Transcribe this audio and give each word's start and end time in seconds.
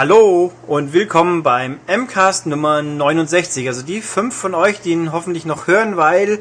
Hallo 0.00 0.52
und 0.68 0.92
willkommen 0.92 1.42
beim 1.42 1.80
MCAST 1.88 2.46
Nummer 2.46 2.82
69. 2.82 3.66
Also 3.66 3.82
die 3.82 4.00
fünf 4.00 4.32
von 4.32 4.54
euch, 4.54 4.80
die 4.80 4.92
ihn 4.92 5.10
hoffentlich 5.10 5.44
noch 5.44 5.66
hören, 5.66 5.96
weil 5.96 6.38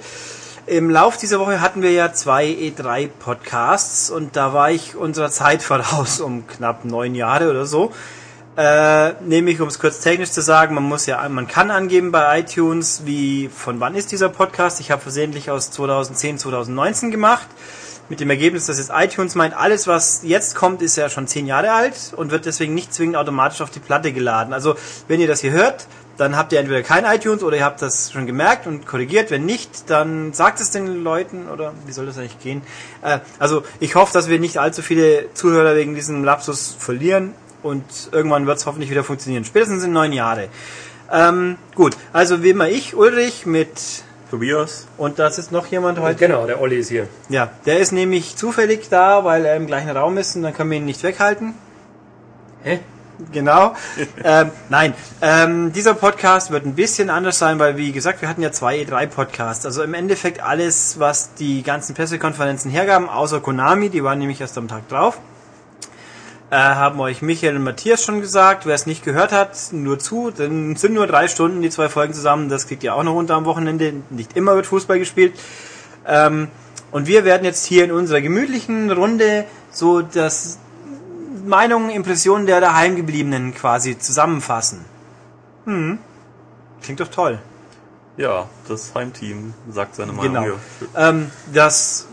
im 0.68 0.92
Lauf 0.92 1.18
dieser 1.18 1.40
Woche 1.40 1.60
hatten 1.60 1.82
wir 1.82 1.92
ja 1.92 2.14
zwei 2.14 2.46
E3 2.46 3.08
Podcasts 3.08 4.12
und 4.12 4.36
da 4.36 4.54
war 4.54 4.70
ich 4.70 4.96
unserer 4.96 5.32
Zeit 5.32 5.64
voraus 5.64 6.22
um 6.22 6.46
knapp 6.46 6.86
neun 6.86 7.16
Jahre 7.16 7.50
oder 7.50 7.66
so. 7.66 7.92
Äh, 8.58 9.14
nämlich, 9.24 9.60
um 9.60 9.70
es 9.70 9.80
kurz 9.80 10.02
technisch 10.02 10.30
zu 10.30 10.44
sagen, 10.44 10.76
man 10.76 10.84
muss 10.84 11.08
ja, 11.08 11.28
man 11.28 11.48
kann 11.48 11.72
angeben 11.72 12.12
bei 12.12 12.42
iTunes, 12.42 13.08
wie, 13.08 13.50
von 13.50 13.80
wann 13.80 13.96
ist 13.96 14.12
dieser 14.12 14.30
Podcast. 14.30 14.80
Ich 14.82 14.92
habe 14.92 15.02
versehentlich 15.02 15.50
aus 15.50 15.72
2010, 15.72 16.38
2019 16.38 17.10
gemacht 17.10 17.48
mit 18.10 18.20
dem 18.20 18.30
Ergebnis, 18.30 18.66
dass 18.66 18.78
jetzt 18.78 18.92
iTunes 18.94 19.36
meint, 19.36 19.56
alles 19.56 19.88
was 19.88 20.22
jetzt 20.24 20.56
kommt, 20.56 20.82
ist 20.82 20.96
ja 20.96 21.10
schon 21.10 21.28
zehn 21.28 21.46
Jahre 21.46 21.72
alt 21.72 22.14
und 22.16 22.32
wird 22.32 22.46
deswegen 22.46 22.74
nicht 22.74 22.94
zwingend 22.94 23.18
automatisch 23.18 23.62
auf 23.62 23.70
die 23.70 23.80
Platte 23.80 24.14
geladen. 24.14 24.54
Also 24.54 24.76
wenn 25.08 25.20
ihr 25.20 25.28
das 25.28 25.42
hier 25.42 25.52
hört, 25.52 25.88
dann 26.18 26.36
habt 26.36 26.52
ihr 26.52 26.60
entweder 26.60 26.82
kein 26.82 27.06
iTunes 27.06 27.44
oder 27.44 27.58
ihr 27.58 27.66
habt 27.66 27.82
das 27.82 28.12
schon 28.12 28.26
gemerkt 28.26 28.66
und 28.66 28.88
korrigiert. 28.88 29.30
Wenn 29.30 29.46
nicht, 29.46 29.90
dann 29.90 30.34
sagt 30.34 30.60
es 30.60 30.72
den 30.72 31.04
Leuten 31.04 31.48
oder 31.48 31.74
wie 31.86 31.92
soll 31.92 32.06
das 32.06 32.18
eigentlich 32.18 32.40
gehen? 32.40 32.62
Äh, 33.04 33.20
also 33.40 33.64
ich 33.80 33.96
hoffe, 33.96 34.14
dass 34.14 34.28
wir 34.28 34.40
nicht 34.40 34.58
allzu 34.58 34.82
viele 34.82 35.34
Zuhörer 35.34 35.76
wegen 35.76 35.96
diesem 35.96 36.24
Lapsus 36.24 36.76
verlieren 36.78 37.34
und 37.62 37.84
irgendwann 38.12 38.48
wird 38.48 38.58
es 38.58 38.66
hoffentlich 38.66 38.90
wieder 38.90 39.04
funktionieren. 39.04 39.46
Spätestens 39.46 39.84
in 39.84 39.92
neun 39.92 40.12
Jahre. 40.12 40.50
Ähm, 41.12 41.58
gut, 41.76 41.96
also 42.14 42.44
wie 42.44 42.50
immer 42.50 42.68
ich, 42.68 42.96
Ulrich, 42.96 43.46
mit 43.46 43.70
Tobias. 44.30 44.88
Und 44.98 45.20
das 45.20 45.38
ist 45.38 45.52
noch 45.52 45.66
jemand 45.68 46.00
heute. 46.00 46.20
Genau, 46.20 46.46
der 46.46 46.62
Olli 46.62 46.80
ist 46.80 46.90
hier. 46.90 47.08
Ja, 47.30 47.50
der 47.66 47.80
ist 47.80 47.92
nämlich 47.92 48.36
zufällig 48.36 48.90
da, 48.90 49.24
weil 49.24 49.46
er 49.46 49.56
im 49.56 49.68
gleichen 49.68 49.90
Raum 49.90 50.18
ist 50.18 50.36
und 50.36 50.44
dann 50.44 50.54
können 50.54 50.72
wir 50.72 50.78
ihn 50.78 50.86
nicht 50.86 51.04
weghalten. 51.04 51.54
Hä? 52.64 52.80
Genau. 53.32 53.76
ähm, 54.24 54.52
nein, 54.70 54.94
ähm, 55.22 55.74
dieser 55.74 55.94
Podcast 55.94 56.52
wird 56.52 56.66
ein 56.66 56.76
bisschen 56.76 57.10
anders 57.10 57.40
sein, 57.40 57.58
weil 57.60 57.78
wie 57.78 57.92
gesagt, 57.92 58.22
wir 58.22 58.30
hatten 58.30 58.42
ja 58.42 58.52
zwei 58.52 58.78
E3-Podcasts. 58.80 59.66
Also 59.66 59.84
im 59.84 59.94
Endeffekt 59.94 60.42
alles, 60.42 61.00
was 61.00 61.34
die 61.34 61.64
ganzen 61.64 61.96
Pressekonferenzen 61.96 62.70
hergaben, 62.70 63.10
außer 63.10 63.40
Konami, 63.40 63.90
die 63.90 64.04
waren 64.04 64.20
nämlich 64.20 64.42
erst 64.42 64.58
am 64.58 64.68
Tag 64.68 64.88
drauf. 64.90 65.20
Äh, 66.50 66.56
haben 66.56 67.00
euch 67.02 67.22
Michael 67.22 67.58
und 67.58 67.64
Matthias 67.64 68.04
schon 68.04 68.22
gesagt. 68.22 68.66
Wer 68.66 68.76
es 68.76 68.86
nicht 68.86 69.04
gehört 69.04 69.34
hat, 69.34 69.58
nur 69.72 70.00
zu. 70.00 70.32
Dann 70.32 70.78
sind 70.78 70.94
nur 70.94 71.06
drei 71.06 71.28
Stunden 71.28 71.62
die 71.62 71.70
zwei 71.70 71.90
Folgen 71.90 72.14
zusammen. 72.14 72.48
Das 72.48 72.68
kriegt 72.68 72.84
ihr 72.84 72.96
auch 72.96 73.04
noch 73.04 73.16
unter 73.16 73.36
am 73.36 73.46
Wochenende. 73.46 73.94
Nicht 74.10 74.38
immer 74.38 74.56
wird 74.56 74.66
Fußball 74.66 74.98
gespielt. 74.98 75.34
Ähm, 76.06 76.48
und 76.92 77.06
wir 77.06 77.26
werden 77.26 77.44
jetzt 77.44 77.66
hier 77.66 77.84
in 77.84 77.92
unserer 77.92 78.22
gemütlichen 78.22 78.90
Runde 78.92 79.46
so 79.72 80.02
das 80.02 80.58
Meinungen, 81.46 81.90
Impressionen 81.90 82.46
der 82.46 82.62
daheimgebliebenen 82.62 83.54
quasi 83.54 84.00
zusammenfassen. 84.00 84.86
Hm. 85.66 86.00
Klingt 86.82 87.00
doch 87.02 87.10
toll. 87.10 87.40
Ja, 88.16 88.48
das 88.68 88.96
Heimteam 88.96 89.54
sagt 89.70 89.96
seine 89.96 90.12
Meinung. 90.12 90.46
Genau. 90.46 90.56
Ähm, 90.96 91.32
das 91.54 92.07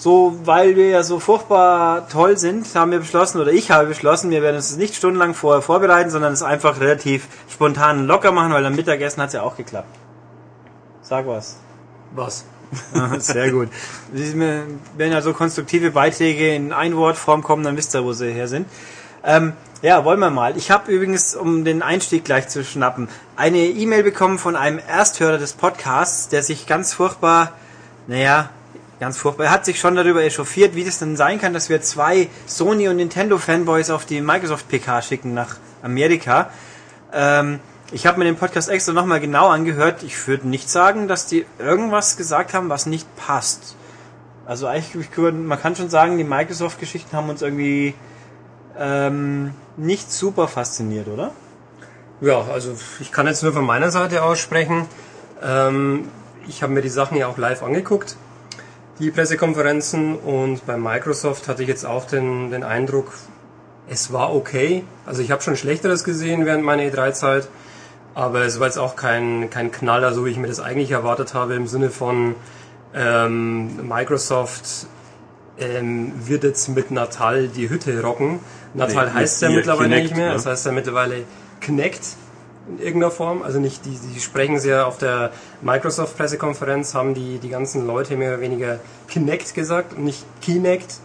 so, 0.00 0.34
weil 0.44 0.76
wir 0.76 0.88
ja 0.88 1.02
so 1.02 1.20
furchtbar 1.20 2.08
toll 2.08 2.38
sind, 2.38 2.74
haben 2.74 2.90
wir 2.90 3.00
beschlossen, 3.00 3.38
oder 3.38 3.52
ich 3.52 3.70
habe 3.70 3.86
beschlossen, 3.86 4.30
wir 4.30 4.40
werden 4.40 4.56
es 4.56 4.74
nicht 4.78 4.94
stundenlang 4.94 5.34
vorher 5.34 5.60
vorbereiten, 5.60 6.08
sondern 6.08 6.32
es 6.32 6.42
einfach 6.42 6.80
relativ 6.80 7.28
spontan 7.50 8.06
locker 8.06 8.32
machen, 8.32 8.50
weil 8.50 8.64
am 8.64 8.74
Mittagessen 8.74 9.20
hat 9.20 9.28
es 9.28 9.34
ja 9.34 9.42
auch 9.42 9.58
geklappt. 9.58 9.94
Sag 11.02 11.26
was. 11.26 11.58
Was? 12.14 12.46
Sehr 13.18 13.50
gut. 13.50 13.68
Wenn 14.10 15.12
ja 15.12 15.20
so 15.20 15.34
konstruktive 15.34 15.90
Beiträge 15.90 16.54
in 16.54 16.72
Einwortform 16.72 17.42
kommen, 17.42 17.62
dann 17.62 17.76
wisst 17.76 17.94
ihr, 17.94 18.02
wo 18.02 18.14
sie 18.14 18.32
her 18.32 18.48
sind. 18.48 18.68
Ähm, 19.22 19.52
ja, 19.82 20.02
wollen 20.06 20.20
wir 20.20 20.30
mal. 20.30 20.56
Ich 20.56 20.70
habe 20.70 20.90
übrigens, 20.90 21.34
um 21.34 21.66
den 21.66 21.82
Einstieg 21.82 22.24
gleich 22.24 22.48
zu 22.48 22.64
schnappen, 22.64 23.10
eine 23.36 23.58
E-Mail 23.58 24.02
bekommen 24.02 24.38
von 24.38 24.56
einem 24.56 24.78
Ersthörer 24.78 25.36
des 25.36 25.52
Podcasts, 25.52 26.28
der 26.30 26.42
sich 26.42 26.66
ganz 26.66 26.94
furchtbar, 26.94 27.52
naja, 28.06 28.48
Ganz 29.00 29.16
furchtbar. 29.16 29.46
Er 29.46 29.50
hat 29.50 29.64
sich 29.64 29.80
schon 29.80 29.96
darüber 29.96 30.22
echauffiert, 30.22 30.74
wie 30.74 30.84
das 30.84 30.98
denn 30.98 31.16
sein 31.16 31.40
kann, 31.40 31.54
dass 31.54 31.70
wir 31.70 31.80
zwei 31.80 32.28
Sony 32.44 32.86
und 32.86 32.96
Nintendo 32.96 33.38
Fanboys 33.38 33.88
auf 33.88 34.04
die 34.04 34.20
Microsoft 34.20 34.68
PK 34.68 35.00
schicken 35.00 35.32
nach 35.32 35.56
Amerika. 35.82 36.50
Ähm, 37.10 37.60
ich 37.92 38.06
habe 38.06 38.18
mir 38.18 38.26
den 38.26 38.36
Podcast 38.36 38.68
extra 38.68 38.92
nochmal 38.92 39.18
genau 39.18 39.48
angehört. 39.48 40.02
Ich 40.02 40.28
würde 40.28 40.46
nicht 40.46 40.68
sagen, 40.68 41.08
dass 41.08 41.26
die 41.26 41.46
irgendwas 41.58 42.18
gesagt 42.18 42.52
haben, 42.52 42.68
was 42.68 42.84
nicht 42.84 43.08
passt. 43.16 43.74
Also 44.44 44.66
eigentlich, 44.66 45.08
man 45.16 45.58
kann 45.58 45.76
schon 45.76 45.88
sagen, 45.88 46.18
die 46.18 46.24
Microsoft-Geschichten 46.24 47.16
haben 47.16 47.30
uns 47.30 47.40
irgendwie 47.40 47.94
ähm, 48.78 49.54
nicht 49.78 50.12
super 50.12 50.46
fasziniert, 50.46 51.08
oder? 51.08 51.32
Ja, 52.20 52.42
also 52.52 52.76
ich 53.00 53.12
kann 53.12 53.26
jetzt 53.26 53.42
nur 53.42 53.54
von 53.54 53.64
meiner 53.64 53.90
Seite 53.90 54.22
aussprechen. 54.22 54.84
Ähm, 55.42 56.08
ich 56.46 56.62
habe 56.62 56.74
mir 56.74 56.82
die 56.82 56.90
Sachen 56.90 57.16
ja 57.16 57.28
auch 57.28 57.38
live 57.38 57.62
angeguckt 57.62 58.16
die 59.00 59.10
Pressekonferenzen 59.10 60.16
und 60.16 60.66
bei 60.66 60.76
Microsoft 60.76 61.48
hatte 61.48 61.62
ich 61.62 61.68
jetzt 61.68 61.86
auch 61.86 62.04
den, 62.04 62.50
den 62.50 62.62
Eindruck, 62.62 63.12
es 63.88 64.12
war 64.12 64.34
okay. 64.34 64.84
Also 65.06 65.22
ich 65.22 65.30
habe 65.30 65.42
schon 65.42 65.56
Schlechteres 65.56 66.04
gesehen 66.04 66.44
während 66.44 66.62
meiner 66.62 66.82
E3-Zeit, 66.82 67.48
aber 68.14 68.42
es 68.42 68.60
war 68.60 68.66
jetzt 68.66 68.78
auch 68.78 68.96
kein, 68.96 69.48
kein 69.50 69.72
Knaller, 69.72 70.12
so 70.12 70.26
wie 70.26 70.30
ich 70.30 70.36
mir 70.36 70.48
das 70.48 70.60
eigentlich 70.60 70.90
erwartet 70.90 71.32
habe, 71.32 71.54
im 71.54 71.66
Sinne 71.66 71.90
von 71.90 72.34
ähm, 72.94 73.88
Microsoft 73.88 74.86
ähm, 75.58 76.12
wird 76.26 76.44
jetzt 76.44 76.68
mit 76.68 76.90
Natal 76.90 77.48
die 77.48 77.70
Hütte 77.70 78.02
rocken. 78.02 78.40
Natal 78.74 79.06
nee, 79.06 79.14
heißt 79.14 79.42
ja 79.42 79.50
mittlerweile 79.50 79.88
Kinect, 79.88 80.02
nicht 80.04 80.16
mehr, 80.16 80.28
ne? 80.28 80.34
das 80.34 80.46
heißt 80.46 80.66
ja 80.66 80.72
mittlerweile 80.72 81.24
Kinect 81.60 82.02
in 82.70 82.84
irgendeiner 82.84 83.10
Form. 83.10 83.42
Also 83.42 83.60
nicht, 83.60 83.84
die, 83.84 83.98
die 84.14 84.20
sprechen 84.20 84.58
sehr 84.58 84.86
auf 84.86 84.98
der 84.98 85.30
Microsoft-Pressekonferenz, 85.62 86.94
haben 86.94 87.14
die, 87.14 87.38
die 87.38 87.48
ganzen 87.48 87.86
Leute 87.86 88.16
mehr 88.16 88.34
oder 88.34 88.40
weniger 88.40 88.80
Kinect 89.08 89.54
gesagt 89.54 89.94
und 89.96 90.04
nicht 90.04 90.24
Kinect, 90.40 90.96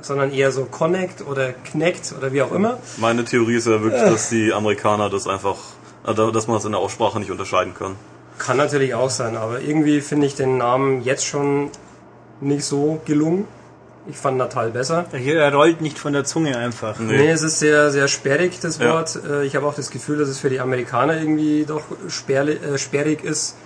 sondern 0.00 0.32
eher 0.32 0.52
so 0.52 0.64
Connect 0.64 1.26
oder 1.26 1.52
Knect 1.52 2.14
oder 2.16 2.32
wie 2.32 2.42
auch 2.42 2.52
immer. 2.52 2.78
Meine 2.98 3.24
Theorie 3.24 3.56
ist 3.56 3.66
ja 3.66 3.82
wirklich, 3.82 4.02
äh. 4.02 4.10
dass 4.10 4.28
die 4.28 4.52
Amerikaner 4.52 5.10
das 5.10 5.26
einfach, 5.26 5.56
also 6.04 6.30
dass 6.30 6.46
man 6.46 6.56
das 6.56 6.64
in 6.64 6.72
der 6.72 6.80
Aussprache 6.80 7.18
nicht 7.18 7.30
unterscheiden 7.30 7.74
kann. 7.74 7.96
Kann 8.38 8.56
natürlich 8.56 8.94
auch 8.94 9.10
sein, 9.10 9.36
aber 9.36 9.60
irgendwie 9.60 10.00
finde 10.00 10.26
ich 10.26 10.34
den 10.34 10.58
Namen 10.58 11.02
jetzt 11.02 11.24
schon 11.24 11.70
nicht 12.40 12.64
so 12.64 13.00
gelungen. 13.04 13.46
Ich 14.06 14.16
fand 14.16 14.36
Natal 14.36 14.70
besser. 14.70 15.06
Er 15.12 15.54
rollt 15.54 15.80
nicht 15.80 15.98
von 15.98 16.12
der 16.12 16.24
Zunge 16.24 16.58
einfach. 16.58 16.98
Nee, 16.98 17.16
nee 17.16 17.30
es 17.30 17.42
ist 17.42 17.58
sehr, 17.58 17.90
sehr 17.90 18.06
sperrig, 18.08 18.60
das 18.60 18.78
ja. 18.78 18.92
Wort. 18.92 19.18
Äh, 19.26 19.44
ich 19.44 19.56
habe 19.56 19.66
auch 19.66 19.74
das 19.74 19.90
Gefühl, 19.90 20.18
dass 20.18 20.28
es 20.28 20.38
für 20.38 20.50
die 20.50 20.60
Amerikaner 20.60 21.18
irgendwie 21.18 21.64
doch 21.66 21.82
sperrig, 22.08 22.62
äh, 22.62 22.76
sperrig 22.76 23.24
ist 23.24 23.56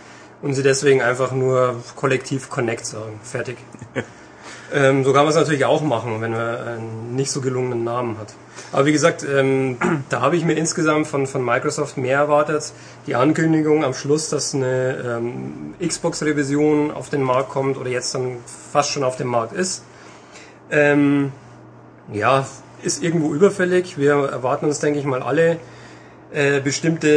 und 0.40 0.54
sie 0.54 0.62
deswegen 0.62 1.02
einfach 1.02 1.32
nur 1.32 1.82
kollektiv 1.96 2.50
Connect 2.50 2.86
sagen. 2.86 3.18
Fertig. 3.24 3.56
ähm, 4.72 5.02
so 5.02 5.12
kann 5.12 5.22
man 5.22 5.30
es 5.30 5.34
natürlich 5.34 5.64
auch 5.64 5.82
machen, 5.82 6.20
wenn 6.20 6.30
man 6.30 6.40
einen 6.40 7.16
nicht 7.16 7.32
so 7.32 7.40
gelungenen 7.40 7.82
Namen 7.82 8.16
hat. 8.18 8.32
Aber 8.70 8.86
wie 8.86 8.92
gesagt, 8.92 9.26
ähm, 9.28 9.76
da 10.08 10.20
habe 10.20 10.36
ich 10.36 10.44
mir 10.44 10.54
insgesamt 10.54 11.08
von, 11.08 11.26
von 11.26 11.44
Microsoft 11.44 11.96
mehr 11.96 12.16
erwartet. 12.16 12.72
Die 13.08 13.16
Ankündigung 13.16 13.84
am 13.84 13.92
Schluss, 13.92 14.28
dass 14.28 14.54
eine 14.54 15.18
ähm, 15.18 15.74
Xbox-Revision 15.84 16.92
auf 16.92 17.10
den 17.10 17.22
Markt 17.22 17.48
kommt 17.48 17.76
oder 17.76 17.90
jetzt 17.90 18.14
dann 18.14 18.36
fast 18.70 18.90
schon 18.90 19.02
auf 19.02 19.16
dem 19.16 19.26
Markt 19.26 19.52
ist 19.52 19.82
ähm, 20.70 21.32
ja, 22.12 22.46
ist 22.82 23.02
irgendwo 23.02 23.34
überfällig. 23.34 23.98
Wir 23.98 24.12
erwarten 24.12 24.66
uns, 24.66 24.80
denke 24.80 24.98
ich 24.98 25.04
mal, 25.04 25.22
alle 25.22 25.58
äh, 26.32 26.60
bestimmte 26.60 27.08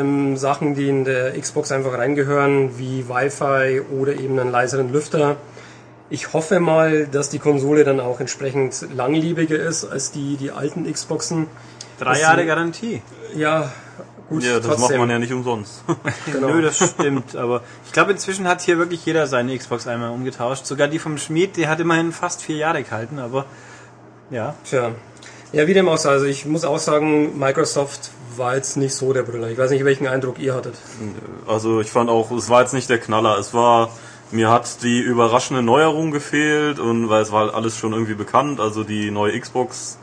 ähm, 0.00 0.36
Sachen, 0.36 0.74
die 0.74 0.88
in 0.88 1.04
der 1.04 1.38
Xbox 1.38 1.72
einfach 1.72 1.96
reingehören, 1.96 2.78
wie 2.78 3.08
Wi-Fi 3.08 3.82
oder 3.98 4.14
eben 4.14 4.38
einen 4.38 4.50
leiseren 4.50 4.92
Lüfter. 4.92 5.36
Ich 6.10 6.32
hoffe 6.32 6.58
mal, 6.58 7.06
dass 7.06 7.30
die 7.30 7.38
Konsole 7.38 7.84
dann 7.84 8.00
auch 8.00 8.18
entsprechend 8.18 8.86
langlebiger 8.94 9.58
ist 9.58 9.84
als 9.84 10.10
die, 10.10 10.36
die 10.36 10.50
alten 10.50 10.92
Xboxen. 10.92 11.46
Drei 12.00 12.18
Jahre 12.18 12.44
Garantie. 12.44 13.02
Ja, 13.36 13.70
Gut, 14.30 14.44
ja, 14.44 14.58
das 14.58 14.66
trotzdem. 14.66 14.82
macht 14.82 14.98
man 14.98 15.10
ja 15.10 15.18
nicht 15.18 15.32
umsonst. 15.32 15.82
genau. 16.32 16.48
Nö, 16.48 16.62
das 16.62 16.90
stimmt. 16.90 17.34
Aber 17.34 17.62
ich 17.84 17.92
glaube, 17.92 18.12
inzwischen 18.12 18.46
hat 18.46 18.62
hier 18.62 18.78
wirklich 18.78 19.04
jeder 19.04 19.26
seine 19.26 19.58
Xbox 19.58 19.88
einmal 19.88 20.10
umgetauscht. 20.10 20.66
Sogar 20.66 20.86
die 20.86 21.00
vom 21.00 21.18
Schmied, 21.18 21.56
die 21.56 21.66
hat 21.66 21.80
immerhin 21.80 22.12
fast 22.12 22.40
vier 22.40 22.56
Jahre 22.56 22.84
gehalten, 22.84 23.18
aber 23.18 23.44
ja. 24.30 24.54
Tja. 24.64 24.92
Ja, 25.52 25.66
wie 25.66 25.74
dem 25.74 25.88
auch 25.88 25.98
sei. 25.98 26.10
Also 26.10 26.26
ich 26.26 26.46
muss 26.46 26.64
auch 26.64 26.78
sagen, 26.78 27.36
Microsoft 27.40 28.10
war 28.36 28.54
jetzt 28.54 28.76
nicht 28.76 28.94
so 28.94 29.12
der 29.12 29.24
Brüller. 29.24 29.48
Ich 29.48 29.58
weiß 29.58 29.72
nicht, 29.72 29.84
welchen 29.84 30.06
Eindruck 30.06 30.38
ihr 30.38 30.54
hattet. 30.54 30.76
Also 31.48 31.80
ich 31.80 31.90
fand 31.90 32.08
auch, 32.08 32.30
es 32.30 32.48
war 32.48 32.62
jetzt 32.62 32.72
nicht 32.72 32.88
der 32.88 32.98
Knaller. 32.98 33.36
Es 33.36 33.52
war, 33.52 33.90
mir 34.30 34.48
hat 34.48 34.84
die 34.84 35.00
überraschende 35.00 35.62
Neuerung 35.62 36.12
gefehlt 36.12 36.78
und 36.78 37.08
weil 37.08 37.22
es 37.22 37.32
war 37.32 37.52
alles 37.52 37.76
schon 37.76 37.92
irgendwie 37.92 38.14
bekannt. 38.14 38.60
Also 38.60 38.84
die 38.84 39.10
neue 39.10 39.38
Xbox 39.38 39.98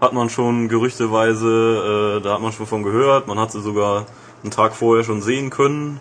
hat 0.00 0.12
man 0.12 0.30
schon 0.30 0.68
gerüchteweise, 0.68 2.18
äh, 2.18 2.22
da 2.22 2.34
hat 2.34 2.40
man 2.40 2.52
schon 2.52 2.66
von 2.66 2.82
gehört. 2.82 3.26
Man 3.26 3.38
hat 3.38 3.52
sie 3.52 3.60
sogar 3.60 4.06
einen 4.42 4.50
Tag 4.50 4.74
vorher 4.74 5.04
schon 5.04 5.22
sehen 5.22 5.50
können. 5.50 6.00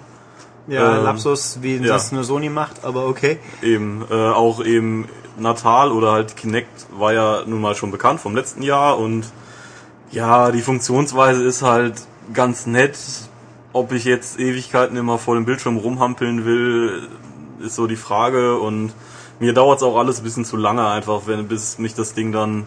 Ja, 0.67 0.97
ähm, 0.97 1.03
Lapsus, 1.03 1.59
wie 1.61 1.77
ja. 1.77 1.87
das 1.93 2.11
nur 2.11 2.23
Sony 2.23 2.49
macht, 2.49 2.85
aber 2.85 3.07
okay. 3.07 3.39
Eben, 3.61 4.05
äh, 4.09 4.13
auch 4.13 4.63
eben 4.63 5.07
Natal 5.37 5.91
oder 5.91 6.11
halt 6.11 6.37
Kinect 6.37 6.87
war 6.91 7.13
ja 7.13 7.43
nun 7.45 7.61
mal 7.61 7.75
schon 7.75 7.91
bekannt 7.91 8.19
vom 8.19 8.35
letzten 8.35 8.61
Jahr 8.61 8.97
und 8.99 9.25
Ja, 10.11 10.51
die 10.51 10.61
Funktionsweise 10.61 11.43
ist 11.43 11.61
halt 11.61 12.01
ganz 12.33 12.65
nett. 12.65 12.97
Ob 13.73 13.91
ich 13.91 14.05
jetzt 14.05 14.39
Ewigkeiten 14.39 14.97
immer 14.97 15.19
vor 15.19 15.35
dem 15.35 15.45
Bildschirm 15.45 15.77
rumhampeln 15.77 16.45
will, 16.45 17.07
ist 17.59 17.75
so 17.75 17.85
die 17.85 17.95
Frage. 17.95 18.57
Und 18.57 18.91
mir 19.39 19.53
dauert 19.53 19.77
es 19.77 19.83
auch 19.83 19.97
alles 19.97 20.19
ein 20.19 20.23
bisschen 20.23 20.45
zu 20.45 20.57
lange 20.57 20.87
einfach, 20.87 21.21
wenn 21.27 21.47
bis 21.47 21.77
mich 21.77 21.93
das 21.93 22.15
Ding 22.15 22.31
dann 22.31 22.65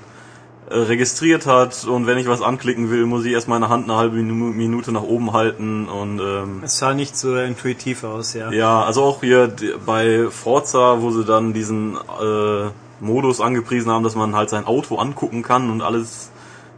registriert 0.73 1.47
hat 1.47 1.85
und 1.85 2.07
wenn 2.07 2.19
ich 2.19 2.27
was 2.27 2.43
anklicken 2.43 2.91
will, 2.91 3.07
muss 3.07 3.25
ich 3.25 3.33
erst 3.33 3.49
meine 3.49 3.69
Hand 3.69 3.89
eine 3.89 3.99
halbe 3.99 4.17
Minute 4.17 4.93
nach 4.93 5.03
oben 5.03 5.33
halten 5.33 5.89
und 5.89 6.21
ähm, 6.21 6.61
es 6.63 6.79
sah 6.79 6.95
nicht 6.95 7.17
so 7.17 7.37
intuitiv 7.37 8.05
aus, 8.05 8.35
ja. 8.35 8.51
Ja, 8.51 8.83
also 8.83 9.03
auch 9.03 9.21
hier 9.21 9.53
bei 9.85 10.29
Forza, 10.31 11.01
wo 11.01 11.11
sie 11.11 11.25
dann 11.25 11.53
diesen 11.53 11.97
äh, 11.97 12.71
Modus 13.01 13.41
angepriesen 13.41 13.91
haben, 13.91 14.05
dass 14.05 14.15
man 14.15 14.35
halt 14.35 14.51
sein 14.51 14.67
Auto 14.67 14.97
angucken 14.97 15.43
kann 15.43 15.71
und 15.71 15.83
alles 15.83 16.31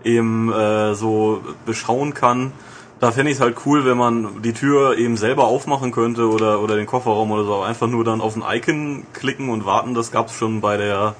eben 0.02 0.52
äh, 0.52 0.94
so 0.94 1.42
beschauen 1.66 2.14
kann. 2.14 2.52
Da 3.00 3.12
fände 3.12 3.30
ich 3.30 3.38
es 3.38 3.42
halt 3.42 3.56
cool, 3.66 3.84
wenn 3.84 3.98
man 3.98 4.42
die 4.42 4.52
Tür 4.52 4.96
eben 4.96 5.16
selber 5.16 5.44
aufmachen 5.44 5.92
könnte 5.92 6.28
oder, 6.28 6.60
oder 6.60 6.76
den 6.76 6.86
Kofferraum 6.86 7.30
oder 7.32 7.44
so. 7.44 7.60
Einfach 7.60 7.86
nur 7.86 8.04
dann 8.04 8.20
auf 8.20 8.36
ein 8.36 8.42
Icon 8.48 9.04
klicken 9.12 9.50
und 9.50 9.66
warten. 9.66 9.94
Das 9.94 10.10
gab's 10.10 10.34
schon 10.34 10.60
bei 10.60 10.76
der 10.76 11.14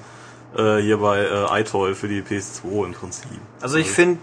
äh, 0.55 0.81
hier 0.81 0.97
bei 0.97 1.19
äh, 1.19 1.61
iToy 1.61 1.95
für 1.95 2.07
die 2.07 2.21
PS2 2.21 2.85
im 2.85 2.93
Prinzip. 2.93 3.29
Also 3.61 3.77
ich 3.77 3.89
finde, 3.89 4.19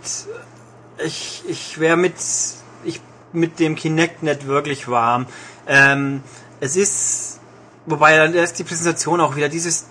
ich, 1.04 1.42
ich 1.48 1.78
wäre 1.78 1.96
mit, 1.96 2.14
ich, 2.84 3.00
mit 3.32 3.58
dem 3.58 3.76
Kinect 3.76 4.22
nicht 4.22 4.46
wirklich 4.46 4.88
warm. 4.88 5.26
Ähm, 5.66 6.22
es 6.60 6.76
ist, 6.76 7.40
wobei 7.86 8.16
dann 8.16 8.34
erst 8.34 8.58
die 8.58 8.64
Präsentation 8.64 9.20
auch 9.20 9.36
wieder 9.36 9.48
dieses 9.48 9.86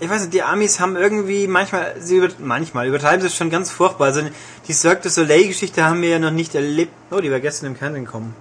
ich 0.00 0.10
weiß 0.10 0.22
nicht, 0.22 0.34
die 0.34 0.42
Amis 0.42 0.80
haben 0.80 0.96
irgendwie 0.96 1.46
manchmal, 1.46 1.94
sie 1.98 2.16
über, 2.16 2.28
manchmal 2.38 2.88
übertreiben 2.88 3.20
sie 3.20 3.28
es 3.28 3.36
schon 3.36 3.48
ganz 3.48 3.70
furchtbar. 3.70 4.08
Also 4.08 4.22
die 4.66 4.72
Cirque 4.72 5.02
du 5.02 5.08
Soleil-Geschichte 5.08 5.84
haben 5.84 6.02
wir 6.02 6.08
ja 6.10 6.18
noch 6.18 6.32
nicht 6.32 6.54
erlebt. 6.54 6.92
Oh, 7.10 7.20
die 7.20 7.30
war 7.30 7.40
gestern 7.40 7.68
im 7.68 7.76
Fernsehen 7.76 8.04
gekommen. 8.04 8.34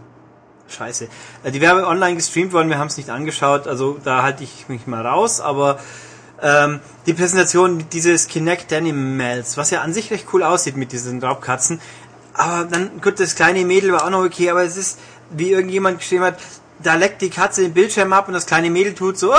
Scheiße. 0.68 1.08
Äh, 1.44 1.52
die 1.52 1.62
wäre 1.62 1.86
online 1.86 2.16
gestreamt 2.16 2.54
worden, 2.54 2.70
wir 2.70 2.80
haben 2.80 2.88
es 2.88 2.98
nicht 2.98 3.10
angeschaut, 3.10 3.68
also 3.68 4.00
da 4.04 4.24
halte 4.24 4.44
ich 4.44 4.68
mich 4.68 4.88
mal 4.88 5.06
raus, 5.06 5.40
aber 5.40 5.80
ähm, 6.44 6.82
die 7.08 7.14
Präsentation 7.14 7.86
dieses 7.92 8.28
Kinect 8.28 8.72
Animals, 8.72 9.58
was 9.58 9.72
ja 9.72 9.82
an 9.82 9.94
sich 9.94 10.12
recht 10.12 10.28
cool 10.34 10.44
aussieht 10.44 10.78
mit 10.78 10.92
diesen 10.92 11.24
Raubkatzen, 11.24 11.82
aber 12.34 12.66
dann, 12.66 13.02
gut, 13.02 13.20
das 13.20 13.36
kleine 13.36 13.64
Mädel 13.66 13.94
war 13.94 14.06
auch 14.06 14.10
noch 14.10 14.24
okay, 14.24 14.50
aber 14.50 14.64
es 14.64 14.78
ist, 14.78 15.00
wie 15.32 15.52
irgendjemand 15.52 16.00
geschrieben 16.00 16.24
hat, 16.24 16.38
da 16.82 16.96
leckt 16.96 17.22
die 17.22 17.30
Katze 17.30 17.62
den 17.62 17.74
Bildschirm 17.74 18.12
ab 18.14 18.28
und 18.28 18.34
das 18.34 18.46
kleine 18.46 18.70
Mädel 18.70 18.94
tut 18.94 19.18
so, 19.18 19.34
oh, 19.34 19.38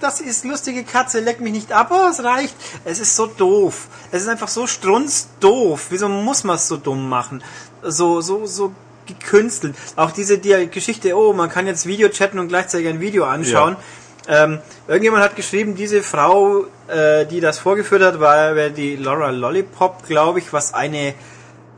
das 0.00 0.20
ist 0.20 0.44
lustige 0.44 0.84
Katze, 0.84 1.20
leck 1.20 1.40
mich 1.40 1.52
nicht 1.52 1.72
ab, 1.72 1.90
oh, 1.92 2.08
es 2.10 2.22
reicht. 2.22 2.54
Es 2.84 2.98
ist 2.98 3.14
so 3.14 3.26
doof. 3.26 3.88
Es 4.10 4.22
ist 4.22 4.28
einfach 4.28 4.48
so 4.48 4.66
strunzdoof. 4.66 5.86
Wieso 5.90 6.08
muss 6.08 6.44
man 6.44 6.56
es 6.56 6.68
so 6.68 6.76
dumm 6.76 7.08
machen? 7.08 7.42
So, 7.82 8.20
so, 8.20 8.46
so 8.46 8.72
gekünstelt. 9.06 9.76
Auch 9.96 10.12
diese 10.12 10.38
die 10.38 10.68
Geschichte, 10.70 11.14
oh, 11.16 11.32
man 11.32 11.50
kann 11.50 11.66
jetzt 11.66 11.86
Video 11.86 12.08
chatten 12.08 12.38
und 12.38 12.48
gleichzeitig 12.48 12.88
ein 12.88 13.00
Video 13.00 13.24
anschauen. 13.24 13.74
Ja. 13.74 13.80
Ähm, 14.28 14.58
irgendjemand 14.88 15.22
hat 15.22 15.36
geschrieben, 15.36 15.76
diese 15.76 16.02
Frau, 16.02 16.64
äh, 16.88 17.26
die 17.26 17.40
das 17.40 17.58
vorgeführt 17.58 18.02
hat, 18.02 18.20
war 18.20 18.70
die 18.70 18.96
Laura 18.96 19.30
Lollipop, 19.30 20.06
glaube 20.06 20.40
ich, 20.40 20.52
was 20.52 20.74
eine 20.74 21.14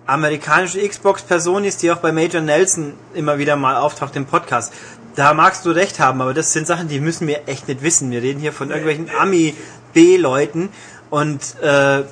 amerikanische 0.06 0.87
Xbox-Person 0.87 1.65
ist, 1.65 1.83
die 1.83 1.93
auch 1.93 1.99
bei 1.99 2.12
Major 2.12 2.41
Nelson 2.41 2.95
immer 3.12 3.37
wieder 3.37 3.56
mal 3.56 3.77
auftaucht 3.77 4.17
im 4.17 4.25
Podcast. 4.25 4.73
Da 5.15 5.35
magst 5.35 5.67
du 5.67 5.71
recht 5.71 6.00
haben, 6.00 6.23
aber 6.23 6.33
das 6.33 6.53
sind 6.55 6.67
Sachen, 6.67 6.89
die 6.89 7.00
müssen 7.00 7.27
wir 7.27 7.47
echt 7.47 7.69
nicht 7.69 7.83
wissen. 7.83 8.11
Wir 8.11 8.23
reden 8.23 8.41
hier 8.41 8.53
von 8.53 8.71
irgendwelchen 8.71 9.11
Ami-B-Leuten 9.11 10.71
und 11.11 11.61
äh, 11.61 12.05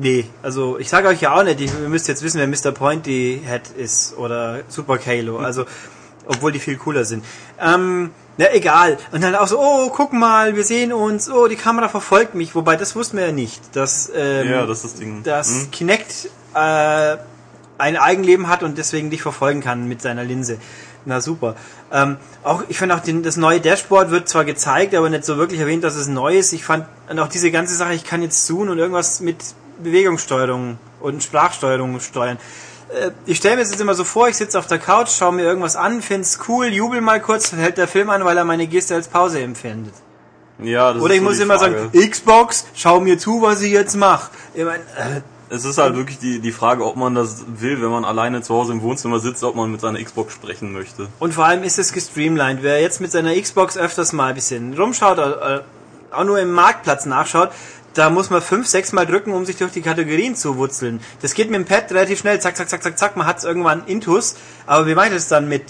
nee, 0.00 0.24
also 0.42 0.78
ich 0.78 0.88
sage 0.88 1.06
euch 1.06 1.20
ja 1.20 1.34
auch 1.34 1.44
nicht, 1.44 1.60
ihr 1.60 1.88
müsst 1.88 2.08
jetzt 2.08 2.24
wissen, 2.24 2.38
wer 2.40 2.48
Mr. 2.48 2.76
Pointy 2.76 3.42
Head 3.46 3.70
ist 3.76 4.16
oder 4.16 4.60
Super 4.66 4.98
Kalo, 4.98 5.38
also 5.38 5.64
obwohl 6.26 6.50
die 6.50 6.58
viel 6.58 6.76
cooler 6.76 7.04
sind. 7.04 7.24
Ähm, 7.60 8.10
ja, 8.38 8.46
egal. 8.52 8.98
Und 9.12 9.22
dann 9.22 9.34
auch 9.34 9.46
so, 9.46 9.60
oh, 9.60 9.90
guck 9.90 10.12
mal, 10.12 10.56
wir 10.56 10.64
sehen 10.64 10.92
uns, 10.92 11.30
oh, 11.30 11.48
die 11.48 11.56
Kamera 11.56 11.88
verfolgt 11.88 12.34
mich. 12.34 12.54
Wobei, 12.54 12.76
das 12.76 12.96
wussten 12.96 13.18
wir 13.18 13.26
ja 13.26 13.32
nicht. 13.32 13.76
Dass, 13.76 14.10
ähm, 14.14 14.48
ja, 14.48 14.66
das 14.66 14.78
ist 14.78 14.84
das 14.84 14.94
Ding. 14.94 15.22
Dass 15.22 15.48
hm? 15.48 15.70
Kinect 15.70 16.28
äh, 16.54 17.16
ein 17.78 17.96
Eigenleben 17.96 18.48
hat 18.48 18.62
und 18.62 18.78
deswegen 18.78 19.10
dich 19.10 19.22
verfolgen 19.22 19.60
kann 19.60 19.86
mit 19.86 20.00
seiner 20.00 20.24
Linse. 20.24 20.58
Na 21.04 21.20
super. 21.20 21.56
Ähm, 21.92 22.16
auch 22.44 22.62
ich 22.68 22.78
finde 22.78 22.94
auch 22.94 23.00
den, 23.00 23.22
das 23.22 23.36
neue 23.36 23.60
Dashboard 23.60 24.10
wird 24.10 24.28
zwar 24.28 24.44
gezeigt, 24.44 24.94
aber 24.94 25.10
nicht 25.10 25.24
so 25.24 25.36
wirklich 25.36 25.60
erwähnt, 25.60 25.82
dass 25.82 25.96
es 25.96 26.06
neu 26.06 26.36
ist. 26.36 26.52
Ich 26.52 26.64
fand 26.64 26.86
und 27.10 27.18
auch 27.18 27.28
diese 27.28 27.50
ganze 27.50 27.74
Sache, 27.74 27.94
ich 27.94 28.04
kann 28.04 28.22
jetzt 28.22 28.46
zoomen 28.46 28.70
und 28.70 28.78
irgendwas 28.78 29.20
mit 29.20 29.42
Bewegungssteuerung 29.82 30.78
und 31.00 31.22
Sprachsteuerung 31.22 31.98
steuern. 32.00 32.38
Äh, 32.92 33.10
ich 33.26 33.38
stelle 33.38 33.56
mir 33.56 33.62
das 33.62 33.70
jetzt 33.70 33.80
immer 33.80 33.94
so 33.94 34.04
vor, 34.04 34.28
ich 34.28 34.36
sitze 34.36 34.58
auf 34.58 34.66
der 34.66 34.78
Couch, 34.78 35.10
schaue 35.10 35.32
mir 35.32 35.42
irgendwas 35.42 35.76
an, 35.76 36.02
find's 36.02 36.38
cool, 36.48 36.66
jubel 36.66 37.00
mal 37.00 37.20
kurz, 37.20 37.52
hält 37.52 37.78
der 37.78 37.88
Film 37.88 38.10
an, 38.10 38.24
weil 38.24 38.36
er 38.36 38.44
meine 38.44 38.66
Geste 38.66 38.94
als 38.94 39.08
Pause 39.08 39.40
empfindet. 39.40 39.94
Ja, 40.58 40.92
das 40.92 41.02
Oder 41.02 41.14
ich 41.14 41.20
muss 41.20 41.38
immer 41.40 41.58
Frage. 41.58 41.90
sagen, 41.92 42.10
Xbox, 42.10 42.66
schau 42.74 43.00
mir 43.00 43.18
zu, 43.18 43.42
was 43.42 43.62
ich 43.62 43.72
jetzt 43.72 43.96
mache. 43.96 44.30
Ich 44.54 44.64
mein, 44.64 44.80
äh, 44.80 45.20
es 45.48 45.66
ist 45.66 45.76
halt 45.76 45.96
wirklich 45.96 46.18
die, 46.18 46.40
die 46.40 46.52
Frage, 46.52 46.84
ob 46.84 46.96
man 46.96 47.14
das 47.14 47.44
will, 47.46 47.82
wenn 47.82 47.90
man 47.90 48.06
alleine 48.06 48.40
zu 48.40 48.54
Hause 48.54 48.72
im 48.72 48.80
Wohnzimmer 48.80 49.20
sitzt, 49.20 49.44
ob 49.44 49.54
man 49.54 49.70
mit 49.70 49.82
seiner 49.82 50.02
Xbox 50.02 50.32
sprechen 50.32 50.72
möchte. 50.72 51.08
Und 51.18 51.34
vor 51.34 51.44
allem 51.44 51.62
ist 51.62 51.78
es 51.78 51.92
gestreamlined. 51.92 52.62
Wer 52.62 52.80
jetzt 52.80 53.02
mit 53.02 53.12
seiner 53.12 53.38
Xbox 53.38 53.76
öfters 53.76 54.14
mal 54.14 54.28
ein 54.28 54.34
bisschen 54.34 54.72
rumschaut, 54.72 55.18
äh, 55.18 55.60
auch 56.10 56.24
nur 56.24 56.38
im 56.38 56.52
Marktplatz 56.52 57.04
nachschaut, 57.04 57.50
da 57.94 58.10
muss 58.10 58.30
man 58.30 58.40
fünf, 58.42 58.66
sechs 58.66 58.92
Mal 58.92 59.06
drücken, 59.06 59.32
um 59.32 59.44
sich 59.44 59.56
durch 59.56 59.72
die 59.72 59.82
Kategorien 59.82 60.34
zu 60.34 60.56
wurzeln. 60.56 61.00
Das 61.20 61.34
geht 61.34 61.50
mit 61.50 61.56
dem 61.56 61.66
Pad 61.66 61.90
relativ 61.92 62.20
schnell, 62.20 62.40
zack, 62.40 62.56
zack, 62.56 62.68
zack, 62.68 62.82
zack, 62.82 62.98
zack, 62.98 63.16
man 63.16 63.26
hat 63.26 63.38
es 63.38 63.44
irgendwann 63.44 63.86
intus, 63.86 64.36
aber 64.66 64.86
wie 64.86 64.94
meint 64.94 65.14
es 65.14 65.28
dann 65.28 65.48
mit 65.48 65.64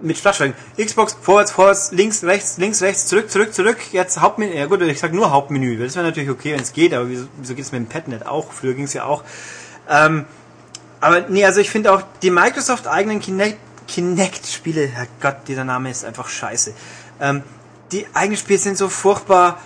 mit 0.00 0.18
Startsteuerung. 0.18 0.54
Xbox, 0.76 1.16
vorwärts, 1.20 1.52
vorwärts, 1.52 1.92
links, 1.92 2.24
rechts, 2.24 2.58
links, 2.58 2.82
rechts, 2.82 3.06
zurück, 3.06 3.30
zurück, 3.30 3.54
zurück. 3.54 3.78
Jetzt 3.92 4.20
Hauptmenü. 4.20 4.54
Ja 4.54 4.66
gut, 4.66 4.82
ich 4.82 4.98
sag 4.98 5.12
nur 5.12 5.30
Hauptmenü. 5.30 5.78
Das 5.78 5.94
wäre 5.94 6.04
natürlich 6.04 6.30
okay, 6.30 6.52
wenn 6.52 6.60
es 6.60 6.72
geht, 6.72 6.92
aber 6.94 7.08
wieso, 7.08 7.26
wieso 7.38 7.54
geht 7.54 7.64
es 7.64 7.72
mit 7.72 7.80
dem 7.80 7.88
Pad 7.88 8.08
nicht 8.08 8.26
auch? 8.26 8.52
Früher 8.52 8.74
ging 8.74 8.84
es 8.84 8.92
ja 8.92 9.04
auch. 9.04 9.24
Ähm, 9.88 10.26
aber 11.00 11.20
nee, 11.28 11.44
also 11.44 11.60
ich 11.60 11.70
finde 11.70 11.92
auch 11.92 12.02
die 12.22 12.30
Microsoft 12.30 12.86
eigenen 12.86 13.20
Kinect, 13.20 13.58
Kinect 13.86 14.46
Spiele, 14.46 14.86
Herrgott, 14.86 15.48
dieser 15.48 15.64
Name 15.64 15.90
ist 15.90 16.04
einfach 16.04 16.28
scheiße. 16.28 16.74
Ähm, 17.20 17.42
die 17.92 18.06
eigenen 18.14 18.38
Spiele 18.38 18.58
sind 18.58 18.78
so 18.78 18.88
furchtbar 18.88 19.60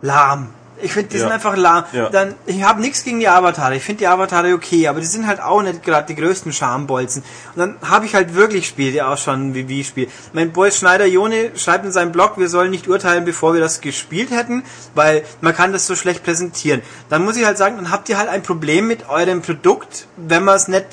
lahm. 0.00 0.50
Ich 0.82 0.92
finde, 0.92 1.08
die 1.08 1.16
ja. 1.16 1.22
sind 1.22 1.32
einfach 1.32 1.56
lahm. 1.56 1.84
Ja. 1.92 2.10
Dann, 2.10 2.34
ich 2.46 2.62
habe 2.62 2.80
nichts 2.80 3.02
gegen 3.04 3.20
die 3.20 3.28
Avatare. 3.28 3.76
Ich 3.76 3.82
finde 3.82 4.00
die 4.00 4.06
Avatare 4.06 4.52
okay, 4.54 4.88
aber 4.88 5.00
die 5.00 5.06
sind 5.06 5.26
halt 5.26 5.40
auch 5.40 5.62
nicht 5.62 5.82
gerade 5.82 6.06
die 6.06 6.20
größten 6.20 6.52
Schambolzen. 6.52 7.22
Und 7.54 7.58
dann 7.58 7.76
habe 7.82 8.06
ich 8.06 8.14
halt 8.14 8.34
wirklich 8.34 8.66
Spiele, 8.66 8.92
die 8.92 9.02
ausschauen 9.02 9.54
wie 9.54 9.68
wie 9.68 9.84
Spiel. 9.84 10.08
Mein 10.32 10.52
Boy 10.52 10.70
Schneider 10.70 11.06
Jone 11.06 11.52
schreibt 11.56 11.84
in 11.84 11.92
seinem 11.92 12.12
Blog, 12.12 12.38
wir 12.38 12.48
sollen 12.48 12.70
nicht 12.70 12.88
urteilen, 12.88 13.24
bevor 13.24 13.54
wir 13.54 13.60
das 13.60 13.80
gespielt 13.80 14.30
hätten, 14.30 14.64
weil 14.94 15.24
man 15.40 15.54
kann 15.54 15.72
das 15.72 15.86
so 15.86 15.96
schlecht 15.96 16.24
präsentieren. 16.24 16.82
Dann 17.08 17.24
muss 17.24 17.36
ich 17.36 17.44
halt 17.44 17.58
sagen, 17.58 17.76
dann 17.76 17.90
habt 17.90 18.08
ihr 18.08 18.18
halt 18.18 18.28
ein 18.28 18.42
Problem 18.42 18.86
mit 18.86 19.08
eurem 19.08 19.42
Produkt, 19.42 20.06
wenn 20.16 20.44
man 20.44 20.56
es 20.56 20.68
nicht 20.68 20.86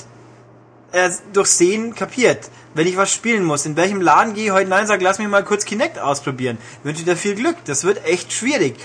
äh, 0.91 1.09
durch 1.33 1.47
Sehen 1.47 1.95
kapiert 1.95 2.49
wenn 2.73 2.87
ich 2.87 2.97
was 2.97 3.11
spielen 3.11 3.43
muss, 3.43 3.65
in 3.65 3.75
welchem 3.75 4.01
Laden 4.01 4.33
gehe 4.33 4.45
ich 4.45 4.51
heute 4.51 4.71
rein 4.71 4.81
und 4.81 4.87
sage, 4.87 5.03
lass 5.03 5.19
mich 5.19 5.27
mal 5.27 5.43
kurz 5.43 5.65
Kinect 5.65 5.99
ausprobieren. 5.99 6.57
Ich 6.79 6.85
wünsche 6.85 7.03
dir 7.03 7.15
viel 7.15 7.35
Glück. 7.35 7.57
Das 7.65 7.83
wird 7.83 8.05
echt 8.05 8.33
schwierig. 8.33 8.75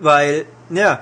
Weil, 0.00 0.46
ja, 0.70 1.00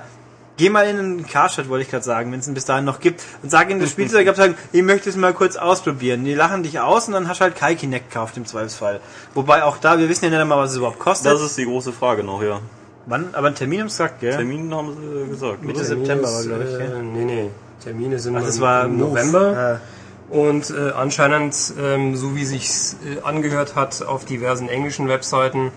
geh 0.56 0.70
mal 0.70 0.86
in 0.88 0.98
einen 0.98 1.26
Carshot, 1.26 1.68
wollte 1.68 1.84
ich 1.84 1.90
gerade 1.90 2.04
sagen, 2.04 2.32
wenn 2.32 2.40
es 2.40 2.48
ihn 2.48 2.54
bis 2.54 2.64
dahin 2.64 2.84
noch 2.84 3.00
gibt, 3.00 3.22
und 3.42 3.50
sag 3.50 3.70
in 3.70 3.80
das 3.80 3.90
Spielzeug, 3.90 4.26
ich 4.26 4.36
sagen, 4.36 4.54
ich 4.72 4.82
möchte 4.82 5.08
es 5.10 5.16
mal 5.16 5.32
kurz 5.32 5.56
ausprobieren. 5.56 6.24
Die 6.24 6.34
lachen 6.34 6.62
dich 6.62 6.80
aus 6.80 7.08
und 7.08 7.14
dann 7.14 7.28
hast 7.28 7.40
du 7.40 7.44
halt 7.44 7.56
Kai 7.56 7.74
Kinect 7.74 8.10
gekauft 8.10 8.36
im 8.36 8.46
Zweifelsfall. 8.46 9.00
Wobei 9.34 9.64
auch 9.64 9.78
da, 9.78 9.98
wir 9.98 10.08
wissen 10.08 10.24
ja 10.24 10.38
nicht 10.38 10.48
mal, 10.48 10.58
was 10.58 10.72
es 10.72 10.76
überhaupt 10.76 10.98
kostet. 10.98 11.32
Das 11.32 11.40
ist 11.40 11.56
die 11.58 11.64
große 11.64 11.92
Frage 11.92 12.22
noch, 12.22 12.42
ja. 12.42 12.60
Wann? 13.06 13.34
Aber 13.34 13.48
einen 13.48 13.56
Termin 13.56 13.80
haben 13.80 13.88
sie 13.88 13.98
gesagt, 13.98 14.20
gell? 14.20 14.36
Termin 14.36 14.74
haben 14.74 14.96
sie 14.96 15.30
gesagt. 15.30 15.62
Mitte 15.62 15.80
oder? 15.80 15.88
September 15.88 16.32
war, 16.32 16.42
glaube 16.42 16.64
ich. 16.64 16.80
Äh, 16.80 17.02
nee, 17.02 17.24
nee. 17.24 17.50
Termine 17.82 18.18
sind 18.18 18.36
Ach, 18.36 18.42
das 18.42 18.60
war 18.60 18.86
im 18.86 18.98
November. 18.98 19.80
Äh. 19.80 20.34
Und 20.34 20.70
äh, 20.70 20.90
anscheinend, 20.92 21.74
ähm, 21.78 22.16
so 22.16 22.34
wie 22.34 22.46
sich's 22.46 22.96
äh, 23.04 23.20
angehört 23.22 23.76
hat 23.76 24.02
auf 24.02 24.24
diversen 24.24 24.68
englischen 24.68 25.06
Webseiten, 25.06 25.70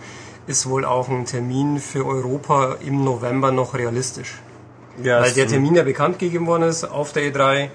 ist 0.48 0.68
wohl 0.68 0.86
auch 0.86 1.10
ein 1.10 1.26
Termin 1.26 1.80
für 1.80 2.06
Europa 2.06 2.78
im 2.86 3.04
November 3.04 3.52
noch 3.52 3.74
realistisch. 3.74 4.36
Ja, 5.04 5.22
Weil 5.22 5.34
der 5.34 5.48
Termin, 5.48 5.76
der 5.76 5.84
bekannt 5.84 6.18
gegeben 6.18 6.48
worden 6.48 6.64
ist 6.64 6.84
auf 6.84 7.14
der 7.14 7.32
E3, 7.32 7.70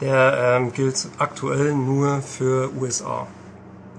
der 0.00 0.56
ähm, 0.56 0.72
gilt 0.72 1.06
aktuell 1.18 1.72
nur 1.74 2.20
für 2.20 2.70
USA. 2.74 3.28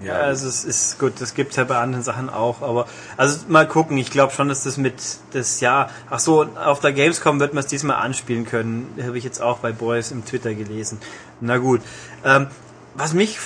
Ja, 0.03 0.15
also 0.15 0.47
es 0.49 0.65
ist 0.65 0.99
gut, 0.99 1.13
das 1.19 1.33
gibt's 1.35 1.55
ja 1.55 1.63
bei 1.63 1.77
anderen 1.77 2.03
Sachen 2.03 2.29
auch, 2.29 2.61
aber 2.61 2.85
also 3.15 3.39
mal 3.47 3.65
gucken, 3.65 3.97
ich 3.97 4.11
glaube 4.11 4.33
schon, 4.33 4.49
dass 4.49 4.63
das 4.63 4.75
mit 4.75 4.95
das 5.31 5.61
Jahr, 5.61 5.89
ach 6.09 6.19
so, 6.19 6.43
auf 6.43 6.81
der 6.81 6.91
Gamescom 6.91 7.39
wird 7.39 7.53
man 7.53 7.63
es 7.63 7.67
diesmal 7.67 7.95
anspielen 7.95 8.45
können, 8.45 8.93
habe 9.01 9.17
ich 9.17 9.23
jetzt 9.23 9.41
auch 9.41 9.59
bei 9.59 9.71
Boys 9.71 10.11
im 10.11 10.25
Twitter 10.25 10.53
gelesen. 10.53 10.99
Na 11.39 11.57
gut. 11.57 11.81
Ähm, 12.25 12.47
was 12.95 13.13
mich 13.13 13.39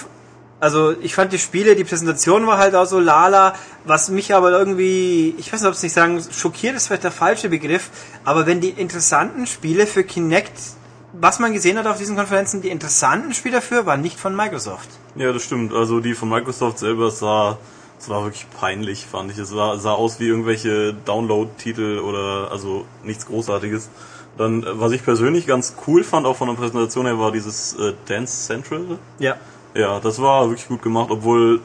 also 0.59 0.91
ich 1.01 1.15
fand 1.15 1.31
die 1.31 1.39
Spiele, 1.39 1.75
die 1.75 1.83
Präsentation 1.83 2.45
war 2.47 2.57
halt 2.57 2.75
auch 2.75 2.85
so 2.85 2.99
lala, 2.99 3.53
was 3.85 4.09
mich 4.09 4.33
aber 4.33 4.51
irgendwie, 4.51 5.35
ich 5.37 5.51
weiß 5.51 5.61
nicht, 5.61 5.67
ob 5.67 5.75
es 5.75 5.83
nicht 5.83 5.93
sagen, 5.93 6.21
schockiert 6.31 6.75
ist 6.75 6.87
vielleicht 6.87 7.03
der 7.03 7.11
falsche 7.11 7.49
Begriff, 7.49 7.89
aber 8.25 8.45
wenn 8.45 8.59
die 8.59 8.69
interessanten 8.69 9.47
Spiele 9.47 9.87
für 9.87 10.03
Kinect 10.03 10.53
was 11.13 11.39
man 11.39 11.53
gesehen 11.53 11.77
hat 11.77 11.87
auf 11.87 11.97
diesen 11.97 12.15
Konferenzen, 12.15 12.61
die 12.61 12.69
interessanten 12.69 13.33
Spiele 13.33 13.55
dafür 13.55 13.85
waren 13.85 14.01
nicht 14.01 14.19
von 14.19 14.35
Microsoft. 14.35 14.89
Ja, 15.15 15.33
das 15.33 15.43
stimmt. 15.43 15.73
Also 15.73 15.99
die 15.99 16.13
von 16.13 16.29
Microsoft 16.29 16.79
selber 16.79 17.11
sah, 17.11 17.57
es 17.99 18.09
war 18.09 18.23
wirklich 18.23 18.45
peinlich, 18.59 19.05
fand 19.05 19.31
ich. 19.31 19.37
Es 19.37 19.49
sah, 19.49 19.77
sah 19.77 19.93
aus 19.93 20.19
wie 20.19 20.27
irgendwelche 20.27 20.93
Download-Titel 20.93 21.99
oder 21.99 22.51
also 22.51 22.85
nichts 23.03 23.25
Großartiges. 23.25 23.89
Dann, 24.37 24.63
äh, 24.63 24.79
was 24.79 24.91
ich 24.91 25.03
persönlich 25.03 25.47
ganz 25.47 25.75
cool 25.87 26.03
fand, 26.03 26.25
auch 26.25 26.37
von 26.37 26.47
der 26.47 26.55
Präsentation 26.55 27.05
her, 27.05 27.19
war 27.19 27.31
dieses 27.31 27.73
äh, 27.73 27.93
Dance 28.07 28.45
Central. 28.45 28.99
Ja. 29.17 29.35
Ja, 29.79 29.99
das 29.99 30.21
war 30.21 30.47
wirklich 30.49 30.67
gut 30.67 30.81
gemacht, 30.81 31.09
obwohl 31.11 31.61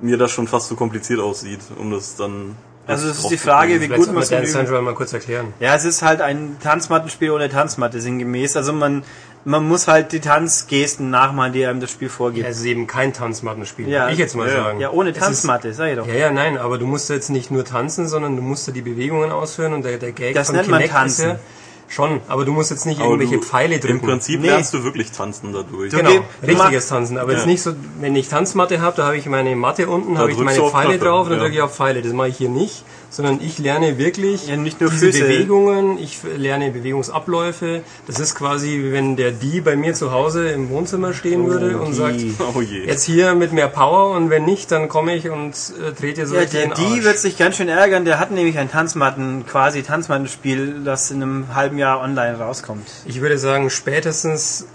mir 0.00 0.16
das 0.18 0.30
schon 0.32 0.48
fast 0.48 0.68
zu 0.68 0.76
kompliziert 0.76 1.20
aussieht, 1.20 1.60
um 1.78 1.90
das 1.90 2.16
dann. 2.16 2.56
Also 2.86 3.08
es 3.08 3.18
ist 3.20 3.30
die 3.30 3.38
Frage, 3.38 3.80
wie 3.80 3.88
gut 3.88 4.06
man 4.08 4.16
man 4.16 4.22
es 4.24 4.30
mal 4.30 4.94
kurz 4.94 5.12
erklären. 5.14 5.54
Ja, 5.58 5.74
es 5.74 5.84
ist 5.86 6.02
halt 6.02 6.20
ein 6.20 6.56
Tanzmattenspiel 6.62 7.30
ohne 7.30 7.48
Tanzmatte 7.48 7.98
sinngemäß. 7.98 8.58
Also 8.58 8.74
man, 8.74 9.04
man 9.46 9.66
muss 9.66 9.88
halt 9.88 10.12
die 10.12 10.20
Tanzgesten 10.20 11.08
nachmachen, 11.08 11.54
die 11.54 11.64
einem 11.64 11.80
das 11.80 11.90
Spiel 11.90 12.10
vorgibt. 12.10 12.46
Es 12.46 12.58
ist 12.58 12.64
eben 12.66 12.86
kein 12.86 13.14
Tanzmattenspiel, 13.14 13.88
Ja. 13.88 14.02
würde 14.02 14.12
ich 14.12 14.18
jetzt 14.18 14.36
mal 14.36 14.48
Ja, 14.48 14.54
ja. 14.54 14.62
sagen. 14.64 14.80
Ja, 14.80 14.90
ohne 14.90 15.10
ist- 15.10 15.18
Tanzmatte, 15.18 15.72
sag 15.72 15.88
ich 15.92 15.96
doch. 15.96 16.06
Ja, 16.06 16.14
ja, 16.14 16.30
nein, 16.30 16.58
aber 16.58 16.76
du 16.76 16.86
musst 16.86 17.08
jetzt 17.08 17.30
nicht 17.30 17.50
nur 17.50 17.64
tanzen, 17.64 18.06
sondern 18.06 18.36
du 18.36 18.42
musst 18.42 18.66
die 18.74 18.82
Bewegungen 18.82 19.32
ausführen 19.32 19.72
und 19.72 19.82
der, 19.84 19.96
der 19.96 20.12
Gag 20.12 20.34
Das 20.34 20.48
von 20.48 20.56
nennt 20.56 20.68
man 20.68 20.80
Kinect 20.82 20.94
ist 20.94 20.98
tanzen. 21.00 21.28
ja 21.30 21.38
schon, 21.88 22.20
aber 22.28 22.44
du 22.44 22.52
musst 22.52 22.70
jetzt 22.70 22.86
nicht 22.86 23.00
Aber 23.00 23.10
irgendwelche 23.10 23.36
du- 23.36 23.42
Pfeile 23.42 23.78
drücken. 23.78 23.94
Im 23.96 24.00
Prinzip 24.00 24.40
Nee. 24.40 24.48
lernst 24.48 24.74
du 24.74 24.82
wirklich 24.84 25.12
tanzen 25.12 25.52
dadurch. 25.52 25.90
Du- 25.90 25.96
Genau, 25.98 26.10
Okay, 26.10 26.22
du 26.42 26.46
richtiges 26.48 26.88
Tanzen. 26.88 27.18
Aber 27.18 27.32
Ja. 27.32 27.38
jetzt 27.38 27.46
nicht 27.46 27.62
so, 27.62 27.72
wenn 28.00 28.16
ich 28.16 28.28
Tanzmatte 28.28 28.80
habe, 28.80 28.96
da 28.96 29.06
habe 29.06 29.16
ich 29.16 29.26
meine 29.26 29.54
Matte 29.56 29.88
unten, 29.88 30.14
Da 30.14 30.20
habe 30.20 30.32
ich 30.32 30.38
meine 30.38 30.60
Pfeile 30.70 30.98
drauf 30.98 31.24
und 31.26 31.30
dann 31.30 31.38
ja. 31.38 31.44
drücke 31.44 31.56
ich 31.56 31.62
auf 31.62 31.74
Pfeile. 31.74 32.02
Das 32.02 32.12
mache 32.12 32.28
ich 32.28 32.36
hier 32.38 32.48
nicht, 32.48 32.84
sondern 33.14 33.40
ich 33.40 33.58
lerne 33.58 33.96
wirklich 33.96 34.48
Ja, 34.48 34.56
nicht 34.56 34.80
nur 34.80 34.90
diese 34.90 35.06
Füße. 35.06 35.22
Bewegungen, 35.24 35.98
ich 35.98 36.18
lerne 36.36 36.70
Bewegungsabläufe. 36.72 37.82
Das 38.08 38.18
ist 38.18 38.34
quasi, 38.34 38.88
wenn 38.90 39.14
der 39.16 39.30
Die 39.30 39.60
bei 39.60 39.76
mir 39.76 39.94
zu 39.94 40.10
Hause 40.10 40.48
im 40.50 40.68
Wohnzimmer 40.68 41.14
stehen 41.14 41.46
würde 41.46 41.78
und 41.78 41.92
die. 41.92 41.94
sagt, 41.94 42.20
Oh 42.56 42.60
je. 42.60 42.84
jetzt 42.86 43.04
hier 43.04 43.34
mit 43.34 43.52
mehr 43.52 43.68
Power 43.68 44.16
und 44.16 44.30
wenn 44.30 44.44
nicht, 44.44 44.72
dann 44.72 44.88
komme 44.88 45.14
ich 45.14 45.30
und 45.30 45.52
äh, 45.80 45.92
trete 45.92 46.26
so 46.26 46.34
Ja, 46.34 46.44
der 46.44 46.74
die 46.74 47.04
wird 47.04 47.18
sich 47.18 47.38
ganz 47.38 47.56
schön 47.56 47.68
ärgern. 47.68 48.04
Der 48.04 48.18
hat 48.18 48.32
nämlich 48.32 48.58
ein 48.58 48.68
Tanzmatten, 48.70 49.46
quasi 49.46 49.82
Tanzmattenspiel, 49.82 50.82
das 50.84 51.10
in 51.12 51.22
einem 51.22 51.54
halben 51.54 51.78
Jahr 51.78 52.00
online 52.00 52.36
rauskommt. 52.38 52.88
Ich 53.06 53.20
würde 53.20 53.38
sagen, 53.38 53.70
spätestens 53.70 54.66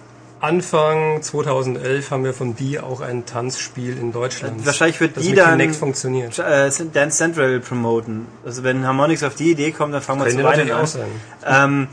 Anfang 0.42 1.22
2011 1.22 2.12
haben 2.12 2.24
wir 2.24 2.34
von 2.34 2.56
die 2.56 2.80
auch 2.80 3.02
ein 3.02 3.26
Tanzspiel 3.26 3.98
in 3.98 4.14
Deutschland. 4.14 4.66
Wahrscheinlich 4.66 5.02
wird 5.02 5.18
das 5.18 5.24
die 5.24 5.34
dann 5.34 5.52
Kinect 5.52 5.76
funktioniert. 5.76 6.40
äh, 6.40 6.72
Dance 6.94 7.18
Central 7.18 7.60
promoten. 7.60 8.26
Also 8.46 8.64
wenn 8.64 8.88
Harmonix 8.88 9.24
auf 9.24 9.36
die 9.36 9.52
Idee 9.52 9.72
kommt, 9.72 9.94
dann 9.94 10.02
fangen 10.02 10.24
wir 10.24 10.32
zu 10.32 10.44
weinen 10.44 10.72
auch 10.72 10.80
an. 10.80 10.90
Ähm, 11.46 11.88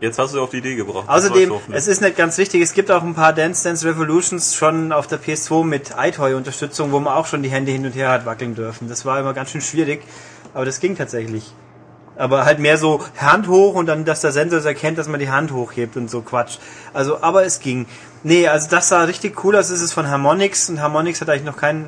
Jetzt 0.00 0.18
hast 0.18 0.34
du 0.34 0.40
auf 0.40 0.50
die 0.50 0.58
Idee 0.58 0.76
gebracht. 0.76 1.08
Außerdem, 1.08 1.52
es 1.72 1.88
ist 1.88 2.00
nicht 2.00 2.16
ganz 2.16 2.38
richtig, 2.38 2.62
es 2.62 2.72
gibt 2.72 2.90
auch 2.90 3.02
ein 3.02 3.14
paar 3.14 3.32
Dance 3.32 3.64
Dance 3.64 3.84
Revolutions 3.84 4.54
schon 4.54 4.92
auf 4.92 5.08
der 5.08 5.20
PS2 5.20 5.64
mit 5.64 5.94
iToy-Unterstützung, 5.98 6.92
wo 6.92 7.00
man 7.00 7.14
auch 7.14 7.26
schon 7.26 7.42
die 7.42 7.48
Hände 7.48 7.72
hin 7.72 7.84
und 7.84 7.96
her 7.96 8.10
hat 8.10 8.24
wackeln 8.24 8.54
dürfen. 8.54 8.88
Das 8.88 9.04
war 9.04 9.18
immer 9.18 9.34
ganz 9.34 9.50
schön 9.50 9.60
schwierig, 9.60 10.02
aber 10.54 10.64
das 10.64 10.78
ging 10.78 10.96
tatsächlich. 10.96 11.52
Aber 12.18 12.44
halt 12.44 12.58
mehr 12.58 12.76
so 12.78 13.00
Hand 13.16 13.46
hoch 13.48 13.74
und 13.74 13.86
dann, 13.86 14.04
dass 14.04 14.20
der 14.20 14.32
Sensor 14.32 14.58
es 14.58 14.64
erkennt, 14.64 14.98
dass 14.98 15.06
man 15.08 15.20
die 15.20 15.30
Hand 15.30 15.52
hochhebt 15.52 15.96
und 15.96 16.10
so 16.10 16.20
Quatsch. 16.20 16.58
Also, 16.92 17.22
aber 17.22 17.44
es 17.44 17.60
ging. 17.60 17.86
Nee, 18.24 18.48
also 18.48 18.68
das 18.68 18.88
sah 18.88 19.04
richtig 19.04 19.42
cool 19.44 19.54
aus. 19.56 19.70
Es 19.70 19.80
ist 19.80 19.92
von 19.92 20.08
Harmonix 20.10 20.68
und 20.68 20.80
Harmonix 20.82 21.20
hat 21.20 21.30
eigentlich 21.30 21.44
noch 21.44 21.56
kein, 21.56 21.86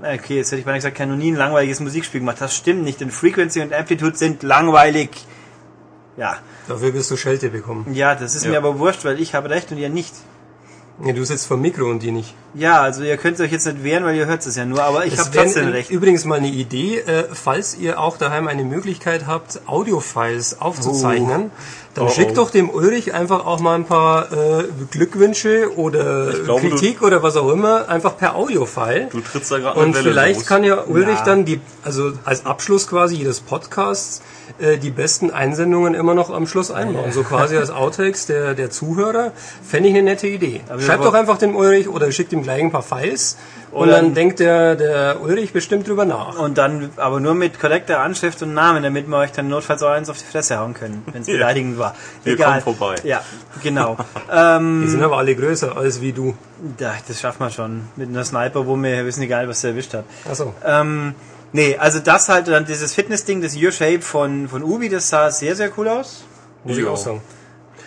okay, 0.00 0.36
jetzt 0.36 0.52
hätte 0.52 0.60
ich 0.60 0.66
mal 0.66 0.74
gesagt, 0.74 0.96
kein 0.96 1.08
noch 1.10 1.16
nie 1.16 1.32
ein 1.32 1.36
langweiliges 1.36 1.80
Musikspiel 1.80 2.20
gemacht. 2.20 2.36
Das 2.40 2.54
stimmt 2.54 2.84
nicht, 2.84 3.00
denn 3.00 3.10
Frequency 3.10 3.60
und 3.60 3.74
Amplitude 3.74 4.16
sind 4.16 4.44
langweilig. 4.44 5.10
Ja, 6.16 6.36
Dafür 6.68 6.94
wirst 6.94 7.10
du 7.10 7.16
Schelte 7.16 7.48
bekommen. 7.48 7.92
ja, 7.92 8.14
das 8.14 8.36
ist 8.36 8.44
Ja. 8.44 8.52
mir 8.52 8.58
aber 8.58 8.78
wurscht, 8.78 9.04
weil 9.04 9.20
ich 9.20 9.34
habe 9.34 9.50
recht 9.50 9.72
und 9.72 9.78
ihr 9.78 9.88
nicht. 9.88 10.14
Nee, 11.00 11.12
du 11.12 11.24
sitzt 11.24 11.46
vor 11.48 11.56
dem 11.56 11.62
Mikro 11.62 11.90
und 11.90 12.04
die 12.04 12.12
nicht. 12.12 12.34
Ja, 12.54 12.82
also 12.82 13.02
ihr 13.02 13.16
könnt 13.16 13.40
euch 13.40 13.50
jetzt 13.50 13.64
nicht 13.66 13.82
wehren, 13.82 14.04
weil 14.04 14.14
ihr 14.14 14.26
hört 14.26 14.44
es 14.46 14.56
ja 14.56 14.66
nur, 14.66 14.82
aber 14.82 15.06
ich 15.06 15.18
habe 15.18 15.30
trotzdem 15.34 15.68
recht. 15.68 15.90
übrigens 15.90 16.24
mal 16.26 16.36
eine 16.38 16.48
Idee, 16.48 16.98
äh, 16.98 17.24
falls 17.32 17.76
ihr 17.78 17.98
auch 17.98 18.18
daheim 18.18 18.46
eine 18.46 18.62
Möglichkeit 18.64 19.26
habt, 19.26 19.60
Audiofiles 19.66 20.60
aufzuzeichnen, 20.60 21.50
dann 21.94 22.06
Oh, 22.06 22.08
schickt 22.10 22.32
oh. 22.32 22.34
doch 22.36 22.50
dem 22.50 22.68
Ulrich 22.70 23.12
einfach 23.14 23.44
auch 23.46 23.60
mal 23.60 23.74
ein 23.74 23.84
paar 23.84 24.32
äh, 24.32 24.64
Glückwünsche 24.90 25.76
oder 25.76 26.30
Ich 26.32 26.44
glaube, 26.44 26.68
Kritik 26.68 27.02
oder 27.02 27.22
was 27.22 27.36
auch 27.36 27.50
immer, 27.50 27.88
einfach 27.88 28.16
per 28.16 28.34
Audiofile. 28.36 29.08
du 29.10 29.20
trittst 29.20 29.50
da 29.50 29.58
gerade 29.58 29.78
Und 29.78 29.94
Welle 29.94 30.10
vielleicht 30.10 30.40
los. 30.40 30.46
kann 30.46 30.64
ja 30.64 30.82
Ulrich 30.86 31.18
Ja. 31.18 31.24
dann 31.24 31.44
die, 31.44 31.60
also 31.84 32.12
als 32.24 32.46
Abschluss 32.46 32.86
quasi 32.86 33.16
jedes 33.16 33.40
Podcasts, 33.40 34.22
äh, 34.58 34.78
die 34.78 34.90
besten 34.90 35.30
Einsendungen 35.30 35.94
immer 35.94 36.14
noch 36.14 36.30
am 36.30 36.46
Schluss 36.46 36.70
einbauen. 36.70 37.12
So 37.12 37.22
quasi 37.24 37.56
als 37.58 37.70
Outtakes 37.70 38.24
der, 38.26 38.54
der 38.54 38.70
Zuhörer. 38.70 39.32
Fände 39.66 39.88
ich 39.90 39.94
eine 39.94 40.02
nette 40.04 40.26
Idee. 40.28 40.60
Aber 40.70 40.80
Schreibt 40.80 41.04
doch 41.04 41.14
einfach 41.14 41.36
dem 41.38 41.54
Ulrich 41.56 41.88
oder 41.88 42.10
schickt 42.10 42.32
ihm 42.32 42.41
gleich 42.42 42.60
ein 42.62 42.70
paar 42.70 42.82
Files 42.82 43.36
und 43.70 43.84
Oder- 43.88 43.92
dann 43.92 44.14
denkt 44.14 44.38
der, 44.40 44.76
der 44.76 45.20
Ulrich 45.22 45.52
bestimmt 45.52 45.88
drüber 45.88 46.04
nach. 46.04 46.38
Und 46.38 46.58
dann 46.58 46.90
aber 46.96 47.20
nur 47.20 47.34
mit 47.34 47.58
korrekter 47.58 48.00
Anschrift 48.00 48.42
und 48.42 48.52
Namen, 48.54 48.82
damit 48.82 49.06
wir 49.08 49.16
euch 49.16 49.32
dann 49.32 49.48
notfalls 49.48 49.82
auch 49.82 49.90
eins 49.90 50.10
auf 50.10 50.18
die 50.18 50.24
Fresse 50.24 50.58
hauen 50.58 50.74
können, 50.74 51.02
wenn 51.12 51.22
es 51.22 51.28
Ja. 51.32 51.34
beleidigend 51.34 51.78
war. 51.78 51.94
Wir 52.24 52.34
Egal. 52.34 52.60
kommen 52.62 52.76
vorbei. 52.76 52.96
Ja, 53.04 53.22
genau. 53.62 53.96
ähm, 54.32 54.82
Die 54.84 54.90
sind 54.90 55.02
aber 55.02 55.16
alle 55.18 55.34
größer 55.34 55.76
als 55.76 56.00
wie 56.00 56.12
du. 56.12 56.34
ja, 56.78 56.94
das 57.08 57.20
schafft 57.20 57.40
man 57.40 57.50
schon. 57.50 57.82
Mit 57.96 58.08
einer 58.10 58.24
Sniper, 58.24 58.66
wo 58.66 58.76
mir 58.76 59.06
wissen 59.06 59.22
egal, 59.22 59.48
was 59.48 59.64
er 59.64 59.70
erwischt 59.70 59.94
hat. 59.94 60.04
Achso. 60.30 60.52
Ähm, 60.64 61.14
nee, 61.52 61.76
also 61.78 61.98
das 61.98 62.28
halt, 62.28 62.48
dann 62.48 62.66
dieses 62.66 62.92
Fitness-Ding, 62.94 63.40
das 63.40 63.56
Your 63.56 63.72
Shape 63.72 64.02
von, 64.02 64.48
von 64.48 64.62
Ubi, 64.62 64.88
das 64.90 65.08
sah 65.08 65.30
sehr, 65.30 65.56
sehr 65.56 65.70
cool 65.78 65.88
aus. 65.88 66.24
Muss 66.64 66.76
ich 66.76 66.86
auch 66.86 66.96
sagen. 66.96 67.22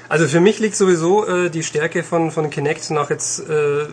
Also 0.10 0.28
für 0.28 0.40
mich 0.40 0.60
liegt 0.60 0.76
sowieso 0.76 1.26
äh, 1.28 1.50
die 1.50 1.64
Stärke 1.64 2.04
von, 2.04 2.30
von 2.32 2.50
Kinect 2.52 2.92
nach 2.92 3.10
jetzt 3.10 3.40
äh, 3.50 3.86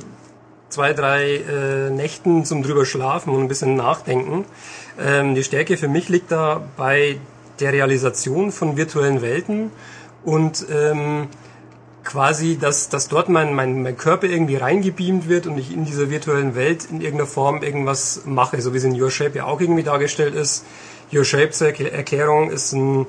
zwei, 0.73 0.93
drei 0.93 1.37
äh, 1.37 1.91
Nächten 1.91 2.45
zum 2.45 2.63
drüber 2.63 2.85
schlafen 2.85 3.35
und 3.35 3.43
ein 3.43 3.49
bisschen 3.49 3.77
nachdenken. 3.77 4.45
Ähm, 4.99 5.35
die 5.35 5.45
Stärke 5.45 5.77
für 5.77 5.89
mich 5.89 6.09
liegt 6.09 6.33
da 6.33 6.63
bei 6.77 7.19
der 7.61 7.73
Realisation 7.73 8.51
von 8.51 8.77
virtuellen 8.77 9.23
Welten 9.23 9.71
und 10.25 10.67
ähm, 10.73 11.29
quasi, 12.05 12.59
dass, 12.59 12.89
dass 12.89 13.09
dort 13.09 13.29
mein, 13.29 13.55
mein, 13.55 13.83
mein 13.83 13.97
Körper 13.97 14.27
irgendwie 14.27 14.57
reingebeamt 14.57 15.29
wird 15.29 15.47
und 15.47 15.59
ich 15.59 15.73
in 15.73 15.85
dieser 15.85 16.11
virtuellen 16.11 16.55
Welt 16.55 16.87
in 16.91 17.01
irgendeiner 17.01 17.29
Form 17.29 17.63
irgendwas 17.63 18.23
mache, 18.25 18.61
so 18.61 18.73
wie 18.73 18.79
es 18.79 18.85
in 18.85 19.01
Your 19.01 19.11
Shape 19.11 19.37
ja 19.37 19.45
auch 19.45 19.61
irgendwie 19.61 19.85
dargestellt 19.85 20.35
ist. 20.35 20.65
Your 21.13 21.25
Shape 21.25 21.51
zur 21.51 21.69
Erkl- 21.69 21.91
Erklärung 21.91 22.51
ist 22.51 22.73
ein 22.73 23.07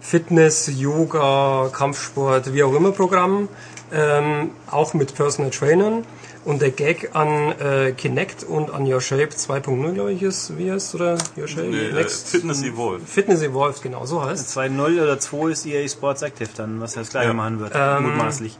Fitness, 0.00 0.70
Yoga, 0.74 1.70
Kampfsport, 1.72 2.54
wie 2.54 2.62
auch 2.62 2.74
immer 2.74 2.92
Programm, 2.92 3.48
ähm, 3.92 4.50
auch 4.70 4.94
mit 4.94 5.14
Personal 5.14 5.50
Trainern. 5.50 6.04
Und 6.44 6.62
der 6.62 6.70
Gag 6.70 7.10
an 7.14 7.52
äh, 7.60 7.92
Kinect 7.92 8.42
und 8.44 8.70
an 8.70 8.90
Your 8.90 9.00
Shape 9.00 9.28
2.0, 9.34 9.92
glaube 9.92 10.12
ich, 10.12 10.22
ist, 10.22 10.56
wie 10.56 10.70
heißt 10.72 10.94
oder 10.94 11.18
Your 11.36 11.46
Shape? 11.48 11.66
Nee, 11.68 11.88
äh, 11.88 11.92
Next- 11.92 12.28
Fitness 12.28 12.62
Evolved. 12.62 13.06
Fitness 13.08 13.42
Evolved, 13.42 13.82
genau, 13.82 14.06
so 14.06 14.24
heißt 14.24 14.56
2.0 14.56 15.02
oder 15.02 15.18
2 15.20 15.50
ist 15.50 15.66
EA 15.66 15.86
Sports 15.88 16.22
Active 16.22 16.48
dann, 16.56 16.80
was 16.80 16.96
er 16.96 17.02
das 17.02 17.10
gleiche 17.10 17.28
Ja. 17.28 17.34
machen 17.34 17.60
wird, 17.60 17.72
Ähm, 17.74 18.04
mutmaßlich. 18.04 18.56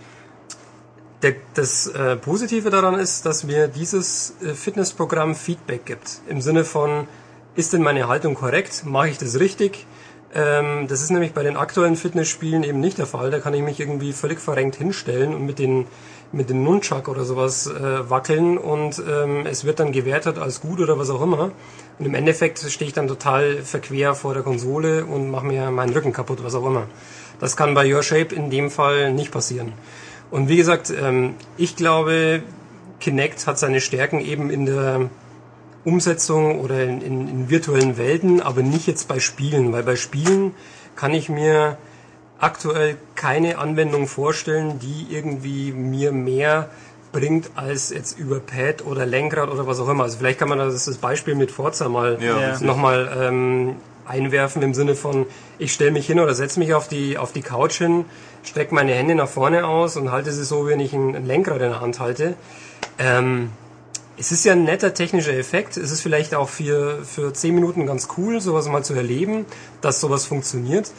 Der, 1.23 1.35
das 1.55 1.87
äh, 1.89 2.17
Positive 2.17 2.71
daran 2.71 2.95
ist, 2.99 3.27
dass 3.27 3.43
mir 3.45 3.67
dieses 3.69 4.35
äh, 4.45 4.55
Fitnessprogramm 4.55 5.35
Feedback 5.35 5.85
gibt. 5.87 6.21
Im 6.29 6.41
Sinne 6.41 6.65
von, 6.65 7.09
ist 7.57 7.73
denn 7.73 7.83
meine 7.83 8.07
Haltung 8.07 8.35
korrekt? 8.35 8.83
Mache 8.85 9.09
ich 9.09 9.19
das 9.19 9.41
richtig? 9.41 9.87
Ähm, 10.35 10.87
das 10.89 11.01
ist 11.03 11.11
nämlich 11.11 11.33
bei 11.33 11.43
den 11.43 11.57
aktuellen 11.57 11.97
Fitnessspielen 11.97 12.63
eben 12.63 12.79
nicht 12.81 12.99
der 12.99 13.07
Fall. 13.07 13.31
Da 13.31 13.41
kann 13.41 13.55
ich 13.55 13.63
mich 13.63 13.81
irgendwie 13.81 14.13
völlig 14.13 14.39
verrenkt 14.39 14.77
hinstellen 14.77 15.35
und 15.35 15.45
mit 15.47 15.59
den 15.59 15.87
mit 16.31 16.51
dem 16.51 16.63
Nunchuck 16.63 17.09
oder 17.09 17.25
sowas 17.25 17.67
äh, 17.67 18.11
wackeln 18.11 18.59
und 18.59 19.03
ähm, 19.09 19.47
es 19.47 19.65
wird 19.65 19.81
dann 19.81 19.93
gewertet 19.93 20.39
als 20.39 20.61
gut 20.61 20.81
oder 20.81 20.99
was 20.99 21.09
auch 21.11 21.23
immer. 21.23 21.53
Und 21.99 22.07
im 22.07 22.15
Endeffekt 22.15 22.59
stehe 22.59 22.89
ich 22.89 22.95
dann 22.95 23.09
total 23.09 23.63
verquer 23.63 24.15
vor 24.15 24.35
der 24.35 24.43
Konsole 24.43 25.07
und 25.07 25.31
mache 25.31 25.47
mir 25.47 25.71
meinen 25.71 25.93
Rücken 25.93 26.13
kaputt, 26.13 26.45
was 26.45 26.55
auch 26.55 26.67
immer. 26.67 26.87
Das 27.41 27.57
kann 27.57 27.75
bei 27.75 27.93
Your 27.93 28.03
Shape 28.03 28.35
in 28.35 28.51
dem 28.51 28.71
Fall 28.71 29.13
nicht 29.13 29.31
passieren. 29.31 29.73
Und 30.31 30.49
wie 30.49 30.57
gesagt, 30.57 30.91
ähm, 30.91 31.35
ich 31.57 31.77
glaube, 31.77 32.43
Kinect 33.01 33.47
hat 33.47 33.59
seine 33.59 33.81
Stärken 33.81 34.21
eben 34.21 34.51
in 34.51 34.67
der 34.67 35.09
Umsetzung 35.85 36.61
oder 36.61 36.85
in, 36.85 37.01
in, 37.01 37.29
in 37.29 37.51
virtuellen 37.51 37.97
Welten, 37.97 38.43
aber 38.43 38.63
nicht 38.63 38.87
jetzt 38.87 39.09
bei 39.09 39.21
Spielen, 39.21 39.73
weil 39.73 39.83
bei 39.83 39.97
Spielen 39.97 40.55
kann 40.97 41.15
ich 41.15 41.29
mir 41.29 41.79
aktuell 42.39 42.97
keine 43.15 43.59
Anwendung 43.59 44.07
vorstellen, 44.07 44.79
die 44.79 45.07
irgendwie 45.11 45.73
mir 45.73 46.13
mehr 46.13 46.71
bringt 47.11 47.51
als 47.55 47.91
jetzt 47.91 48.19
über 48.19 48.39
Pad 48.39 48.85
oder 48.85 49.07
Lenkrad 49.07 49.51
oder 49.51 49.67
was 49.67 49.81
auch 49.81 49.89
immer. 49.89 50.05
Also 50.05 50.19
vielleicht 50.19 50.39
kann 50.39 50.49
man 50.49 50.59
das, 50.59 50.85
das 50.85 50.99
Beispiel 50.99 51.35
mit 51.35 51.51
Forza 51.51 51.89
mal 51.89 52.19
Ja, 52.21 52.61
nochmal 52.61 53.11
ähm, 53.19 53.77
einwerfen 54.07 54.63
im 54.63 54.75
Sinne 54.75 54.95
von, 54.95 55.27
ich 55.59 55.73
stelle 55.73 55.91
mich 55.91 56.07
hin 56.07 56.21
oder 56.21 56.35
setze 56.35 56.59
mich 56.59 56.75
auf 56.75 56.89
die, 56.89 57.19
auf 57.19 57.33
die 57.33 57.43
Couch 57.43 57.79
hin, 57.79 58.05
strecke 58.43 58.75
meine 58.75 58.93
Hände 58.93 59.15
nach 59.15 59.29
vorne 59.29 59.67
aus 59.67 59.97
und 59.97 60.13
halte 60.13 60.33
sie 60.33 60.45
so, 60.45 60.67
wenn 60.67 60.81
ich 60.81 60.93
ein 60.93 61.15
ein 61.15 61.27
Lenkrad 61.27 61.57
in 61.57 61.71
der 61.71 61.81
Hand 61.81 61.99
halte. 62.01 62.35
Ähm, 62.99 63.51
es 64.19 64.33
ist 64.33 64.45
ja 64.45 64.53
ein 64.53 64.65
netter 64.65 64.95
technischer 64.95 65.35
Effekt. 65.35 65.77
Es 65.77 65.93
ist 65.93 66.01
vielleicht 66.01 66.35
auch 66.35 66.49
für, 66.49 67.05
für 67.05 67.33
10 67.33 67.55
Minuten 67.55 67.87
ganz 67.87 68.09
cool, 68.17 68.41
sowas 68.41 68.67
mal 68.67 68.83
zu 68.83 68.95
erleben, 68.95 69.47
dass 69.81 70.01
sowas 70.01 70.25
funktioniert. 70.25 70.91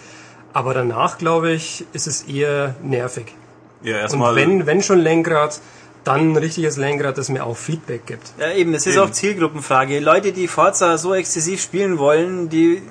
Aber 0.53 0.73
danach, 0.73 1.17
glaube 1.17 1.51
ich, 1.51 1.85
ist 1.93 2.07
es 2.07 2.23
eher 2.23 2.75
nervig. 2.81 3.35
Ja, 3.83 3.95
Und 3.95 4.01
erstmal. 4.01 4.35
wenn, 4.35 4.65
wenn 4.65 4.81
schon 4.81 4.99
Lenkrad, 4.99 5.59
dann 6.03 6.33
ein 6.33 6.37
richtiges 6.37 6.77
Lenkrad, 6.77 7.17
das 7.17 7.29
mir 7.29 7.45
auch 7.45 7.55
Feedback 7.57 8.05
gibt. 8.05 8.33
Ja, 8.39 8.51
eben, 8.51 8.73
es 8.73 8.85
ist 8.87 8.95
Eben. 8.95 9.05
auch 9.05 9.11
Zielgruppenfrage. 9.11 9.99
Leute, 9.99 10.31
die 10.31 10.47
Forza 10.47 10.97
so 10.97 11.13
exzessiv 11.13 11.61
spielen 11.61 11.97
wollen, 11.99 12.49
die, 12.49 12.81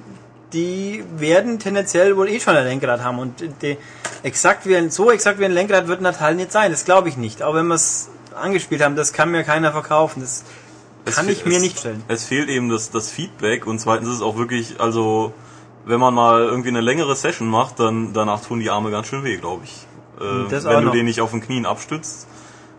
die 0.52 1.02
werden 1.16 1.58
tendenziell 1.58 2.16
wohl 2.16 2.28
eh 2.28 2.38
schon 2.38 2.54
ein 2.56 2.64
Lenkrad 2.64 3.02
haben. 3.02 3.18
Und 3.18 3.42
die, 3.62 3.76
exakt 4.22 4.66
wie 4.66 4.76
ein, 4.76 4.90
so 4.90 5.10
exakt 5.10 5.38
wie 5.40 5.44
ein 5.44 5.52
Lenkrad 5.52 5.88
wird 5.88 6.00
Natal 6.00 6.34
nicht 6.34 6.52
sein. 6.52 6.70
Das 6.70 6.84
glaube 6.84 7.08
ich 7.08 7.16
nicht. 7.16 7.42
Auch 7.42 7.54
wenn 7.54 7.66
wir 7.66 7.74
es 7.74 8.08
angespielt 8.40 8.82
haben, 8.82 8.94
das 8.94 9.12
kann 9.12 9.30
mir 9.30 9.42
keiner 9.42 9.72
verkaufen. 9.72 10.20
Das 10.20 10.44
es 11.04 11.16
kann 11.16 11.28
ich 11.28 11.44
mir 11.44 11.56
es, 11.56 11.62
nicht 11.62 11.78
stellen. 11.80 12.02
Es 12.08 12.24
fehlt 12.24 12.48
eben 12.48 12.68
das, 12.68 12.90
das 12.90 13.10
Feedback 13.10 13.66
und 13.66 13.78
zweitens 13.80 14.08
ist 14.10 14.14
es 14.16 14.22
auch 14.22 14.36
wirklich, 14.36 14.78
also, 14.78 15.32
wenn 15.84 16.00
man 16.00 16.14
mal 16.14 16.42
irgendwie 16.42 16.68
eine 16.68 16.80
längere 16.80 17.16
Session 17.16 17.48
macht, 17.48 17.80
dann 17.80 18.12
danach 18.12 18.40
tun 18.40 18.60
die 18.60 18.70
Arme 18.70 18.90
ganz 18.90 19.08
schön 19.08 19.24
weh, 19.24 19.36
glaube 19.36 19.64
ich. 19.64 19.86
Äh, 20.20 20.50
wenn 20.50 20.80
du 20.80 20.80
noch. 20.86 20.92
den 20.92 21.04
nicht 21.04 21.20
auf 21.20 21.30
den 21.30 21.40
Knien 21.40 21.66
abstützt. 21.66 22.26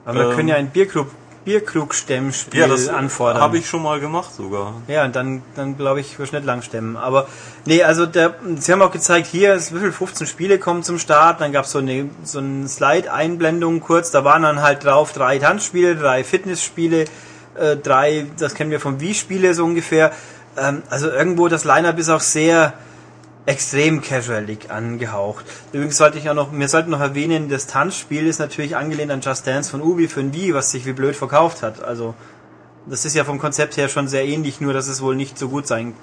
Aber 0.05 0.19
wir 0.19 0.29
ähm, 0.29 0.35
können 0.35 0.47
ja 0.49 0.55
ein 0.55 0.69
Bierkrug, 0.69 1.07
Bierkrugstemmspiel 1.45 2.59
Ja, 2.59 2.67
das 2.67 2.89
anfordern. 2.89 3.41
habe 3.41 3.57
ich 3.57 3.67
schon 3.67 3.81
mal 3.81 3.99
gemacht 3.99 4.33
sogar. 4.33 4.73
Ja, 4.87 5.05
und 5.05 5.15
dann, 5.15 5.41
dann 5.55 5.77
glaube 5.77 5.99
ich, 5.99 6.19
wirst 6.19 6.33
du 6.33 6.37
nicht 6.37 6.45
lang 6.45 6.61
stemmen. 6.61 6.97
Aber 6.97 7.27
nee, 7.65 7.81
also 7.83 8.05
der, 8.05 8.35
sie 8.57 8.71
haben 8.71 8.81
auch 8.81 8.91
gezeigt, 8.91 9.27
hier 9.27 9.53
ist 9.53 9.73
wie 9.73 9.79
viel 9.79 9.91
15 9.91 10.27
Spiele 10.27 10.59
kommen 10.59 10.83
zum 10.83 10.99
Start, 10.99 11.41
dann 11.41 11.51
gab 11.51 11.65
es 11.65 11.71
so 11.71 11.79
eine 11.79 12.09
so 12.23 12.39
eine 12.39 12.67
Slide-Einblendung 12.67 13.79
kurz, 13.79 14.11
da 14.11 14.23
waren 14.23 14.43
dann 14.43 14.61
halt 14.61 14.83
drauf 14.83 15.13
drei 15.13 15.39
Tanzspiele, 15.39 15.95
drei 15.95 16.23
Fitnessspiele, 16.23 17.05
äh, 17.55 17.77
drei, 17.77 18.25
das 18.37 18.53
kennen 18.53 18.71
wir 18.71 18.79
vom 18.79 18.99
Wii-Spiele 18.99 19.53
so 19.53 19.63
ungefähr. 19.63 20.11
Ähm, 20.57 20.83
also 20.89 21.09
irgendwo 21.09 21.47
das 21.47 21.63
Line-Up 21.63 21.97
ist 21.97 22.09
auch 22.09 22.21
sehr 22.21 22.73
extrem 23.45 24.01
casualig 24.01 24.69
angehaucht. 24.69 25.45
Übrigens 25.71 25.97
sollte 25.97 26.17
ich 26.17 26.29
auch 26.29 26.35
noch, 26.35 26.51
wir 26.51 26.67
sollten 26.67 26.91
noch 26.91 26.99
erwähnen, 26.99 27.49
das 27.49 27.67
Tanzspiel 27.67 28.27
ist 28.27 28.39
natürlich 28.39 28.75
angelehnt 28.75 29.11
an 29.11 29.21
Just 29.21 29.47
Dance 29.47 29.71
von 29.71 29.81
Ubi 29.81 30.07
für 30.07 30.19
ein 30.19 30.33
Wii, 30.33 30.53
was 30.53 30.71
sich 30.71 30.85
wie 30.85 30.93
blöd 30.93 31.15
verkauft 31.15 31.63
hat. 31.63 31.83
Also 31.83 32.13
das 32.85 33.05
ist 33.05 33.15
ja 33.15 33.23
vom 33.23 33.39
Konzept 33.39 33.77
her 33.77 33.89
schon 33.89 34.07
sehr 34.07 34.25
ähnlich, 34.25 34.61
nur 34.61 34.73
dass 34.73 34.87
es 34.87 35.01
wohl 35.01 35.15
nicht 35.15 35.37
so 35.37 35.49
gut 35.49 35.67
sein 35.67 35.93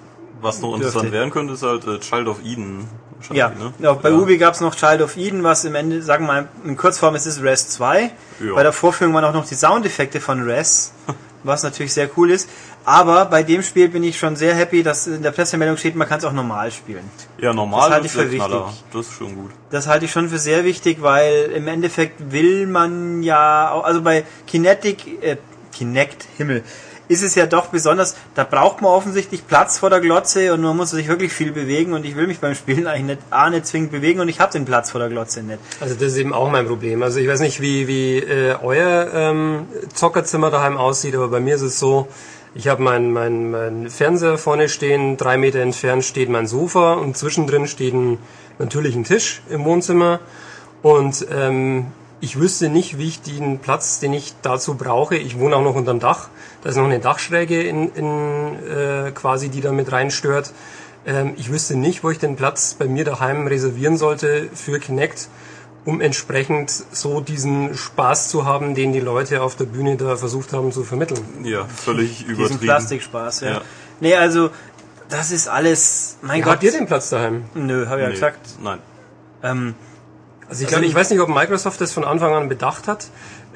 Was 0.40 0.60
noch 0.60 0.70
Dürfte. 0.70 0.86
interessant 0.86 1.12
werden 1.12 1.30
könnte, 1.30 1.54
ist 1.54 1.62
halt 1.62 1.86
äh, 1.86 1.98
Child 2.00 2.28
of 2.28 2.44
Eden. 2.44 2.88
Ja, 3.32 3.50
ne? 3.78 3.90
auch 3.90 3.96
bei 3.96 4.10
ja. 4.10 4.16
Ubi 4.16 4.36
gab 4.36 4.54
es 4.54 4.60
noch 4.60 4.74
Child 4.74 5.00
of 5.00 5.16
Eden, 5.16 5.42
was 5.42 5.64
im 5.64 5.74
Ende, 5.74 6.02
sagen 6.02 6.26
wir 6.26 6.32
mal, 6.32 6.48
in 6.64 6.76
Kurzform 6.76 7.14
ist 7.14 7.26
es 7.26 7.42
Res 7.42 7.68
2. 7.70 8.10
Ja. 8.40 8.54
Bei 8.54 8.62
der 8.62 8.72
Vorführung 8.72 9.14
waren 9.14 9.24
auch 9.24 9.32
noch 9.32 9.46
die 9.46 9.54
Soundeffekte 9.54 10.20
von 10.20 10.42
Res, 10.42 10.92
was 11.42 11.62
natürlich 11.62 11.94
sehr 11.94 12.10
cool 12.16 12.30
ist. 12.30 12.48
Aber 12.86 13.24
bei 13.24 13.42
dem 13.42 13.62
Spiel 13.64 13.88
bin 13.88 14.04
ich 14.04 14.16
schon 14.16 14.36
sehr 14.36 14.54
happy, 14.54 14.84
dass 14.84 15.08
in 15.08 15.20
der 15.20 15.32
Pressemeldung 15.32 15.76
steht, 15.76 15.96
man 15.96 16.08
kann 16.08 16.20
es 16.20 16.24
auch 16.24 16.32
normal 16.32 16.70
spielen. 16.70 17.10
Ja, 17.36 17.52
normal 17.52 17.88
Das 17.88 17.90
halte 17.90 18.06
ich 18.06 18.12
für 18.12 18.26
der 18.26 18.38
Knaller. 18.38 18.68
wichtig. 18.68 18.84
Das 18.92 19.06
ist 19.08 19.12
schon 19.12 19.34
gut. 19.34 19.50
Das 19.70 19.88
halte 19.88 20.04
ich 20.04 20.12
schon 20.12 20.28
für 20.28 20.38
sehr 20.38 20.64
wichtig, 20.64 20.98
weil 21.02 21.50
im 21.52 21.66
Endeffekt 21.66 22.30
will 22.30 22.68
man 22.68 23.24
ja, 23.24 23.76
also 23.82 24.02
bei 24.02 24.22
Kinetic, 24.46 25.20
äh, 25.20 25.36
Kinect, 25.72 26.28
Himmel, 26.36 26.62
ist 27.08 27.22
es 27.22 27.34
ja 27.34 27.46
doch 27.46 27.66
besonders, 27.66 28.16
da 28.36 28.44
braucht 28.44 28.82
man 28.82 28.92
offensichtlich 28.92 29.46
Platz 29.46 29.78
vor 29.78 29.90
der 29.90 30.00
Glotze 30.00 30.52
und 30.52 30.60
man 30.60 30.76
muss 30.76 30.90
sich 30.90 31.08
wirklich 31.08 31.32
viel 31.32 31.52
bewegen 31.52 31.92
und 31.92 32.04
ich 32.04 32.14
will 32.16 32.28
mich 32.28 32.38
beim 32.38 32.54
Spielen 32.54 32.86
eigentlich 32.88 33.18
nicht, 33.18 33.18
A, 33.30 33.50
nicht 33.50 33.66
zwingend 33.66 33.90
bewegen 33.90 34.20
und 34.20 34.28
ich 34.28 34.38
habe 34.38 34.52
den 34.52 34.64
Platz 34.64 34.92
vor 34.92 35.00
der 35.00 35.08
Glotze 35.08 35.42
nicht. 35.42 35.58
Also 35.80 35.94
das 35.94 36.12
ist 36.12 36.16
eben 36.18 36.32
auch 36.32 36.50
mein 36.50 36.66
Problem. 36.66 37.02
Also 37.02 37.18
ich 37.18 37.26
weiß 37.28 37.40
nicht, 37.40 37.60
wie, 37.60 37.88
wie 37.88 38.18
äh, 38.18 38.56
euer 38.62 39.08
ähm, 39.12 39.66
Zockerzimmer 39.92 40.50
daheim 40.50 40.76
aussieht, 40.76 41.16
aber 41.16 41.28
bei 41.28 41.40
mir 41.40 41.56
ist 41.56 41.62
es 41.62 41.78
so, 41.80 42.08
ich 42.56 42.68
habe 42.68 42.82
meinen 42.82 43.12
mein, 43.12 43.50
mein 43.50 43.90
Fernseher 43.90 44.38
vorne 44.38 44.68
stehen, 44.68 45.16
drei 45.16 45.36
Meter 45.36 45.60
entfernt 45.60 46.04
steht 46.04 46.30
mein 46.30 46.46
Sofa 46.46 46.94
und 46.94 47.16
zwischendrin 47.16 47.66
steht 47.66 47.92
ein, 47.92 48.18
natürlich 48.58 48.96
ein 48.96 49.04
Tisch 49.04 49.42
im 49.50 49.64
Wohnzimmer 49.64 50.20
und 50.82 51.26
ähm, 51.30 51.88
ich 52.20 52.40
wüsste 52.40 52.70
nicht, 52.70 52.96
wie 52.96 53.08
ich 53.08 53.20
den 53.20 53.58
Platz, 53.58 54.00
den 54.00 54.14
ich 54.14 54.32
dazu 54.40 54.76
brauche, 54.76 55.16
ich 55.16 55.38
wohne 55.38 55.56
auch 55.56 55.62
noch 55.62 55.74
unterm 55.74 56.00
Dach, 56.00 56.28
da 56.62 56.70
ist 56.70 56.76
noch 56.76 56.84
eine 56.84 56.98
Dachschräge 56.98 57.62
in, 57.62 57.92
in 57.94 58.56
äh, 58.68 59.10
quasi, 59.12 59.50
die 59.50 59.60
da 59.60 59.72
mit 59.72 59.92
reinstört. 59.92 60.52
Ähm, 61.06 61.34
ich 61.36 61.52
wüsste 61.52 61.76
nicht, 61.76 62.04
wo 62.04 62.10
ich 62.10 62.18
den 62.18 62.36
Platz 62.36 62.74
bei 62.78 62.86
mir 62.86 63.04
daheim 63.04 63.46
reservieren 63.46 63.98
sollte 63.98 64.48
für 64.54 64.80
Kinect, 64.80 65.28
um 65.86 66.00
entsprechend 66.00 66.70
so 66.70 67.20
diesen 67.20 67.74
Spaß 67.74 68.28
zu 68.28 68.44
haben, 68.44 68.74
den 68.74 68.92
die 68.92 69.00
Leute 69.00 69.40
auf 69.42 69.54
der 69.56 69.64
Bühne 69.64 69.96
da 69.96 70.16
versucht 70.16 70.52
haben 70.52 70.72
zu 70.72 70.82
vermitteln. 70.84 71.24
Ja, 71.44 71.64
völlig 71.64 72.18
Diesen 72.18 72.34
übertrieben. 72.34 72.60
Plastikspaß, 72.60 73.40
ja. 73.40 73.50
Ja. 73.50 73.60
Nee, 74.00 74.14
also, 74.16 74.50
das 75.08 75.30
ist 75.30 75.48
alles, 75.48 76.18
mein 76.22 76.42
Gott. 76.42 76.54
Habt 76.54 76.64
ihr 76.64 76.72
den 76.72 76.86
Platz 76.86 77.08
daheim? 77.08 77.44
Nö, 77.54 77.86
habe 77.86 78.00
ich 78.00 78.02
ja 78.02 78.08
Nee, 78.08 78.14
gesagt. 78.14 78.40
Nein. 78.60 78.80
Ähm, 79.42 79.74
Also 80.48 80.62
ich 80.62 80.68
glaube, 80.68 80.84
ich 80.86 80.94
weiß 80.94 81.10
nicht, 81.10 81.20
ob 81.20 81.28
Microsoft 81.28 81.80
das 81.80 81.92
von 81.92 82.04
Anfang 82.04 82.32
an 82.34 82.48
bedacht 82.48 82.86
hat, 82.86 83.06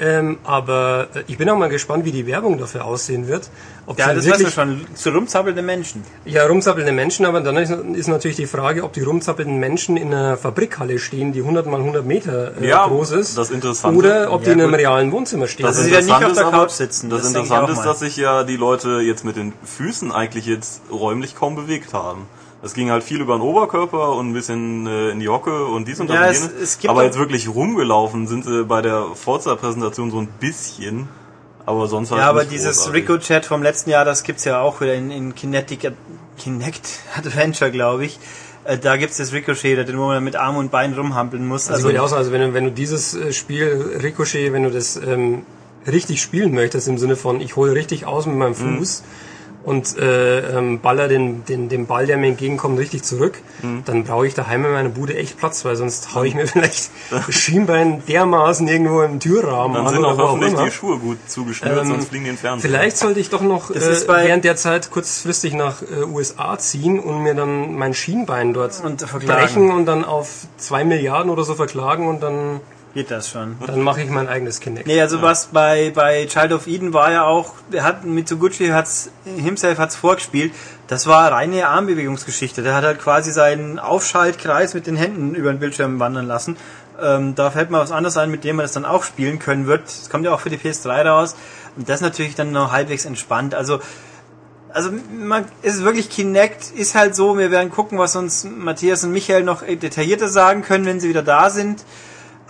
ähm, 0.00 0.38
aber 0.44 1.09
äh, 1.14 1.22
ich 1.29 1.38
bin 1.38 1.48
auch 1.50 1.57
mal 1.57 1.68
gespannt, 1.68 2.05
wie 2.05 2.11
die 2.11 2.26
Werbung 2.26 2.59
dafür 2.59 2.85
aussehen 2.85 3.29
wird. 3.29 3.48
Ob 3.87 3.98
ja, 3.98 4.09
sie 4.09 4.14
das 4.29 4.40
weiß 4.40 4.57
man 4.57 4.81
schon. 4.88 4.96
Zu 4.96 5.11
rumzappelnde 5.11 5.62
Menschen. 5.62 6.03
Ja, 6.24 6.46
rumzappelnde 6.46 6.90
Menschen, 6.90 7.26
aber 7.26 7.42
dann 7.42 7.57
ist, 7.59 7.70
ist 7.70 8.09
natürlich 8.09 8.37
die 8.38 8.46
Frage, 8.46 8.83
ob 8.83 8.92
die 8.92 9.03
rumzappelnden 9.03 9.59
Menschen 9.59 9.96
in 9.96 10.12
einer 10.12 10.37
Fabrikhalle 10.37 10.98
stehen, 10.98 11.33
die 11.33 11.40
100 11.40 11.66
mal 11.66 11.79
100 11.81 12.05
Meter 12.05 12.53
äh, 12.61 12.66
Ja, 12.68 12.87
groß 12.87 13.12
ist. 13.12 13.38
das 13.38 13.50
Interessante- 13.50 13.96
Oder 13.96 14.33
ob 14.33 14.40
die 14.42 14.48
Ja, 14.48 14.55
in 14.55 14.61
einem 14.62 14.70
gut. 14.70 14.81
realen 14.81 15.12
Wohnzimmer 15.12 15.46
stehen. 15.46 15.66
Das 15.66 15.76
Das 15.76 15.85
ist 15.87 15.92
ja 15.92 15.98
nicht 16.00 16.09
Interessante 16.09 16.44
auf 16.46 16.50
der 16.50 16.61
Couch 16.61 16.70
sitzen, 16.70 17.11
Das, 17.11 17.20
das 17.20 17.29
Interessante 17.29 17.72
ist, 17.72 17.83
dass 17.83 17.98
sich 18.00 18.16
ja 18.16 18.42
die 18.42 18.57
Leute 18.57 19.00
jetzt 19.03 19.24
mit 19.24 19.37
den 19.37 19.53
Füßen 19.64 20.11
eigentlich 20.11 20.46
jetzt 20.46 20.83
räumlich 20.90 21.37
kaum 21.37 21.55
bewegt 21.55 21.92
haben. 21.92 22.26
Es 22.62 22.75
ging 22.75 22.90
halt 22.90 23.03
viel 23.03 23.20
über 23.23 23.37
den 23.38 23.42
Oberkörper 23.42 24.12
und 24.16 24.31
ein 24.31 24.33
bisschen 24.35 24.87
äh, 24.87 25.11
in 25.11 25.20
die 25.20 25.29
Hocke 25.31 25.64
und 25.66 25.88
dies 25.88 25.99
und 25.99 26.09
das 26.11 26.14
Ja, 26.16 26.23
und 26.25 26.29
es- 26.31 26.40
jenes. 26.40 26.62
es 26.62 26.79
gibt 26.79 26.90
aber 26.90 27.05
jetzt 27.05 27.18
wirklich 27.18 27.49
rumgelaufen 27.49 28.27
sind 28.27 28.44
sie 28.44 28.64
bei 28.64 28.83
der 28.83 29.07
Forza-Präsentation 29.14 30.11
so 30.11 30.18
ein 30.18 30.29
bisschen. 30.38 31.09
Aber 31.66 31.87
sonst 31.87 32.11
halt 32.11 32.20
Ja, 32.20 32.29
aber 32.29 32.44
dieses 32.44 32.77
großartig. 32.79 33.03
Rico-Chat 33.09 33.46
vom 33.46 33.62
letzten 33.62 33.90
Jahr, 33.90 34.05
das 34.05 34.23
gibt's 34.25 34.44
ja 34.44 34.61
auch 34.61 34.81
wieder 34.81 34.94
in, 34.94 35.11
in 35.11 35.35
Kinetic, 35.35 35.90
Kinect 36.38 36.88
Adventure, 37.16 37.70
glaube 37.70 38.05
ich. 38.05 38.18
Äh, 38.64 38.77
Da 38.79 38.96
gibt's 38.96 39.16
das 39.18 39.33
Ricochet, 39.33 39.77
den 39.88 39.96
wo 39.99 40.07
man 40.07 40.23
mit 40.23 40.37
Arm 40.37 40.57
und 40.57 40.70
Bein 40.70 40.92
rumhampeln 40.92 41.46
muss. 41.46 41.70
Also, 41.70 41.88
Also, 41.88 42.16
also 42.16 42.33
wenn 42.33 42.40
du, 42.40 42.55
wenn 42.55 42.64
du 42.64 42.73
dieses 42.73 43.14
äh, 43.14 43.33
Spiel 43.33 43.99
Ricochet, 44.03 44.53
wenn 44.53 44.64
du 44.64 44.70
das 44.70 44.96
ähm, 44.96 45.42
richtig 45.87 46.20
spielen 46.20 46.53
möchtest, 46.55 46.88
im 46.88 46.99
Sinne 46.99 47.16
von 47.16 47.40
ich 47.40 47.57
hole 47.57 47.73
richtig 47.73 48.05
aus 48.05 48.27
mit 48.27 48.37
meinem 48.37 48.51
Mhm. 48.59 48.79
Und 49.62 49.99
äh, 49.99 50.57
ähm, 50.57 50.81
baller 50.81 51.07
den, 51.07 51.44
den, 51.44 51.68
den 51.68 51.87
Ball, 51.87 52.07
der 52.07 52.16
mir 52.16 52.29
entgegenkommt, 52.29 52.79
richtig 52.79 53.03
zurück, 53.03 53.38
Mhm. 53.62 53.83
dann 53.85 54.05
brauche 54.05 54.27
ich 54.27 54.33
daheim 54.33 54.64
in 54.64 54.73
meiner 54.73 54.88
Bude 54.88 55.14
echt 55.18 55.37
Platz, 55.37 55.66
weil 55.66 55.77
sonst 55.77 56.14
hau 56.14 56.23
ich 56.23 56.35
mir 56.35 56.46
vielleicht 56.46 56.90
das 57.11 57.35
Schienbein 57.35 58.03
dermaßen 58.09 58.66
irgendwo 58.66 59.03
im 59.03 59.20
Türrahmen 59.20 59.75
Dann 59.75 59.87
an 59.87 59.92
sind 59.92 60.05
oder 60.05 60.14
auch 60.14 60.31
hoffentlich 60.31 60.55
die 60.59 60.70
Schuhe 60.70 60.99
gut 60.99 61.18
zugeschnürt, 61.27 61.79
Ähm, 61.79 61.87
sonst 61.88 62.09
fliegen 62.09 62.25
die 62.25 62.31
in 62.31 62.37
den 62.37 62.40
Fernseher. 62.40 62.70
Vielleicht 62.70 62.96
sollte 62.96 63.20
ich 63.20 63.29
doch 63.29 63.42
noch 63.42 63.70
äh, 63.70 64.09
während 64.09 64.44
der 64.44 64.57
Zeit 64.57 64.90
kurzfristig 64.90 65.53
nach 65.53 65.83
äh, 65.83 66.05
USA 66.05 66.57
ziehen 66.59 66.99
und 66.99 67.23
mir 67.23 67.35
dann 67.35 67.75
mein 67.75 67.92
Schienbein 67.92 68.55
dort 68.55 68.83
Und 68.83 69.05
brechen 69.27 69.70
und 69.70 69.85
dann 69.85 70.05
auf 70.07 70.46
zwei 70.57 70.85
Milliarden 70.85 71.31
oder 71.31 71.44
so 71.44 71.55
verklagen 71.55 72.09
und 72.09 72.23
dann, 72.23 72.61
geht 72.94 73.11
das 73.11 73.29
schon. 73.29 73.57
dann 73.66 73.81
mache 73.83 74.03
ich 74.03 74.11
mein 74.11 74.29
eigenes 74.29 74.61
Kinect. 74.61 74.87
Nee, 74.87 75.00
also 75.00 75.22
was 75.22 75.46
bei, 75.46 75.92
bei 75.94 76.26
Child 76.26 76.53
of 76.53 76.66
Eden 76.66 76.92
war 76.92 77.12
ja 77.12 77.24
auch, 77.24 77.55
der 77.72 77.85
hat 77.85 78.05
Mitsuguchi 78.05 78.68
hat's, 78.68 79.11
himself 79.24 79.79
hat's 79.79 79.96
vorgespielt, 79.96 80.53
das 80.90 81.07
war 81.07 81.31
reine 81.31 81.68
Armbewegungsgeschichte. 81.68 82.62
Der 82.62 82.74
hat 82.74 82.83
halt 82.83 82.98
quasi 82.98 83.31
seinen 83.31 83.79
Aufschaltkreis 83.79 84.74
mit 84.74 84.88
den 84.88 84.96
Händen 84.96 85.37
über 85.37 85.53
den 85.53 85.61
Bildschirm 85.61 86.00
wandern 86.00 86.26
lassen. 86.26 86.57
Ähm, 87.00 87.35
da 87.37 87.53
fällt 87.53 87.70
mir 87.70 87.79
was 87.79 87.92
anderes 87.92 88.16
ein, 88.16 88.31
mit 88.31 88.42
dem 88.42 88.57
man 88.57 88.64
das 88.64 88.72
dann 88.72 88.85
auch 88.85 89.05
spielen 89.05 89.38
können 89.38 89.68
wird. 89.68 89.85
Das 89.85 90.11
kommt 90.11 90.24
ja 90.24 90.33
auch 90.33 90.40
für 90.40 90.50
die 90.50 90.59
PS3 90.59 91.07
raus. 91.07 91.37
Und 91.76 91.88
das 91.88 92.00
natürlich 92.00 92.35
dann 92.35 92.50
noch 92.50 92.72
halbwegs 92.72 93.05
entspannt. 93.05 93.55
Also, 93.55 93.79
also 94.72 94.90
man, 95.16 95.44
es 95.62 95.76
ist 95.76 95.85
wirklich 95.85 96.11
Kinect, 96.11 96.72
ist 96.72 96.96
halt 96.96 97.14
so, 97.14 97.38
wir 97.38 97.53
werden 97.53 97.70
gucken, 97.70 97.98
was 97.98 98.16
uns 98.16 98.44
Matthias 98.44 99.05
und 99.05 99.12
Michael 99.12 99.44
noch 99.44 99.62
detaillierter 99.62 100.29
sagen 100.29 100.62
können, 100.62 100.87
wenn 100.87 100.98
sie 100.98 101.09
wieder 101.09 101.22
da 101.22 101.50
sind. 101.50 101.85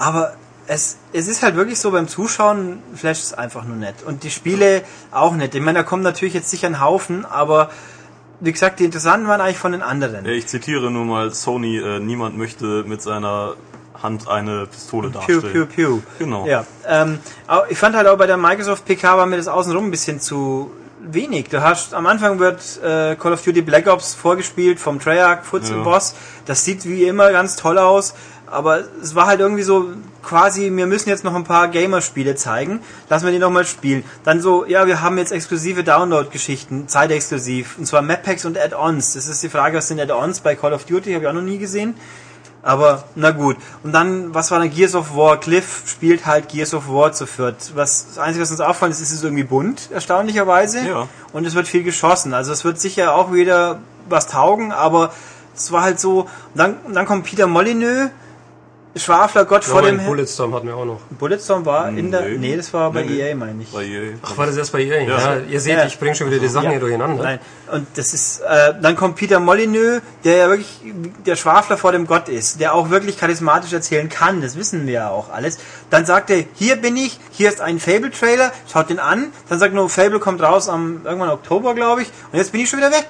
Aber 0.00 0.32
es, 0.66 0.96
es 1.12 1.28
ist 1.28 1.42
halt 1.42 1.56
wirklich 1.56 1.78
so, 1.78 1.90
beim 1.90 2.08
Zuschauen 2.08 2.82
flasht 2.96 3.22
es 3.22 3.34
einfach 3.34 3.64
nur 3.64 3.76
nett. 3.76 3.96
Und 4.04 4.24
die 4.24 4.30
Spiele 4.30 4.82
auch 5.12 5.34
nett. 5.34 5.54
Ich 5.54 5.60
meine, 5.60 5.80
da 5.80 5.82
kommen 5.82 6.02
natürlich 6.02 6.32
jetzt 6.32 6.48
sicher 6.48 6.68
ein 6.68 6.80
Haufen, 6.80 7.26
aber 7.26 7.70
wie 8.40 8.50
gesagt, 8.50 8.80
die 8.80 8.84
interessanten 8.86 9.28
waren 9.28 9.42
eigentlich 9.42 9.58
von 9.58 9.72
den 9.72 9.82
anderen. 9.82 10.24
Ich 10.26 10.46
zitiere 10.46 10.90
nur 10.90 11.04
mal 11.04 11.32
Sony, 11.34 11.76
äh, 11.76 12.00
niemand 12.00 12.38
möchte 12.38 12.84
mit 12.86 13.02
seiner 13.02 13.54
Hand 14.02 14.26
eine 14.26 14.66
Pistole 14.66 15.10
Pew, 15.10 15.40
darstellen. 15.40 15.52
pew, 15.52 15.66
pew. 15.66 15.98
Genau. 16.18 16.46
Ja, 16.46 16.64
ähm, 16.88 17.18
ich 17.68 17.76
fand 17.76 17.94
halt 17.94 18.06
auch 18.06 18.16
bei 18.16 18.26
der 18.26 18.38
Microsoft 18.38 18.86
PK 18.86 19.18
war 19.18 19.26
mir 19.26 19.36
das 19.36 19.48
außenrum 19.48 19.88
ein 19.88 19.90
bisschen 19.90 20.18
zu 20.20 20.70
wenig. 21.02 21.48
Du 21.50 21.62
hast 21.62 21.92
am 21.92 22.06
Anfang 22.06 22.38
wird 22.38 22.60
äh, 22.82 23.16
Call 23.16 23.34
of 23.34 23.42
Duty 23.42 23.60
Black 23.60 23.86
Ops 23.86 24.14
vorgespielt 24.14 24.78
vom 24.80 24.98
Treyarch 25.00 25.44
Foots 25.44 25.70
Ja. 25.70 25.82
Boss. 25.82 26.14
Das 26.46 26.64
sieht 26.64 26.86
wie 26.86 27.04
immer 27.04 27.30
ganz 27.32 27.56
toll 27.56 27.76
aus, 27.78 28.14
aber 28.50 28.84
es 29.02 29.14
war 29.14 29.26
halt 29.26 29.40
irgendwie 29.40 29.62
so 29.62 29.90
quasi, 30.22 30.70
wir 30.74 30.86
müssen 30.86 31.08
jetzt 31.08 31.24
noch 31.24 31.34
ein 31.34 31.44
paar 31.44 31.68
Gamer-Spiele 31.68 32.34
zeigen. 32.34 32.80
Lassen 33.08 33.24
wir 33.24 33.32
die 33.32 33.38
noch 33.38 33.50
mal 33.50 33.64
spielen. 33.64 34.04
Dann 34.24 34.40
so, 34.40 34.64
ja, 34.64 34.86
wir 34.86 35.00
haben 35.00 35.18
jetzt 35.18 35.32
exklusive 35.32 35.84
Download-Geschichten, 35.84 36.88
zeitexklusiv, 36.88 37.78
und 37.78 37.86
zwar 37.86 38.02
Map 38.02 38.22
Packs 38.22 38.44
und 38.44 38.58
Add-ons. 38.58 39.14
Das 39.14 39.28
ist 39.28 39.42
die 39.42 39.48
Frage, 39.48 39.78
was 39.78 39.88
sind 39.88 40.00
Add-ons 40.00 40.40
bei 40.40 40.54
Call 40.54 40.72
of 40.72 40.84
Duty? 40.84 41.12
Habe 41.12 41.24
ich 41.24 41.28
auch 41.28 41.34
noch 41.34 41.42
nie 41.42 41.58
gesehen. 41.58 41.94
Aber 42.62 43.04
na 43.14 43.30
gut. 43.30 43.56
Und 43.82 43.92
dann, 43.92 44.34
was 44.34 44.50
war 44.50 44.58
dann 44.58 44.70
Gears 44.70 44.94
of 44.94 45.16
War? 45.16 45.40
Cliff 45.40 45.84
spielt 45.86 46.26
halt 46.26 46.48
Gears 46.48 46.74
of 46.74 46.88
War 46.88 47.12
zu 47.12 47.26
viert. 47.26 47.72
Was, 47.74 48.08
das 48.08 48.18
Einzige, 48.18 48.42
was 48.42 48.50
uns 48.50 48.60
auffällt, 48.60 48.92
ist, 48.92 49.00
es 49.00 49.12
ist 49.12 49.24
irgendwie 49.24 49.44
bunt, 49.44 49.90
erstaunlicherweise. 49.90 50.86
Ja. 50.86 51.08
Und 51.32 51.46
es 51.46 51.54
wird 51.54 51.68
viel 51.68 51.82
geschossen. 51.82 52.34
Also 52.34 52.52
es 52.52 52.64
wird 52.64 52.78
sicher 52.78 53.14
auch 53.14 53.32
wieder 53.32 53.78
was 54.08 54.26
taugen, 54.26 54.72
aber 54.72 55.12
es 55.56 55.72
war 55.72 55.82
halt 55.82 56.00
so. 56.00 56.20
Und 56.20 56.28
dann, 56.54 56.76
und 56.84 56.94
dann 56.94 57.06
kommt 57.06 57.24
Peter 57.24 57.46
Molyneux, 57.46 58.10
Schwafler 58.96 59.44
Gott 59.44 59.64
vor 59.64 59.82
dem... 59.82 60.04
Bulletstorm 60.04 60.52
hatten 60.52 60.66
wir 60.66 60.74
auch 60.74 60.84
noch. 60.84 61.00
Bulletstorm 61.16 61.64
war 61.64 61.90
in 61.90 62.10
der... 62.10 62.22
Nee. 62.22 62.56
Das 62.56 62.72
war 62.74 62.90
bei 62.92 63.04
nee. 63.04 63.20
EA, 63.20 63.36
meine 63.36 63.62
ich. 63.62 63.70
Bei 63.70 63.84
EA. 63.84 64.14
Ach, 64.20 64.36
war 64.36 64.46
das 64.46 64.56
erst 64.56 64.72
bei 64.72 64.80
EA? 64.80 65.02
Ja, 65.02 65.36
Ja. 65.36 65.40
ihr 65.48 65.60
seht, 65.60 65.78
Ja. 65.78 65.86
ich 65.86 65.96
bringe 65.96 66.16
schon 66.16 66.26
wieder 66.28 66.40
die 66.40 66.48
Sachen 66.48 66.64
Ja. 66.64 66.70
hier 66.72 66.80
durcheinander. 66.80 67.22
Nein. 67.22 67.38
Und 67.70 67.86
das 67.94 68.12
ist, 68.14 68.40
äh, 68.40 68.74
dann 68.82 68.96
kommt 68.96 69.14
Peter 69.14 69.38
Molyneux, 69.38 70.02
der 70.24 70.36
ja 70.36 70.48
wirklich 70.48 70.80
der 71.24 71.36
Schwafler 71.36 71.78
vor 71.78 71.92
dem 71.92 72.08
Gott 72.08 72.28
ist, 72.28 72.60
der 72.60 72.74
auch 72.74 72.90
wirklich 72.90 73.16
charismatisch 73.16 73.72
erzählen 73.72 74.08
kann, 74.08 74.40
das 74.42 74.56
wissen 74.56 74.86
wir 74.86 74.92
ja 74.94 75.10
auch 75.10 75.30
alles. 75.30 75.58
Dann 75.90 76.04
sagt 76.04 76.30
er, 76.30 76.44
hier 76.54 76.74
bin 76.74 76.96
ich, 76.96 77.20
hier 77.30 77.48
ist 77.48 77.60
ein 77.60 77.78
Fable-Trailer, 77.78 78.50
schaut 78.72 78.90
den 78.90 78.98
an, 78.98 79.28
dann 79.48 79.60
sagt 79.60 79.72
nur, 79.72 79.88
Fable 79.88 80.18
kommt 80.18 80.42
raus 80.42 80.68
am 80.68 81.02
irgendwann 81.04 81.30
Oktober, 81.30 81.74
glaube 81.76 82.02
ich, 82.02 82.08
und 82.32 82.38
jetzt 82.38 82.50
bin 82.50 82.60
ich 82.60 82.68
schon 82.68 82.80
wieder 82.80 82.90
weg. 82.90 83.06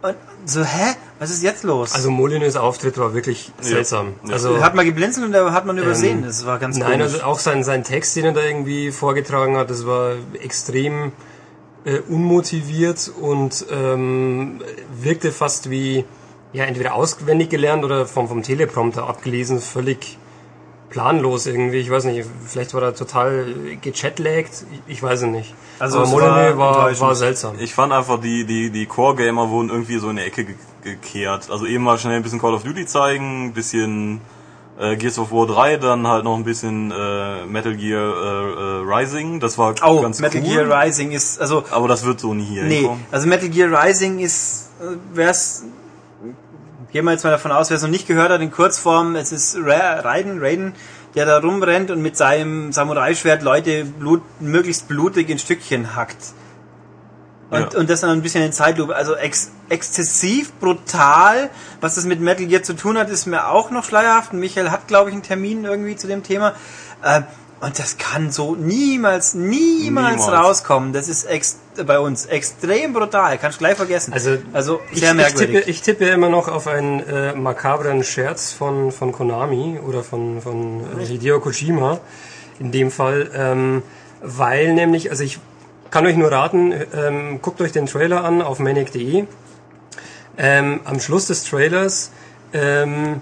Und 0.00 0.16
so, 0.44 0.62
hä? 0.62 0.94
Was 1.18 1.30
ist 1.30 1.42
jetzt 1.42 1.64
los? 1.64 1.92
Also 1.92 2.10
Molyneux 2.10 2.56
Auftritt 2.56 2.98
war 2.98 3.14
wirklich 3.14 3.50
seltsam. 3.60 4.14
Ja. 4.24 4.34
Also 4.34 4.54
er 4.54 4.62
hat 4.62 4.74
mal 4.76 4.84
geblinzelt 4.84 5.26
und 5.26 5.32
da 5.32 5.52
hat 5.52 5.66
man 5.66 5.76
übersehen, 5.76 6.22
das 6.24 6.46
war 6.46 6.60
ganz 6.60 6.76
Nein, 6.76 7.00
komisch. 7.00 7.14
also 7.14 7.22
auch 7.24 7.40
sein, 7.40 7.64
sein 7.64 7.82
Text, 7.82 8.14
den 8.14 8.26
er 8.26 8.32
da 8.32 8.42
irgendwie 8.42 8.92
vorgetragen 8.92 9.56
hat, 9.56 9.70
das 9.70 9.84
war 9.86 10.14
extrem 10.40 11.10
äh, 11.84 11.98
unmotiviert 12.08 13.10
und 13.20 13.66
ähm, 13.72 14.60
wirkte 15.02 15.32
fast 15.32 15.70
wie 15.70 16.04
ja 16.52 16.64
entweder 16.64 16.94
auswendig 16.94 17.50
gelernt 17.50 17.84
oder 17.84 18.06
vom, 18.06 18.28
vom 18.28 18.44
Teleprompter 18.44 19.08
abgelesen, 19.08 19.60
völlig 19.60 20.18
planlos 20.90 21.46
irgendwie. 21.46 21.78
Ich 21.78 21.90
weiß 21.90 22.04
nicht, 22.04 22.26
vielleicht 22.46 22.72
war 22.74 22.82
er 22.82 22.94
total 22.94 23.46
gechatlaggt, 23.80 24.64
ich, 24.86 24.94
ich 24.96 25.02
weiß 25.02 25.22
es 25.22 25.26
nicht. 25.28 25.54
Also 25.78 25.98
Aber 26.00 26.08
Molyneux 26.08 26.56
war 26.56 27.00
war 27.00 27.14
seltsam. 27.14 27.56
Ich 27.58 27.74
fand 27.74 27.92
einfach, 27.92 28.20
die, 28.20 28.44
die, 28.44 28.70
die 28.70 28.86
Core-Gamer 28.86 29.50
wurden 29.50 29.68
irgendwie 29.68 29.98
so 29.98 30.10
in 30.10 30.16
die 30.16 30.22
Ecke 30.22 30.44
ge 30.44 30.54
gekehrt. 30.84 31.50
Also 31.50 31.66
eben 31.66 31.82
mal 31.84 31.98
schnell 31.98 32.14
ein 32.16 32.22
bisschen 32.22 32.40
Call 32.40 32.54
of 32.54 32.62
Duty 32.62 32.86
zeigen, 32.86 33.46
ein 33.46 33.52
bisschen 33.52 34.20
äh, 34.78 34.96
Gears 34.96 35.18
of 35.18 35.32
War 35.32 35.46
3, 35.46 35.76
dann 35.76 36.06
halt 36.06 36.22
noch 36.24 36.36
ein 36.36 36.44
bisschen 36.44 36.92
äh, 36.92 37.44
Metal 37.46 37.74
Gear 37.76 38.00
äh, 38.00 38.84
äh, 38.86 38.94
Rising. 38.96 39.40
Das 39.40 39.58
war 39.58 39.74
Oh, 39.84 40.00
ganz 40.00 40.20
Metal 40.20 40.40
cool. 40.40 40.48
Gear 40.66 40.82
Rising 40.84 41.10
ist, 41.10 41.40
also 41.40 41.64
aber 41.72 41.88
das 41.88 42.04
wird 42.06 42.20
so 42.20 42.32
nie 42.32 42.44
hier 42.44 42.62
Nee, 42.62 42.76
hinkommen. 42.78 43.04
also 43.10 43.26
Metal 43.26 43.48
Gear 43.48 43.70
Rising 43.84 44.20
ist, 44.20 44.70
äh, 44.80 44.96
wär's, 45.14 45.64
gehen 46.92 47.04
wir 47.04 47.12
jetzt 47.12 47.24
mal 47.24 47.30
davon 47.30 47.52
aus, 47.52 47.70
wer 47.70 47.76
es 47.76 47.82
noch 47.82 47.90
nicht 47.90 48.06
gehört 48.06 48.30
hat, 48.30 48.40
in 48.40 48.50
Kurzform, 48.50 49.16
es 49.16 49.32
ist 49.32 49.56
Ra 49.60 50.00
Raiden, 50.00 50.38
Raiden, 50.40 50.74
der 51.14 51.26
da 51.26 51.38
rumrennt 51.38 51.90
und 51.90 52.00
mit 52.00 52.16
seinem 52.16 52.72
Samurai-Schwert 52.72 53.42
Leute 53.42 53.84
blut, 53.84 54.22
möglichst 54.40 54.88
blutig 54.88 55.28
in 55.30 55.38
Stückchen 55.38 55.96
hackt. 55.96 56.18
Und, 57.50 57.72
Ja. 57.72 57.78
und 57.78 57.88
das 57.88 58.02
dann 58.02 58.10
ein 58.10 58.22
bisschen 58.22 58.44
in 58.44 58.52
Zeitlupe. 58.52 58.94
Also 58.94 59.14
ex 59.14 59.52
exzessiv, 59.70 60.52
brutal. 60.54 61.50
Was 61.80 61.94
das 61.94 62.04
mit 62.04 62.20
Metal 62.20 62.46
Gear 62.46 62.62
zu 62.62 62.74
tun 62.74 62.98
hat, 62.98 63.08
ist 63.10 63.26
mir 63.26 63.48
auch 63.48 63.70
noch 63.70 63.84
schleierhaft. 63.84 64.32
Michael 64.32 64.70
hat, 64.70 64.86
glaube 64.86 65.10
ich, 65.10 65.14
einen 65.14 65.22
Termin 65.22 65.64
irgendwie 65.64 65.96
zu 65.96 66.06
dem 66.06 66.22
Thema. 66.22 66.54
Äh, 67.02 67.22
und 67.60 67.78
das 67.78 67.98
kann 67.98 68.30
so 68.30 68.54
niemals, 68.54 69.34
niemals, 69.34 70.26
Niemals. 70.26 70.44
rauskommen. 70.44 70.92
Das 70.92 71.08
ist 71.08 71.24
ex 71.24 71.58
bei 71.86 71.98
uns 71.98 72.26
extrem 72.26 72.92
brutal. 72.92 73.38
Kannst 73.38 73.58
du 73.58 73.60
gleich 73.60 73.76
vergessen. 73.76 74.12
Also, 74.12 74.38
also 74.52 74.80
Ich, 74.92 75.00
sehr 75.00 75.10
ich, 75.10 75.16
merkwürdig. 75.16 75.56
tippe, 75.58 75.70
ich 75.70 75.82
tippe 75.82 76.04
immer 76.08 76.28
noch 76.28 76.48
auf 76.48 76.66
einen 76.66 77.00
äh, 77.00 77.34
makabren 77.34 78.02
Scherz 78.04 78.52
von, 78.52 78.90
von 78.92 79.12
Konami 79.12 79.78
oder 79.84 80.02
von, 80.04 80.40
von 80.40 80.80
äh, 81.00 81.04
Hideo 81.04 81.40
Kojima 81.40 82.00
in 82.60 82.72
dem 82.72 82.90
Fall, 82.90 83.30
ähm, 83.34 83.82
weil 84.20 84.74
nämlich, 84.74 85.10
also 85.10 85.22
ich 85.22 85.38
kann 85.90 86.04
euch 86.06 86.16
nur 86.16 86.30
raten, 86.32 86.72
ähm, 86.94 87.40
guckt 87.40 87.60
euch 87.60 87.72
den 87.72 87.86
Trailer 87.86 88.24
an 88.24 88.42
auf 88.42 88.58
manic.de. 88.58 89.24
Ähm, 90.36 90.80
am 90.84 91.00
Schluss 91.00 91.26
des 91.26 91.44
Trailers 91.44 92.10
ähm, 92.52 93.20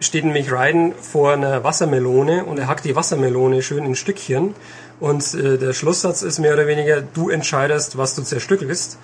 steht 0.00 0.24
nämlich 0.24 0.52
Raiden 0.52 0.92
vor 1.00 1.32
einer 1.32 1.64
Wassermelone 1.64 2.44
und 2.44 2.58
er 2.58 2.68
hackt 2.68 2.84
die 2.84 2.96
Wassermelone 2.96 3.62
schön 3.62 3.84
in 3.84 3.94
Stückchen. 3.94 4.54
Und 5.00 5.34
äh, 5.34 5.58
der 5.58 5.72
Schlusssatz 5.72 6.22
ist 6.22 6.38
mehr 6.38 6.54
oder 6.54 6.66
weniger, 6.66 7.02
du 7.02 7.28
entscheidest, 7.28 7.98
was 7.98 8.14
du 8.14 8.22
zerstückelst. 8.22 8.98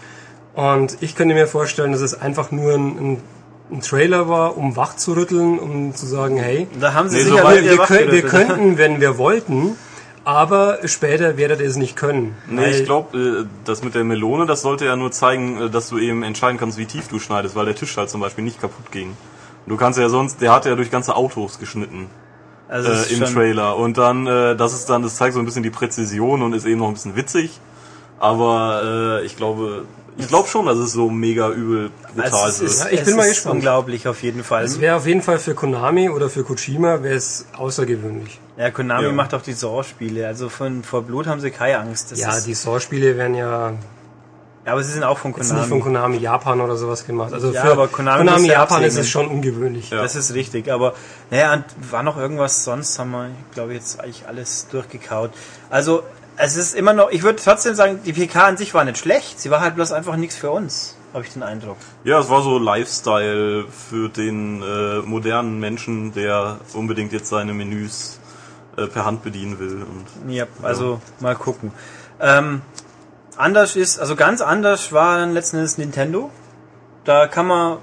Und 0.55 0.98
ich 1.00 1.14
könnte 1.14 1.35
mir 1.35 1.46
vorstellen, 1.46 1.92
dass 1.92 2.00
es 2.02 2.20
einfach 2.20 2.50
nur 2.50 2.74
ein, 2.74 2.98
ein, 2.98 3.22
ein 3.70 3.81
Trailer 3.81 4.28
war, 4.28 4.57
um 4.57 4.76
wach 4.76 4.96
zu 4.96 5.14
rütteln, 5.14 5.59
um 5.59 5.94
zu 5.94 6.07
sagen, 6.07 6.37
hey, 6.37 6.66
da 6.78 6.92
haben 6.92 7.09
sie 7.09 7.18
Nee, 7.18 7.22
sich 7.24 7.33
so 7.33 7.38
wir, 7.38 7.64
wir, 7.64 7.78
können, 7.78 8.12
wir 8.12 8.22
könnten, 8.22 8.78
wenn 8.78 9.00
wir 9.00 9.16
wollten, 9.16 9.76
aber 10.24 10.78
später 10.85 11.37
werdet 11.38 11.61
ihr 11.61 11.68
es 11.68 11.76
nicht 11.76 11.96
können. 11.96 12.37
Nee, 12.48 12.70
ich 12.70 12.85
glaube, 12.85 13.18
äh, 13.18 13.46
das 13.64 13.83
mit 13.83 13.94
der 13.94 14.05
Melone, 14.05 14.46
das 14.46 14.61
sollte 14.62 14.85
ja 14.85 14.94
nur 14.94 15.11
zeigen, 15.11 15.62
äh, 15.62 15.70
dass 15.70 15.88
du 15.88 15.98
eben 15.98 16.22
entscheiden 16.22 16.59
kannst, 16.59 16.76
wie 16.76 16.87
tief 16.87 17.09
du 17.09 17.18
schneidest, 17.18 17.57
weil 17.57 17.64
der 17.64 17.74
Tisch 17.74 17.96
halt 17.96 18.11
zum 18.11 18.20
Beispiel 18.20 18.44
nicht 18.44 18.61
kaputt 18.61 18.92
ging. 18.92 19.16
Du 19.66 19.77
kannst 19.77 19.98
ja 19.98 20.09
sonst, 20.09 20.40
der 20.40 20.53
hat 20.53 20.64
ja 20.66 20.75
durch 20.75 20.90
ganze 20.90 21.14
Autos 21.14 21.59
geschnitten 21.59 22.09
also 22.68 22.88
äh, 22.90 22.92
ist 22.94 23.12
im 23.12 23.25
Trailer. 23.25 23.77
Und 23.77 23.98
dann, 23.98 24.27
äh, 24.27 24.57
das 24.57 24.72
ist 24.72 24.87
dann, 24.90 25.03
das 25.03 25.16
zeigt 25.16 25.35
so 25.35 25.40
ein 25.40 25.44
bisschen 25.44 25.62
die 25.62 25.70
Präzision 25.70 26.42
und 26.42 26.53
ist 26.55 26.64
eben 26.64 26.81
noch 26.81 26.88
ein 26.88 26.94
bisschen 26.94 27.16
witzig. 27.16 27.61
Aber 28.18 29.20
äh, 29.20 29.27
ich 29.27 29.37
glaube, 29.37 29.85
ich 30.16 30.29
glaube 30.29 30.48
schon, 30.48 30.66
dass 30.66 30.79
es 30.79 30.92
so 30.92 31.11
mega 31.11 31.51
übel 31.51 31.90
brutal 32.14 32.31
Also 32.33 32.46
es 32.46 32.61
wird. 32.61 32.70
ist, 32.70 32.81
Ja, 32.85 32.90
ich 32.90 33.01
es 33.01 33.07
bin 33.07 33.16
mal 33.16 33.29
gespannt. 33.29 33.55
unglaublich 33.57 34.07
auf 34.09 34.22
jeden 34.22 34.44
Fall. 34.44 34.64
Es 34.64 34.81
wäre 34.81 34.96
auf 34.96 35.07
jeden 35.07 35.22
Fall 35.22 35.38
für 35.38 35.55
Konami 35.55 36.09
oder 36.09 36.29
für 36.31 36.44
Kojima 36.44 37.03
wäre 37.03 37.14
es 37.14 37.46
außergewöhnlich. 37.57 38.38
Ja, 38.57 38.70
Konami 38.70 39.07
Ja. 39.07 39.12
macht 39.12 39.35
auch 39.35 39.42
die 39.42 39.53
Saw-Spiele. 39.55 40.27
Also 40.27 40.48
von 40.48 40.83
vor 40.83 41.03
Blut 41.03 41.27
haben 41.27 41.40
sie 41.40 41.51
keine 41.51 41.79
Angst. 41.79 42.12
Das 42.12 42.18
ja, 42.20 42.31
ist, 42.37 42.46
die 42.46 42.55
Saw-Spiele 42.55 43.16
werden 43.16 43.35
ja 43.35 43.72
ja, 44.64 44.72
aber 44.72 44.83
sie 44.85 44.92
sind 44.92 45.03
auch 45.03 45.18
von 45.18 45.33
Konami. 45.33 45.59
nicht 45.59 45.68
von 45.68 45.81
Konami 45.81 46.18
Japan 46.18 46.61
oder 46.61 46.77
sowas 46.77 47.05
gemacht. 47.05 47.33
Also 47.33 47.51
Ja, 47.51 47.62
für 47.62 47.72
aber 47.72 47.88
Konami 47.88 48.46
ja 48.46 48.55
Japan 48.55 48.85
ist 48.85 48.96
es 48.96 49.09
schon 49.09 49.27
ungewöhnlich. 49.27 49.90
Ja. 49.90 50.03
Das 50.03 50.14
ist 50.14 50.35
richtig, 50.35 50.70
aber 50.70 50.94
naja, 51.31 51.53
und 51.55 51.64
war 51.90 52.03
noch 52.03 52.16
irgendwas 52.16 52.62
sonst, 52.62 52.98
haben 52.98 53.11
wir, 53.11 53.31
glaube 53.55 53.72
ich, 53.72 53.81
jetzt 53.81 54.01
eigentlich 54.01 54.27
alles 54.29 54.68
durchgekaut. 54.70 55.33
Also, 55.68 56.05
es 56.37 56.57
ist 56.57 56.75
immer 56.75 56.92
noch, 56.92 57.11
ich 57.11 57.22
würde 57.25 57.40
trotzdem 57.42 57.75
sagen, 57.75 58.01
die 58.07 58.12
PK 58.12 58.46
an 58.46 58.57
sich 58.57 58.72
war 58.72 58.85
nicht 58.85 58.98
schlecht, 58.98 59.40
sie 59.40 59.51
war 59.51 59.61
halt 59.61 59.75
bloß 59.75 59.92
einfach 59.92 60.16
nichts 60.16 60.37
für 60.37 60.51
uns, 60.51 60.96
habe 61.12 61.25
ich 61.25 61.33
den 61.33 61.42
Eindruck. 61.42 61.77
Ja, 62.05 62.20
es 62.20 62.31
war 62.31 62.42
so 62.42 62.59
Lifestyle 62.59 63.66
für 63.68 64.09
den 64.09 64.62
äh, 64.62 64.98
modernen 65.01 65.59
Menschen, 65.59 66.14
der 66.14 66.59
unbedingt 66.72 67.12
jetzt 67.12 67.29
seine 67.29 67.53
Menüs 67.53 68.20
äh, 68.77 68.87
per 68.87 69.05
Hand 69.05 69.22
bedienen 69.25 69.59
will. 69.59 69.83
Und 69.83 70.33
Ja, 70.33 70.46
also 70.62 71.01
mal 71.20 71.35
gucken. 71.35 71.72
Ähm, 72.20 72.62
anders 73.36 73.76
ist, 73.76 73.98
also 73.98 74.16
ganz 74.16 74.40
anders 74.40 74.92
war 74.92 75.18
dann 75.18 75.32
letzten 75.32 75.56
Endes 75.56 75.78
Nintendo. 75.78 76.30
Da 77.04 77.26
kann 77.26 77.46
man 77.46 77.78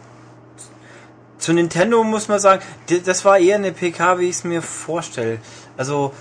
zu 1.37 1.53
Nintendo 1.53 2.03
muss 2.03 2.27
man 2.27 2.39
sagen, 2.39 2.61
das 3.05 3.23
war 3.23 3.39
eher 3.39 3.55
eine 3.55 3.71
PK, 3.71 4.19
wie 4.19 4.25
ich 4.25 4.35
es 4.35 4.43
mir 4.43 4.61
vorstelle. 4.61 5.39
Also 5.77 6.13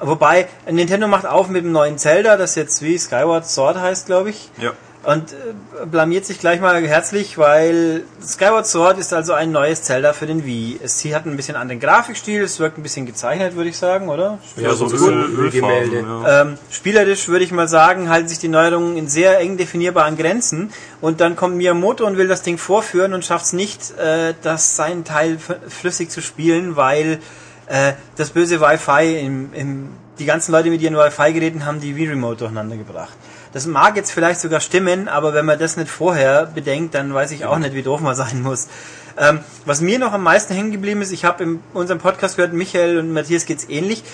wobei 0.00 0.48
Nintendo 0.70 1.06
macht 1.08 1.26
auf 1.26 1.48
mit 1.48 1.64
dem 1.64 1.72
neuen 1.72 1.98
Zelda, 1.98 2.36
das 2.36 2.54
jetzt 2.54 2.80
wie 2.82 2.98
Skyward 2.98 3.46
Sword 3.46 3.78
heißt, 3.78 4.06
glaube 4.06 4.30
ich. 4.30 4.50
ja. 4.58 4.72
Und 5.06 5.32
äh, 5.32 5.86
blamiert 5.86 6.26
sich 6.26 6.40
gleich 6.40 6.60
mal 6.60 6.84
herzlich, 6.84 7.38
weil 7.38 8.02
Skyward 8.20 8.66
Sword 8.66 8.98
ist 8.98 9.14
also 9.14 9.34
ein 9.34 9.52
neues 9.52 9.82
Zelda 9.84 10.12
für 10.12 10.26
den 10.26 10.44
Wii. 10.44 10.80
Es 10.82 10.98
sie 10.98 11.14
hat 11.14 11.26
ein 11.26 11.36
bisschen 11.36 11.54
anderen 11.54 11.78
Grafikstil, 11.80 12.42
es 12.42 12.58
wirkt 12.58 12.76
ein 12.76 12.82
bisschen 12.82 13.06
gezeichnet, 13.06 13.54
würde 13.54 13.70
ich 13.70 13.78
sagen, 13.78 14.08
oder? 14.08 14.38
Ja, 14.56 14.74
so 14.74 14.86
Öl- 14.86 14.90
Ölfarben. 14.92 15.36
Ölgemälde. 15.36 16.00
Ja. 16.00 16.42
Ähm, 16.42 16.58
spielerisch 16.70 17.28
würde 17.28 17.44
ich 17.44 17.52
mal 17.52 17.68
sagen, 17.68 18.10
halten 18.10 18.26
sich 18.26 18.40
die 18.40 18.48
Neuerungen 18.48 18.96
in 18.96 19.06
sehr 19.06 19.38
eng 19.38 19.56
definierbaren 19.56 20.16
Grenzen 20.16 20.72
und 21.00 21.20
dann 21.20 21.36
kommt 21.36 21.56
Miyamoto 21.56 22.04
und 22.04 22.16
will 22.16 22.26
das 22.26 22.42
Ding 22.42 22.58
vorführen 22.58 23.14
und 23.14 23.24
schafft 23.24 23.46
es 23.46 23.52
nicht, 23.52 23.96
äh, 23.98 24.34
das 24.42 24.74
seinen 24.74 25.04
Teil 25.04 25.38
flüssig 25.68 26.10
zu 26.10 26.20
spielen, 26.20 26.74
weil 26.74 27.20
äh, 27.66 27.92
das 28.16 28.30
böse 28.30 28.60
Wi-Fi 28.60 29.20
im, 29.20 29.52
im 29.54 29.88
die 30.18 30.24
ganzen 30.24 30.50
Leute 30.50 30.70
mit 30.70 30.80
ihren 30.80 30.96
Wi-Fi-Geräten 30.96 31.64
haben 31.64 31.78
die 31.78 31.94
Wii-Remote 31.94 32.38
durcheinander 32.38 32.76
gebracht. 32.76 33.12
Das 33.56 33.64
mag 33.64 33.96
jetzt 33.96 34.10
vielleicht 34.10 34.38
sogar 34.40 34.60
stimmen, 34.60 35.08
aber 35.08 35.32
wenn 35.32 35.46
man 35.46 35.58
das 35.58 35.78
nicht 35.78 35.88
vorher 35.88 36.44
bedenkt, 36.44 36.94
dann 36.94 37.14
weiß 37.14 37.30
ich 37.30 37.46
auch 37.46 37.56
nicht, 37.56 37.72
wie 37.72 37.82
doof 37.82 38.02
man 38.02 38.14
sein 38.14 38.42
muss. 38.42 38.68
Ähm, 39.16 39.40
was 39.64 39.80
mir 39.80 39.98
noch 39.98 40.12
am 40.12 40.24
meisten 40.24 40.52
hängen 40.52 40.72
geblieben 40.72 41.00
ist, 41.00 41.10
ich 41.10 41.24
habe 41.24 41.42
in 41.42 41.60
unserem 41.72 41.98
Podcast 41.98 42.36
gehört, 42.36 42.52
Michael 42.52 42.98
und 42.98 43.14
Matthias 43.14 43.46
geht's 43.46 43.66
ähnlich 43.70 44.04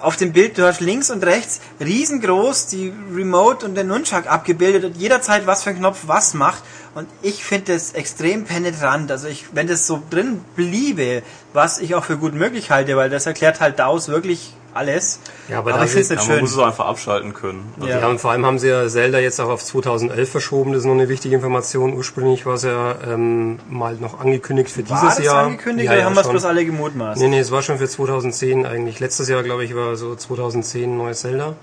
auf 0.00 0.16
dem 0.16 0.32
Bild, 0.32 0.56
du 0.56 0.66
hast 0.66 0.80
links 0.80 1.10
und 1.10 1.26
rechts 1.26 1.60
riesengroß 1.78 2.68
die 2.68 2.90
Remote 3.12 3.66
und 3.66 3.74
den 3.74 3.88
Nunchuck 3.88 4.26
abgebildet 4.26 4.82
und 4.82 4.96
jederzeit 4.96 5.46
was 5.46 5.64
für 5.64 5.70
ein 5.70 5.76
Knopf 5.76 6.04
was 6.06 6.32
macht. 6.32 6.62
Und 6.94 7.06
ich 7.20 7.44
finde 7.44 7.74
das 7.74 7.92
extrem 7.92 8.44
penetrant. 8.44 9.10
Also 9.10 9.28
ich, 9.28 9.44
wenn 9.52 9.66
das 9.66 9.86
so 9.86 10.02
drin 10.08 10.42
bliebe, 10.56 11.22
was 11.52 11.80
ich 11.80 11.94
auch 11.94 12.04
für 12.04 12.16
gut 12.16 12.32
möglich 12.32 12.70
halte, 12.70 12.96
weil 12.96 13.10
das 13.10 13.26
erklärt 13.26 13.60
halt 13.60 13.78
DAOs 13.78 14.08
wirklich 14.08 14.54
alles. 14.74 15.18
Ja, 15.48 15.58
aber 15.58 15.70
aber 15.70 15.78
da 15.80 15.84
ich 15.86 15.90
finde 15.90 16.02
es 16.04 16.10
nicht 16.10 16.22
Ja, 16.22 16.26
man 16.28 16.36
schön. 16.36 16.40
muss 16.42 16.52
es 16.52 16.58
einfach 16.58 16.86
abschalten 16.86 17.34
können. 17.34 17.72
Also, 17.76 17.88
Ja. 17.88 18.00
Ja, 18.00 18.06
und 18.08 18.20
vor 18.20 18.30
allem 18.30 18.44
haben 18.46 18.58
sie 18.58 18.68
ja 18.68 18.86
Zelda 18.88 19.18
jetzt 19.18 19.40
auch 19.40 19.48
auf 19.48 19.64
2011 19.64 20.30
verschoben. 20.30 20.72
Das 20.72 20.80
ist 20.80 20.86
noch 20.86 20.92
eine 20.94 21.08
wichtige 21.08 21.34
Information. 21.36 21.94
Ursprünglich 21.94 22.46
war 22.46 22.54
es 22.54 22.62
ja 22.62 22.94
ähm, 23.06 23.58
mal 23.68 23.94
noch 23.96 24.20
angekündigt 24.20 24.70
für 24.70 24.88
War 24.88 25.00
dieses 25.00 25.16
das 25.16 25.24
Jahr. 25.24 25.44
angekündigt 25.46 25.86
ja, 25.86 25.92
oder 25.92 26.00
ja, 26.00 26.06
haben 26.06 26.14
wir 26.14 26.20
es 26.22 26.28
bloß 26.28 26.44
alle 26.44 26.64
gemutmaßt? 26.64 27.20
Nee, 27.20 27.28
nee, 27.28 27.38
es 27.40 27.50
war 27.50 27.62
schon 27.62 27.78
für 27.78 27.88
2010 27.88 28.66
eigentlich. 28.66 29.00
Letztes 29.00 29.28
Jahr, 29.28 29.42
glaube 29.42 29.64
ich, 29.64 29.74
war 29.74 29.96
so 29.96 30.14
2010 30.14 30.96
neues 30.96 31.20
Zelda. 31.20 31.54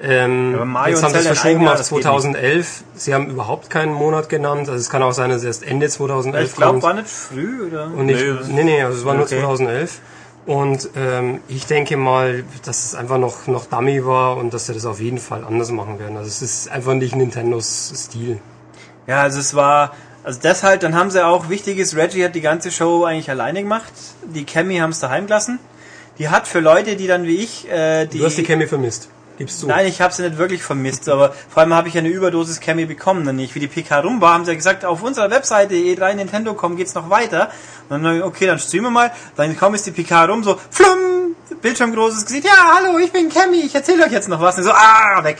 Ähm, 0.00 0.52
aber 0.54 0.66
Mario 0.66 0.94
jetzt 0.94 1.02
haben 1.04 1.12
sie 1.12 1.18
es 1.20 1.26
verschoben 1.26 1.62
Jahr, 1.62 1.72
auf 1.72 1.78
das 1.78 1.88
geht 1.88 2.02
2011. 2.02 2.84
Sie 2.96 3.14
haben 3.14 3.28
überhaupt 3.30 3.70
keinen 3.70 3.94
Monat 3.94 4.28
genannt. 4.28 4.68
Also 4.68 4.74
es 4.74 4.90
kann 4.90 5.02
auch 5.02 5.12
sein, 5.12 5.30
dass 5.30 5.38
es 5.38 5.44
erst 5.44 5.62
Ende 5.66 5.88
2011 5.88 6.50
ich 6.50 6.54
glaube, 6.56 6.72
kommt. 6.72 6.82
war 6.82 6.92
nicht 6.94 7.08
früh, 7.08 7.66
oder? 7.66 7.90
Und 7.96 8.08
ich, 8.10 8.20
Nee, 8.22 8.52
nee, 8.52 8.64
nee, 8.64 8.82
also 8.82 8.98
es 8.98 9.04
war 9.06 9.14
nur 9.14 9.24
Okay. 9.24 9.36
2011. 9.40 9.98
Und 10.46 10.90
ähm, 10.96 11.40
ich 11.48 11.66
denke 11.66 11.96
mal, 11.96 12.44
dass 12.64 12.84
es 12.84 12.94
einfach 12.94 13.18
noch, 13.18 13.48
noch 13.48 13.66
Dummy 13.66 14.06
war 14.06 14.36
und 14.36 14.54
dass 14.54 14.66
sie 14.66 14.74
das 14.74 14.86
auf 14.86 15.00
jeden 15.00 15.18
Fall 15.18 15.44
anders 15.44 15.72
machen 15.72 15.98
werden. 15.98 16.16
Also 16.16 16.28
es 16.28 16.40
ist 16.40 16.70
einfach 16.70 16.94
nicht 16.94 17.16
Nintendos 17.16 17.92
Stil. 17.94 18.38
Ja, 19.08 19.22
also 19.22 19.40
es 19.40 19.54
war, 19.54 19.92
also 20.22 20.38
das 20.40 20.62
halt, 20.62 20.84
dann 20.84 20.94
haben 20.94 21.10
sie 21.10 21.24
auch, 21.24 21.48
wichtiges, 21.48 21.96
Reggie 21.96 22.24
hat 22.24 22.36
die 22.36 22.40
ganze 22.40 22.70
Show 22.70 23.04
eigentlich 23.04 23.28
alleine 23.28 23.62
gemacht. 23.62 23.92
Die 24.22 24.44
Cammy 24.44 24.78
haben 24.78 24.90
es 24.90 25.00
daheim 25.00 25.26
gelassen. 25.26 25.58
Die 26.18 26.28
hat 26.28 26.46
für 26.46 26.60
Leute, 26.60 26.94
die 26.94 27.08
dann 27.08 27.24
wie 27.24 27.36
ich, 27.36 27.68
äh, 27.68 28.06
die... 28.06 28.18
Du 28.18 28.24
hast 28.24 28.38
die 28.38 28.44
Cammy 28.44 28.68
vermisst. 28.68 29.08
Gibst 29.38 29.62
du. 29.62 29.66
Nein, 29.66 29.86
ich 29.86 30.00
habe 30.00 30.14
sie 30.14 30.22
nicht 30.22 30.38
wirklich 30.38 30.62
vermisst, 30.62 31.08
aber 31.08 31.34
vor 31.48 31.62
allem 31.62 31.74
habe 31.74 31.88
ich 31.88 31.98
eine 31.98 32.08
Überdosis 32.08 32.60
Cammy 32.60 32.86
bekommen. 32.86 33.24
Dann 33.26 33.36
nicht. 33.36 33.54
Wie 33.54 33.60
die 33.60 33.68
PK 33.68 34.00
rum 34.00 34.20
war, 34.20 34.34
haben 34.34 34.44
sie 34.44 34.52
ja 34.52 34.56
gesagt, 34.56 34.84
auf 34.84 35.02
unserer 35.02 35.30
Webseite 35.30 35.74
E3 35.74 36.14
Nintendo.com 36.14 36.76
geht's 36.76 36.94
noch 36.94 37.10
weiter. 37.10 37.50
Und 37.88 38.02
dann, 38.02 38.22
okay, 38.22 38.46
dann 38.46 38.58
streamen 38.58 38.86
wir 38.86 38.90
mal. 38.90 39.12
Dann 39.36 39.56
kaum 39.56 39.74
ist 39.74 39.86
die 39.86 39.90
PK 39.90 40.24
rum, 40.24 40.42
so, 40.42 40.58
flumm, 40.70 41.36
bildschirmgroßes 41.60 42.26
Gesicht, 42.26 42.46
ja, 42.46 42.76
hallo, 42.76 42.98
ich 42.98 43.12
bin 43.12 43.28
Cammy, 43.28 43.60
ich 43.60 43.74
erzähle 43.74 44.04
euch 44.04 44.12
jetzt 44.12 44.28
noch 44.28 44.40
was. 44.40 44.56
Und 44.58 44.64
so, 44.64 44.72
ah, 44.72 45.22
weg. 45.22 45.38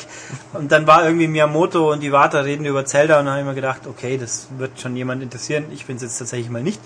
Und 0.52 0.70
dann 0.70 0.86
war 0.86 1.04
irgendwie 1.04 1.26
Miyamoto 1.26 1.92
und 1.92 2.02
Iwata 2.02 2.40
reden 2.40 2.64
über 2.66 2.84
Zelda 2.84 3.18
und 3.18 3.26
dann 3.26 3.34
habe 3.34 3.42
ich 3.42 3.48
mir 3.48 3.54
gedacht, 3.54 3.82
okay, 3.86 4.18
das 4.18 4.48
wird 4.58 4.80
schon 4.80 4.96
jemand 4.96 5.22
interessieren. 5.22 5.66
Ich 5.72 5.86
bin's 5.86 6.02
jetzt 6.02 6.18
tatsächlich 6.18 6.50
mal 6.50 6.62
nicht. 6.62 6.80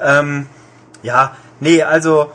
Ähm, 0.00 0.46
ja, 1.02 1.36
nee, 1.60 1.82
also 1.82 2.32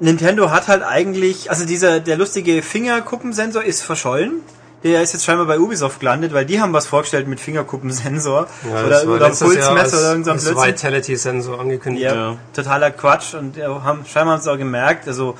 Nintendo 0.00 0.50
hat 0.50 0.68
halt 0.68 0.82
eigentlich, 0.82 1.50
also 1.50 1.64
dieser 1.66 2.00
der 2.00 2.16
lustige 2.16 2.62
Fingerkuppensensor 2.62 3.62
ist 3.62 3.82
verschollen. 3.82 4.40
Der 4.82 5.02
ist 5.02 5.12
jetzt 5.12 5.26
scheinbar 5.26 5.44
bei 5.46 5.58
Ubisoft 5.58 6.00
gelandet, 6.00 6.32
weil 6.32 6.46
die 6.46 6.58
haben 6.58 6.72
was 6.72 6.86
vorgestellt 6.86 7.28
mit 7.28 7.38
Fingerkuppensensor 7.38 8.46
Ja, 8.66 8.84
oder, 8.86 9.04
oder 9.08 9.28
Pulsmesser 9.28 9.98
oder 9.98 10.10
irgend 10.12 10.24
so 10.24 10.30
ein 10.30 10.36
als 10.38 10.44
Blödsinn. 10.46 10.64
Vitality-Sensor 10.68 11.60
angekündigt. 11.60 12.06
Ja, 12.06 12.14
Ja. 12.14 12.36
totaler 12.54 12.90
Quatsch 12.90 13.34
und 13.34 13.58
äh, 13.58 13.64
haben 13.66 14.06
scheinbar 14.06 14.36
haben 14.36 14.42
sie 14.42 14.50
auch 14.50 14.56
gemerkt, 14.56 15.06
also 15.06 15.36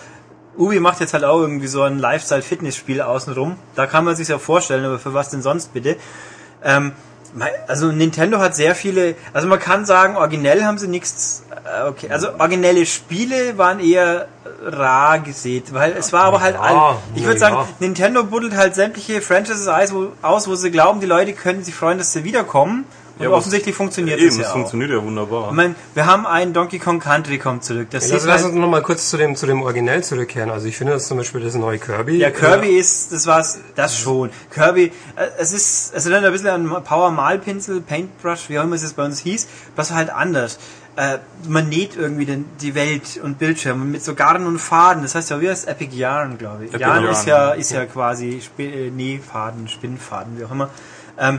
Ubi 0.58 0.78
macht 0.78 1.00
jetzt 1.00 1.14
halt 1.14 1.24
auch 1.24 1.40
irgendwie 1.40 1.68
so 1.68 1.80
ein 1.82 1.98
Lifestyle-Fitness-Spiel 1.98 3.00
außenrum. 3.00 3.56
Da 3.76 3.86
kann 3.86 4.04
man 4.04 4.14
sich 4.14 4.28
ja 4.28 4.38
vorstellen, 4.38 4.84
aber 4.84 4.98
für 4.98 5.14
was 5.14 5.30
denn 5.30 5.40
sonst 5.40 5.72
bitte? 5.72 5.96
Ähm, 6.62 6.92
also 7.66 7.92
Nintendo 7.92 8.40
hat 8.40 8.54
sehr 8.56 8.74
viele, 8.74 9.14
also 9.32 9.48
man 9.48 9.58
kann 9.58 9.86
sagen, 9.86 10.16
originell 10.16 10.64
haben 10.64 10.76
sie 10.76 10.88
nichts, 10.88 11.44
okay, 11.88 12.08
also 12.10 12.28
originelle 12.38 12.86
Spiele 12.86 13.56
waren 13.58 13.80
eher 13.80 14.28
rar 14.64 15.18
gesät, 15.20 15.72
weil 15.74 15.92
es 15.98 16.12
war 16.12 16.24
aber 16.24 16.40
halt, 16.40 16.54
Ja, 16.56 16.60
all, 16.60 16.96
ich 17.14 17.22
würde 17.22 17.34
na 17.34 17.40
sagen, 17.40 17.56
ja. 17.56 17.68
Nintendo 17.80 18.24
buddelt 18.24 18.54
halt 18.56 18.74
sämtliche 18.74 19.20
Franchises 19.20 19.68
aus 19.68 19.92
wo, 19.92 20.12
aus, 20.22 20.48
wo 20.48 20.54
sie 20.54 20.70
glauben, 20.70 21.00
die 21.00 21.06
Leute 21.06 21.32
können 21.32 21.62
sich 21.64 21.74
freuen, 21.74 21.98
dass 21.98 22.12
sie 22.12 22.24
wiederkommen. 22.24 22.84
Und 23.18 23.24
Ja, 23.26 23.32
offensichtlich 23.32 23.74
funktioniert 23.74 24.18
Eben, 24.18 24.28
das 24.28 24.36
ja 24.38 24.42
es 24.44 24.48
auch. 24.48 24.52
funktioniert 24.54 24.90
ja 24.92 25.02
wunderbar. 25.04 25.48
Ich 25.50 25.54
meine, 25.54 25.74
wir 25.92 26.06
haben 26.06 26.26
einen 26.26 26.54
Donkey 26.54 26.78
Kong 26.78 27.00
Country 27.00 27.36
kommt 27.38 27.62
zurück. 27.64 27.88
Das 27.90 28.08
Lass, 28.08 28.22
sieht 28.22 28.28
lass 28.30 28.42
halt, 28.42 28.52
uns 28.52 28.60
noch 28.62 28.68
mal 28.70 28.80
kurz 28.80 29.10
zu 29.10 29.18
dem, 29.18 29.36
zu 29.36 29.44
dem 29.44 29.60
Originell 29.60 30.02
zurückkehren. 30.02 30.50
Also 30.50 30.66
ich 30.68 30.76
finde 30.78 30.94
das 30.94 31.06
zum 31.06 31.18
Beispiel 31.18 31.42
das 31.42 31.54
neue 31.54 31.78
Kirby. 31.78 32.16
ja, 32.16 32.30
Kirby 32.30 32.68
ist, 32.78 33.12
das 33.12 33.26
war's, 33.26 33.58
das 33.74 33.98
schon. 33.98 34.30
Kirby, 34.50 34.90
äh, 35.16 35.26
es 35.38 35.52
ist, 35.52 35.92
es 35.94 36.06
erinnert 36.06 36.24
ein 36.24 36.32
bisschen 36.32 36.48
an 36.48 36.82
Power 36.82 37.10
Malpinsel, 37.10 37.82
Paintbrush, 37.82 38.48
wie 38.48 38.58
auch 38.58 38.64
immer 38.64 38.76
es 38.76 38.82
jetzt 38.82 38.96
bei 38.96 39.04
uns 39.04 39.18
hieß, 39.18 39.48
was 39.76 39.90
halt 39.90 40.08
anders. 40.08 40.58
Äh, 40.96 41.18
man 41.48 41.68
näht 41.68 41.96
irgendwie 41.96 42.26
den, 42.26 42.44
die 42.60 42.74
Welt 42.74 43.20
und 43.22 43.38
Bildschirme 43.38 43.84
mit 43.84 44.04
so 44.04 44.14
Garn 44.14 44.46
und 44.46 44.58
Faden. 44.58 45.02
Das 45.02 45.14
heißt 45.14 45.30
ja, 45.30 45.40
wie 45.40 45.48
heißt 45.48 45.68
Epic 45.68 45.94
Yarn, 45.96 46.36
glaube 46.36 46.64
ich. 46.64 46.70
Epic 46.70 46.82
Yarn 46.82 47.04
Yarn, 47.04 47.12
ist 47.12 47.26
ja, 47.26 47.50
ist 47.52 47.70
ja 47.70 47.86
quasi 47.86 48.38
Sp 48.42 48.60
äh, 48.60 48.90
Nähfaden, 48.90 49.68
Spinnfaden, 49.68 50.38
wie 50.38 50.44
auch 50.44 50.50
immer. 50.50 50.68
Ähm, 51.18 51.38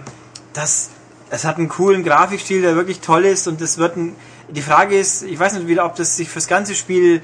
das, 0.54 0.90
es 1.30 1.46
hat 1.46 1.58
einen 1.58 1.70
coolen 1.70 2.04
Grafikstil, 2.04 2.62
der 2.62 2.76
wirklich 2.76 3.02
toll 3.02 3.26
ist 3.26 3.48
und 3.48 3.62
das 3.62 3.78
wird 3.78 3.98
ein, 3.98 4.16
die 4.50 4.62
Frage 4.62 4.98
ist, 4.98 5.24
ich 5.24 5.40
weiß 5.40 5.54
nicht 5.54 5.68
wieder, 5.68 5.86
ob 5.86 5.96
das 5.96 6.18
sich 6.18 6.30
fürs 6.30 6.48
ganze 6.48 6.76
Spiel 6.76 7.22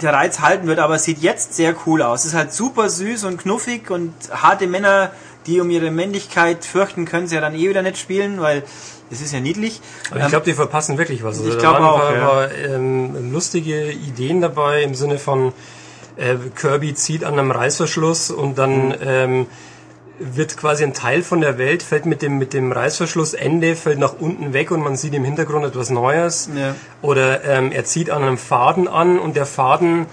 der 0.00 0.14
Reiz 0.14 0.40
halten 0.40 0.66
wird, 0.66 0.78
aber 0.78 0.94
es 0.94 1.04
sieht 1.04 1.18
jetzt 1.18 1.54
sehr 1.54 1.74
cool 1.86 2.02
aus. 2.02 2.20
Es 2.20 2.26
ist 2.26 2.34
halt 2.34 2.52
super 2.52 2.88
süß 2.88 3.24
und 3.24 3.38
knuffig 3.38 3.90
und 3.90 4.14
harte 4.30 4.66
Männer, 4.66 5.10
die 5.46 5.60
um 5.60 5.70
ihre 5.70 5.90
Männlichkeit 5.90 6.64
fürchten, 6.64 7.04
können 7.04 7.26
sie 7.26 7.34
ja 7.34 7.40
dann 7.40 7.54
eh 7.54 7.68
wieder 7.68 7.82
nicht 7.82 7.98
spielen, 7.98 8.40
weil 8.40 8.62
es 9.10 9.20
ist 9.20 9.32
ja 9.32 9.40
niedlich. 9.40 9.80
Aber 10.10 10.20
ich 10.20 10.28
glaube, 10.28 10.44
die 10.44 10.54
verpassen 10.54 10.98
wirklich 10.98 11.22
was. 11.24 11.38
Also 11.38 11.48
Ich 11.50 11.54
da 11.56 11.60
glaub 11.60 11.74
waren 11.74 11.84
auch, 11.84 12.08
ein 12.08 12.14
ja. 12.14 12.20
paar, 12.20 12.46
paar 12.48 12.54
ähm, 12.74 13.32
lustige 13.32 13.90
Ideen 13.90 14.40
dabei 14.40 14.82
im 14.82 14.94
Sinne 14.94 15.18
von 15.18 15.52
äh, 16.16 16.36
Kirby 16.54 16.94
zieht 16.94 17.24
an 17.24 17.38
einem 17.38 17.50
Reißverschluss 17.50 18.30
und 18.30 18.58
dann 18.58 18.88
Mhm. 18.88 18.94
ähm, 19.04 19.46
wird 20.22 20.58
quasi 20.58 20.84
ein 20.84 20.92
Teil 20.92 21.22
von 21.22 21.40
der 21.40 21.56
Welt, 21.56 21.82
fällt 21.82 22.04
mit 22.04 22.20
dem, 22.20 22.36
mit 22.36 22.52
dem 22.52 22.72
Reißverschlussende, 22.72 23.74
fällt 23.74 23.98
nach 23.98 24.12
unten 24.20 24.52
weg 24.52 24.70
und 24.70 24.80
man 24.82 24.94
sieht 24.96 25.14
im 25.14 25.24
Hintergrund 25.24 25.64
etwas 25.64 25.88
Neues. 25.88 26.50
Ja. 26.54 26.74
Oder 27.00 27.42
ähm, 27.44 27.72
er 27.72 27.86
zieht 27.86 28.10
an 28.10 28.22
einem 28.22 28.36
Faden 28.36 28.86
an 28.86 29.18
und 29.18 29.34
der 29.34 29.46
Faden 29.46 30.04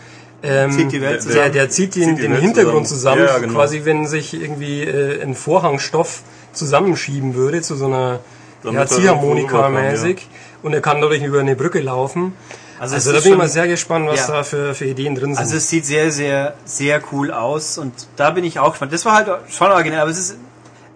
ähm, 0.43 0.71
Zieht 0.71 0.91
die 0.93 1.01
Welt 1.01 1.15
der, 1.15 1.19
zusammen. 1.19 1.51
der 1.51 1.69
zieht 1.69 1.95
den, 1.95 2.15
Zieht 2.15 2.23
den 2.23 2.31
Welt 2.31 2.41
Hintergrund 2.41 2.87
zusammen. 2.87 3.17
zusammen, 3.17 3.27
Ja, 3.35 3.39
genau. 3.39 3.53
quasi 3.59 3.81
wenn 3.83 4.07
sich 4.07 4.33
irgendwie 4.33 4.83
äh, 4.83 5.21
ein 5.21 5.35
Vorhangstoff 5.35 6.21
zusammenschieben 6.53 7.35
würde 7.35 7.61
zu 7.61 7.75
so 7.75 7.87
einer 7.87 8.19
ja, 8.63 8.71
er 8.71 8.73
irgendwo 8.81 8.95
Ziehharmonika 8.95 9.67
rüberkommt, 9.67 9.75
mäßig 9.91 10.27
und 10.63 10.73
er 10.73 10.81
kann 10.81 11.01
dadurch 11.01 11.23
über 11.23 11.39
eine 11.39 11.55
Brücke 11.55 11.79
laufen. 11.79 12.33
Also, 12.79 12.95
Also, 12.95 13.11
da 13.11 13.19
bin 13.21 13.31
ich 13.31 13.37
mal 13.37 13.47
sehr 13.49 13.67
gespannt, 13.67 14.07
was 14.07 14.27
Ja. 14.27 14.35
da 14.35 14.43
für, 14.43 14.75
für 14.75 14.85
Ideen 14.85 15.15
drin 15.15 15.33
sind. 15.33 15.39
Also 15.43 15.57
es 15.57 15.67
sieht 15.67 15.85
sehr, 15.85 16.11
sehr, 16.11 16.53
sehr 16.65 17.01
cool 17.11 17.31
aus 17.31 17.77
und 17.79 17.91
da 18.17 18.29
bin 18.31 18.43
ich 18.43 18.59
auch 18.59 18.71
gespannt. 18.71 18.93
Das 18.93 19.03
war 19.05 19.15
halt 19.15 19.29
schon 19.49 19.71
originell, 19.71 19.99
aber 20.01 20.11
es 20.11 20.19
ist 20.19 20.37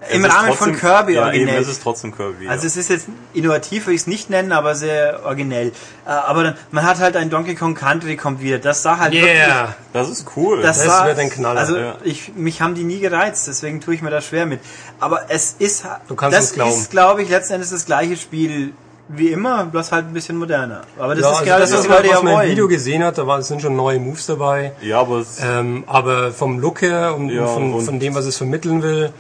im 0.10 0.26
Es 0.26 0.34
Rahmen 0.34 0.48
trotzdem- 0.50 0.74
von 0.74 0.80
Kirby 0.80 1.14
ja, 1.14 1.26
originell. 1.26 1.54
Eben, 1.56 1.62
es 1.64 1.68
ist 1.70 1.84
trotzdem 1.84 2.16
Kirby. 2.16 2.48
Also 2.48 2.64
ja. 2.64 2.68
es 2.68 2.76
ist 2.78 2.90
jetzt 2.90 3.08
innovativ, 3.34 3.86
würde 3.86 3.96
ich 3.96 4.02
es 4.02 4.08
nicht 4.08 4.30
nennen, 4.32 4.52
aber 4.52 4.74
sehr 4.76 5.22
originell. 5.26 5.68
Äh, 6.06 6.10
aber 6.10 6.44
dann, 6.44 6.56
man 6.72 6.86
hat 6.86 7.00
halt 7.00 7.16
ein 7.16 7.30
Donkey 7.30 7.54
Kong 7.56 7.76
Country 7.76 8.18
kommt 8.18 8.42
wieder. 8.42 8.58
Das 8.60 8.82
sah 8.82 8.98
halt 8.98 9.14
wirklich, 9.14 9.32
yeah! 9.32 9.76
das 9.94 10.10
ist 10.10 10.26
cool. 10.36 10.62
das, 10.62 10.84
Das 10.84 11.06
wird 11.06 11.20
ein 11.20 11.30
Knaller. 11.30 11.60
Also 11.60 11.78
Ja. 11.78 11.96
ich, 12.04 12.34
mich 12.36 12.62
haben 12.62 12.74
die 12.74 12.84
nie 12.84 13.00
gereizt, 13.00 13.48
deswegen 13.48 13.80
tue 13.80 13.94
ich 13.94 14.02
mir 14.02 14.10
da 14.10 14.22
schwer 14.22 14.46
mit. 14.48 14.60
Aber 15.00 15.26
es 15.30 15.56
ist, 15.60 15.86
Du 16.08 16.16
kannst 16.16 16.36
das 16.38 16.46
uns 16.46 16.54
glauben. 16.54 16.72
ist, 16.72 16.90
glaube 16.92 17.22
ich, 17.24 17.30
letzten 17.30 17.54
Endes 17.54 17.70
das 17.70 17.86
gleiche 17.86 18.18
Spiel 18.18 18.74
wie 19.14 19.28
immer, 19.28 19.66
bloß 19.66 19.92
halt 19.92 20.06
ein 20.08 20.14
bisschen 20.14 20.38
moderner. 20.38 20.82
Aber 20.98 21.16
das 21.16 21.24
ja, 21.24 21.30
ist 21.32 21.34
also 21.40 21.44
genau 21.46 21.60
das, 21.60 21.70
das, 21.72 21.80
was 21.80 21.86
die 21.86 21.90
ist 21.90 21.96
Leute 21.98 22.08
was 22.10 22.16
ja 22.18 22.24
man 22.24 22.32
im 22.34 22.40
wollen. 22.40 22.50
Video 22.52 22.68
gesehen 22.70 23.04
hat, 23.04 23.18
da 23.18 23.28
war, 23.28 23.42
sind 23.42 23.62
schon 23.62 23.76
neue 23.76 24.00
Moves 24.00 24.26
dabei. 24.26 24.72
ja, 24.82 25.00
aber 25.02 25.18
es, 25.20 25.38
Ähm, 25.44 25.84
aber 25.86 26.32
vom 26.32 26.60
Look 26.60 26.82
her 26.82 27.14
und, 27.16 27.30
Ja, 27.30 27.42
und 27.42 27.48
von, 27.54 27.74
und 27.74 27.82
von 27.86 28.00
dem, 28.00 28.16
was 28.16 28.26
es 28.26 28.38
vermitteln 28.38 28.82
will, 28.82 29.12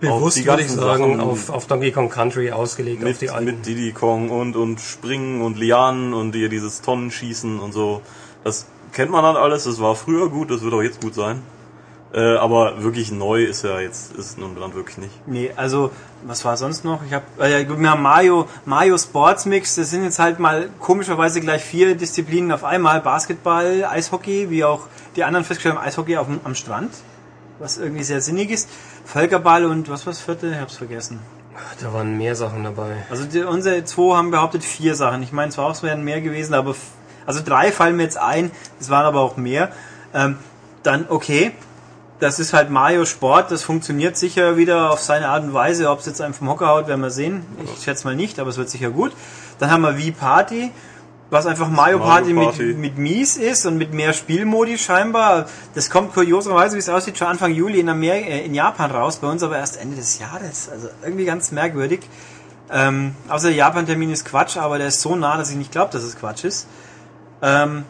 bewusst 0.00 0.38
die 0.38 0.46
würde 0.46 0.62
ich 0.62 0.70
sagen, 0.70 1.18
Sachen 1.18 1.20
auf, 1.20 1.50
auf 1.50 1.66
Donkey 1.66 1.92
Kong 1.92 2.08
Country 2.08 2.50
ausgelegt, 2.50 3.04
auf 3.04 3.18
die 3.18 3.26
mit, 3.26 3.34
alten. 3.34 3.44
mit 3.44 3.66
Diddy 3.66 3.92
Kong 3.92 4.30
und, 4.30 4.56
und 4.56 4.80
Springen 4.80 5.42
und 5.42 5.58
Lianen 5.58 6.14
und 6.14 6.34
hier 6.34 6.48
dieses 6.48 6.80
Tonnenschießen 6.80 7.60
und 7.60 7.72
so. 7.72 8.02
Das 8.44 8.66
kennt 8.92 9.10
man 9.10 9.22
dann 9.22 9.36
alles, 9.36 9.64
das 9.64 9.80
war 9.80 9.94
früher 9.94 10.28
gut, 10.28 10.50
das 10.50 10.62
wird 10.62 10.74
auch 10.74 10.82
jetzt 10.82 11.00
gut 11.00 11.14
sein. 11.14 11.42
Äh, 12.12 12.36
aber 12.36 12.82
wirklich 12.82 13.12
neu 13.12 13.44
ist 13.44 13.62
ja 13.62 13.78
jetzt, 13.78 14.16
ist 14.16 14.36
nun 14.36 14.56
dann 14.58 14.74
wirklich 14.74 14.98
nicht. 14.98 15.12
Nee, 15.28 15.52
also, 15.54 15.92
was 16.24 16.44
war 16.44 16.56
sonst 16.56 16.84
noch? 16.84 17.00
Ich 17.06 17.12
habe 17.12 17.24
äh, 17.38 17.64
wir 17.68 17.90
haben 17.90 18.02
Mario, 18.02 18.48
Mario 18.64 18.98
Sports 18.98 19.46
Mix, 19.46 19.76
das 19.76 19.90
sind 19.90 20.02
jetzt 20.02 20.18
halt 20.18 20.40
mal 20.40 20.70
komischerweise 20.80 21.40
gleich 21.40 21.62
vier 21.62 21.94
Disziplinen 21.94 22.50
auf 22.50 22.64
einmal. 22.64 23.00
Basketball, 23.00 23.84
Eishockey, 23.84 24.50
wie 24.50 24.64
auch 24.64 24.88
die 25.14 25.22
anderen 25.22 25.44
festgestellt 25.44 25.76
haben, 25.76 25.86
Eishockey 25.86 26.16
auf, 26.16 26.26
am 26.42 26.54
Strand, 26.56 26.90
was 27.60 27.78
irgendwie 27.78 28.02
sehr 28.02 28.20
sinnig 28.20 28.50
ist. 28.50 28.68
Völkerball 29.04 29.64
und 29.66 29.88
was 29.88 30.06
war 30.06 30.12
das 30.12 30.20
vierte? 30.20 30.48
Ich 30.48 30.58
hab's 30.58 30.76
vergessen. 30.76 31.20
Da 31.80 31.92
waren 31.92 32.16
mehr 32.16 32.34
Sachen 32.34 32.64
dabei. 32.64 33.04
Also 33.10 33.24
die, 33.24 33.42
unsere 33.42 33.84
zwei 33.84 34.16
haben 34.16 34.30
behauptet 34.30 34.64
vier 34.64 34.94
Sachen. 34.94 35.22
Ich 35.22 35.32
meine, 35.32 35.52
zwar 35.52 35.66
auch 35.66 35.72
es 35.72 35.82
wären 35.82 36.02
mehr 36.02 36.20
gewesen, 36.20 36.54
aber 36.54 36.74
also 37.26 37.40
drei 37.44 37.70
fallen 37.70 37.96
mir 37.96 38.04
jetzt 38.04 38.18
ein, 38.18 38.50
es 38.80 38.90
waren 38.90 39.04
aber 39.04 39.20
auch 39.20 39.36
mehr. 39.36 39.70
Ähm, 40.14 40.38
dann 40.82 41.06
okay, 41.08 41.52
das 42.18 42.38
ist 42.38 42.52
halt 42.52 42.70
Mario 42.70 43.04
Sport, 43.04 43.50
das 43.50 43.62
funktioniert 43.62 44.16
sicher 44.16 44.56
wieder 44.56 44.90
auf 44.90 45.00
seine 45.00 45.28
Art 45.28 45.42
und 45.42 45.54
Weise. 45.54 45.90
Ob 45.90 46.00
es 46.00 46.06
jetzt 46.06 46.20
einem 46.20 46.34
vom 46.34 46.48
Hocker 46.48 46.68
haut, 46.68 46.88
werden 46.88 47.00
wir 47.00 47.10
sehen. 47.10 47.46
Ich 47.64 47.84
schätze 47.84 48.06
mal 48.06 48.16
nicht, 48.16 48.38
aber 48.38 48.50
es 48.50 48.56
wird 48.56 48.70
sicher 48.70 48.90
gut. 48.90 49.12
Dann 49.58 49.70
haben 49.70 49.82
wir 49.82 49.96
Wii 49.96 50.12
Party, 50.12 50.70
was 51.30 51.46
einfach 51.46 51.68
Mario, 51.68 51.98
Mario 51.98 52.10
Party, 52.10 52.34
Party. 52.34 52.62
Mit, 52.62 52.78
mit 52.78 52.98
Mies 52.98 53.36
ist 53.36 53.64
und 53.64 53.78
mit 53.78 53.94
mehr 53.94 54.12
Spielmodi 54.12 54.78
scheinbar. 54.78 55.46
Das 55.74 55.88
kommt 55.88 56.12
kurioserweise, 56.12 56.74
wie 56.74 56.80
es 56.80 56.88
aussieht, 56.88 57.18
schon 57.18 57.28
Anfang 57.28 57.52
Juli 57.52 57.80
in, 57.80 57.88
Amer 57.88 58.14
äh, 58.14 58.44
in 58.44 58.54
Japan 58.54 58.90
raus, 58.90 59.18
bei 59.18 59.28
uns 59.28 59.42
aber 59.42 59.56
erst 59.56 59.80
Ende 59.80 59.96
des 59.96 60.18
Jahres. 60.18 60.68
Also 60.68 60.88
irgendwie 61.02 61.24
ganz 61.24 61.52
merkwürdig. 61.52 62.00
Ähm, 62.72 63.14
außer 63.28 63.48
der 63.48 63.56
Japan-Termin 63.56 64.12
ist 64.12 64.24
Quatsch, 64.24 64.56
aber 64.56 64.78
der 64.78 64.88
ist 64.88 65.00
so 65.00 65.16
nah, 65.16 65.36
dass 65.36 65.50
ich 65.50 65.56
nicht 65.56 65.72
glaube, 65.72 65.92
dass 65.92 66.02
es 66.02 66.16
Quatsch 66.16 66.44
ist. 66.44 66.66
Ähm, 67.42 67.84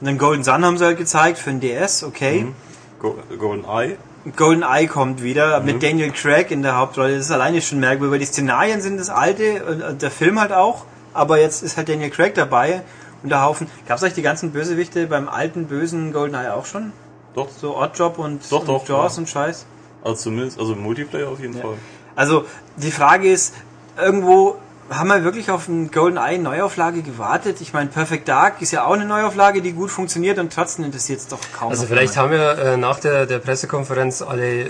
Und 0.00 0.06
dann 0.06 0.18
Golden 0.18 0.44
Sun 0.44 0.64
haben 0.64 0.78
sie 0.78 0.84
halt 0.84 0.98
gezeigt 0.98 1.38
für 1.38 1.50
den 1.50 1.60
DS, 1.60 2.02
okay. 2.02 2.42
Mhm. 2.42 2.54
Go 3.00 3.16
Golden 3.38 3.64
Eye. 3.64 3.96
Golden 4.34 4.64
Eye 4.64 4.88
kommt 4.88 5.22
wieder 5.22 5.60
mit 5.60 5.82
Daniel 5.82 6.10
Craig 6.10 6.50
in 6.50 6.62
der 6.62 6.76
Hauptrolle. 6.76 7.14
Das 7.14 7.26
ist 7.26 7.30
alleine 7.30 7.62
schon 7.62 7.78
merkwürdig, 7.78 8.12
weil 8.12 8.18
die 8.18 8.26
Szenarien 8.26 8.80
sind 8.80 8.98
das 8.98 9.10
alte 9.10 9.64
und 9.64 10.02
der 10.02 10.10
Film 10.10 10.40
halt 10.40 10.52
auch. 10.52 10.84
Aber 11.16 11.38
jetzt 11.40 11.62
ist 11.62 11.76
halt 11.76 11.88
Daniel 11.88 12.10
Craig 12.10 12.34
dabei 12.34 12.82
und 13.22 13.30
der 13.30 13.42
Haufen. 13.42 13.66
Gab 13.86 13.96
es 13.96 14.02
eigentlich 14.02 14.14
die 14.14 14.22
ganzen 14.22 14.52
Bösewichte 14.52 15.06
beim 15.06 15.28
alten 15.28 15.66
bösen 15.66 16.12
Golden 16.12 16.34
Eye 16.34 16.52
auch 16.52 16.66
schon? 16.66 16.92
Doch, 17.34 17.48
So 17.50 17.76
Oddjob 17.76 18.18
und, 18.18 18.40
Doch, 18.50 18.60
und 18.60 18.68
doch, 18.68 18.88
Jaws 18.88 19.16
ja. 19.16 19.20
und 19.20 19.28
Scheiß? 19.28 19.66
also 20.02 20.22
zumindest, 20.22 20.60
also 20.60 20.74
im 20.74 20.82
Multiplayer 20.82 21.28
auf 21.28 21.40
jeden 21.40 21.54
Fall. 21.54 21.74
Also 22.14 22.44
die 22.76 22.90
Frage 22.92 23.30
ist, 23.30 23.54
irgendwo 23.98 24.56
haben 24.90 25.08
wir 25.08 25.24
wirklich 25.24 25.50
auf 25.50 25.68
eine 25.68 25.88
Golden 25.88 26.16
Eye 26.16 26.38
Neuauflage 26.38 27.02
gewartet? 27.02 27.60
Ich 27.60 27.72
meine, 27.72 27.90
Perfect 27.90 28.28
Dark 28.28 28.62
ist 28.62 28.70
ja 28.72 28.84
auch 28.84 28.92
eine 28.92 29.04
Neuauflage, 29.04 29.60
die 29.60 29.72
gut 29.72 29.90
funktioniert 29.90 30.38
und 30.38 30.52
trotzdem 30.52 30.84
interessiert 30.84 31.20
es 31.20 31.28
doch 31.28 31.40
kaum. 31.56 31.70
Also 31.70 31.86
vielleicht 31.86 32.16
haben 32.16 32.30
wir 32.30 32.58
äh, 32.58 32.76
nach 32.76 33.00
der, 33.00 33.26
der 33.26 33.38
Pressekonferenz 33.38 34.22
alle, 34.22 34.62
äh, 34.62 34.68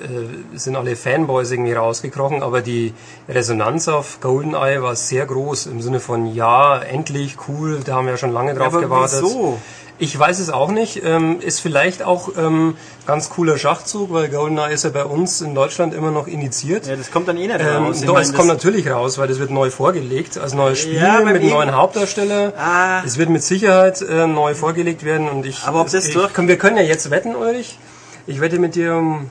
sind 0.54 0.76
alle 0.76 0.96
Fanboys 0.96 1.50
irgendwie 1.50 1.74
rausgekrochen, 1.74 2.42
aber 2.42 2.62
die 2.62 2.94
Resonanz 3.28 3.88
auf 3.88 4.20
GoldenEye 4.20 4.82
war 4.82 4.96
sehr 4.96 5.26
groß 5.26 5.66
im 5.66 5.82
Sinne 5.82 6.00
von 6.00 6.26
ja, 6.26 6.78
endlich, 6.78 7.36
cool, 7.48 7.80
da 7.84 7.96
haben 7.96 8.06
wir 8.06 8.12
ja 8.12 8.18
schon 8.18 8.32
lange 8.32 8.54
drauf 8.54 8.68
aber 8.68 8.80
gewartet. 8.80 9.20
wieso? 9.22 9.58
Ich 9.98 10.18
weiß 10.18 10.40
es 10.40 10.50
auch 10.50 10.70
nicht. 10.70 11.02
Ähm, 11.04 11.40
ist 11.40 11.60
vielleicht 11.60 12.02
auch 12.02 12.28
ähm, 12.36 12.76
ganz 13.06 13.30
cooler 13.30 13.56
Schachzug, 13.56 14.12
weil 14.12 14.28
GoldenEye 14.28 14.72
ist 14.74 14.84
ja 14.84 14.90
bei 14.90 15.04
uns 15.04 15.40
in 15.40 15.54
Deutschland 15.54 15.94
immer 15.94 16.10
noch 16.10 16.26
indiziert. 16.26 16.86
Ja, 16.86 16.96
das 16.96 17.10
kommt 17.10 17.28
dann 17.28 17.38
eh 17.38 17.46
nicht 17.46 17.60
Ähm, 17.60 17.84
raus. 17.86 18.00
Ich 18.00 18.06
doch, 18.06 18.12
meine, 18.14 18.26
es 18.26 18.34
kommt 18.34 18.48
natürlich 18.48 18.90
raus, 18.90 19.16
weil 19.16 19.26
das 19.28 19.38
wird 19.38 19.50
neu 19.50 19.70
vorgelegt, 19.70 20.36
als 20.36 20.52
neues 20.52 20.80
Spiel 20.80 20.96
Ja, 21.00 21.20
mit 21.20 21.36
einem 21.36 21.48
neuen 21.48 21.74
Hauptdarsteller. 21.74 22.52
Ah. 22.58 23.02
Es 23.06 23.16
wird 23.16 23.30
mit 23.30 23.42
Sicherheit 23.42 24.02
äh, 24.02 24.26
neu 24.26 24.54
vorgelegt 24.54 25.02
werden 25.04 25.28
und 25.30 25.46
ich. 25.46 25.64
Aber 25.64 25.80
ob 25.80 25.90
das 25.90 26.08
ich, 26.08 26.12
durch- 26.14 26.32
können, 26.34 26.48
Wir 26.48 26.58
können 26.58 26.76
ja 26.76 26.82
jetzt 26.82 27.10
wetten, 27.10 27.34
Ulrich. 27.34 27.78
Ich 28.26 28.40
wette 28.40 28.58
mit 28.58 28.74
dir 28.74 28.96
um 28.96 29.30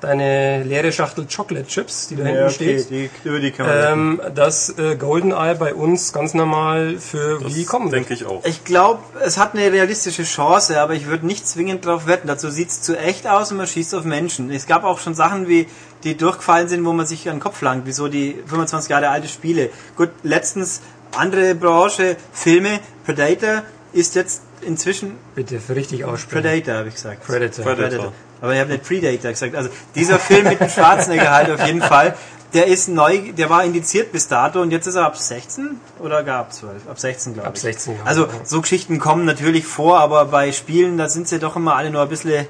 deine 0.00 0.62
leere 0.64 0.92
Schachtel 0.92 1.26
Chocolate 1.26 1.66
Chips, 1.66 2.08
die 2.08 2.16
da 2.16 2.24
hinten 2.24 2.38
ja, 2.38 2.46
okay, 2.46 2.78
steht. 2.78 2.90
die, 2.90 3.10
über 3.24 3.40
die 3.40 3.50
kann 3.50 3.66
man. 3.66 3.92
Ähm, 3.92 4.20
dass 4.34 4.76
äh, 4.78 4.96
GoldenEye 4.96 5.54
bei 5.54 5.74
uns 5.74 6.12
ganz 6.12 6.34
normal 6.34 6.98
für 6.98 7.40
Das 7.40 7.54
Wii 7.54 7.64
kommen 7.64 7.90
denke 7.90 8.14
ich 8.14 8.26
auch. 8.26 8.44
Ich 8.44 8.64
glaube, 8.64 9.02
es 9.24 9.38
hat 9.38 9.54
eine 9.54 9.72
realistische 9.72 10.24
Chance, 10.24 10.80
aber 10.80 10.94
ich 10.94 11.06
würde 11.06 11.26
nicht 11.26 11.46
zwingend 11.46 11.86
darauf 11.86 12.06
wetten. 12.06 12.28
Dazu 12.28 12.50
sieht 12.50 12.70
es 12.70 12.82
zu 12.82 12.98
echt 12.98 13.26
aus 13.26 13.50
und 13.50 13.58
man 13.58 13.66
schießt 13.66 13.94
auf 13.94 14.04
Menschen. 14.04 14.50
Es 14.50 14.66
gab 14.66 14.84
auch 14.84 14.98
schon 14.98 15.14
Sachen, 15.14 15.48
wie 15.48 15.66
die 16.04 16.16
durchgefallen 16.16 16.68
sind, 16.68 16.84
wo 16.84 16.92
man 16.92 17.06
sich 17.06 17.28
an 17.28 17.36
den 17.36 17.40
Kopf 17.40 17.60
langt. 17.62 17.82
Wieso 17.86 18.08
die 18.08 18.36
25 18.46 18.90
Jahre 18.90 19.08
alte 19.08 19.28
Spiele. 19.28 19.70
Gut, 19.96 20.10
letztens 20.22 20.80
andere 21.16 21.54
Branche, 21.54 22.16
Filme, 22.32 22.80
Predator 23.04 23.62
ist 23.92 24.14
jetzt 24.14 24.42
inzwischen 24.62 25.16
Bitte 25.34 25.60
für 25.60 25.74
richtig 25.74 26.04
aussprechen. 26.04 26.42
Predator, 26.42 26.74
habe 26.74 26.88
ich 26.88 26.94
gesagt. 26.94 27.26
Predator. 27.26 27.64
Predator. 27.64 28.12
Aber 28.40 28.54
ich 28.54 28.60
habe 28.60 28.70
nicht 28.72 28.84
Predator 28.84 29.30
gesagt. 29.30 29.54
Also 29.54 29.70
dieser 29.94 30.18
Film 30.18 30.48
mit 30.48 30.60
dem 30.60 30.68
Schwarzenegger 30.68 31.30
halt 31.30 31.50
auf 31.50 31.64
jeden 31.66 31.82
Fall, 31.82 32.16
der 32.54 32.66
ist 32.66 32.88
neu, 32.88 33.32
der 33.32 33.48
war 33.50 33.62
indiziert 33.64 34.10
bis 34.12 34.26
dato 34.26 34.60
und 34.60 34.70
jetzt 34.72 34.86
ist 34.86 34.96
er 34.96 35.04
ab 35.06 35.16
16 35.16 35.78
oder 36.00 36.22
gar 36.24 36.40
ab 36.40 36.52
12? 36.52 36.88
Ab 36.88 36.98
16 36.98 37.34
glaube 37.34 37.46
ich. 37.46 37.50
Ab 37.50 37.58
16 37.58 37.94
Jahre, 37.96 38.08
Also 38.08 38.22
ja. 38.22 38.28
so 38.44 38.60
Geschichten 38.60 38.98
kommen 38.98 39.24
natürlich 39.24 39.66
vor, 39.66 40.00
aber 40.00 40.24
bei 40.24 40.50
Spielen, 40.52 40.98
da 40.98 41.08
sind 41.08 41.28
sie 41.28 41.38
doch 41.38 41.54
immer 41.56 41.76
alle 41.76 41.90
nur 41.90 42.02
ein 42.02 42.08
bisschen 42.08 42.46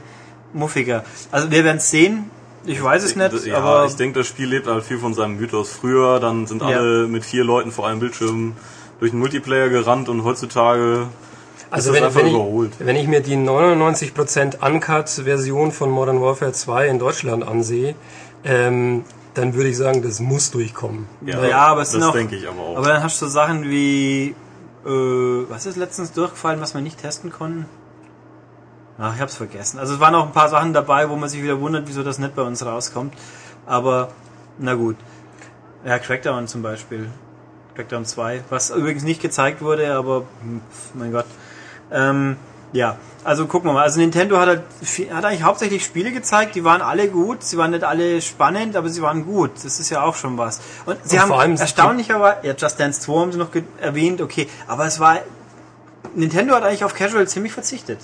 muffiger. 0.53 1.05
Also 1.31 1.51
wir 1.51 1.65
werden 1.65 1.77
es 1.79 1.91
sehen. 1.91 2.31
Ich 2.65 2.83
weiß 2.83 3.03
es 3.05 3.17
nicht, 3.17 3.47
ja, 3.47 3.57
aber 3.59 3.87
ich 3.87 3.97
denke, 3.97 4.19
das 4.21 4.27
Spiel 4.27 4.47
lebt 4.49 4.67
halt 4.67 4.85
viel 4.85 4.99
von 4.99 5.15
seinem 5.15 5.37
Mythos. 5.37 5.71
Früher, 5.73 6.21
dann 6.21 6.47
sind 6.47 6.61
Ja. 6.63 6.69
alle 6.79 7.07
mit 7.09 7.25
vier 7.25 7.43
Leuten 7.43 7.73
vor 7.73 7.89
einem 7.89 8.01
Bildschirm 8.01 8.55
durch 9.01 9.13
den 9.13 9.21
Multiplayer 9.21 9.71
gerannt 9.71 10.09
und 10.11 10.25
heutzutage 10.25 11.07
Also 11.71 11.93
wenn, 11.93 12.03
wenn, 12.15 12.27
ich, 12.27 12.71
wenn 12.81 12.97
ich 12.97 13.07
mir 13.07 13.21
die 13.21 13.37
99% 13.37 14.59
Uncut-Version 14.67 15.73
von 15.73 15.91
Modern 15.91 16.21
Warfare 16.21 16.53
2 16.53 16.89
in 16.89 16.99
Deutschland 16.99 17.47
ansehe, 17.47 17.95
ähm, 18.45 19.05
dann 19.35 19.55
würde 19.55 19.69
ich 19.69 19.77
sagen, 19.77 20.03
das 20.03 20.19
muss 20.21 20.51
durchkommen. 20.51 21.07
Ja, 21.25 21.45
ja, 21.45 21.59
aber 21.59 21.83
es 21.83 21.93
sind 21.93 22.01
das 22.01 22.11
auch- 22.11 22.13
denke 22.15 22.35
ich 22.37 22.49
aber 22.49 22.61
auch. 22.61 22.77
aber 22.79 22.89
dann 22.89 23.03
hast 23.03 23.23
du 23.23 23.27
so 23.27 23.33
Sachen 23.33 23.65
wie 23.71 24.35
äh, 24.85 24.89
was 25.49 25.67
ist 25.67 25.77
letztens 25.77 26.13
durchgefallen, 26.13 26.61
was 26.61 26.75
wir 26.75 26.81
nicht 26.81 26.99
testen 27.01 27.31
konnten? 27.31 27.67
Ach, 28.99 29.15
ich 29.15 29.21
hab's 29.21 29.37
vergessen. 29.37 29.79
Also 29.79 29.95
es 29.95 30.01
waren 30.01 30.15
auch 30.15 30.27
ein 30.27 30.33
paar 30.33 30.49
Sachen 30.49 30.73
dabei, 30.73 31.09
wo 31.09 31.17
man 31.17 31.29
sich 31.29 31.43
wieder 31.43 31.61
wundert, 31.61 31.85
wieso 31.87 32.03
das 32.03 32.19
nicht 32.19 32.35
bei 32.35 32.43
uns 32.43 32.65
rauskommt. 32.65 33.15
Aber 33.67 34.09
na 34.59 34.75
gut. 34.75 34.97
Ja, 35.87 35.99
Crackdown 35.99 36.49
zum 36.49 36.63
Beispiel. 36.63 37.11
Crackdown 37.75 38.05
2, 38.05 38.43
was 38.51 38.71
übrigens 38.71 39.05
nicht 39.05 39.23
gezeigt 39.23 39.63
wurde, 39.63 39.95
aber 39.95 40.25
hm, 40.43 40.61
mein 40.95 41.13
Gott. 41.13 41.25
Ähm, 41.93 42.37
ja, 42.73 42.97
also 43.25 43.47
gucken 43.47 43.69
wir 43.69 43.75
mal. 43.75 43.83
Also 43.83 44.01
Nintendo 44.01 44.39
hat, 44.39 44.49
halt, 44.49 44.63
hat 45.13 45.25
eigentlich 45.25 45.43
hauptsächlich 45.43 45.85
Spiele 45.85 46.13
gezeigt, 46.13 46.55
die 46.55 46.65
waren 46.65 46.81
alle 46.81 47.09
gut, 47.09 47.43
sie 47.43 47.59
waren 47.59 47.73
nicht 47.73 47.85
alle 47.85 48.23
spannend, 48.23 48.77
aber 48.77 48.89
sie 48.89 49.03
waren 49.03 49.25
gut. 49.27 49.51
Das 49.63 49.81
ist 49.81 49.91
ja 49.91 50.03
auch 50.03 50.15
schon 50.15 50.39
was. 50.39 50.61
Und 50.87 50.99
sie 51.05 51.17
Und 51.19 51.31
haben 51.31 51.57
erstaunlicherweise, 51.57 52.47
ja, 52.47 52.55
Just 52.57 52.79
Dance 52.79 53.01
2 53.01 53.13
haben 53.21 53.33
sie 53.33 53.39
noch 53.39 53.51
erwähnt, 53.81 54.21
okay, 54.21 54.49
aber 54.67 54.87
es 54.87 55.01
war, 55.01 55.19
Nintendo 56.15 56.55
hat 56.55 56.63
eigentlich 56.63 56.85
auf 56.85 56.95
Casual 56.95 57.27
ziemlich 57.29 57.53
verzichtet. 57.53 57.99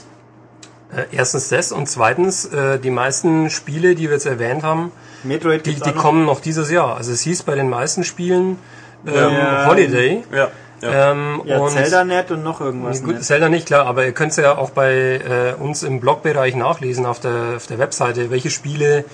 Äh, 0.95 1.05
erstens 1.13 1.49
das 1.49 1.73
und 1.73 1.89
zweitens, 1.89 2.45
äh, 2.47 2.79
die 2.79 2.91
meisten 2.91 3.51
Spiele, 3.51 3.95
die 3.95 4.05
wir 4.05 4.13
jetzt 4.13 4.27
erwähnt 4.27 4.63
haben, 4.63 4.93
Metroid 5.25 5.67
die, 5.67 5.75
die 5.75 5.81
noch. 5.81 5.97
kommen 5.97 6.25
noch 6.25 6.41
dieses 6.41 6.71
Jahr. 6.71 6.97
Also 6.97 7.13
es 7.13 7.23
hieß 7.23 7.43
bei 7.43 7.55
den 7.55 7.69
meisten 7.69 8.05
Spielen 8.05 8.59
ähm, 9.07 9.15
Ja. 9.15 9.67
Holiday. 9.67 10.25
ja, 10.33 10.49
ja. 10.83 11.13
Ähm, 11.13 11.43
Ja, 11.45 11.59
und 11.59 11.71
Zelda 11.71 12.05
nicht 12.05 12.31
und 12.31 12.43
noch 12.43 12.61
irgendwas 12.61 13.03
Gut, 13.03 13.15
nicht. 13.15 13.25
Zelda 13.25 13.49
nicht, 13.49 13.67
klar, 13.67 13.87
aber 13.87 14.05
ihr 14.05 14.13
könnt 14.13 14.33
es 14.33 14.37
ja 14.37 14.57
auch 14.57 14.71
bei 14.71 14.93
äh, 14.93 15.55
uns 15.63 15.83
im 15.83 16.01
Blogbereich 16.01 16.55
nachlesen 16.55 17.07
auf 17.07 17.21
der, 17.21 17.55
auf 17.57 17.67
der 17.67 17.79
Webseite, 17.79 18.31
welche 18.31 18.51
Spiele, 18.51 19.05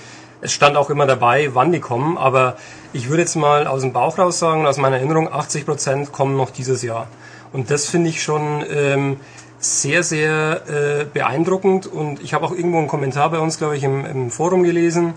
es 0.41 0.51
stand 0.51 0.75
auch 0.75 0.89
immer 0.89 1.05
dabei, 1.05 1.51
wann 1.53 1.71
die 1.71 1.79
kommen, 1.79 2.17
aber 2.17 2.57
ich 2.91 3.09
würde 3.09 3.21
jetzt 3.21 3.35
mal 3.35 3.65
aus 3.65 3.81
dem 3.81 3.93
Bauch 3.93 4.17
raus 4.17 4.39
sagen, 4.39 4.67
aus 4.67 4.77
meiner 4.77 4.97
Erinnerung, 4.97 5.29
80% 5.29 6.11
kommen 6.11 6.35
noch 6.35 6.49
dieses 6.49 6.83
Jahr. 6.83 7.07
Und 7.53 7.71
das 7.71 7.85
finde 7.85 8.09
ich 8.09 8.21
schon 8.21 8.63
ähm, 8.69 9.17
sehr, 9.59 10.03
sehr 10.03 10.61
äh, 10.67 11.05
beeindruckend 11.05 11.87
und 11.87 12.21
ich 12.21 12.33
habe 12.33 12.45
auch 12.45 12.51
irgendwo 12.51 12.79
einen 12.79 12.87
Kommentar 12.87 13.29
bei 13.29 13.39
uns, 13.39 13.57
glaube 13.57 13.77
ich, 13.77 13.83
im, 13.83 14.05
im 14.05 14.31
Forum 14.31 14.63
gelesen, 14.63 15.13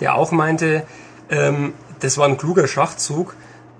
der 0.00 0.14
auch 0.14 0.30
meinte, 0.30 0.82
ähm, 1.30 1.72
das 2.00 2.18
war 2.18 2.26
ein 2.26 2.36
kluger 2.36 2.68
Schachzug, 2.68 3.34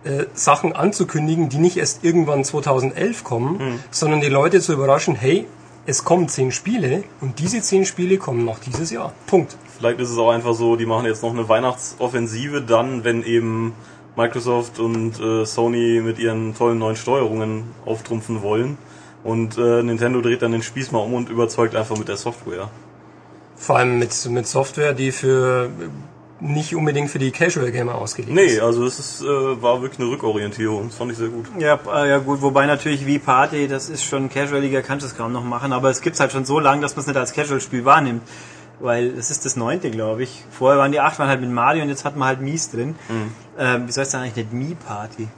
äh, 0.07 0.27
Sachen 0.35 0.75
anzukündigen, 0.75 1.49
die 1.49 1.59
nicht 1.59 1.77
erst 1.77 2.05
irgendwann 2.05 2.45
2011 2.45 3.25
kommen, 3.25 3.81
sondern 3.90 4.21
die 4.21 4.29
Leute 4.29 4.61
zu 4.61 4.73
überraschen, 4.73 5.14
hey, 5.14 5.47
es 5.87 6.05
kommen 6.05 6.29
zehn 6.29 6.51
Spiele 6.51 7.05
und 7.21 7.38
diese 7.38 7.61
zehn 7.61 7.85
Spiele 7.85 8.19
kommen 8.19 8.45
noch 8.45 8.59
dieses 8.59 8.90
Jahr. 8.90 9.12
Punkt. 9.27 9.57
Vielleicht 9.79 10.01
ist 10.01 10.11
es 10.11 10.19
auch 10.19 10.31
einfach 10.31 10.55
so, 10.55 10.77
die 10.77 10.87
machen 10.87 11.07
jetzt 11.07 11.23
noch 11.23 11.31
eine 11.31 11.49
Weihnachtsoffensive 11.49 12.62
dann, 12.62 13.05
wenn 13.05 13.23
eben 13.23 13.73
Microsoft 14.16 14.79
und 14.81 15.21
äh, 15.21 15.45
Sony 15.45 16.01
mit 16.03 16.19
ihren 16.19 16.55
tollen 16.55 16.79
neuen 16.79 16.97
Steuerungen 16.97 17.64
auftrumpfen 17.85 18.42
wollen. 18.42 18.79
Und 19.23 19.59
äh, 19.59 19.83
Nintendo 19.83 20.21
dreht 20.21 20.42
dann 20.42 20.53
den 20.53 20.62
Spieß 20.62 20.92
mal 20.92 21.01
um 21.01 21.14
und 21.14 21.29
überzeugt 21.29 21.77
einfach 21.77 21.97
mit 21.99 22.09
der 22.09 22.16
Software. 22.16 22.71
Vor 23.57 23.77
allem 23.77 23.99
mit, 23.99 24.29
mit 24.31 24.47
Software, 24.47 24.92
die 24.92 25.12
für 25.12 25.71
nicht 26.40 26.75
unbedingt 26.77 27.11
für 27.11 27.18
die 27.18 27.31
Casual 27.31 27.70
Gamer 27.72 27.94
ausgelegt 27.94 28.35
Nee, 28.35 28.44
ist. 28.44 28.61
also 28.61 28.85
es 28.85 28.99
ist, 28.99 29.22
äh, 29.22 29.27
war 29.27 29.81
wirklich 29.81 30.01
eine 30.01 30.11
Rückorientierung. 30.11 30.88
Das 30.88 30.96
fand 30.99 31.12
ich 31.12 31.18
sehr 31.18 31.29
gut. 31.29 31.46
Ja, 31.59 31.79
äh, 31.94 32.09
ja 32.11 32.18
gut, 32.18 32.42
wobei 32.42 32.66
natürlich 32.66 33.07
wie 33.07 33.18
Party, 33.18 33.68
das 33.68 33.88
ist 33.88 34.05
schon 34.05 34.29
casualiger, 34.29 34.83
kannst 34.83 35.05
du 35.05 35.09
es 35.09 35.16
kaum 35.16 35.33
noch 35.33 35.44
machen, 35.44 35.72
aber 35.72 35.88
es 35.90 36.03
gibt's 36.03 36.20
halt 36.20 36.33
schon 36.33 36.44
so 36.44 36.59
lange, 36.61 36.83
dass 36.83 36.94
man 36.94 37.01
es 37.01 37.07
nicht 37.07 37.16
als 37.16 37.33
Casual-Spiel 37.33 37.85
wahrnimmt. 37.85 38.22
Weil 38.79 39.07
es 39.18 39.31
ist 39.31 39.46
das 39.46 39.57
neunte, 39.57 39.90
glaube 39.90 40.22
ich. 40.25 40.44
Vorher 40.51 40.79
waren 40.79 40.92
die 40.92 41.01
acht 41.01 41.18
waren 41.18 41.29
halt 41.29 41.40
mit 41.40 41.49
Mario 41.51 41.83
und 41.83 41.88
jetzt 41.88 42.05
hat 42.05 42.14
man 42.16 42.29
halt 42.29 42.42
Mies 42.42 42.70
drin. 42.70 42.94
Ähm, 43.59 43.88
wie 43.88 43.92
soll 43.92 44.03
es 44.03 44.11
denn 44.11 44.20
eigentlich 44.20 44.37
nicht 44.37 44.53
Mii-Party? 44.53 45.29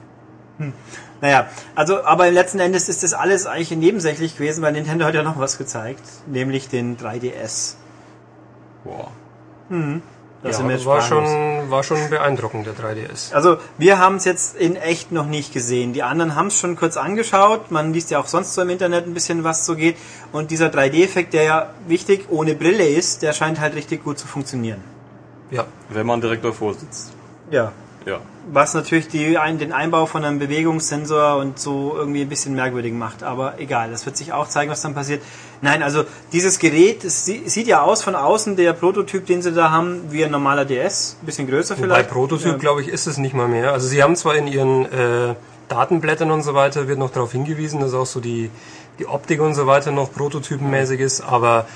Hm. 0.57 0.73
Naja, 1.21 1.47
also, 1.73 2.03
aber 2.03 2.29
letzten 2.31 2.59
Endes 2.59 2.89
ist 2.89 3.01
das 3.03 3.13
alles 3.13 3.45
eigentlich 3.45 3.71
nebensächlich 3.71 4.33
gewesen, 4.35 4.61
weil 4.61 4.73
Nintendo 4.73 5.05
hat 5.05 5.15
ja 5.15 5.23
noch 5.23 5.39
was 5.39 5.57
gezeigt, 5.57 6.01
nämlich 6.27 6.67
den 6.67 6.97
3DS. 6.97 7.75
Boah. 8.83 9.09
Das 10.41 10.57
ja, 10.57 10.67
das 10.67 10.85
war 10.85 11.01
schon, 11.01 11.25
war 11.69 11.83
schon 11.83 12.09
beeindruckend, 12.09 12.65
der 12.65 12.73
3DS. 12.73 13.33
Also 13.33 13.57
wir 13.77 13.99
haben 13.99 14.15
es 14.15 14.25
jetzt 14.25 14.55
in 14.55 14.77
echt 14.77 15.11
noch 15.11 15.25
nicht 15.25 15.51
gesehen. 15.51 15.91
Die 15.91 16.01
anderen 16.01 16.35
haben 16.35 16.47
es 16.47 16.57
schon 16.57 16.77
kurz 16.77 16.95
angeschaut. 16.95 17.71
Man 17.71 17.91
liest 17.91 18.09
ja 18.09 18.19
auch 18.19 18.27
sonst 18.27 18.53
so 18.53 18.61
im 18.61 18.69
Internet 18.69 19.05
ein 19.05 19.13
bisschen, 19.13 19.43
was 19.43 19.65
so 19.65 19.75
geht. 19.75 19.97
Und 20.31 20.49
dieser 20.49 20.67
3D-Effekt, 20.67 21.33
der 21.33 21.43
ja 21.43 21.69
wichtig 21.87 22.27
ohne 22.29 22.55
Brille 22.55 22.87
ist, 22.87 23.21
der 23.21 23.33
scheint 23.33 23.59
halt 23.59 23.75
richtig 23.75 24.01
gut 24.03 24.17
zu 24.17 24.27
funktionieren. 24.27 24.81
Ja. 25.51 25.65
Wenn 25.89 26.05
man 26.05 26.21
direkt 26.21 26.45
davor 26.45 26.73
sitzt. 26.73 27.11
Ja. 27.51 27.73
Ja. 28.05 28.21
Was 28.51 28.73
natürlich 28.73 29.09
die, 29.09 29.37
den 29.59 29.73
Einbau 29.73 30.05
von 30.05 30.23
einem 30.23 30.39
Bewegungssensor 30.39 31.35
und 31.35 31.59
so 31.59 31.93
irgendwie 31.95 32.21
ein 32.21 32.29
bisschen 32.29 32.55
merkwürdig 32.55 32.93
macht. 32.93 33.23
Aber 33.23 33.59
egal, 33.59 33.91
das 33.91 34.05
wird 34.05 34.15
sich 34.15 34.31
auch 34.31 34.47
zeigen, 34.47 34.71
was 34.71 34.81
dann 34.81 34.95
passiert. 34.95 35.21
Nein, 35.61 35.83
also 35.83 36.05
dieses 36.31 36.57
Gerät, 36.59 37.01
sieht 37.03 37.67
ja 37.67 37.81
aus 37.81 38.01
von 38.01 38.15
außen, 38.15 38.55
der 38.55 38.73
Prototyp, 38.73 39.25
den 39.25 39.41
sie 39.41 39.51
da 39.51 39.71
haben, 39.71 40.03
wie 40.09 40.23
ein 40.23 40.31
normaler 40.31 40.63
DS. 40.65 41.17
Ein 41.21 41.25
bisschen 41.25 41.47
größer 41.49 41.75
Wobei 41.77 41.87
vielleicht. 41.87 42.09
Prototyp, 42.09 42.53
Ja. 42.53 42.57
glaube 42.57 42.81
ich, 42.81 42.87
ist 42.87 43.07
es 43.07 43.17
nicht 43.17 43.33
mal 43.33 43.47
mehr. 43.47 43.73
Also 43.73 43.87
sie 43.87 44.01
haben 44.01 44.15
zwar 44.15 44.35
in 44.35 44.47
ihren 44.47 44.85
äh, 44.85 45.35
Datenblättern 45.67 46.31
und 46.31 46.43
so 46.43 46.53
weiter 46.53 46.87
wird 46.87 46.97
noch 46.97 47.11
darauf 47.11 47.33
hingewiesen, 47.33 47.81
dass 47.81 47.93
auch 47.93 48.05
so 48.05 48.19
die, 48.21 48.49
die 48.99 49.05
Optik 49.05 49.41
und 49.41 49.53
so 49.53 49.67
weiter 49.67 49.91
noch 49.91 50.11
prototypenmäßig 50.13 50.99
ist, 51.01 51.21
aber 51.21 51.67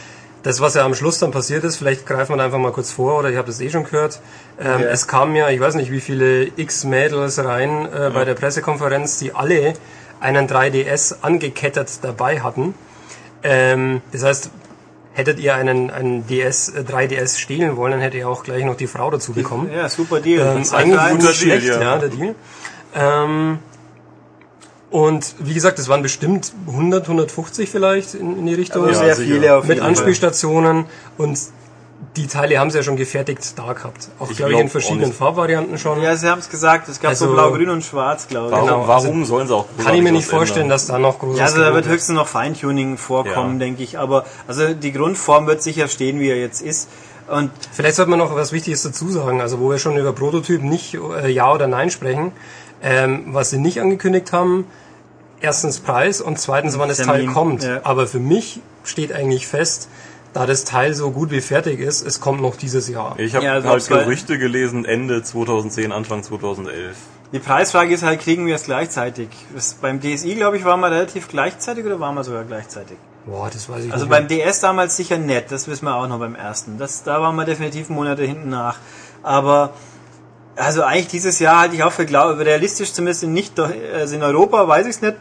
das, 0.44 0.60
was 0.60 0.74
ja 0.74 0.84
am 0.84 0.94
Schluss 0.94 1.20
dann 1.20 1.32
passiert 1.32 1.64
ist, 1.64 1.78
vielleicht 1.78 2.06
greifen 2.06 2.36
wir 2.36 2.44
einfach 2.44 2.58
mal 2.58 2.74
kurz 2.74 2.92
vor, 2.92 3.18
oder 3.18 3.30
ich 3.30 3.38
habe 3.38 3.48
das 3.48 3.62
eh 3.62 3.70
schon 3.70 3.86
gehört. 3.86 4.20
Ähm, 4.60 4.82
ja. 4.82 4.88
Es 4.88 5.08
kamen 5.08 5.36
ja, 5.36 5.50
ich 5.50 5.60
weiß 5.60 5.76
nicht, 5.76 5.90
wie 5.90 6.02
viele 6.02 6.52
X-Mädels 6.58 7.44
rein 7.44 7.88
äh, 7.92 8.04
ja. 8.04 8.10
bei 8.10 8.26
der 8.26 8.34
Pressekonferenz, 8.34 9.20
die 9.20 9.34
alle 9.34 9.74
einen 10.20 10.48
3DS 10.50 11.16
angekettet 11.22 11.90
dabei 12.02 12.42
hatten. 12.42 12.74
Ähm, 13.44 14.02
das 14.12 14.24
heißt, 14.24 14.52
hättet 15.14 15.40
ihr 15.40 15.56
einen, 15.56 15.90
einen 15.90 16.28
DS, 16.28 16.74
3DS 16.74 17.14
äh, 17.14 17.28
stehlen 17.28 17.78
wollen, 17.78 17.92
dann 17.92 18.02
hättet 18.02 18.20
ihr 18.22 18.30
auch 18.30 18.44
gleich 18.44 18.64
noch 18.66 18.76
die 18.76 18.88
Frau 18.88 19.12
dazu 19.12 19.34
bekommen. 19.34 19.70
Ja, 19.74 19.88
super 19.90 20.20
Deal. 20.20 20.58
Ähm, 20.58 20.64
eigentlich 20.72 21.24
nicht 21.24 21.36
schlecht, 21.36 21.68
Deal, 21.68 21.82
ja. 21.82 21.96
ja, 21.96 21.98
der 21.98 22.10
Deal. 22.10 22.36
Ähm, 22.96 23.60
und 24.90 25.36
wie 25.40 25.56
gesagt, 25.56 25.80
es 25.80 25.90
waren 25.90 26.04
bestimmt 26.04 26.54
100, 26.68 27.04
150 27.04 27.70
vielleicht 27.70 28.14
in, 28.14 28.38
in 28.38 28.46
die 28.46 28.54
Richtung. 28.54 28.86
Also 28.86 29.00
sehr 29.00 29.16
viele 29.16 29.56
auf 29.56 29.66
Mit 29.66 29.80
Anspielstationen 29.80 30.86
und 31.18 31.40
die 32.16 32.28
Teile 32.28 32.60
haben 32.60 32.70
sie 32.70 32.78
ja 32.78 32.84
schon 32.84 32.96
gefertigt 32.96 33.58
da 33.58 33.74
gehabt. 33.74 34.10
Auch, 34.20 34.30
glaube 34.32 34.54
ich, 34.54 34.60
in 34.60 34.70
verschiedenen 34.70 35.14
Farbvarianten 35.14 35.78
schon. 35.78 36.02
Ja, 36.02 36.16
sie 36.16 36.28
haben 36.28 36.40
es 36.40 36.50
gesagt. 36.50 36.88
Es 36.88 37.00
gab 37.00 37.10
also, 37.10 37.28
so 37.28 37.34
blau, 37.34 37.52
grün 37.52 37.70
und 37.70 37.84
schwarz, 37.84 38.28
glaube 38.28 38.48
ich. 38.48 38.52
Warum, 38.52 38.68
genau. 38.68 38.88
warum 38.88 39.20
also, 39.22 39.26
sollen 39.26 39.48
sie 39.48 39.56
auch 39.56 39.66
Kann 39.84 39.96
ich 39.96 40.02
mir 40.02 40.12
nicht 40.12 40.28
vorstellen, 40.28 40.64
ändern. 40.64 40.76
dass 40.76 40.88
da 40.88 41.00
noch 41.00 41.20
großes 41.20 41.40
Ja, 41.40 41.46
also 41.46 41.60
da 41.60 41.74
wird 41.74 41.88
höchstens 41.88 42.16
noch 42.16 42.28
Feintuning 42.28 42.98
vorkommen, 42.98 43.60
ja. 43.60 43.66
denke 43.66 43.84
ich. 43.84 43.98
Aber 43.98 44.26
also 44.48 44.74
die 44.74 44.92
Grundform 44.92 45.48
wird 45.48 45.64
sicher 45.64 45.88
stehen, 45.88 46.20
wie 46.20 46.30
er 46.30 46.38
jetzt 46.38 46.62
ist. 46.62 46.88
Und 47.28 47.52
Vielleicht 47.72 47.96
sollte 47.96 48.12
man 48.12 48.20
noch 48.20 48.36
was 48.36 48.52
Wichtiges 48.52 48.84
dazu 48.84 49.10
sagen. 49.10 49.42
Also 49.42 49.60
wo 49.60 49.70
wir 49.70 49.80
schon 49.80 49.98
über 49.98 50.14
Prototypen 50.14 50.70
nicht 50.70 50.96
äh, 50.96 51.30
Ja 51.30 51.52
oder 51.52 51.68
Nein 51.68 51.90
sprechen. 51.90 52.32
Ähm, 52.84 53.28
was 53.28 53.50
sie 53.50 53.58
nicht 53.58 53.80
angekündigt 53.80 54.34
haben, 54.34 54.66
erstens 55.40 55.80
Preis 55.80 56.22
und 56.22 56.38
zweitens, 56.38 56.78
wann 56.78 56.90
das 56.90 56.98
Teil 56.98 57.26
kommt. 57.28 57.64
Ja. 57.64 57.80
Aber 57.84 58.08
für 58.08 58.20
mich 58.20 58.60
steht 58.84 59.14
eigentlich 59.14 59.48
fest, 59.48 59.88
da 60.34 60.46
das 60.46 60.64
Teil 60.64 60.94
so 60.94 61.12
gut 61.12 61.32
wie 61.32 61.42
fertig 61.42 61.80
ist, 61.80 62.06
es 62.06 62.20
kommt 62.20 62.42
noch 62.42 62.56
dieses 62.56 62.90
Jahr. 62.90 63.16
Ich 63.20 63.36
habe 63.36 63.46
ja, 63.46 63.54
also 63.54 63.70
halt 63.70 63.88
Gerüchte 63.88 64.38
gelesen, 64.38 64.86
Ende 64.86 65.24
2010, 65.24 65.92
Anfang 65.92 66.24
2011. 66.24 66.96
Die 67.32 67.40
Preisfrage 67.40 67.94
ist 67.94 68.04
halt, 68.04 68.20
kriegen 68.20 68.46
wir 68.46 68.56
es 68.56 68.64
gleichzeitig? 68.64 69.30
Das, 69.54 69.76
beim 69.76 70.00
DSI, 70.00 70.36
glaube 70.36 70.58
ich, 70.58 70.66
waren 70.66 70.80
wir 70.80 70.92
relativ 70.92 71.28
gleichzeitig 71.28 71.86
oder 71.86 72.00
waren 72.00 72.16
wir 72.16 72.24
sogar 72.24 72.44
gleichzeitig? 72.44 72.98
Boah, 73.26 73.50
das 73.52 73.70
weiß 73.70 73.86
ich 73.86 73.92
also 73.92 74.06
nicht. 74.06 74.14
Also 74.14 74.28
beim 74.28 74.28
DS 74.28 74.60
damals 74.60 74.98
sicher 74.98 75.18
nett, 75.18 75.46
das 75.52 75.68
wissen 75.68 75.86
wir 75.86 75.96
auch 75.96 76.08
noch 76.08 76.20
beim 76.20 76.36
ersten. 76.36 76.78
Das, 76.78 77.04
da 77.04 77.22
waren 77.22 77.36
wir 77.36 77.46
definitiv 77.46 77.90
Monate 77.90 78.24
hinten 78.24 78.50
nach. 78.50 78.78
Aber 79.24 79.74
also 80.56 80.84
eigentlich 80.84 81.08
dieses 81.08 81.40
Jahr 81.40 81.62
halte 81.62 81.76
ich 81.76 81.84
auch 81.84 81.92
für 81.92 82.06
glaube 82.06 82.46
realistisch, 82.46 82.94
zumindest 82.94 83.24
nicht 83.24 83.60
also 83.60 84.16
in 84.16 84.22
Europa 84.22 84.68
weiß 84.68 84.86
ich 84.86 84.96
es 84.96 85.02
nicht, 85.02 85.16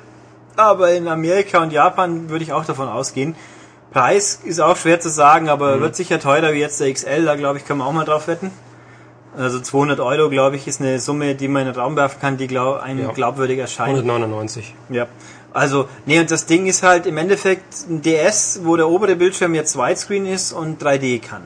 aber 0.57 0.93
in 0.93 1.09
Amerika 1.09 1.63
und 1.63 1.73
Japan 1.73 2.29
würde 2.29 2.45
ich 2.45 2.53
auch 2.53 2.65
davon 2.65 2.89
ausgehen. 2.89 3.35
Preis 3.93 4.41
ist 4.45 4.61
auch 4.61 4.77
schwer 4.77 5.01
zu 5.01 5.11
sagen, 5.11 5.49
aber 5.49 5.77
mhm. 5.77 5.81
wird 5.83 5.97
sicher 5.97 6.19
teurer 6.19 6.53
wie 6.53 6.61
jetzt 6.61 6.81
der 6.81 6.93
XL, 6.93 7.25
da 7.25 7.37
glaube 7.37 7.59
ich, 7.59 7.65
können 7.65 7.81
wir 7.81 7.87
auch 7.87 7.93
mal 7.93 8.05
drauf 8.05 8.29
wetten. 8.29 8.51
Also 9.37 9.61
200 9.61 10.01
Euro, 10.01 10.29
glaube 10.29 10.57
ich, 10.57 10.69
ist 10.69 10.81
eine 10.81 10.99
Summe, 10.99 11.35
die 11.35 11.49
man 11.49 11.67
in 11.67 11.73
den 11.73 11.81
Raum 11.81 11.97
werfen 11.97 12.21
kann, 12.21 12.37
die 12.37 12.47
glaub, 12.47 12.83
einem 12.83 13.01
ja. 13.01 13.13
glaubwürdig 13.13 13.59
erscheint. 13.59 13.97
199. 13.97 14.75
Ja. 14.91 15.07
Also, 15.55 15.89
nee, 16.07 16.21
und 16.21 16.31
das 16.31 16.47
Ding 16.47 16.67
ist 16.67 16.83
halt 16.83 17.07
im 17.07 17.17
Endeffekt 17.17 17.89
ein 17.89 18.03
DS, 18.03 18.61
wo 18.65 18.77
der 18.77 18.89
obere 18.89 19.17
Bildschirm 19.17 19.55
jetzt 19.55 19.77
Widescreen 19.77 20.27
ist 20.27 20.53
und 20.53 20.83
3D 20.83 21.21
kann. 21.21 21.43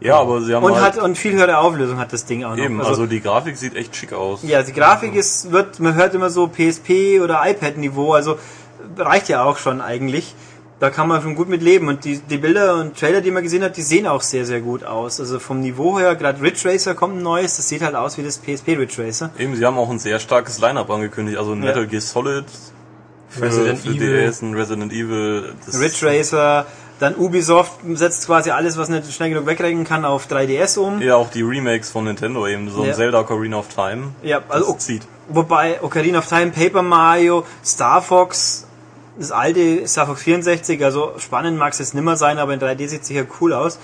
Ja, 0.00 0.18
aber 0.18 0.42
sie 0.42 0.54
haben 0.54 0.64
und 0.64 0.74
halt 0.80 0.96
hat 0.96 1.02
und 1.02 1.16
viel 1.16 1.32
höhere 1.32 1.58
Auflösung 1.58 1.98
hat 1.98 2.12
das 2.12 2.26
Ding 2.26 2.44
auch 2.44 2.56
noch. 2.56 2.62
Eben, 2.62 2.78
also, 2.78 2.90
also 2.90 3.06
die 3.06 3.20
Grafik 3.20 3.56
sieht 3.56 3.74
echt 3.74 3.96
schick 3.96 4.12
aus. 4.12 4.40
Ja, 4.42 4.62
die 4.62 4.72
Grafik 4.72 5.14
ist 5.14 5.50
wird 5.50 5.80
man 5.80 5.94
hört 5.94 6.14
immer 6.14 6.30
so 6.30 6.48
PSP 6.48 7.20
oder 7.22 7.40
iPad 7.44 7.78
Niveau, 7.78 8.12
also 8.12 8.38
reicht 8.98 9.28
ja 9.28 9.44
auch 9.44 9.56
schon 9.56 9.80
eigentlich. 9.80 10.34
Da 10.80 10.90
kann 10.90 11.06
man 11.08 11.22
schon 11.22 11.34
gut 11.34 11.48
mit 11.48 11.62
leben 11.62 11.88
und 11.88 12.04
die, 12.04 12.18
die 12.18 12.36
Bilder 12.36 12.80
und 12.80 12.98
Trailer, 12.98 13.20
die 13.20 13.30
man 13.30 13.42
gesehen 13.42 13.62
hat, 13.62 13.76
die 13.76 13.82
sehen 13.82 14.06
auch 14.06 14.22
sehr 14.22 14.44
sehr 14.44 14.60
gut 14.60 14.84
aus. 14.84 15.20
Also 15.20 15.38
vom 15.38 15.60
Niveau 15.60 15.98
her, 15.98 16.16
gerade 16.16 16.42
Ridge 16.42 16.68
Racer 16.68 16.94
kommt 16.94 17.16
ein 17.16 17.22
neues, 17.22 17.56
das 17.56 17.68
sieht 17.68 17.82
halt 17.82 17.94
aus 17.94 18.18
wie 18.18 18.22
das 18.22 18.38
PSP 18.38 18.76
Ridge 18.76 19.02
Racer. 19.02 19.30
Eben, 19.38 19.54
sie 19.54 19.64
haben 19.64 19.78
auch 19.78 19.90
ein 19.90 19.98
sehr 19.98 20.18
starkes 20.18 20.58
Lineup 20.58 20.90
angekündigt, 20.90 21.38
also 21.38 21.54
Metal 21.54 21.82
ja. 21.82 21.88
Gear 21.88 22.00
Solid 22.00 22.44
Resident 23.40 23.78
für 23.80 23.88
Evil. 23.90 24.26
DS, 24.26 24.42
Resident 24.42 24.92
Evil, 24.92 25.54
Ridge 25.72 26.06
Racer, 26.06 26.66
dann 27.00 27.16
Ubisoft 27.16 27.72
setzt 27.94 28.26
quasi 28.26 28.50
alles, 28.50 28.76
was 28.76 28.88
nicht 28.88 29.12
schnell 29.12 29.30
genug 29.30 29.46
wegrennen 29.46 29.84
kann, 29.84 30.04
auf 30.04 30.26
3DS 30.26 30.78
um. 30.78 31.02
Ja, 31.02 31.16
auch 31.16 31.30
die 31.30 31.42
Remakes 31.42 31.90
von 31.90 32.04
Nintendo 32.04 32.46
eben, 32.46 32.70
so 32.70 32.82
ein 32.82 32.88
ja. 32.88 32.94
Zelda 32.94 33.20
Ocarina 33.20 33.58
of 33.58 33.68
Time. 33.68 34.12
Ja, 34.22 34.42
also 34.48 34.72
das 34.72 34.86
zieht. 34.86 35.02
Wobei 35.28 35.82
Ocarina 35.82 36.18
of 36.18 36.28
Time, 36.28 36.52
Paper 36.52 36.82
Mario, 36.82 37.44
Star 37.64 38.02
Fox, 38.02 38.63
das 39.18 39.30
alte 39.30 39.86
Star 39.86 40.06
Fox 40.06 40.22
64, 40.22 40.84
also 40.84 41.14
spannend 41.18 41.58
mag 41.58 41.72
es 41.72 41.78
jetzt 41.78 41.94
nimmer 41.94 42.16
sein, 42.16 42.38
aber 42.38 42.54
in 42.54 42.60
3D 42.60 42.88
sieht 42.88 43.02
es 43.02 43.08
sicher 43.08 43.26
cool 43.40 43.52
aus. 43.52 43.78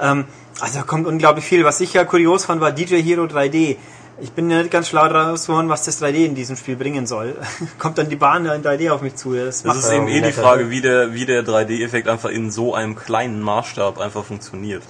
Ähm, 0.00 0.24
also 0.60 0.78
da 0.78 0.84
kommt 0.84 1.06
unglaublich 1.06 1.44
viel. 1.44 1.64
Was 1.64 1.80
ich 1.80 1.92
ja 1.92 2.04
kurios 2.04 2.44
fand, 2.44 2.60
war 2.60 2.72
DJ 2.72 3.02
Hero 3.02 3.24
3D. 3.24 3.76
Ich 4.18 4.32
bin 4.32 4.50
ja 4.50 4.58
nicht 4.58 4.70
ganz 4.70 4.88
schlau 4.88 5.06
daraus 5.08 5.46
geworden, 5.46 5.68
was 5.68 5.84
das 5.84 6.02
3D 6.02 6.24
in 6.24 6.34
diesem 6.34 6.56
Spiel 6.56 6.76
bringen 6.76 7.06
soll. 7.06 7.36
Kommt 7.78 7.98
dann 7.98 8.08
die 8.08 8.16
Bahn 8.16 8.46
in 8.46 8.62
3D 8.62 8.90
auf 8.90 9.02
mich 9.02 9.16
zu? 9.16 9.34
Das, 9.34 9.62
das 9.62 9.76
ist 9.76 9.92
eben 9.92 10.08
eh 10.08 10.22
die 10.22 10.32
Frage, 10.32 10.70
wie 10.70 10.80
der, 10.80 11.12
wie 11.12 11.26
der 11.26 11.44
3D-Effekt 11.44 12.08
einfach 12.08 12.30
in 12.30 12.50
so 12.50 12.74
einem 12.74 12.96
kleinen 12.96 13.42
Maßstab 13.42 13.98
einfach 13.98 14.24
funktioniert. 14.24 14.82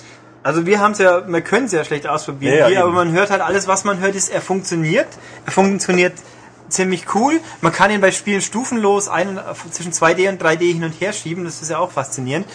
Also 0.44 0.64
wir 0.64 0.78
haben 0.78 0.92
es 0.92 0.99
ja, 0.99 1.26
wir 1.26 1.40
können 1.40 1.66
es 1.66 1.72
ja 1.72 1.82
schlecht 1.84 2.07
ausprobieren 2.07 2.55
ja, 2.55 2.61
ja, 2.61 2.66
hier, 2.68 2.82
aber 2.84 2.92
man 2.92 3.11
hört 3.11 3.30
halt 3.30 3.40
alles, 3.40 3.66
was 3.66 3.82
man 3.82 3.99
hört, 3.99 4.14
ist, 4.14 4.28
er 4.28 4.40
funktioniert. 4.40 5.09
Er 5.44 5.51
funktioniert 5.51 6.12
ziemlich 6.68 7.14
cool. 7.14 7.40
Man 7.60 7.72
kann 7.72 7.90
ihn 7.90 8.00
bei 8.00 8.10
Spielen 8.10 8.40
stufenlos 8.40 9.08
einen, 9.08 9.38
zwischen 9.70 9.92
2D 9.92 10.28
und 10.28 10.42
3D 10.42 10.72
hin 10.72 10.84
und 10.84 11.00
her 11.00 11.12
schieben. 11.12 11.44
Das 11.44 11.62
ist 11.62 11.70
ja 11.70 11.78
auch 11.78 11.90
faszinierend. 11.90 12.46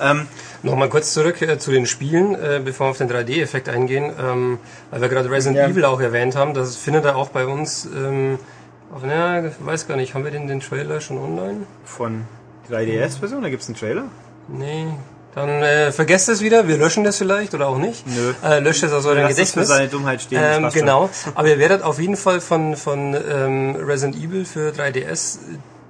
Ähm, 0.00 0.26
Nochmal 0.62 0.88
kurz 0.88 1.12
zurück 1.12 1.42
äh, 1.42 1.58
zu 1.58 1.70
den 1.70 1.86
Spielen, 1.86 2.34
äh, 2.34 2.60
bevor 2.64 2.86
wir 2.86 2.90
auf 2.92 2.98
den 2.98 3.10
3D-Effekt 3.10 3.68
eingehen, 3.68 4.12
ähm, 4.18 4.58
weil 4.90 5.02
wir 5.02 5.08
gerade 5.08 5.30
Resident 5.30 5.58
ja. 5.58 5.68
Evil 5.68 5.84
auch 5.84 6.00
erwähnt 6.00 6.36
haben. 6.36 6.54
Das 6.54 6.76
findet 6.76 7.04
er 7.04 7.16
auch 7.16 7.28
bei 7.28 7.46
uns. 7.46 7.84
Ähm, 7.84 8.38
auf, 8.94 9.02
na, 9.04 9.46
ich 9.46 9.54
weiß 9.60 9.86
gar 9.86 9.96
nicht, 9.96 10.14
haben 10.14 10.24
wir 10.24 10.30
den, 10.30 10.46
den 10.46 10.60
Trailer 10.60 11.00
schon 11.00 11.18
online? 11.18 11.66
Von 11.84 12.24
3DS-Version? 12.70 13.42
Da 13.42 13.50
gibt 13.50 13.62
es 13.62 13.68
einen 13.68 13.76
Trailer? 13.76 14.04
Nee. 14.48 14.86
Dann 15.34 15.48
äh, 15.48 15.90
vergesst 15.90 16.28
es 16.28 16.40
wieder, 16.40 16.68
wir 16.68 16.76
löschen 16.76 17.02
das 17.02 17.18
vielleicht 17.18 17.54
oder 17.54 17.68
auch 17.68 17.78
nicht. 17.78 18.04
Nö. 18.06 18.34
Äh, 18.44 18.60
löscht 18.60 18.84
es 18.84 18.92
aus 18.92 19.04
eurem 19.04 19.26
Gedächtnis. 19.28 19.50
für 19.50 19.64
seine 19.64 19.88
Dummheit 19.88 20.22
stehen. 20.22 20.40
Ähm, 20.42 20.70
genau. 20.72 21.10
Aber 21.34 21.48
ihr 21.48 21.58
werdet 21.58 21.82
auf 21.82 21.98
jeden 21.98 22.16
Fall 22.16 22.40
von, 22.40 22.76
von 22.76 23.14
ähm, 23.14 23.76
Resident 23.76 24.16
Evil 24.22 24.44
für 24.44 24.70
3DS 24.70 25.38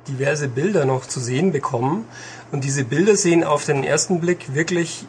diverse 0.08 0.48
Bilder 0.48 0.86
noch 0.86 1.06
zu 1.06 1.20
sehen 1.20 1.52
bekommen. 1.52 2.06
Und 2.52 2.64
diese 2.64 2.84
Bilder 2.84 3.16
sehen 3.16 3.44
auf 3.44 3.64
den 3.64 3.84
ersten 3.84 4.20
Blick 4.20 4.54
wirklich 4.54 5.06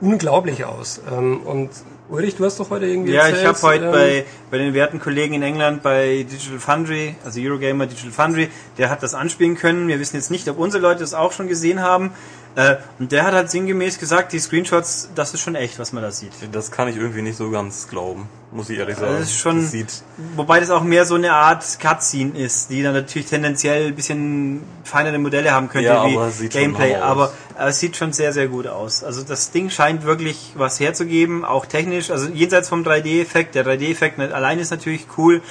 unglaublich 0.00 0.64
aus. 0.64 1.00
Ähm, 1.10 1.40
und 1.42 1.70
Ulrich, 2.08 2.34
du 2.34 2.44
hast 2.44 2.58
doch 2.58 2.70
heute 2.70 2.86
irgendwie 2.86 3.12
Ja, 3.12 3.28
erzählt, 3.28 3.42
ich 3.42 3.46
habe 3.46 3.62
heute 3.62 3.84
ähm, 3.84 3.92
bei, 3.92 4.24
bei 4.50 4.58
den 4.58 4.74
werten 4.74 4.98
Kollegen 4.98 5.34
in 5.34 5.42
England 5.42 5.84
bei 5.84 6.26
Digital 6.28 6.58
Foundry, 6.58 7.14
also 7.24 7.40
Eurogamer 7.40 7.86
Digital 7.86 8.10
Foundry, 8.10 8.48
der 8.78 8.90
hat 8.90 9.04
das 9.04 9.14
anspielen 9.14 9.56
können. 9.56 9.86
Wir 9.86 10.00
wissen 10.00 10.16
jetzt 10.16 10.30
nicht, 10.30 10.48
ob 10.48 10.58
unsere 10.58 10.82
Leute 10.82 11.00
das 11.00 11.14
auch 11.14 11.30
schon 11.30 11.46
gesehen 11.46 11.80
haben. 11.82 12.10
Äh, 12.56 12.76
und 12.98 13.12
der 13.12 13.24
hat 13.24 13.32
halt 13.32 13.50
sinngemäß 13.50 13.98
gesagt, 13.98 14.32
die 14.32 14.38
Screenshots, 14.40 15.10
das 15.14 15.34
ist 15.34 15.40
schon 15.40 15.54
echt, 15.54 15.78
was 15.78 15.92
man 15.92 16.02
da 16.02 16.10
sieht. 16.10 16.32
Das 16.52 16.70
kann 16.70 16.88
ich 16.88 16.96
irgendwie 16.96 17.22
nicht 17.22 17.36
so 17.36 17.50
ganz 17.50 17.88
glauben, 17.88 18.28
muss 18.50 18.68
ich 18.70 18.78
ehrlich 18.78 18.96
sagen. 18.96 19.18
Das 19.18 19.28
ist 19.28 19.38
schon, 19.38 19.62
das 19.62 19.70
sieht 19.70 20.02
wobei 20.36 20.60
das 20.60 20.70
auch 20.70 20.82
mehr 20.82 21.06
so 21.06 21.14
eine 21.14 21.32
Art 21.32 21.64
Cutscene 21.80 22.36
ist, 22.36 22.70
die 22.70 22.82
dann 22.82 22.94
natürlich 22.94 23.28
tendenziell 23.28 23.88
ein 23.88 23.94
bisschen 23.94 24.62
feinere 24.84 25.18
Modelle 25.18 25.52
haben 25.52 25.68
könnte 25.68 25.88
ja, 25.88 26.04
wie 26.04 26.48
Gameplay, 26.48 26.96
aber 26.96 27.32
es 27.58 27.78
sieht 27.78 27.96
schon 27.96 28.12
sehr, 28.12 28.32
sehr 28.32 28.48
gut 28.48 28.66
aus. 28.66 29.04
Also 29.04 29.22
das 29.22 29.50
Ding 29.52 29.70
scheint 29.70 30.04
wirklich 30.04 30.52
was 30.56 30.80
herzugeben, 30.80 31.44
auch 31.44 31.66
technisch, 31.66 32.10
also 32.10 32.28
jenseits 32.28 32.68
vom 32.68 32.82
3D-Effekt. 32.82 33.54
Der 33.54 33.64
3D-Effekt 33.64 34.18
allein 34.18 34.58
ist 34.58 34.70
natürlich 34.70 35.06
cool, 35.16 35.42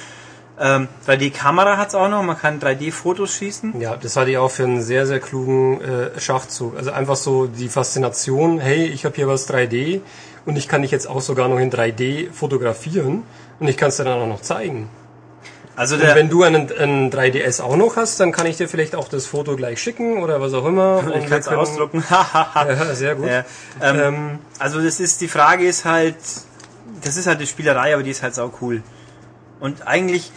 ähm, 0.60 0.88
3D-Kamera 1.06 1.78
hat 1.78 1.88
es 1.88 1.94
auch 1.94 2.08
noch, 2.08 2.22
man 2.22 2.38
kann 2.38 2.60
3D-Fotos 2.60 3.32
schießen. 3.34 3.80
Ja, 3.80 3.96
das 3.96 4.16
hatte 4.16 4.30
ich 4.30 4.36
auch 4.36 4.50
für 4.50 4.64
einen 4.64 4.82
sehr, 4.82 5.06
sehr 5.06 5.18
klugen 5.18 5.80
äh, 5.80 6.20
Schachzug. 6.20 6.76
Also 6.76 6.92
einfach 6.92 7.16
so 7.16 7.46
die 7.46 7.68
Faszination, 7.68 8.60
hey, 8.60 8.84
ich 8.84 9.06
habe 9.06 9.16
hier 9.16 9.26
was 9.26 9.48
3D 9.48 10.02
und 10.44 10.56
ich 10.56 10.68
kann 10.68 10.82
dich 10.82 10.90
jetzt 10.90 11.08
auch 11.08 11.22
sogar 11.22 11.48
noch 11.48 11.58
in 11.58 11.70
3D 11.72 12.30
fotografieren 12.30 13.22
und 13.58 13.68
ich 13.68 13.78
kann 13.78 13.88
es 13.88 13.96
dir 13.96 14.04
dann 14.04 14.20
auch 14.20 14.26
noch 14.26 14.42
zeigen. 14.42 14.90
Also 15.76 15.94
und 15.94 16.02
wenn 16.02 16.28
du 16.28 16.42
einen, 16.42 16.70
einen 16.76 17.10
3DS 17.10 17.62
auch 17.62 17.76
noch 17.76 17.96
hast, 17.96 18.20
dann 18.20 18.32
kann 18.32 18.44
ich 18.44 18.58
dir 18.58 18.68
vielleicht 18.68 18.94
auch 18.94 19.08
das 19.08 19.24
Foto 19.24 19.56
gleich 19.56 19.80
schicken 19.80 20.22
oder 20.22 20.38
was 20.38 20.52
auch 20.52 20.66
immer. 20.66 21.02
Ich 21.18 21.26
kann 21.26 21.40
es 21.40 21.48
ausdrucken. 21.48 22.04
ja, 22.10 22.94
sehr 22.94 23.14
gut. 23.14 23.28
Ja, 23.28 23.44
ähm, 23.80 24.00
ähm, 24.00 24.38
also 24.58 24.82
das 24.82 25.00
ist 25.00 25.22
die 25.22 25.28
Frage 25.28 25.66
ist 25.66 25.86
halt, 25.86 26.16
das 27.02 27.16
ist 27.16 27.26
halt 27.26 27.38
eine 27.38 27.46
Spielerei, 27.46 27.94
aber 27.94 28.02
die 28.02 28.10
ist 28.10 28.22
halt 28.22 28.34
sau 28.34 28.52
cool. 28.60 28.82
Und 29.58 29.86
eigentlich 29.86 30.32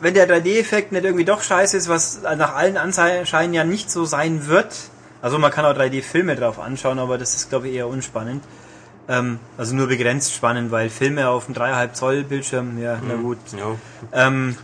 wenn 0.00 0.14
der 0.14 0.28
3D-Effekt 0.28 0.92
nicht 0.92 1.04
irgendwie 1.04 1.24
doch 1.24 1.42
scheiße 1.42 1.76
ist, 1.76 1.88
was 1.88 2.22
nach 2.22 2.54
allen 2.54 2.76
Anscheinen 2.76 3.54
ja 3.54 3.64
nicht 3.64 3.90
so 3.90 4.04
sein 4.04 4.46
wird, 4.46 4.74
also 5.22 5.38
man 5.38 5.50
kann 5.50 5.64
auch 5.64 5.74
3D-Filme 5.74 6.36
drauf 6.36 6.58
anschauen, 6.58 6.98
aber 6.98 7.18
das 7.18 7.34
ist 7.34 7.50
glaube 7.50 7.68
ich 7.68 7.74
eher 7.74 7.88
unspannend. 7.88 8.44
Ähm, 9.08 9.38
also 9.56 9.74
nur 9.74 9.86
begrenzt 9.86 10.34
spannend, 10.34 10.70
weil 10.70 10.90
Filme 10.90 11.28
auf 11.28 11.46
einem 11.46 11.56
3,5 11.56 11.92
Zoll 11.92 12.24
Bildschirm, 12.24 12.78
ja, 12.82 12.96
mhm. 12.96 13.02
na 13.08 13.14
gut. 13.14 13.38
Ja. 13.56 14.26
Ähm, 14.26 14.56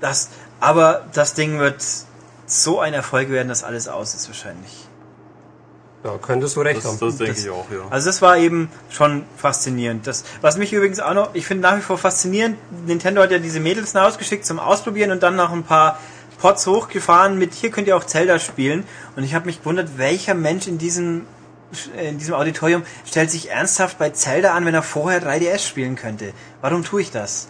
das, 0.00 0.30
Aber 0.60 1.06
das 1.14 1.34
Ding 1.34 1.58
wird 1.58 1.84
so 2.46 2.80
ein 2.80 2.92
Erfolg 2.92 3.30
werden, 3.30 3.48
dass 3.48 3.64
alles 3.64 3.88
aus 3.88 4.14
ist 4.14 4.28
wahrscheinlich. 4.28 4.88
Ja, 6.02 6.16
könntest 6.16 6.56
du 6.56 6.62
recht 6.62 6.78
Das, 6.78 6.86
haben. 6.86 6.98
das 6.98 7.16
denke 7.18 7.34
Das- 7.34 7.44
ich 7.44 7.50
auch, 7.50 7.70
ja. 7.70 7.80
Also 7.90 8.06
das 8.06 8.22
war 8.22 8.38
eben 8.38 8.70
schon 8.88 9.24
faszinierend. 9.36 10.06
Das, 10.06 10.24
was 10.40 10.56
mich 10.56 10.72
übrigens 10.72 10.98
auch 10.98 11.12
noch, 11.12 11.34
ich 11.34 11.46
finde 11.46 11.62
nach 11.62 11.76
wie 11.76 11.82
vor 11.82 11.98
faszinierend, 11.98 12.56
Nintendo 12.86 13.20
hat 13.22 13.30
ja 13.30 13.38
diese 13.38 13.60
Mädels 13.60 13.94
ausgeschickt 13.94 14.46
zum 14.46 14.58
Ausprobieren 14.58 15.10
und 15.10 15.22
dann 15.22 15.36
noch 15.36 15.52
ein 15.52 15.62
paar 15.62 15.98
Pots 16.40 16.66
hochgefahren 16.66 17.38
mit, 17.38 17.52
hier 17.52 17.70
könnt 17.70 17.86
ihr 17.86 17.96
auch 17.98 18.04
Zelda 18.04 18.38
spielen. 18.38 18.84
Und 19.14 19.24
ich 19.24 19.34
habe 19.34 19.44
mich 19.44 19.58
gewundert, 19.58 19.98
welcher 19.98 20.32
Mensch 20.32 20.66
in 20.68 20.78
diesem, 20.78 21.26
in 22.00 22.16
diesem 22.16 22.34
Auditorium 22.34 22.82
stellt 23.06 23.30
sich 23.30 23.50
ernsthaft 23.50 23.98
bei 23.98 24.08
Zelda 24.08 24.54
an, 24.54 24.64
wenn 24.64 24.72
er 24.74 24.82
vorher 24.82 25.20
3DS 25.22 25.58
spielen 25.68 25.96
könnte. 25.96 26.32
Warum 26.62 26.82
tue 26.82 27.02
ich 27.02 27.10
das? 27.10 27.48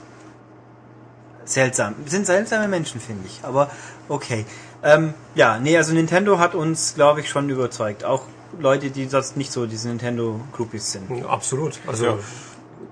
Seltsam. 1.45 1.95
Sind 2.07 2.27
seltsame 2.27 2.67
Menschen, 2.69 3.01
finde 3.01 3.27
ich. 3.27 3.41
Aber 3.45 3.71
okay. 4.09 4.45
Ähm, 4.83 5.15
ja, 5.37 5.59
nee, 5.59 5.77
also 5.77 5.93
Nintendo 5.93 6.39
hat 6.41 6.55
uns, 6.57 6.95
glaube 6.97 7.21
ich, 7.21 7.29
schon 7.29 7.49
überzeugt. 7.49 8.03
Auch 8.05 8.25
Leute, 8.59 8.91
die 8.91 9.07
sonst 9.07 9.37
nicht 9.37 9.53
so 9.53 9.67
diese 9.67 9.89
Nintendo-Groupies 9.89 10.93
sind. 10.93 11.25
Absolut. 11.27 11.79
Also 11.87 12.05
Ja. 12.07 12.19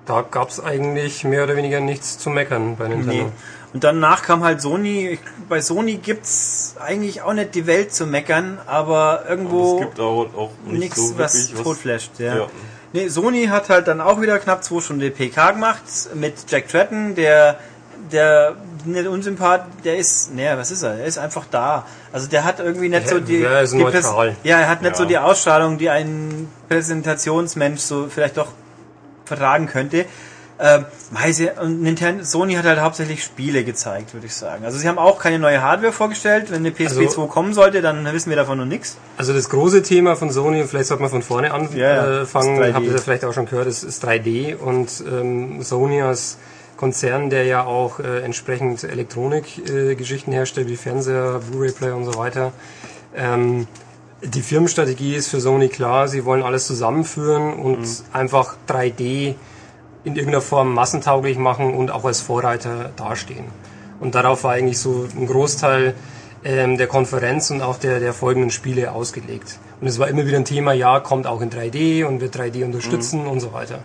da 0.06 0.22
gab's 0.22 0.60
eigentlich 0.60 1.24
mehr 1.24 1.44
oder 1.44 1.56
weniger 1.56 1.80
nichts 1.80 2.18
zu 2.18 2.30
meckern 2.30 2.76
bei 2.76 2.88
Nintendo. 2.88 3.24
Nee. 3.24 3.32
Und 3.74 3.84
danach 3.84 4.22
kam 4.22 4.44
halt 4.44 4.62
Sony. 4.62 5.18
Bei 5.48 5.60
Sony 5.60 5.96
gibt's 5.96 6.76
eigentlich 6.80 7.20
auch 7.22 7.34
nicht 7.34 7.54
die 7.54 7.66
Welt 7.66 7.92
zu 7.92 8.06
meckern, 8.06 8.58
aber 8.66 9.24
irgendwo 9.28 9.74
es 9.76 9.80
gibt 9.86 10.00
auch, 10.00 10.26
auch 10.34 10.50
nicht 10.64 10.78
nichts, 10.80 11.08
so 11.08 11.18
was 11.18 11.52
totflasht. 11.52 12.12
Ja. 12.18 12.36
Ja. 12.36 12.46
Nee, 12.94 13.08
Sony 13.08 13.46
hat 13.46 13.68
halt 13.68 13.86
dann 13.86 14.00
auch 14.00 14.22
wieder 14.22 14.38
knapp 14.38 14.64
zwei 14.64 14.80
Stunden 14.80 15.12
PK 15.12 15.50
gemacht 15.50 15.82
mit 16.14 16.50
Jack 16.50 16.68
Tretton, 16.68 17.14
der 17.14 17.58
der 18.12 18.56
nicht 18.86 19.06
unsympath, 19.06 19.62
der 19.84 19.96
ist, 19.98 20.34
naja, 20.34 20.56
was 20.58 20.70
ist 20.70 20.82
er? 20.82 20.94
Er 20.98 21.04
ist 21.06 21.18
einfach 21.18 21.44
da. 21.50 21.86
Also 22.12 22.28
der 22.28 22.44
hat 22.44 22.60
irgendwie 22.60 22.88
nicht 22.88 23.04
Ja, 23.06 23.10
so 23.12 23.20
die, 23.20 23.42
er 23.42 23.62
ist 23.62 23.72
die 23.74 23.78
ja, 23.78 24.58
er 24.60 24.68
hat 24.68 24.82
nicht 24.82 24.92
Ja. 24.92 24.96
so 24.96 25.04
die 25.04 25.18
Ausstrahlung, 25.18 25.78
die 25.78 25.90
ein 25.90 26.48
Präsentationsmensch 26.68 27.80
so 27.80 28.06
vielleicht 28.08 28.36
doch 28.36 28.48
vertragen 29.24 29.66
könnte. 29.66 30.06
Ähm, 30.60 30.86
und 31.62 31.82
Nintendo, 31.82 32.24
Sony 32.24 32.54
hat 32.54 32.64
halt 32.64 32.80
hauptsächlich 32.80 33.22
Spiele 33.22 33.62
gezeigt, 33.62 34.12
würde 34.12 34.26
ich 34.26 34.34
sagen. 34.34 34.64
Also 34.64 34.76
sie 34.76 34.88
haben 34.88 34.98
auch 34.98 35.20
keine 35.20 35.38
neue 35.38 35.62
Hardware 35.62 35.92
vorgestellt. 35.92 36.50
Wenn 36.50 36.58
eine 36.66 36.72
PSP 36.72 37.02
Also- 37.06 37.26
2 37.26 37.26
kommen 37.28 37.54
sollte, 37.54 37.80
dann 37.80 38.04
wissen 38.12 38.28
wir 38.30 38.36
davon 38.36 38.58
noch 38.58 38.64
nichts. 38.64 38.96
Also 39.16 39.32
das 39.32 39.48
große 39.50 39.84
Thema 39.84 40.16
von 40.16 40.30
Sony, 40.32 40.64
vielleicht 40.66 40.88
sollte 40.88 41.02
man 41.02 41.10
von 41.10 41.22
vorne 41.22 41.52
anfangen, 41.54 41.78
Ja, 41.78 41.94
ja, 41.94 42.18
das 42.20 42.30
fangen, 42.30 42.58
3D. 42.60 42.74
habt 42.74 42.86
ihr 42.86 42.98
vielleicht 42.98 43.24
auch 43.24 43.32
schon 43.32 43.46
gehört, 43.46 43.68
es 43.68 43.84
ist 43.84 44.04
3D 44.04 44.56
und 44.56 44.88
ähm, 45.08 45.62
Sony 45.62 46.02
als 46.02 46.38
Konzern, 46.78 47.28
der 47.28 47.44
ja 47.44 47.64
auch 47.64 48.00
äh, 48.00 48.20
entsprechend 48.20 48.84
Elektronikgeschichten 48.84 50.32
äh, 50.32 50.36
herstellt, 50.36 50.68
wie 50.68 50.76
Fernseher, 50.76 51.40
Blu-ray-Player 51.50 51.94
und 51.94 52.04
so 52.04 52.14
weiter. 52.16 52.52
Ähm, 53.14 53.66
die 54.22 54.42
Firmenstrategie 54.42 55.14
ist 55.14 55.28
für 55.28 55.40
Sony 55.40 55.68
klar, 55.68 56.08
sie 56.08 56.24
wollen 56.24 56.42
alles 56.42 56.66
zusammenführen 56.66 57.52
und 57.52 57.86
einfach 58.12 58.56
3D 58.68 59.34
in 60.04 60.16
irgendeiner 60.16 60.40
Form 60.40 60.72
massentauglich 60.72 61.36
machen 61.36 61.74
und 61.74 61.90
auch 61.90 62.04
als 62.04 62.20
Vorreiter 62.20 62.90
dastehen. 62.96 63.44
Und 64.00 64.14
darauf 64.14 64.44
war 64.44 64.52
eigentlich 64.52 64.78
so 64.78 65.06
ein 65.16 65.26
Großteil 65.26 65.94
ähm, 66.44 66.78
der 66.78 66.86
Konferenz 66.86 67.50
und 67.50 67.60
auch 67.60 67.78
der, 67.78 67.98
der 68.00 68.12
folgenden 68.12 68.50
Spiele 68.50 68.92
ausgelegt. 68.92 69.58
Und 69.80 69.88
es 69.88 69.98
war 69.98 70.08
immer 70.08 70.26
wieder 70.26 70.36
ein 70.36 70.44
Thema, 70.44 70.72
ja, 70.72 71.00
kommt 71.00 71.26
auch 71.26 71.40
in 71.40 71.50
3D 71.50 72.04
und 72.04 72.20
wird 72.20 72.36
3D 72.36 72.64
unterstützen 72.64 73.26
und 73.26 73.40
so 73.40 73.52
weiter. 73.52 73.80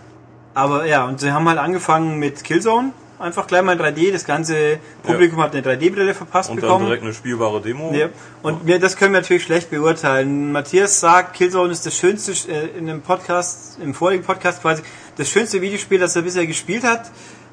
Aber 0.54 0.86
ja, 0.86 1.04
und 1.04 1.20
sie 1.20 1.32
haben 1.32 1.48
halt 1.48 1.58
angefangen 1.58 2.18
mit 2.18 2.44
Killzone. 2.44 2.92
Einfach 3.18 3.46
gleich 3.46 3.62
mal 3.62 3.78
in 3.78 3.82
3D. 3.82 4.12
Das 4.12 4.24
ganze 4.24 4.78
Publikum 5.02 5.40
hat 5.40 5.54
eine 5.54 5.64
3D-Brille 5.64 6.14
verpasst 6.14 6.50
Und 6.50 6.56
dann 6.56 6.62
bekommen. 6.68 6.86
direkt 6.86 7.04
eine 7.04 7.14
spielbare 7.14 7.60
Demo. 7.60 7.92
Ja. 7.94 8.08
Und 8.42 8.66
wir, 8.66 8.78
das 8.78 8.96
können 8.96 9.12
wir 9.14 9.20
natürlich 9.20 9.44
schlecht 9.44 9.70
beurteilen. 9.70 10.52
Matthias 10.52 11.00
sagt, 11.00 11.34
Killzone 11.34 11.72
ist 11.72 11.86
das 11.86 11.96
schönste, 11.96 12.32
äh, 12.50 12.76
in 12.76 12.88
einem 12.90 13.02
Podcast, 13.02 13.78
im 13.80 13.94
vorigen 13.94 14.24
Podcast 14.24 14.62
quasi, 14.62 14.82
das 15.16 15.28
schönste 15.28 15.60
Videospiel, 15.60 15.98
das 16.00 16.16
er 16.16 16.22
bisher 16.22 16.46
gespielt 16.46 16.84
hat. 16.84 17.10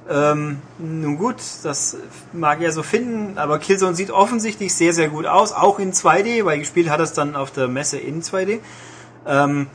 Ähm, 0.10 0.58
nun 0.80 1.18
gut, 1.18 1.38
das 1.64 1.96
mag 2.34 2.60
er 2.62 2.72
so 2.72 2.82
finden, 2.84 3.38
aber 3.38 3.60
Killzone 3.60 3.96
sieht 3.96 4.10
offensichtlich 4.10 4.74
sehr, 4.74 4.94
sehr 4.94 5.10
gut 5.10 5.28
aus, 5.28 5.54
auch 5.54 5.78
in 5.80 5.94
2D, 5.94 6.44
weil 6.44 6.58
gespielt 6.58 6.90
hat 6.90 7.00
er 7.00 7.04
es 7.04 7.14
dann 7.14 7.36
auf 7.36 7.52
der 7.52 7.68
Messe 7.68 7.98
in 8.00 8.24
2D. 8.24 8.60
Ähm, 9.28 9.68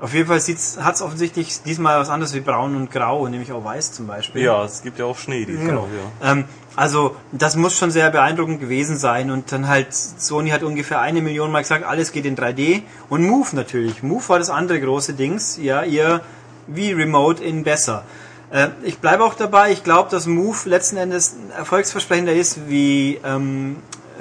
auf 0.00 0.14
jeden 0.14 0.26
Fall 0.28 0.38
hat 0.38 0.94
es 0.94 1.02
offensichtlich 1.02 1.62
diesmal 1.62 2.00
was 2.00 2.08
anderes 2.08 2.34
wie 2.34 2.40
braun 2.40 2.74
und 2.74 2.90
grau, 2.90 3.28
nämlich 3.28 3.52
auch 3.52 3.64
weiß 3.64 3.92
zum 3.92 4.06
Beispiel. 4.06 4.42
Ja, 4.42 4.64
es 4.64 4.82
gibt 4.82 4.98
ja 4.98 5.04
auch 5.04 5.18
Schnee 5.18 5.44
dieses 5.44 5.66
Genau. 5.66 5.88
Jahr, 6.22 6.28
ja. 6.28 6.32
Ähm, 6.32 6.44
also 6.76 7.16
das 7.32 7.56
muss 7.56 7.76
schon 7.76 7.90
sehr 7.90 8.10
beeindruckend 8.10 8.60
gewesen 8.60 8.96
sein 8.96 9.30
und 9.30 9.52
dann 9.52 9.68
halt 9.68 9.92
Sony 9.92 10.50
hat 10.50 10.62
ungefähr 10.62 11.00
eine 11.00 11.20
Million 11.20 11.50
Mal 11.50 11.62
gesagt, 11.62 11.84
alles 11.84 12.12
geht 12.12 12.24
in 12.24 12.36
3D 12.36 12.82
und 13.08 13.26
Move 13.26 13.48
natürlich. 13.52 14.02
Move 14.02 14.26
war 14.28 14.38
das 14.38 14.48
andere 14.50 14.80
große 14.80 15.12
Dings, 15.14 15.58
ja, 15.60 15.82
ihr 15.82 16.22
wie 16.66 16.92
Remote 16.92 17.42
in 17.44 17.64
besser. 17.64 18.04
Äh, 18.50 18.68
ich 18.82 18.98
bleibe 18.98 19.24
auch 19.24 19.34
dabei, 19.34 19.70
ich 19.72 19.84
glaube, 19.84 20.10
dass 20.10 20.26
Move 20.26 20.56
letzten 20.64 20.96
Endes 20.96 21.34
ein 21.34 21.50
erfolgsversprechender 21.50 22.32
ist 22.32 22.68
wie 22.68 23.20
ähm, 23.24 23.76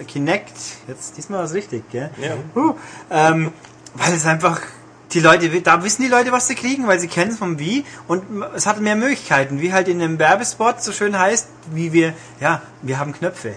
Kinect. 0.08 0.56
Jetzt 0.88 1.18
diesmal 1.18 1.44
was 1.44 1.54
richtig, 1.54 1.90
gell? 1.92 2.10
Ja. 2.22 2.34
Huh. 2.56 2.76
Ähm, 3.10 3.52
weil 3.96 4.14
es 4.14 4.26
einfach 4.26 4.62
die 5.14 5.20
Leute, 5.20 5.62
da 5.62 5.84
wissen 5.84 6.04
die 6.04 6.08
Leute, 6.08 6.32
was 6.32 6.48
sie 6.48 6.56
kriegen, 6.56 6.88
weil 6.88 7.00
sie 7.00 7.08
kennen 7.08 7.32
es 7.32 7.38
vom 7.38 7.58
Wie 7.60 7.86
und 8.08 8.24
es 8.56 8.66
hat 8.66 8.80
mehr 8.80 8.96
Möglichkeiten, 8.96 9.60
wie 9.62 9.74
halt 9.74 9.88
in 9.88 10.02
einem 10.02 10.20
Werbespot 10.20 10.82
so 10.82 10.92
schön 10.92 11.18
heißt, 11.18 11.48
wie 11.72 11.94
wir, 11.94 12.14
ja, 12.40 12.62
wir 12.82 13.00
haben 13.00 13.14
Knöpfe. 13.14 13.56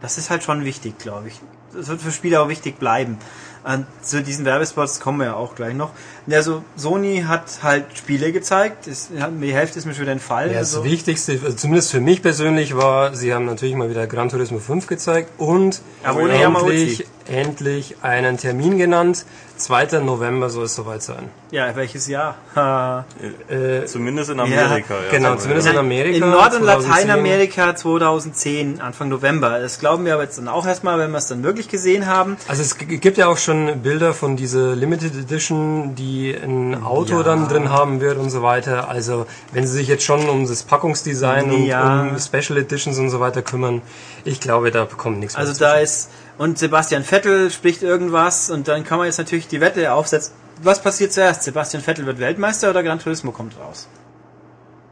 Das 0.00 0.18
ist 0.18 0.30
halt 0.30 0.42
schon 0.42 0.64
wichtig, 0.64 0.98
glaube 0.98 1.28
ich. 1.28 1.40
Das 1.72 1.88
wird 1.88 2.00
für 2.00 2.12
Spieler 2.12 2.42
auch 2.42 2.48
wichtig 2.48 2.78
bleiben. 2.78 3.18
Und 3.64 3.86
zu 4.02 4.22
diesen 4.22 4.44
Werbespots 4.44 5.00
kommen 5.00 5.18
wir 5.18 5.26
ja 5.26 5.34
auch 5.34 5.54
gleich 5.54 5.74
noch. 5.74 5.92
Also 6.30 6.62
Sony 6.76 7.24
hat 7.26 7.62
halt 7.62 7.86
Spiele 7.94 8.32
gezeigt, 8.32 8.86
das, 8.86 9.10
die 9.10 9.54
Hälfte 9.54 9.78
ist 9.78 9.86
mir 9.86 9.94
schon 9.94 10.02
wieder 10.02 10.12
entfallen. 10.12 10.52
Ja, 10.52 10.60
das 10.60 10.74
also, 10.74 10.84
Wichtigste, 10.84 11.38
also 11.44 11.56
zumindest 11.56 11.90
für 11.90 12.00
mich 12.00 12.22
persönlich, 12.22 12.76
war, 12.76 13.14
sie 13.14 13.34
haben 13.34 13.46
natürlich 13.46 13.74
mal 13.74 13.90
wieder 13.90 14.06
Gran 14.06 14.28
Turismo 14.28 14.58
5 14.58 14.86
gezeigt 14.86 15.30
und 15.38 15.82
endlich, 16.04 17.06
endlich 17.26 17.96
einen 18.02 18.38
Termin 18.38 18.78
genannt. 18.78 19.24
2. 19.62 20.00
November 20.00 20.50
soll 20.50 20.64
es 20.64 20.74
soweit 20.74 21.02
sein. 21.02 21.30
ja, 21.52 21.74
welches 21.76 22.08
Jahr? 22.08 22.36
Ha. 22.56 23.04
Äh, 23.48 23.84
Zumindest 23.86 24.30
in 24.30 24.40
Amerika, 24.40 24.94
ja. 24.94 25.10
genau, 25.10 25.28
sagen 25.28 25.36
wir, 25.36 25.40
zumindest 25.40 25.66
ja. 25.66 25.72
in 25.74 25.78
Amerika. 25.78 26.24
In 26.24 26.30
Nord- 26.30 26.54
und 26.54 26.64
2010. 26.64 26.90
Lateinamerika 26.90 27.76
2010, 27.76 28.80
Anfang 28.80 29.08
November. 29.08 29.60
Das 29.60 29.78
glauben 29.78 30.04
wir 30.04 30.14
aber 30.14 30.22
jetzt 30.24 30.38
dann 30.38 30.48
auch 30.48 30.66
erstmal, 30.66 30.98
wenn 30.98 31.10
wir 31.10 31.18
es 31.18 31.26
dann 31.26 31.42
wirklich 31.42 31.68
gesehen 31.68 32.06
haben. 32.06 32.36
Also 32.48 32.62
es 32.62 32.78
gibt 32.78 33.18
ja 33.18 33.28
auch 33.28 33.38
schon 33.38 33.82
Bilder 33.82 34.14
von 34.14 34.36
dieser 34.36 34.74
Limited 34.74 35.14
Edition, 35.14 35.94
die 35.94 36.11
ein 36.34 36.82
Auto 36.82 37.16
Ja. 37.18 37.22
dann 37.22 37.48
drin 37.48 37.70
haben 37.70 38.00
wird 38.00 38.18
und 38.18 38.30
so 38.30 38.42
weiter. 38.42 38.88
Also 38.88 39.26
wenn 39.52 39.66
sie 39.66 39.72
sich 39.74 39.88
jetzt 39.88 40.04
schon 40.04 40.28
um 40.28 40.46
das 40.46 40.62
Packungsdesign 40.62 41.64
Ja. 41.64 42.02
und 42.02 42.10
um 42.10 42.18
Special 42.18 42.58
Editions 42.58 42.98
und 42.98 43.10
so 43.10 43.20
weiter 43.20 43.42
kümmern, 43.42 43.82
ich 44.24 44.40
glaube, 44.40 44.70
da 44.70 44.84
kommt 44.86 45.18
nichts 45.20 45.34
mehr 45.36 45.46
Also 45.46 45.58
da 45.58 45.74
ist, 45.74 46.10
und 46.38 46.58
Sebastian 46.58 47.04
Vettel 47.04 47.50
spricht 47.50 47.82
irgendwas 47.82 48.50
und 48.50 48.68
dann 48.68 48.84
kann 48.84 48.98
man 48.98 49.06
jetzt 49.06 49.18
natürlich 49.18 49.48
die 49.48 49.60
Wette 49.60 49.92
aufsetzen. 49.92 50.34
Was 50.62 50.82
passiert 50.82 51.12
zuerst? 51.12 51.42
Sebastian 51.42 51.82
Vettel 51.82 52.06
wird 52.06 52.18
Weltmeister 52.20 52.70
oder 52.70 52.82
Gran 52.82 52.98
Turismo 53.00 53.32
kommt 53.32 53.54
raus? 53.58 53.88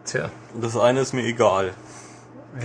Tja, 0.04 0.30
Das 0.60 0.76
eine 0.76 1.00
ist 1.00 1.12
mir 1.14 1.22
egal. 1.24 1.72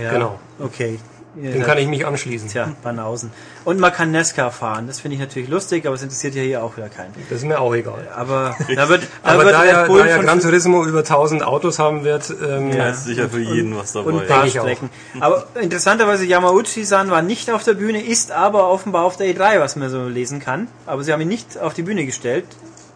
Ja, 0.02 0.10
Genau. 0.12 0.38
Okay. 0.58 0.98
Dem 1.36 1.62
kann 1.62 1.78
ich 1.78 1.86
mich 1.86 2.06
anschließen. 2.06 2.48
Tja, 2.48 2.72
Banausen. 2.82 3.30
Und 3.64 3.78
man 3.78 3.92
kann 3.92 4.10
Nesca 4.10 4.50
fahren. 4.50 4.86
Das 4.86 5.00
finde 5.00 5.16
ich 5.16 5.20
natürlich 5.20 5.48
lustig, 5.48 5.86
aber 5.86 5.94
es 5.94 6.02
interessiert 6.02 6.34
ja 6.34 6.42
hier 6.42 6.64
auch 6.64 6.76
wieder 6.76 6.88
keinen. 6.88 7.12
Das 7.28 7.38
ist 7.38 7.44
mir 7.44 7.60
auch 7.60 7.74
egal. 7.74 8.08
Aber 8.14 8.56
da 8.74 8.88
wird, 8.88 9.02
da 9.22 9.30
Aber 9.30 9.44
wird 9.44 9.54
da 9.54 9.64
ja, 9.64 9.86
da 9.86 10.06
ja 10.06 10.16
von 10.16 10.24
Gran 10.24 10.40
Turismo 10.40 10.84
über 10.84 11.00
1000 11.00 11.42
Autos 11.42 11.78
haben 11.78 12.04
wird, 12.04 12.34
ähm, 12.42 12.74
Da 12.74 12.88
ist 12.88 13.04
sicher 13.04 13.28
für 13.28 13.40
jeden 13.40 13.76
was 13.76 13.92
dabei. 13.92 14.10
und 14.10 14.20
ein 14.20 14.26
paar. 14.26 14.46
Strecken. 14.46 14.90
Aber 15.20 15.46
interessanterweise 15.60 16.24
Yamauchi-san 16.24 17.10
war 17.10 17.20
nicht 17.20 17.50
auf 17.50 17.64
der 17.64 17.74
Bühne, 17.74 18.02
ist 18.02 18.32
aber 18.32 18.70
offenbar 18.70 19.04
auf 19.04 19.16
der 19.16 19.26
E3, 19.26 19.60
was 19.60 19.76
man 19.76 19.90
so 19.90 20.06
lesen 20.06 20.40
kann. 20.40 20.68
Aber 20.86 21.04
sie 21.04 21.12
haben 21.12 21.20
ihn 21.20 21.28
nicht 21.28 21.58
auf 21.58 21.74
die 21.74 21.82
Bühne 21.82 22.06
gestellt, 22.06 22.46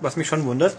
was 0.00 0.16
mich 0.16 0.28
schon 0.28 0.44
wundert. 0.46 0.76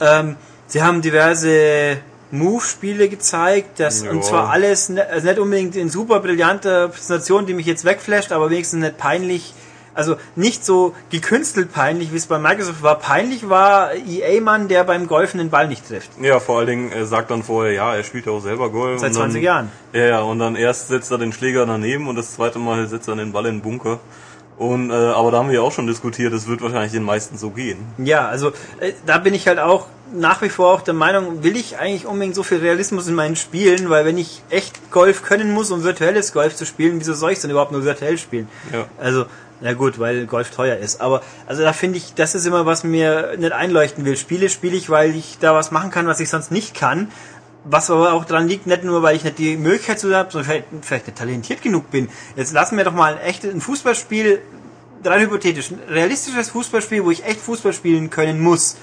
Ähm, 0.00 0.36
sie 0.66 0.82
haben 0.82 1.02
diverse 1.02 1.98
Move-Spiele 2.30 3.08
gezeigt, 3.08 3.78
das, 3.78 4.02
und 4.02 4.24
zwar 4.24 4.50
alles, 4.50 4.88
ne, 4.88 5.06
also 5.08 5.26
nicht 5.26 5.38
unbedingt 5.38 5.76
in 5.76 5.88
super 5.88 6.20
brillanter 6.20 6.88
Präsentation, 6.88 7.46
die 7.46 7.54
mich 7.54 7.66
jetzt 7.66 7.84
wegflasht, 7.84 8.32
aber 8.32 8.50
wenigstens 8.50 8.80
nicht 8.80 8.98
peinlich, 8.98 9.54
also 9.94 10.16
nicht 10.34 10.64
so 10.64 10.94
gekünstelt 11.10 11.72
peinlich, 11.72 12.12
wie 12.12 12.16
es 12.16 12.26
bei 12.26 12.38
Microsoft 12.38 12.82
war. 12.82 12.98
Peinlich 12.98 13.48
war 13.48 13.94
EA-Mann, 13.94 14.68
der 14.68 14.84
beim 14.84 15.06
Golfen 15.06 15.38
den 15.38 15.50
Ball 15.50 15.68
nicht 15.68 15.86
trifft. 15.86 16.10
Ja, 16.20 16.40
vor 16.40 16.58
allen 16.58 16.66
Dingen, 16.66 16.92
er 16.92 17.06
sagt 17.06 17.30
dann 17.30 17.42
vorher, 17.42 17.72
ja, 17.72 17.94
er 17.94 18.02
spielt 18.02 18.26
ja 18.26 18.32
auch 18.32 18.42
selber 18.42 18.70
Golf. 18.70 19.00
Seit 19.00 19.10
und 19.10 19.16
dann, 19.16 19.30
20 19.30 19.42
Jahren. 19.42 19.72
Ja, 19.92 20.04
ja, 20.04 20.20
und 20.20 20.38
dann 20.40 20.56
erst 20.56 20.88
setzt 20.88 21.10
er 21.12 21.18
den 21.18 21.32
Schläger 21.32 21.64
daneben 21.64 22.08
und 22.08 22.16
das 22.16 22.34
zweite 22.34 22.58
Mal 22.58 22.86
setzt 22.88 23.08
er 23.08 23.16
den 23.16 23.32
Ball 23.32 23.46
in 23.46 23.56
den 23.56 23.62
Bunker. 23.62 24.00
Und 24.56 24.90
äh, 24.90 24.94
aber 24.94 25.30
da 25.30 25.38
haben 25.38 25.48
wir 25.48 25.56
ja 25.56 25.60
auch 25.60 25.72
schon 25.72 25.86
diskutiert, 25.86 26.32
es 26.32 26.48
wird 26.48 26.62
wahrscheinlich 26.62 26.92
den 26.92 27.02
meisten 27.02 27.36
so 27.36 27.50
gehen. 27.50 27.78
Ja, 27.98 28.26
also 28.26 28.52
äh, 28.80 28.92
da 29.04 29.18
bin 29.18 29.34
ich 29.34 29.46
halt 29.46 29.58
auch 29.58 29.86
nach 30.14 30.40
wie 30.42 30.48
vor 30.48 30.72
auch 30.72 30.82
der 30.82 30.94
Meinung, 30.94 31.42
will 31.42 31.56
ich 31.56 31.78
eigentlich 31.78 32.06
unbedingt 32.06 32.34
so 32.34 32.42
viel 32.42 32.58
Realismus 32.58 33.08
in 33.08 33.14
meinen 33.14 33.36
Spielen, 33.36 33.90
weil 33.90 34.04
wenn 34.04 34.18
ich 34.18 34.42
echt 34.50 34.90
Golf 34.90 35.22
können 35.22 35.52
muss, 35.52 35.70
um 35.70 35.82
virtuelles 35.82 36.32
Golf 36.32 36.54
zu 36.54 36.64
spielen, 36.64 37.00
wieso 37.00 37.14
soll 37.14 37.32
ich 37.32 37.40
dann 37.40 37.50
überhaupt 37.50 37.72
nur 37.72 37.84
virtuell 37.84 38.16
spielen? 38.16 38.48
Ja. 38.72 38.86
Also, 38.98 39.26
na 39.60 39.72
gut, 39.72 39.98
weil 39.98 40.26
Golf 40.26 40.50
teuer 40.50 40.76
ist. 40.76 41.00
Aber 41.00 41.22
also 41.46 41.62
da 41.62 41.72
finde 41.72 41.98
ich, 41.98 42.14
das 42.14 42.34
ist 42.34 42.46
immer, 42.46 42.66
was 42.66 42.84
mir 42.84 43.36
nicht 43.38 43.52
einleuchten 43.52 44.04
will. 44.04 44.16
Spiele 44.16 44.48
spiele 44.50 44.76
ich, 44.76 44.90
weil 44.90 45.16
ich 45.16 45.38
da 45.40 45.54
was 45.54 45.70
machen 45.70 45.90
kann, 45.90 46.06
was 46.06 46.20
ich 46.20 46.28
sonst 46.28 46.50
nicht 46.50 46.74
kann. 46.74 47.08
Was 47.68 47.90
aber 47.90 48.12
auch 48.12 48.24
dran 48.24 48.46
liegt, 48.46 48.66
nicht 48.66 48.84
nur, 48.84 49.02
weil 49.02 49.16
ich 49.16 49.24
nicht 49.24 49.38
die 49.38 49.56
Möglichkeit 49.56 49.98
zu 49.98 50.14
habe, 50.14 50.30
sondern 50.30 50.46
vielleicht, 50.46 50.66
vielleicht 50.82 51.06
nicht 51.08 51.18
talentiert 51.18 51.62
genug 51.62 51.90
bin. 51.90 52.08
Jetzt 52.36 52.52
lassen 52.52 52.76
wir 52.76 52.84
doch 52.84 52.92
mal 52.92 53.14
ein 53.14 53.20
echtes 53.20 53.52
ein 53.52 53.60
Fußballspiel, 53.60 54.40
rein 55.04 55.20
hypothetisch, 55.20 55.72
ein 55.72 55.80
realistisches 55.88 56.50
Fußballspiel, 56.50 57.04
wo 57.04 57.10
ich 57.10 57.24
echt 57.24 57.40
Fußball 57.40 57.72
spielen 57.72 58.10
können 58.10 58.40
muss. 58.40 58.76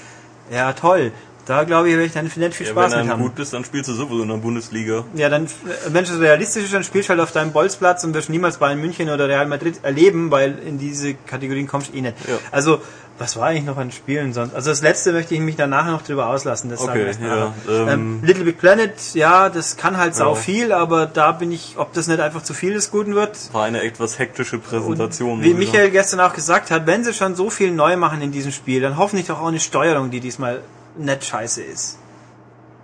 Ja, 0.52 0.74
toll. 0.74 1.14
Da 1.46 1.64
glaube 1.66 1.90
ich, 1.90 1.96
werde 1.96 2.06
ich 2.06 2.14
dann 2.14 2.24
nicht 2.26 2.56
viel 2.56 2.66
Ja, 2.68 2.72
Spaß 2.72 2.92
wenn 2.94 3.00
mit 3.00 3.08
du 3.08 3.12
haben. 3.14 3.22
gut 3.22 3.36
bist, 3.36 3.52
dann 3.54 3.66
spielst 3.66 3.90
du 3.90 3.94
sowieso 3.94 4.24
in 4.24 4.30
der 4.30 4.38
Bundesliga. 4.38 5.04
Ja, 5.14 5.28
dann, 5.30 5.46
äh, 5.46 5.50
wenn 5.90 6.04
es 6.06 6.18
realistisch 6.18 6.64
ist, 6.64 6.74
dann 6.74 6.84
spielst 6.86 7.10
du 7.10 7.12
halt 7.12 7.20
auf 7.22 7.32
deinem 7.34 7.52
Bolzplatz 7.52 8.04
und 8.06 8.14
wirst 8.14 8.30
niemals 8.30 8.58
Bayern 8.58 8.80
München 8.80 9.10
oder 9.10 9.28
Real 9.28 9.46
Madrid 9.48 9.80
erleben, 9.84 10.32
weil 10.32 10.58
in 10.66 10.80
diese 10.80 11.16
Kategorien 11.16 11.68
kommst 11.68 11.92
du 11.92 11.98
eh 11.98 12.02
nicht. 12.02 12.16
Ja. 12.28 12.36
Also, 12.52 12.82
was 13.20 13.36
war 13.38 13.48
eigentlich 13.48 13.66
noch 13.66 13.78
an 13.78 13.92
Spielen 13.92 14.34
sonst? 14.34 14.56
Also 14.56 14.72
das 14.72 14.82
letzte 14.82 15.12
möchte 15.12 15.36
ich 15.36 15.40
mich 15.42 15.56
danach 15.56 15.86
noch 15.86 16.02
drüber 16.02 16.28
auslassen. 16.28 16.70
Das 16.72 16.80
sagen 16.82 16.98
wir 17.00 17.10
Okay, 17.10 17.18
ja. 17.22 17.54
Ähm, 17.70 17.88
Ähm, 17.90 18.20
Little 18.24 18.44
Big 18.46 18.58
Planet, 18.58 18.94
ja, 19.14 19.50
das 19.50 19.78
kann 19.78 19.98
halt 19.98 20.16
sau 20.16 20.30
Ja. 20.34 20.36
viel, 20.36 20.72
aber 20.72 21.06
da 21.06 21.32
bin 21.34 21.52
ich, 21.52 21.76
ob 21.78 21.94
das 21.94 22.08
nicht 22.08 22.20
einfach 22.22 22.42
zu 22.42 22.54
viel 22.56 22.74
des 22.74 22.90
Guten 22.90 23.14
wird. 23.16 23.38
war 23.54 23.66
eine 23.66 23.84
etwas 23.84 24.18
hektische 24.18 24.58
Präsentation. 24.58 25.44
Wie 25.44 25.54
muss 25.54 25.62
ich 25.62 25.72
Michael 25.72 25.92
gestern 25.92 26.22
auch 26.22 26.34
gesagt 26.34 26.72
hat, 26.72 26.88
wenn 26.88 27.04
sie 27.04 27.14
schon 27.14 27.36
so 27.36 27.50
viel 27.52 27.72
neu 27.72 27.98
machen 27.98 28.22
in 28.22 28.32
diesem 28.32 28.52
Spiel, 28.52 28.82
dann 28.82 28.98
hoffentlich 28.98 29.28
doch 29.28 29.42
auch 29.42 29.48
eine 29.48 29.60
Steuerung, 29.60 30.10
die 30.10 30.20
diesmal 30.20 30.62
nicht 30.98 31.26
scheiße 31.26 31.64
ist. 31.64 32.00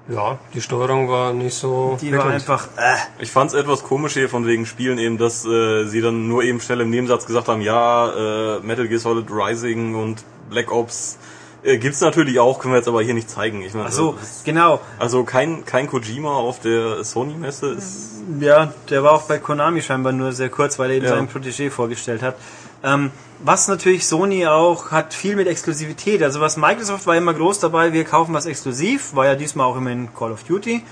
Ja, 0.09 0.39
die 0.55 0.61
Steuerung 0.61 1.07
war 1.07 1.33
nicht 1.33 1.53
so. 1.53 1.97
Die 2.01 2.11
war 2.11 2.25
einfach, 2.25 2.67
äh. 2.77 2.95
Ich 3.19 3.29
fand 3.29 3.51
es 3.51 3.55
etwas 3.55 3.83
komisch 3.83 4.13
hier 4.13 4.27
von 4.27 4.47
wegen 4.47 4.65
Spielen 4.65 4.97
eben, 4.97 5.19
dass 5.19 5.45
äh, 5.45 5.85
sie 5.85 6.01
dann 6.01 6.27
nur 6.27 6.43
eben 6.43 6.59
schnell 6.59 6.81
im 6.81 6.89
Nebensatz 6.89 7.27
gesagt 7.27 7.47
haben, 7.47 7.61
ja, 7.61 8.57
äh, 8.57 8.59
Metal 8.61 8.87
Gear 8.87 8.99
Solid 8.99 9.27
Rising 9.29 9.93
und 9.93 10.23
Black 10.49 10.71
Ops 10.71 11.19
äh, 11.63 11.77
gibt's 11.77 12.01
natürlich 12.01 12.39
auch, 12.39 12.59
können 12.59 12.73
wir 12.73 12.77
jetzt 12.77 12.87
aber 12.87 13.01
hier 13.01 13.13
nicht 13.13 13.29
zeigen. 13.29 13.61
Ich 13.61 13.73
meine, 13.73 13.87
ach 13.87 13.91
so, 13.91 14.13
das- 14.13 14.43
genau. 14.43 14.79
also 14.97 15.23
kein 15.23 15.65
kein 15.65 15.87
Kojima 15.87 16.29
auf 16.33 16.59
der 16.59 17.03
Sony 17.03 17.33
Messe 17.33 17.67
ist 17.73 18.21
Ja, 18.39 18.73
der 18.89 19.03
war 19.03 19.13
auch 19.13 19.23
bei 19.23 19.37
Konami 19.39 19.81
scheinbar 19.81 20.11
nur 20.13 20.31
sehr 20.33 20.49
kurz, 20.49 20.77
weil 20.79 20.91
er 20.91 20.97
eben 20.97 21.05
Ja. 21.05 21.15
seinen 21.15 21.27
Protégé 21.29 21.69
vorgestellt 21.71 22.21
hat. 22.21 22.35
Ähm, 22.83 23.11
was 23.43 23.67
natürlich 23.67 24.05
Sony 24.07 24.45
auch 24.47 24.91
hat 24.91 25.13
viel 25.13 25.35
mit 25.35 25.47
Exklusivität. 25.47 26.21
Also 26.23 26.39
was 26.41 26.55
Microsoft 26.57 27.07
war 27.07 27.15
immer 27.17 27.33
groß 27.33 27.59
dabei, 27.59 27.91
wir 27.93 28.03
kaufen 28.05 28.33
was 28.33 28.45
exklusiv, 28.45 29.15
war 29.15 29.25
ja 29.25 29.35
diesmal 29.35 29.65
auch 29.67 29.75
immer 29.77 29.91
in 29.91 30.13
Call 30.13 30.31
of 30.31 30.43
Duty. 30.43 30.83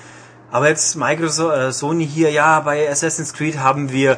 Aber 0.51 0.70
jetzt 0.70 0.95
Microsoft, 0.95 1.55
äh, 1.57 1.72
Sony 1.72 2.07
hier, 2.07 2.32
ja, 2.32 2.59
bei 2.61 2.89
Assassin's 2.89 3.34
Creed 3.34 3.57
haben 3.59 3.91
wir 3.91 4.18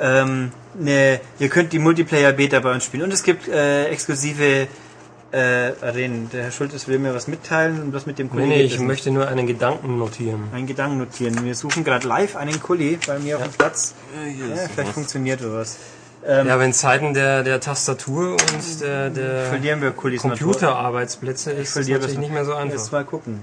ähm, 0.00 0.50
ne, 0.76 1.20
ihr 1.38 1.48
könnt 1.48 1.72
die 1.72 1.78
Multiplayer-Beta 1.78 2.58
bei 2.60 2.72
uns 2.72 2.84
spielen 2.84 3.04
und 3.04 3.12
es 3.12 3.22
gibt 3.22 3.46
äh, 3.48 3.86
exklusive 3.86 4.66
äh, 5.34 5.72
Arenen. 5.82 6.30
Der 6.30 6.44
Herr 6.44 6.50
Schultes 6.52 6.86
will 6.86 6.98
mir 6.98 7.12
was 7.14 7.26
mitteilen 7.26 7.82
und 7.82 7.92
was 7.92 8.06
mit 8.06 8.18
dem 8.18 8.26
Nee, 8.26 8.32
Kollegen 8.32 8.48
nee, 8.50 8.56
geht 8.62 8.66
ich 8.72 8.78
nicht. 8.78 8.86
möchte 8.86 9.10
nur 9.10 9.26
einen 9.28 9.46
Gedanken 9.46 9.98
notieren. 9.98 10.44
Einen 10.52 10.66
Gedanken 10.66 10.98
notieren. 10.98 11.44
Wir 11.44 11.54
suchen 11.54 11.82
gerade 11.82 12.06
live 12.06 12.36
einen 12.36 12.60
Kuli 12.62 12.98
bei 13.06 13.18
mir 13.18 13.36
auf 13.36 13.42
dem 13.42 13.52
Platz. 13.52 13.94
Ja, 14.14 14.56
vielleicht 14.74 14.92
funktioniert 14.92 15.40
sowas. 15.40 15.76
Ähm, 16.24 16.46
Ja, 16.46 16.58
wenn 16.58 16.72
Zeiten 16.72 17.14
der, 17.14 17.42
der 17.42 17.58
Tastatur 17.60 18.32
und 18.32 18.80
der, 18.80 19.10
der 19.10 19.46
verlieren 19.46 19.82
wir 19.82 19.90
Kulis 19.90 20.22
Computerarbeitsplätze 20.22 21.50
ist 21.52 21.72
verliere 21.72 21.98
natürlich 22.00 22.18
nicht 22.18 22.32
mehr 22.32 22.44
so 22.44 22.52
Jetzt 22.52 22.60
einfach. 22.60 22.92
mal 22.92 23.04
gucken. 23.04 23.40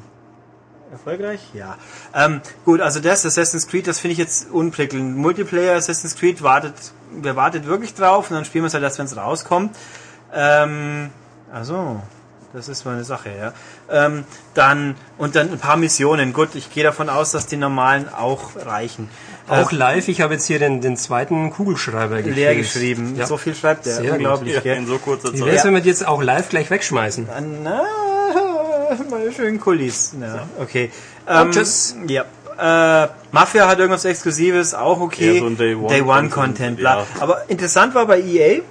Erfolgreich? 0.92 1.40
Ja. 1.54 1.78
Ähm, 2.14 2.42
gut, 2.66 2.82
also 2.82 3.00
das 3.00 3.26
Assassin's 3.26 3.68
Creed, 3.68 3.88
das 3.88 4.00
finde 4.00 4.14
ich 4.14 4.18
jetzt 4.18 4.50
unprickelnd. 4.52 5.16
Multiplayer 5.16 5.76
Assassin's 5.76 6.16
Creed 6.16 6.42
wartet, 6.42 6.74
wer 7.12 7.36
wartet 7.36 7.66
wirklich 7.66 7.94
drauf 7.94 8.30
und 8.30 8.36
dann 8.36 8.46
spielen 8.46 8.64
wir 8.64 8.68
es 8.68 8.74
halt 8.74 8.84
erst, 8.84 8.98
wenn 9.00 9.06
es 9.06 9.16
rauskommt. 9.16 9.76
Ähm, 10.34 11.10
also, 11.54 12.02
das 12.54 12.68
ist 12.70 12.86
mal 12.86 12.96
eine 12.96 13.04
Sache, 13.04 13.30
ja. 13.38 13.54
Ähm, 13.90 14.26
dann, 14.54 14.96
und 15.18 15.36
dann 15.36 15.52
ein 15.52 15.58
paar 15.60 15.78
Missionen. 15.78 16.34
Gut, 16.34 16.50
ich 16.56 16.72
gehe 16.74 16.84
davon 16.84 17.10
aus, 17.10 17.32
dass 17.32 17.46
die 17.48 17.58
normalen 17.58 18.08
auch 18.14 18.52
reichen. 18.66 19.10
Auch 19.48 19.72
Äh, 19.72 19.76
live, 19.76 20.08
ich 20.08 20.22
habe 20.22 20.34
jetzt 20.34 20.46
hier 20.48 20.60
den, 20.60 20.82
den 20.82 20.98
zweiten 20.98 21.52
Kugelschreiber 21.52 22.22
leer 22.22 22.56
geschrieben. 22.56 23.16
Ja. 23.18 23.26
So 23.26 23.38
viel 23.38 23.56
schreibt 23.56 23.86
der. 23.86 23.96
Sehr 23.96 24.04
gut. 24.04 24.14
Unglaublich, 24.14 24.56
ja, 24.56 24.62
gell? 24.62 24.78
in 24.78 24.88
so 24.88 24.98
kurzer 24.98 25.34
Wie 25.34 25.40
Zeit. 25.40 25.48
wär's, 25.48 25.66
wenn 25.66 25.74
wir 25.74 25.82
die 25.82 25.90
jetzt 25.90 26.06
auch 26.08 26.22
live 26.22 26.50
gleich 26.50 26.70
wegschmeißen? 26.70 27.28
Na, 27.64 27.82
meine 29.10 29.32
schönen 29.32 29.60
Kulis. 29.60 30.14
Ja, 30.20 30.48
okay. 30.60 30.92
Ähm, 31.28 31.52
tschüss. 31.52 31.96
Ja. 32.08 32.26
Äh, 32.58 33.08
Mafia 33.32 33.68
hat 33.68 33.80
irgendwas 33.80 34.06
Exklusives, 34.06 34.74
auch 34.74 35.00
okay. 35.00 35.36
Ja, 35.36 35.40
so 35.40 35.48
ein 35.48 35.58
Day 35.58 35.74
One 35.76 35.88
Day 35.88 36.02
One 36.02 36.30
Content, 36.30 36.34
Content, 36.34 36.78
bla. 36.78 36.98
ja. 37.00 37.06
Aber 37.20 37.50
interessant 37.50 37.96
war 37.96 38.06
bei 38.06 38.22
EA. 38.22 38.62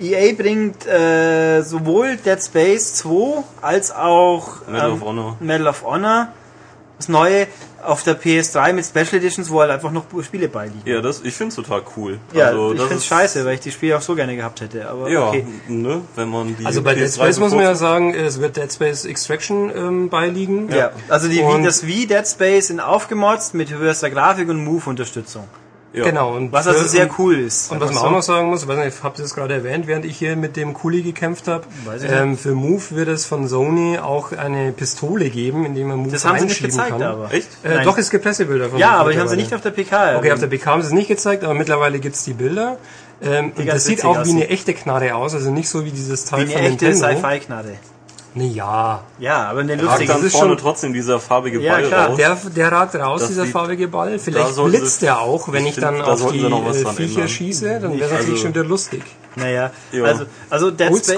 EA 0.00 0.32
bringt 0.34 0.86
äh, 0.86 1.62
sowohl 1.62 2.16
Dead 2.16 2.42
Space 2.42 2.94
2 2.94 3.42
als 3.62 3.90
auch 3.94 4.66
Medal 4.66 4.92
of 4.92 5.02
Honor. 5.02 5.36
Medal 5.40 5.66
of 5.68 5.82
Honor, 5.84 6.28
das 6.96 7.08
neue 7.08 7.46
auf 7.82 8.02
der 8.02 8.20
PS3 8.20 8.74
mit 8.74 8.84
Special 8.84 9.14
Editions, 9.14 9.50
wo 9.50 9.60
halt 9.60 9.70
einfach 9.70 9.90
noch 9.90 10.04
Spiele 10.22 10.48
beiliegen. 10.48 10.82
Ja, 10.84 11.00
das, 11.00 11.22
ich 11.22 11.32
find's 11.34 11.54
total 11.56 11.82
cool. 11.96 12.18
Ja, 12.34 12.48
also, 12.48 12.72
ich 12.72 12.78
das 12.78 12.88
find's 12.88 13.04
ist- 13.04 13.08
scheiße, 13.08 13.44
weil 13.46 13.54
ich 13.54 13.60
die 13.60 13.70
Spiele 13.70 13.96
auch 13.96 14.02
so 14.02 14.14
gerne 14.14 14.36
gehabt 14.36 14.60
hätte. 14.60 14.86
Aber 14.86 15.08
Ja, 15.08 15.28
okay. 15.28 15.46
ne, 15.68 16.02
wenn 16.14 16.28
man 16.28 16.54
die 16.58 16.66
Also 16.66 16.82
bei 16.82 16.94
Dead 16.94 17.04
PS3 17.04 17.14
Space 17.14 17.38
muss 17.38 17.52
man 17.52 17.62
ja 17.62 17.74
sagen, 17.74 18.12
es 18.14 18.38
wird 18.40 18.58
Dead 18.58 18.70
Space 18.70 19.06
Extraction 19.06 19.72
ähm, 19.74 20.08
beiliegen. 20.10 20.70
Ja, 20.70 20.90
also 21.08 21.28
die, 21.28 21.38
wie, 21.38 21.64
das 21.64 21.86
wie 21.86 22.06
Dead 22.06 22.26
Space 22.28 22.68
in 22.68 22.80
aufgemotzt 22.80 23.54
mit 23.54 23.70
höchster 23.72 24.10
Grafik 24.10 24.50
und 24.50 24.62
Move-Unterstützung. 24.62 25.44
Ja. 25.92 26.04
Genau. 26.04 26.36
Und 26.36 26.52
Was 26.52 26.66
also 26.66 26.80
für- 26.82 26.88
sehr 26.88 27.08
cool 27.18 27.38
ist. 27.38 27.72
Und 27.72 27.80
was 27.80 27.92
man 27.92 28.02
auch 28.04 28.10
noch 28.10 28.22
sagen 28.22 28.48
muss, 28.48 28.62
ich 28.62 28.68
weiß 28.68 28.78
nicht, 28.84 29.02
habt 29.02 29.18
ihr 29.18 29.22
das 29.22 29.34
gerade 29.34 29.54
erwähnt, 29.54 29.86
während 29.86 30.04
ich 30.04 30.16
hier 30.18 30.36
mit 30.36 30.56
dem 30.56 30.72
Kuli 30.74 31.02
gekämpft 31.02 31.48
habe, 31.48 31.64
Weiß 31.84 32.02
ich 32.02 32.10
ähm, 32.10 32.38
für 32.38 32.54
Move 32.54 32.82
wird 32.90 33.08
es 33.08 33.26
von 33.26 33.48
Sony 33.48 33.98
auch 33.98 34.32
eine 34.32 34.72
Pistole 34.72 35.30
geben, 35.30 35.64
in 35.66 35.74
die 35.74 35.82
man 35.84 35.98
Move 35.98 36.10
Das 36.12 36.24
haben 36.24 36.38
sie 36.38 36.44
nicht 36.44 36.62
reinschieben 36.62 36.70
gezeigt, 36.70 36.90
kann. 36.90 37.02
aber. 37.02 37.32
Echt? 37.32 37.48
Äh, 37.62 37.82
doch, 37.82 37.98
es 37.98 38.10
gibt 38.10 38.24
Pressebilder 38.24 38.68
von 38.68 38.78
Ja, 38.78 38.90
Move 38.90 38.98
aber 39.00 39.12
die 39.12 39.18
haben 39.18 39.28
sie 39.28 39.36
nicht 39.36 39.52
auf 39.54 39.60
der 39.60 39.70
PK. 39.70 40.16
Okay, 40.18 40.32
auf 40.32 40.40
der 40.40 40.46
PK 40.46 40.70
haben 40.70 40.82
sie 40.82 40.88
es 40.88 40.92
nicht 40.94 41.08
gezeigt, 41.08 41.44
aber 41.44 41.54
mittlerweile 41.54 41.98
gibt's 41.98 42.24
die 42.24 42.34
Bilder. 42.34 42.78
Ähm, 43.22 43.52
und 43.56 43.66
das 43.66 43.84
sieht 43.84 44.04
auch 44.04 44.24
wie 44.24 44.30
eine 44.30 44.48
echte 44.48 44.72
Knarre 44.72 45.14
aus, 45.14 45.34
also 45.34 45.50
nicht 45.50 45.68
so 45.68 45.84
wie 45.84 45.90
dieses 45.90 46.24
Teil 46.24 46.46
wie 46.46 46.52
von 46.52 46.60
eine 46.60 46.68
echte 46.70 46.84
Nintendo. 46.86 47.16
Sci-Fi-Knarre. 47.18 47.74
Nee, 48.34 48.48
ja. 48.48 49.02
Ja, 49.18 49.48
aber 49.48 49.60
eine 49.60 49.72
Ragt 49.72 49.82
lustige. 49.82 50.06
das 50.06 50.16
dann 50.18 50.26
ist 50.26 50.32
vorne 50.36 50.48
schon- 50.50 50.58
trotzdem 50.58 50.92
dieser 50.92 51.18
farbige 51.18 51.60
Ja, 51.60 51.72
Ball 51.72 51.82
klar. 51.88 52.06
raus. 52.10 52.16
Der, 52.16 52.36
der 52.54 52.72
ragt 52.72 52.94
raus, 52.94 53.26
dieser 53.26 53.42
sieht- 53.44 53.52
farbige 53.52 53.88
Ball. 53.88 54.18
Vielleicht 54.20 54.56
blitzt 54.64 55.02
der 55.02 55.20
auch, 55.20 55.52
wenn 55.52 55.66
ich 55.66 55.74
dann 55.76 55.98
da 55.98 56.04
auf 56.04 56.30
die 56.30 56.38
äh, 56.44 56.84
Viecher 56.94 57.26
schieße. 57.26 57.80
Dann 57.80 57.92
wäre 57.92 57.94
es 57.96 58.02
Also- 58.02 58.14
natürlich 58.14 58.40
schon 58.40 58.50
wieder 58.54 58.64
lustig. 58.64 59.02
Naja, 59.36 59.70
Ja. 59.92 60.04
also, 60.04 60.24
also 60.48 60.70
Dead, 60.70 60.88
Spa 60.88 61.14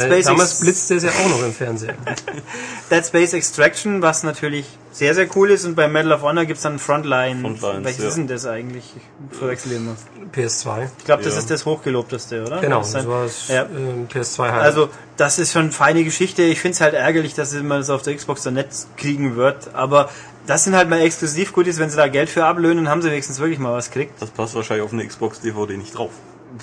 Space 0.00 0.24
Damals 0.26 0.60
blitzte 0.60 0.94
es 0.96 1.02
ja 1.02 1.10
auch 1.10 1.28
noch 1.30 1.42
im 1.42 1.52
Fernsehen. 1.52 1.96
Dead 2.90 3.04
Space 3.06 3.32
Extraction, 3.32 4.02
was 4.02 4.22
natürlich 4.22 4.66
sehr, 4.98 5.14
sehr 5.14 5.28
cool 5.36 5.50
ist. 5.52 5.64
Und 5.64 5.76
bei 5.76 5.86
Medal 5.86 6.12
of 6.12 6.22
Honor 6.22 6.44
gibt's 6.44 6.62
dann 6.62 6.78
Frontline. 6.80 7.40
Frontlines, 7.40 7.84
Welches 7.84 8.02
ja. 8.02 8.08
ist 8.08 8.16
denn 8.16 8.26
das 8.26 8.46
eigentlich? 8.46 8.92
Ich 9.30 9.38
verwechsel 9.38 9.72
immer. 9.72 9.94
PS2. 10.34 10.88
Ich 10.98 11.04
glaube, 11.04 11.22
das 11.22 11.34
Ja. 11.34 11.38
ist 11.38 11.50
das 11.50 11.64
hochgelobteste, 11.64 12.42
oder? 12.44 12.60
Genau, 12.60 12.80
das 12.80 13.06
war 13.06 13.22
das 13.24 13.46
Ja. 13.48 13.62
ähm, 13.62 14.08
PS2 14.08 14.50
halt. 14.50 14.62
Also, 14.62 14.88
das 15.16 15.38
ist 15.38 15.52
schon 15.52 15.70
feine 15.70 16.02
Geschichte. 16.02 16.42
Ich 16.42 16.60
finde 16.60 16.74
es 16.74 16.80
halt 16.80 16.94
ärgerlich, 16.94 17.34
dass 17.34 17.52
man 17.54 17.78
das 17.78 17.90
auf 17.90 18.02
der 18.02 18.16
Xbox 18.16 18.42
dann 18.42 18.54
nicht 18.54 18.68
kriegen 18.96 19.36
wird. 19.36 19.72
Aber 19.74 20.10
das 20.48 20.64
sind 20.64 20.74
halt 20.74 20.90
mal 20.90 21.00
exklusiv 21.00 21.52
Goodies, 21.52 21.78
wenn 21.78 21.90
sie 21.90 21.96
da 21.96 22.08
Geld 22.08 22.28
für 22.28 22.44
ablöhnen, 22.44 22.88
haben 22.88 23.00
sie 23.00 23.10
wenigstens 23.10 23.38
wirklich 23.38 23.58
mal 23.60 23.72
was 23.72 23.90
gekriegt. 23.90 24.20
Das 24.20 24.30
passt 24.30 24.54
wahrscheinlich 24.56 24.84
auf 24.84 24.92
eine 24.92 25.06
Xbox 25.06 25.40
DVD 25.40 25.76
nicht 25.76 25.96
drauf. 25.96 26.10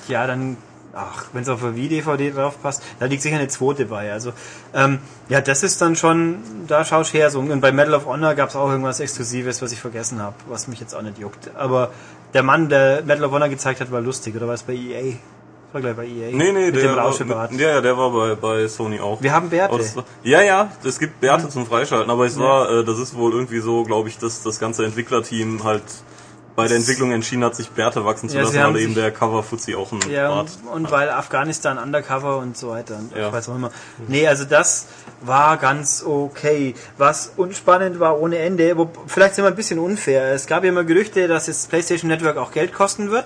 Ja, 0.10 0.28
dann, 0.28 0.58
ach, 0.96 1.26
wenn 1.34 1.44
es 1.44 1.50
auf 1.50 1.64
eine 1.64 1.76
Wii-DVD 1.76 2.32
drauf 2.32 2.62
passt, 2.62 2.82
da 3.00 3.06
liegt 3.06 3.22
sicher 3.22 3.36
eine 3.36 3.48
zweite 3.48 3.86
bei. 3.86 4.12
Also, 4.12 4.32
ähm, 4.74 5.00
ja, 5.30 5.42
das 5.42 5.62
ist 5.64 5.82
dann 5.82 5.96
schon, 5.96 6.38
da 6.68 6.86
schaust 6.86 7.14
her. 7.14 7.30
So. 7.30 7.40
Und 7.40 7.62
bei 7.62 7.72
Medal 7.72 7.94
of 7.94 8.06
Honor 8.06 8.34
gab 8.34 8.50
es 8.50 8.56
auch 8.56 8.70
irgendwas 8.70 9.00
Exklusives, 9.00 9.62
was 9.62 9.72
ich 9.72 9.80
vergessen 9.80 10.22
habe, 10.22 10.36
was 10.48 10.68
mich 10.68 10.80
jetzt 10.80 10.96
auch 10.96 11.02
nicht 11.02 11.20
juckt. 11.20 11.52
Aber 11.56 11.92
der 12.34 12.44
Mann, 12.44 12.70
der 12.70 13.04
Medal 13.04 13.26
of 13.26 13.32
Honor 13.34 13.50
gezeigt 13.50 13.82
hat, 13.82 13.92
war 13.92 14.02
lustig. 14.02 14.36
Oder 14.36 14.48
war 14.48 14.56
es 14.56 14.64
bei 14.64 14.74
EA? 14.74 15.16
War 15.74 15.82
gleich 15.82 15.96
bei 15.96 16.06
EA. 16.06 16.32
Nee, 16.32 16.54
nee, 16.54 16.68
Mit 16.68 16.76
der 16.76 16.84
dem 16.84 16.96
war, 16.96 17.06
Rauschebart. 17.06 17.52
mit, 17.52 17.60
ja, 17.60 17.70
ja, 17.70 17.82
der 17.82 17.98
war 17.98 18.10
bei, 18.12 18.36
bei 18.36 18.68
Sony 18.68 19.00
auch. 19.02 19.22
Wir 19.22 19.34
haben 19.34 19.50
Bärte. 19.50 19.78
Das 19.78 19.94
ja, 20.24 20.42
ja, 20.42 20.72
es 20.86 21.00
gibt 21.00 21.20
Bärte 21.20 21.50
zum 21.50 21.66
Freischalten, 21.66 22.10
aber 22.10 22.26
es 22.26 22.40
war, 22.40 22.70
äh, 22.72 22.86
das 22.86 22.98
ist 22.98 23.16
wohl 23.18 23.34
irgendwie 23.34 23.60
so, 23.60 23.84
glaube 23.84 24.08
ich, 24.08 24.18
dass 24.18 24.42
das 24.42 24.60
ganze 24.60 24.86
Entwicklerteam 24.86 25.66
halt 25.66 25.84
bei 26.56 26.68
der 26.68 26.78
Entwicklung 26.78 27.12
entschieden 27.12 27.44
hat, 27.44 27.56
sich 27.56 27.70
Bärte 27.70 28.06
wachsen 28.06 28.30
zu 28.30 28.38
Ja, 28.38 28.44
lassen, 28.44 28.58
weil 28.58 28.78
eben 28.78 28.96
der 28.96 29.12
Cover-Fuzzi 29.12 29.76
auch 29.76 29.92
einen 29.92 30.10
Ja, 30.10 30.30
Bart 30.30 30.50
und, 30.64 30.86
und 30.86 30.92
weil 30.92 31.10
Afghanistan 31.10 31.78
Undercover 31.78 32.38
und 32.38 32.58
so 32.58 32.70
weiter. 32.70 32.98
Und 32.98 33.16
Ja. 33.16 33.28
Ich 33.28 33.34
weiß 33.34 33.50
auch 33.50 33.56
immer. 33.56 33.72
Nee, 34.08 34.28
also 34.28 34.46
das 34.46 34.88
war 35.22 35.58
ganz 35.58 36.04
okay. 36.06 36.76
Was 36.98 37.34
unspannend 37.36 38.00
war 38.00 38.20
ohne 38.20 38.38
Ende, 38.38 38.78
wo, 38.78 38.90
vielleicht 39.08 39.36
sind 39.36 39.44
wir 39.44 39.50
ein 39.50 39.56
bisschen 39.56 39.80
unfair. 39.80 40.34
Es 40.34 40.48
gab 40.48 40.64
ja 40.64 40.70
immer 40.70 40.84
Gerüchte, 40.86 41.28
dass 41.28 41.48
jetzt 41.48 41.70
PlayStation 41.70 42.10
Network 42.10 42.38
auch 42.38 42.52
Geld 42.52 42.74
kosten 42.74 43.12
wird. 43.12 43.26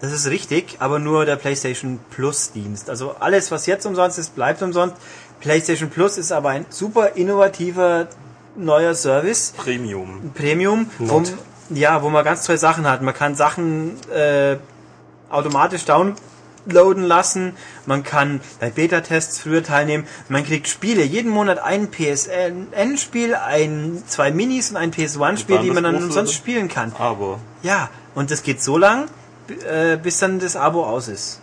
Das 0.00 0.12
ist 0.12 0.28
richtig, 0.28 0.76
aber 0.80 0.98
nur 0.98 1.26
der 1.26 1.36
PlayStation 1.36 2.00
Plus 2.10 2.52
Dienst. 2.52 2.88
Also 2.88 3.14
alles, 3.20 3.50
was 3.50 3.66
jetzt 3.66 3.84
umsonst 3.86 4.18
ist, 4.18 4.34
bleibt 4.34 4.62
umsonst. 4.62 4.96
PlayStation 5.40 5.90
Plus 5.90 6.18
ist 6.18 6.32
aber 6.32 6.50
ein 6.50 6.66
super 6.70 7.16
innovativer 7.16 8.08
neuer 8.56 8.94
Service. 8.94 9.52
Premium. 9.56 10.32
Premium, 10.34 10.90
wo, 10.98 11.22
ja, 11.70 12.02
wo 12.02 12.10
man 12.10 12.24
ganz 12.24 12.44
tolle 12.44 12.58
Sachen 12.58 12.88
hat. 12.88 13.02
Man 13.02 13.14
kann 13.14 13.34
Sachen 13.34 13.96
äh, 14.10 14.56
automatisch 15.30 15.84
downloaden 15.84 17.04
lassen. 17.04 17.54
Man 17.86 18.02
kann 18.02 18.40
bei 18.60 18.70
Beta-Tests 18.70 19.40
früher 19.40 19.62
teilnehmen. 19.62 20.06
Man 20.28 20.44
kriegt 20.44 20.68
Spiele. 20.68 21.02
Jeden 21.02 21.30
Monat 21.30 21.58
ein 21.58 21.90
PSN-Spiel, 21.90 23.34
ein, 23.34 24.02
zwei 24.06 24.30
Minis 24.30 24.70
und 24.70 24.76
ein 24.76 24.92
PS1-Spiel, 24.92 25.56
dann 25.56 25.64
die 25.64 25.70
man 25.70 25.84
dann 25.84 25.96
umsonst 25.96 26.34
spielen 26.34 26.68
kann. 26.68 26.92
Aber 26.98 27.38
Ja, 27.62 27.90
und 28.14 28.30
das 28.30 28.42
geht 28.42 28.62
so 28.62 28.76
lang, 28.78 29.06
äh, 29.70 29.96
bis 29.96 30.18
dann 30.18 30.38
das 30.38 30.56
Abo 30.56 30.84
aus 30.84 31.08
ist. 31.08 31.40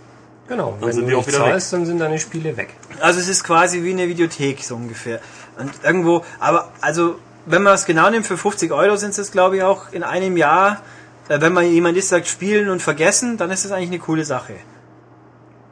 Genau, 0.48 0.78
Dann 0.80 0.88
wenn 0.90 0.96
sind 0.96 1.04
du 1.04 1.10
die 1.10 1.16
auch 1.16 1.26
nicht 1.26 1.28
wieder 1.36 1.40
weg. 1.46 1.52
zahlst, 1.52 1.74
dann 1.74 1.86
sind 1.86 2.00
deine 2.00 2.20
Spiele 2.20 2.56
weg. 2.56 2.74
Also 3.02 3.20
es 3.20 3.28
ist 3.28 3.44
quasi 3.44 3.84
wie 3.84 3.92
eine 3.92 4.08
Videothek 4.08 4.64
so 4.64 4.76
ungefähr. 4.76 5.20
Und 5.60 5.72
irgendwo, 5.84 6.24
aber 6.40 6.72
also 6.80 7.16
wenn 7.48 7.64
man 7.64 7.74
es 7.74 7.86
genau 7.86 8.10
nimmt, 8.10 8.28
für 8.28 8.38
50 8.38 8.72
Euro 8.72 8.96
sind 8.98 9.18
es 9.18 9.32
glaube 9.32 9.58
ich 9.58 9.64
auch 9.64 9.92
in 9.92 10.04
einem 10.04 10.38
Jahr, 10.38 10.82
äh, 11.30 11.42
wenn 11.42 11.54
man 11.54 11.66
jemand 11.66 11.98
ist, 11.98 12.10
sagt 12.10 12.28
spielen 12.28 12.70
und 12.70 12.82
vergessen, 12.82 13.38
dann 13.38 13.50
ist 13.52 13.66
das 13.66 13.72
eigentlich 13.72 13.90
eine 13.90 14.00
coole 14.00 14.26
Sache. 14.26 14.54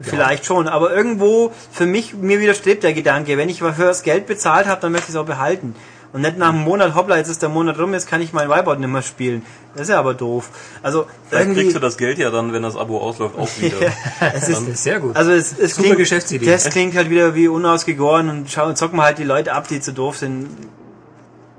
Vielleicht 0.01 0.45
schon, 0.45 0.67
aber 0.67 0.93
irgendwo 0.93 1.53
für 1.71 1.85
mich, 1.85 2.13
mir 2.13 2.41
widerstrebt 2.41 2.83
der 2.83 2.93
Gedanke, 2.93 3.37
wenn 3.37 3.47
ich 3.47 3.59
für 3.59 3.73
das 3.77 4.03
Geld 4.03 4.27
bezahlt 4.27 4.67
habe, 4.67 4.81
dann 4.81 4.91
möchte 4.91 5.05
ich 5.05 5.15
es 5.15 5.15
auch 5.15 5.25
behalten. 5.25 5.73
Und 6.11 6.21
nicht 6.21 6.37
nach 6.37 6.49
einem 6.49 6.63
Monat, 6.63 6.95
hoppla, 6.95 7.17
jetzt 7.17 7.29
ist 7.29 7.41
der 7.41 7.49
Monat 7.49 7.77
rum, 7.77 7.93
jetzt 7.93 8.07
kann 8.07 8.21
ich 8.21 8.31
mein 8.31 8.49
Whiteboard 8.49 8.79
nicht 8.79 8.89
mehr 8.89 9.01
spielen. 9.01 9.45
Das 9.73 9.83
ist 9.83 9.89
ja 9.89 9.99
aber 9.99 10.13
doof. 10.13 10.49
Also 10.81 11.07
vielleicht 11.27 11.45
irgendwie, 11.45 11.61
kriegst 11.63 11.75
du 11.75 11.79
das 11.79 11.97
Geld 11.97 12.17
ja 12.17 12.29
dann, 12.29 12.53
wenn 12.53 12.63
das 12.63 12.77
Abo 12.77 12.99
ausläuft, 12.99 13.37
auch 13.37 13.49
wieder. 13.59 13.77
es 14.33 14.47
ist, 14.47 14.61
Das 14.61 14.67
ist 14.67 14.83
sehr 14.83 14.99
gut. 14.99 15.15
also 15.15 15.31
es, 15.31 15.57
es 15.57 15.71
Super 15.71 15.83
klingt, 15.83 15.97
Geschäftsidee. 15.97 16.45
Das 16.45 16.69
klingt 16.69 16.95
halt 16.95 17.09
wieder 17.09 17.35
wie 17.35 17.47
unausgegoren 17.49 18.29
und 18.29 18.49
schauen, 18.49 18.75
zocken 18.77 18.97
wir 18.97 19.03
halt 19.03 19.17
die 19.17 19.25
Leute 19.25 19.53
ab, 19.53 19.67
die 19.67 19.81
zu 19.81 19.91
doof 19.91 20.17
sind, 20.17 20.47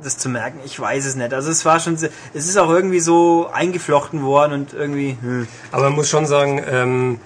das 0.06 0.16
zu 0.18 0.28
merken. 0.28 0.60
Ich 0.64 0.78
weiß 0.78 1.04
es 1.04 1.16
nicht. 1.16 1.34
Also 1.34 1.50
es 1.50 1.64
war 1.64 1.80
schon, 1.80 1.94
es 1.94 2.02
ist 2.32 2.56
auch 2.56 2.70
irgendwie 2.70 3.00
so 3.00 3.48
eingeflochten 3.52 4.22
worden 4.22 4.52
und 4.52 4.72
irgendwie. 4.72 5.18
Hm. 5.20 5.46
Aber 5.72 5.84
man 5.84 5.94
muss 5.94 6.08
schon 6.08 6.26
sagen, 6.26 6.62
ähm, 6.70 7.18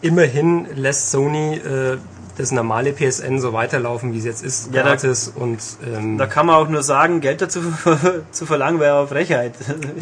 immerhin 0.00 0.66
lässt 0.74 1.10
Sony 1.10 1.54
äh, 1.56 1.98
das 2.38 2.50
normale 2.50 2.92
PSN 2.92 3.38
so 3.40 3.52
weiterlaufen, 3.52 4.12
wie 4.14 4.18
es 4.18 4.24
jetzt 4.24 4.42
ist, 4.42 4.74
Ja, 4.74 4.82
da- 4.82 4.90
gratis 4.90 5.30
und 5.34 5.60
ähm, 5.86 6.16
Da 6.18 6.26
kann 6.26 6.46
man 6.46 6.56
auch 6.56 6.68
nur 6.68 6.82
sagen, 6.82 7.20
Geld 7.20 7.42
dazu 7.42 7.60
zu 8.30 8.46
verlangen 8.46 8.80
wäre 8.80 8.96
auch 8.96 9.08
Frechheit, 9.08 9.54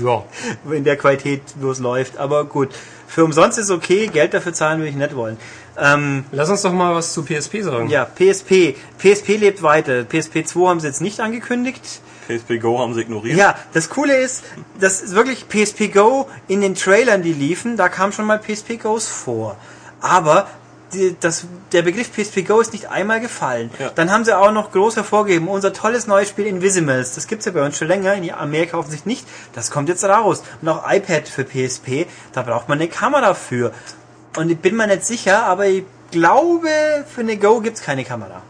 ja. 0.02 0.22
in 0.72 0.84
der 0.84 0.96
Qualität, 0.96 1.42
wo 1.60 1.70
es 1.70 1.80
läuft. 1.80 2.18
Aber 2.18 2.44
gut, 2.44 2.68
für 3.08 3.24
umsonst 3.24 3.58
ist 3.58 3.70
okay, 3.70 4.06
Geld 4.06 4.32
dafür 4.32 4.52
zahlen 4.52 4.78
würde 4.78 4.90
ich 4.90 4.96
nicht 4.96 5.16
wollen. 5.16 5.38
Ähm, 5.80 6.24
Lass 6.32 6.50
uns 6.50 6.62
doch 6.62 6.72
mal 6.72 6.94
was 6.94 7.12
zu 7.12 7.24
PSP 7.24 7.62
sagen. 7.62 7.88
ja, 7.88 8.04
PSP. 8.04 8.76
PSP 8.98 9.36
lebt 9.38 9.62
weiter. 9.62 10.04
PSP 10.04 10.46
2 10.46 10.68
haben 10.68 10.80
sie 10.80 10.86
jetzt 10.86 11.00
nicht 11.00 11.20
angekündigt. 11.20 12.00
PSP 12.28 12.58
Go 12.60 12.78
haben 12.78 12.94
sie 12.94 13.00
ignoriert. 13.00 13.36
Ja, 13.36 13.56
das 13.72 13.88
Coole 13.88 14.14
ist, 14.16 14.44
dass 14.78 15.00
ist 15.00 15.14
wirklich 15.14 15.48
PSP 15.48 15.92
Go 15.92 16.28
in 16.48 16.60
den 16.60 16.74
Trailern, 16.74 17.22
die 17.22 17.32
liefen, 17.32 17.76
da 17.76 17.88
kam 17.88 18.12
schon 18.12 18.26
mal 18.26 18.38
PSP 18.38 18.80
Goes 18.80 19.08
vor. 19.08 19.56
Aber 20.00 20.46
die, 20.92 21.16
das, 21.18 21.46
der 21.72 21.82
Begriff 21.82 22.10
PSP 22.12 22.42
Go 22.46 22.60
ist 22.60 22.72
nicht 22.72 22.90
einmal 22.90 23.20
gefallen. 23.20 23.70
Ja. 23.78 23.90
Dann 23.90 24.10
haben 24.12 24.24
sie 24.24 24.36
auch 24.36 24.52
noch 24.52 24.72
groß 24.72 24.96
hervorgegeben, 24.96 25.48
unser 25.48 25.72
tolles 25.72 26.06
neues 26.06 26.28
Spiel 26.28 26.46
Invisimals, 26.46 27.14
das 27.14 27.26
gibt's 27.26 27.46
ja 27.46 27.52
bei 27.52 27.64
uns 27.64 27.76
schon 27.78 27.88
länger, 27.88 28.14
in 28.14 28.30
Amerika 28.32 28.76
offensichtlich 28.78 29.18
nicht, 29.18 29.28
das 29.54 29.70
kommt 29.70 29.88
jetzt 29.88 30.04
raus. 30.04 30.42
Und 30.60 30.68
auch 30.68 30.84
iPad 30.90 31.28
für 31.28 31.44
PSP, 31.44 32.06
da 32.32 32.42
braucht 32.42 32.68
man 32.68 32.78
eine 32.78 32.88
Kamera 32.88 33.34
für. 33.34 33.72
Und 34.36 34.50
ich 34.50 34.58
bin 34.58 34.76
mir 34.76 34.86
nicht 34.86 35.04
sicher, 35.04 35.44
aber 35.44 35.66
ich 35.66 35.84
glaube, 36.10 36.68
für 37.08 37.20
eine 37.22 37.36
Go 37.36 37.60
gibt's 37.60 37.82
keine 37.82 38.04
Kamera. 38.04 38.42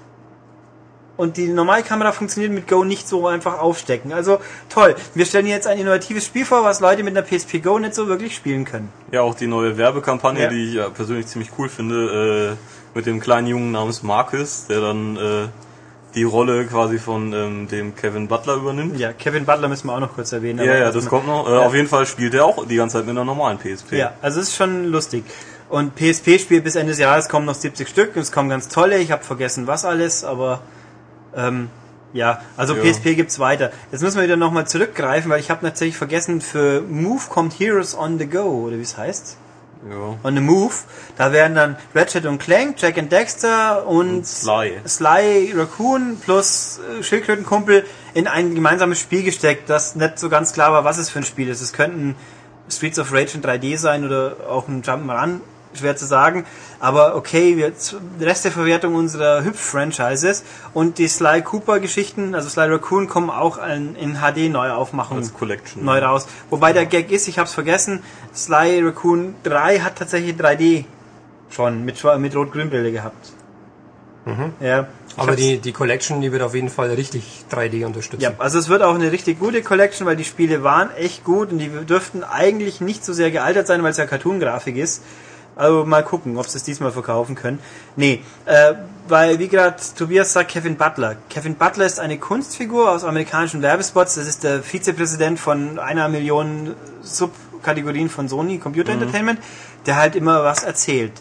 Und 1.17 1.37
die 1.37 1.49
Normalkamera 1.49 2.13
funktioniert 2.13 2.51
mit 2.53 2.67
Go 2.67 2.83
nicht 2.83 3.07
so 3.07 3.27
einfach 3.27 3.59
aufstecken. 3.59 4.11
Also 4.13 4.39
toll. 4.71 4.95
Wir 5.15 5.27
stellen 5.27 5.47
jetzt 5.47 5.67
ein 5.67 5.79
innovatives 5.79 6.25
Spiel 6.25 6.47
vor, 6.47 6.65
was 6.65 6.81
Leute 6.81 7.03
mit 7.03 7.15
einer 7.15 7.27
PSP 7.27 7.59
Go 7.63 7.79
nicht 7.79 7.95
so 7.95 8.09
wirklich 8.09 8.35
spielen 8.35 8.65
können. 8.65 8.91
Ja, 9.13 9.21
auch 9.21 9.35
die 9.35 9.47
neue 9.47 9.77
Werbekampagne, 9.77 10.45
Ja. 10.45 10.49
die 10.49 10.69
ich 10.69 10.75
ja 10.75 10.89
persönlich 10.89 11.27
ziemlich 11.27 11.51
cool 11.59 11.69
finde, 11.69 12.57
äh, 12.57 12.97
mit 12.97 13.05
dem 13.07 13.21
kleinen 13.21 13.49
Jungen 13.49 13.71
namens 13.73 14.03
Marcus, 14.03 14.67
der 14.69 14.81
dann 14.81 15.17
äh, 15.17 15.49
die 16.15 16.25
Rolle 16.25 16.65
quasi 16.67 16.99
von 16.99 17.33
ähm, 17.35 17.69
dem 17.69 17.95
Kevin 17.95 18.27
Butler 18.27 18.55
übernimmt. 18.55 18.99
Ja, 18.99 19.13
Kevin 19.13 19.45
Butler 19.45 19.69
müssen 19.69 19.89
wir 19.89 19.95
auch 19.95 20.01
noch 20.01 20.15
kurz 20.15 20.33
erwähnen. 20.33 20.65
Ja, 20.65 20.75
ja, 20.75 20.91
das 20.91 21.07
kommt 21.07 21.27
noch. 21.27 21.47
Äh, 21.49 21.53
Ja. 21.53 21.59
Auf 21.67 21.75
jeden 21.75 21.87
Fall 21.89 22.07
spielt 22.07 22.33
er 22.33 22.47
auch 22.47 22.67
die 22.67 22.77
ganze 22.77 22.97
Zeit 22.97 23.07
mit 23.07 23.11
einer 23.15 23.27
normalen 23.27 23.59
PSP. 23.59 23.93
Ja, 23.99 24.15
also 24.23 24.41
es 24.41 24.49
ist 24.49 24.57
schon 24.57 24.87
lustig. 24.87 25.25
Und 25.71 25.95
PSP 25.95 26.39
spielt 26.41 26.65
bis 26.65 26.75
Ende 26.77 26.91
des 26.93 26.99
Jahres 26.99 27.29
kommen 27.29 27.47
noch 27.47 27.55
70 27.55 27.89
Stück 27.89 28.17
und 28.17 28.23
es 28.23 28.33
kommen 28.33 28.49
ganz 28.49 28.69
tolle. 28.69 28.99
Ich 28.99 29.13
habe 29.13 29.23
vergessen 29.23 29.67
was 29.67 29.85
alles, 29.85 30.25
aber 30.25 30.61
ähm, 31.37 31.71
ja, 32.13 32.41
also 32.57 32.75
Ja. 32.75 32.83
PSP 32.83 33.15
gibt's 33.15 33.39
weiter. 33.39 33.71
Jetzt 33.93 34.03
müssen 34.03 34.17
wir 34.17 34.25
wieder 34.25 34.37
nochmal 34.37 34.67
zurückgreifen, 34.67 35.31
weil 35.31 35.39
ich 35.39 35.49
habe 35.51 35.65
tatsächlich 35.65 35.97
vergessen, 35.97 36.41
für 36.41 36.81
Move 36.83 37.23
kommt 37.29 37.53
Heroes 37.59 37.97
on 37.97 38.19
the 38.19 38.27
Go, 38.27 38.67
oder 38.67 38.77
wie 38.79 38.83
es 38.83 38.99
heißt. 38.99 39.37
ja. 39.89 40.17
On 40.25 40.35
the 40.35 40.41
Move. 40.41 40.75
Da 41.17 41.31
werden 41.31 41.55
dann 41.55 41.77
Ratchet 41.95 42.27
und 42.27 42.39
Clank, 42.39 42.75
Jack 42.83 42.99
and 42.99 43.13
Dexter 43.13 43.87
und, 43.87 44.17
Und 44.17 44.27
Sly. 44.27 44.73
Sly 44.85 45.53
Raccoon 45.57 46.17
plus 46.21 46.81
äh, 46.99 47.03
Schildkrötenkumpel 47.05 47.85
in 48.15 48.27
ein 48.27 48.57
gemeinsames 48.57 48.99
Spiel 48.99 49.23
gesteckt, 49.23 49.71
das 49.71 49.95
nicht 49.95 50.19
so 50.19 50.29
ganz 50.29 50.53
klar 50.53 50.73
war, 50.73 50.83
was 50.85 50.99
es 50.99 51.09
für 51.11 51.21
ein 51.21 51.25
Spiel 51.25 51.49
ist. 51.49 51.61
Es 51.61 51.73
könnten 51.73 52.17
Streets 52.69 52.99
of 52.99 53.13
Rage 53.13 53.37
in 53.37 53.43
3D 53.43 53.79
sein 53.79 54.05
oder 54.05 54.37
auch 54.49 54.67
ein 54.69 54.83
Jump'n'Run, 54.83 55.41
schwer 55.75 55.97
zu 55.97 56.07
sagen. 56.07 56.45
Aber 56.79 57.15
okay, 57.17 57.57
wir, 57.57 57.73
Rest 58.21 58.45
der 58.45 58.53
Verwertung 58.53 58.95
unserer 58.95 59.45
Hüpf-Franchises 59.45 60.45
und 60.75 60.99
die 60.99 61.09
Sly 61.09 61.43
Cooper-Geschichten, 61.43 62.35
also 62.35 62.49
Sly 62.49 62.67
Raccoon, 62.67 63.09
kommen 63.09 63.31
auch 63.31 63.59
in, 63.59 63.95
in 63.97 64.17
HD-Neuaufmachung 64.17 65.23
neu 65.77 65.99
raus. 65.99 66.27
Wobei 66.49 66.73
der 66.73 66.87
Gag 66.87 67.11
ist, 67.11 67.29
ich 67.29 67.39
hab's 67.39 67.55
vergessen, 67.55 68.03
Sly 68.35 68.83
Raccoon 68.83 69.35
3 69.43 69.81
hat 69.81 69.97
tatsächlich 69.97 70.37
3D 70.37 70.85
schon 71.51 71.85
mit, 71.85 72.03
mit 72.19 72.37
Rot-Grün-Bilder 72.37 72.91
gehabt. 72.91 73.33
Ja, 74.61 74.87
ich 75.09 75.19
Aber 75.19 75.35
die, 75.35 75.59
die 75.59 75.73
Collection, 75.73 76.21
die 76.21 76.31
wird 76.31 76.43
auf 76.43 76.55
jeden 76.55 76.69
Fall 76.69 76.91
richtig 76.91 77.45
3D 77.51 77.85
unterstützen. 77.85 78.23
ja, 78.23 78.33
also 78.39 78.59
es 78.59 78.69
wird 78.69 78.83
auch 78.83 78.95
eine 78.95 79.11
richtig 79.11 79.39
gute 79.39 79.63
Collection, 79.63 80.07
weil 80.07 80.17
die 80.17 80.25
Spiele 80.25 80.63
waren 80.63 80.91
echt 80.95 81.25
gut 81.25 81.51
und 81.51 81.59
die 81.59 81.69
dürften 81.87 82.23
eigentlich 82.23 82.81
nicht 82.81 83.05
so 83.05 83.13
sehr 83.13 83.31
gealtert 83.31 83.67
sein, 83.67 83.83
weil 83.83 83.91
es 83.91 83.97
ja 83.97 84.07
Cartoon-Grafik 84.07 84.77
ist. 84.77 85.03
Also 85.61 85.85
mal 85.85 86.03
gucken, 86.03 86.39
ob 86.39 86.47
sie 86.49 86.57
es 86.57 86.65
diesmal 86.65 86.91
verkaufen 86.91 87.35
können. 87.35 87.59
Nee, 87.97 88.23
äh, 88.47 88.75
weil 89.09 89.39
wie 89.39 89.49
gerade 89.49 89.77
Tobias 89.97 90.33
sagt, 90.33 90.51
Kevin 90.53 90.77
Butler. 90.77 91.17
Kevin 91.29 91.55
Butler 91.57 91.85
ist 91.85 92.01
eine 92.01 92.17
Kunstfigur 92.19 92.91
aus 92.91 93.05
amerikanischen 93.05 93.61
Werbespots. 93.61 94.15
Das 94.15 94.27
ist 94.27 94.43
der 94.43 94.63
Vizepräsident 94.63 95.39
von 95.39 95.79
einer 95.79 96.09
Million 96.09 96.75
Subkategorien 97.03 98.09
von 98.09 98.29
Sony 98.29 98.59
Computer 98.59 98.93
Entertainment, 98.93 99.39
der 99.87 99.97
halt 99.97 100.17
immer 100.17 100.45
was 100.45 100.63
erzählt. 100.63 101.13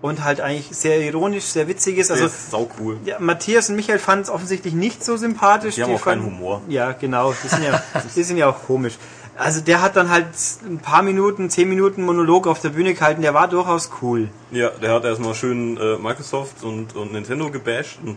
Und 0.00 0.22
halt 0.22 0.40
eigentlich 0.40 0.68
sehr 0.76 1.00
ironisch, 1.00 1.44
sehr 1.44 1.66
witzig 1.66 1.98
ist. 1.98 2.08
Der 2.10 2.14
Also 2.14 2.26
ist 2.26 2.50
sau 2.52 2.70
cool. 2.78 2.98
ja, 3.04 3.16
Matthias 3.18 3.68
und 3.68 3.74
Michael 3.74 3.98
fanden 3.98 4.22
es 4.22 4.30
offensichtlich 4.30 4.72
nicht 4.72 5.04
so 5.04 5.16
sympathisch. 5.16 5.74
Die 5.74 5.82
haben 5.82 5.94
auch 5.96 6.00
keinen 6.02 6.22
fanden- 6.22 6.36
Humor. 6.36 6.62
Ja, 6.68 6.92
genau. 6.92 7.34
Die 7.42 7.48
sind 7.48 7.64
ja, 7.64 7.82
die 8.16 8.22
sind 8.22 8.36
ja 8.36 8.48
auch 8.48 8.62
komisch. 8.64 8.96
Also 9.38 9.60
der 9.60 9.80
hat 9.80 9.94
dann 9.94 10.10
halt 10.10 10.26
ein 10.66 10.78
paar 10.78 11.02
Minuten, 11.02 11.48
zehn 11.48 11.68
Minuten 11.68 12.04
Monolog 12.04 12.48
auf 12.48 12.60
der 12.60 12.70
Bühne 12.70 12.92
gehalten. 12.94 13.22
Der 13.22 13.34
war 13.34 13.46
durchaus 13.46 13.90
cool. 14.02 14.30
Ja, 14.50 14.70
der 14.70 14.92
hat 14.94 15.04
erstmal 15.04 15.34
schön 15.34 15.76
äh, 15.76 15.96
Microsoft 15.98 16.62
und, 16.62 16.96
und 16.96 17.12
Nintendo 17.12 17.50
gebasht 17.50 17.98
und 18.04 18.16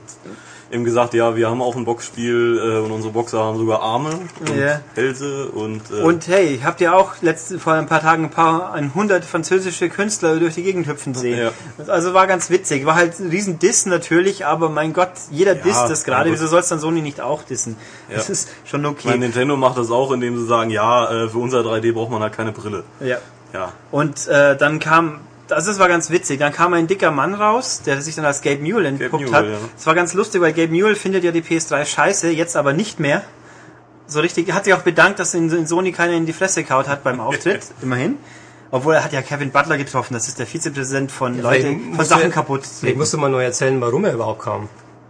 ihm 0.71 0.85
gesagt, 0.85 1.13
ja, 1.13 1.35
wir 1.35 1.49
haben 1.49 1.61
auch 1.61 1.75
ein 1.75 1.83
Boxspiel 1.83 2.57
äh, 2.57 2.77
und 2.79 2.91
unsere 2.91 3.11
Boxer 3.11 3.39
haben 3.43 3.57
sogar 3.57 3.81
Arme 3.81 4.11
und 4.39 4.57
Ja. 4.57 4.79
Hälse 4.95 5.47
und, 5.49 5.81
äh, 5.91 6.01
Und 6.01 6.27
hey, 6.29 6.61
habt 6.63 6.79
ihr 6.79 6.95
auch 6.95 7.15
letzte, 7.21 7.59
vor 7.59 7.73
ein 7.73 7.87
paar 7.87 7.99
Tagen 7.99 8.23
ein 8.25 8.29
paar, 8.29 8.71
ein 8.71 8.95
hundert 8.95 9.25
französische 9.25 9.89
Künstler 9.89 10.37
durch 10.39 10.53
die 10.55 10.63
Gegend 10.63 10.87
hüpfen 10.87 11.13
sehen. 11.13 11.37
Ja. 11.37 11.51
Also 11.91 12.13
war 12.13 12.27
ganz 12.27 12.49
witzig. 12.49 12.85
War 12.85 12.95
halt 12.95 13.19
ein 13.19 13.29
riesen 13.29 13.59
Diss 13.59 13.85
natürlich, 13.85 14.45
aber 14.45 14.69
mein 14.69 14.93
Gott, 14.93 15.11
jeder 15.31 15.55
disst 15.55 15.89
das 15.89 16.05
gerade. 16.05 16.31
Wieso 16.31 16.47
soll 16.47 16.61
es 16.61 16.69
dann 16.69 16.79
Sony 16.79 17.01
nicht 17.01 17.19
auch 17.19 17.43
dissen? 17.43 17.75
Das 18.09 18.27
Ja. 18.29 18.31
ist 18.31 18.49
schon 18.63 18.85
okay. 18.85 19.09
mein 19.09 19.19
Nintendo 19.19 19.57
macht 19.57 19.77
das 19.77 19.91
auch, 19.91 20.11
indem 20.13 20.37
sie 20.37 20.45
sagen, 20.45 20.69
ja, 20.69 21.25
äh, 21.25 21.27
für 21.27 21.39
unser 21.39 21.59
3D 21.59 21.91
braucht 21.93 22.11
man 22.11 22.21
halt 22.21 22.31
keine 22.33 22.53
Brille. 22.53 22.83
ja. 23.01 23.17
Ja, 23.53 23.73
Und 23.91 24.29
äh, 24.29 24.55
dann 24.55 24.79
kam, 24.79 25.19
also 25.51 25.71
das 25.71 25.79
war 25.79 25.87
ganz 25.87 26.09
witzig, 26.09 26.39
dann 26.39 26.51
kam 26.53 26.73
ein 26.73 26.87
dicker 26.87 27.11
Mann 27.11 27.33
raus, 27.33 27.81
der 27.85 28.01
sich 28.01 28.15
dann 28.15 28.25
als 28.25 28.41
Gabe 28.41 28.61
Newell 28.63 28.85
entpuppt 28.85 29.23
Newell, 29.23 29.33
hat. 29.33 29.45
ja. 29.45 29.57
Das 29.75 29.85
war 29.85 29.95
ganz 29.95 30.13
lustig, 30.13 30.41
weil 30.41 30.53
Gabe 30.53 30.71
Newell 30.71 30.95
findet 30.95 31.23
ja 31.23 31.31
die 31.31 31.41
PS3 31.41 31.85
scheiße, 31.85 32.29
jetzt 32.31 32.55
aber 32.57 32.73
nicht 32.73 32.99
mehr. 32.99 33.21
So 34.07 34.19
richtig, 34.19 34.51
hat 34.53 34.65
sich 34.65 34.73
auch 34.73 34.81
bedankt, 34.81 35.19
dass 35.19 35.33
in, 35.33 35.49
in 35.51 35.65
Sony 35.67 35.91
keiner 35.91 36.13
in 36.13 36.25
die 36.25 36.33
Fresse 36.33 36.63
kaut 36.63 36.87
hat 36.87 37.03
beim 37.03 37.19
Auftritt, 37.19 37.61
immerhin. 37.81 38.17
Obwohl 38.73 38.93
er 38.95 39.03
hat 39.03 39.11
ja 39.13 39.21
Kevin 39.21 39.51
Butler 39.51 39.77
getroffen, 39.77 40.13
das 40.13 40.27
ist 40.29 40.39
der 40.39 40.45
Vizepräsident 40.47 41.11
von 41.11 41.35
Vielleicht 41.35 41.63
Leute, 41.65 41.79
von 41.95 42.05
Sachen 42.05 42.23
du- 42.23 42.29
kaputt. 42.29 42.61
Vielleicht 42.65 42.97
musst 42.97 43.13
du 43.13 43.17
mal 43.17 43.29
neu 43.29 43.43
erzählen, 43.43 43.79
warum 43.81 44.05
er 44.05 44.13
überhaupt 44.13 44.41
kam. 44.43 44.69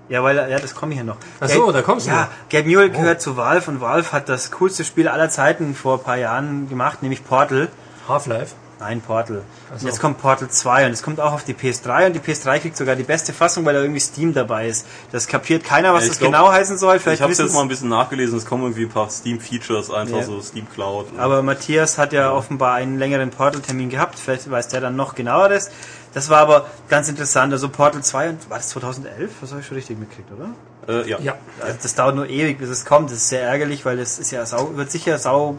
Ja, 0.10 0.22
weil, 0.24 0.36
ja, 0.36 0.60
das 0.60 0.76
komme 0.76 0.92
ich 0.94 0.98
ja 0.98 1.04
noch. 1.06 1.16
Ach 1.40 1.48
so, 1.48 1.72
da 1.72 1.82
kommst 1.84 2.06
du 2.08 2.12
Ja. 2.12 2.30
Gabe 2.50 2.68
Newell 2.68 2.90
gehört 2.90 3.22
zu 3.22 3.38
Valve 3.38 3.70
und 3.72 3.80
Valve 3.80 4.12
hat 4.12 4.28
das 4.30 4.52
coolste 4.52 4.84
Spiel 4.84 5.08
aller 5.08 5.30
Zeiten 5.30 5.74
vor 5.74 6.00
ein 6.00 6.04
paar 6.04 6.18
Jahren 6.18 6.68
gemacht, 6.68 7.02
nämlich 7.02 7.24
Portal. 7.24 7.70
Half-Life. 8.10 8.56
Nein, 8.82 9.00
Portal. 9.00 9.44
so. 9.70 9.74
Und 9.76 9.84
jetzt 9.84 10.00
kommt 10.02 10.18
Portal 10.20 10.50
2 10.50 10.88
und 10.88 10.92
es 10.92 11.04
kommt 11.04 11.20
auch 11.20 11.34
auf 11.34 11.44
die 11.44 11.54
PS3 11.54 12.08
und 12.08 12.14
die 12.14 12.20
PS3 12.20 12.60
kriegt 12.60 12.76
sogar 12.76 12.96
die 12.96 13.04
beste 13.04 13.32
Fassung, 13.32 13.64
weil 13.64 13.76
da 13.76 13.82
irgendwie 13.82 14.00
Steam 14.00 14.34
dabei 14.34 14.68
ist. 14.68 14.88
Das 15.12 15.28
kapiert 15.28 15.64
keiner, 15.64 15.94
was 15.94 16.02
Ja, 16.02 16.06
ich 16.06 16.12
das 16.14 16.20
glaub, 16.20 16.32
genau 16.32 16.52
heißen 16.52 16.80
soll. 16.80 16.96
Ich 16.96 17.04
Vielleicht 17.04 17.22
habe 17.22 17.32
wissen 17.32 17.46
jetzt 17.46 17.54
mal 17.54 17.62
ein 17.62 17.68
bisschen 17.68 17.90
nachgelesen, 17.90 18.40
es 18.40 18.46
kommen 18.46 18.64
irgendwie 18.64 18.86
ein 18.86 18.90
paar 18.90 19.08
Steam-Features, 19.12 19.92
einfach 19.92 20.18
Ja. 20.18 20.24
so 20.24 20.42
Steam 20.42 20.68
Cloud. 20.74 21.06
Aber 21.20 21.44
Matthias 21.44 22.00
hat 22.00 22.12
ja 22.12 22.32
offenbar 22.34 22.74
einen 22.74 22.98
längeren 22.98 23.30
Portal-Termin 23.30 23.90
gehabt. 23.92 24.18
Vielleicht 24.18 24.50
weiß 24.50 24.68
der 24.70 24.82
dann 24.82 24.96
noch 24.96 25.14
genaueres. 25.14 25.70
Das 26.16 26.30
war 26.30 26.40
aber 26.40 26.66
ganz 26.90 27.08
interessant. 27.08 27.54
Also 27.54 27.70
Portal 27.70 28.02
2, 28.04 28.30
und 28.30 28.50
war 28.50 28.58
das 28.58 28.70
2011? 28.70 29.32
Das 29.42 29.52
habe 29.52 29.62
ich 29.62 29.68
schon 29.68 29.76
richtig 29.78 30.00
mitgekriegt, 30.00 30.30
oder? 30.32 30.50
äh, 30.88 31.08
ja. 31.08 31.20
Ja. 31.20 31.36
Also 31.62 31.78
das 31.84 31.94
dauert 31.94 32.16
nur 32.16 32.28
ewig, 32.28 32.58
bis 32.58 32.70
es 32.70 32.84
kommt. 32.86 33.12
Das 33.12 33.18
ist 33.18 33.30
sehr 33.30 33.44
ärgerlich, 33.44 33.86
weil 33.86 34.00
es 34.00 34.18
ist 34.18 34.32
ja 34.32 34.44
sau, 34.48 34.76
wird 34.76 34.90
sicher 34.92 35.20
sau 35.20 35.58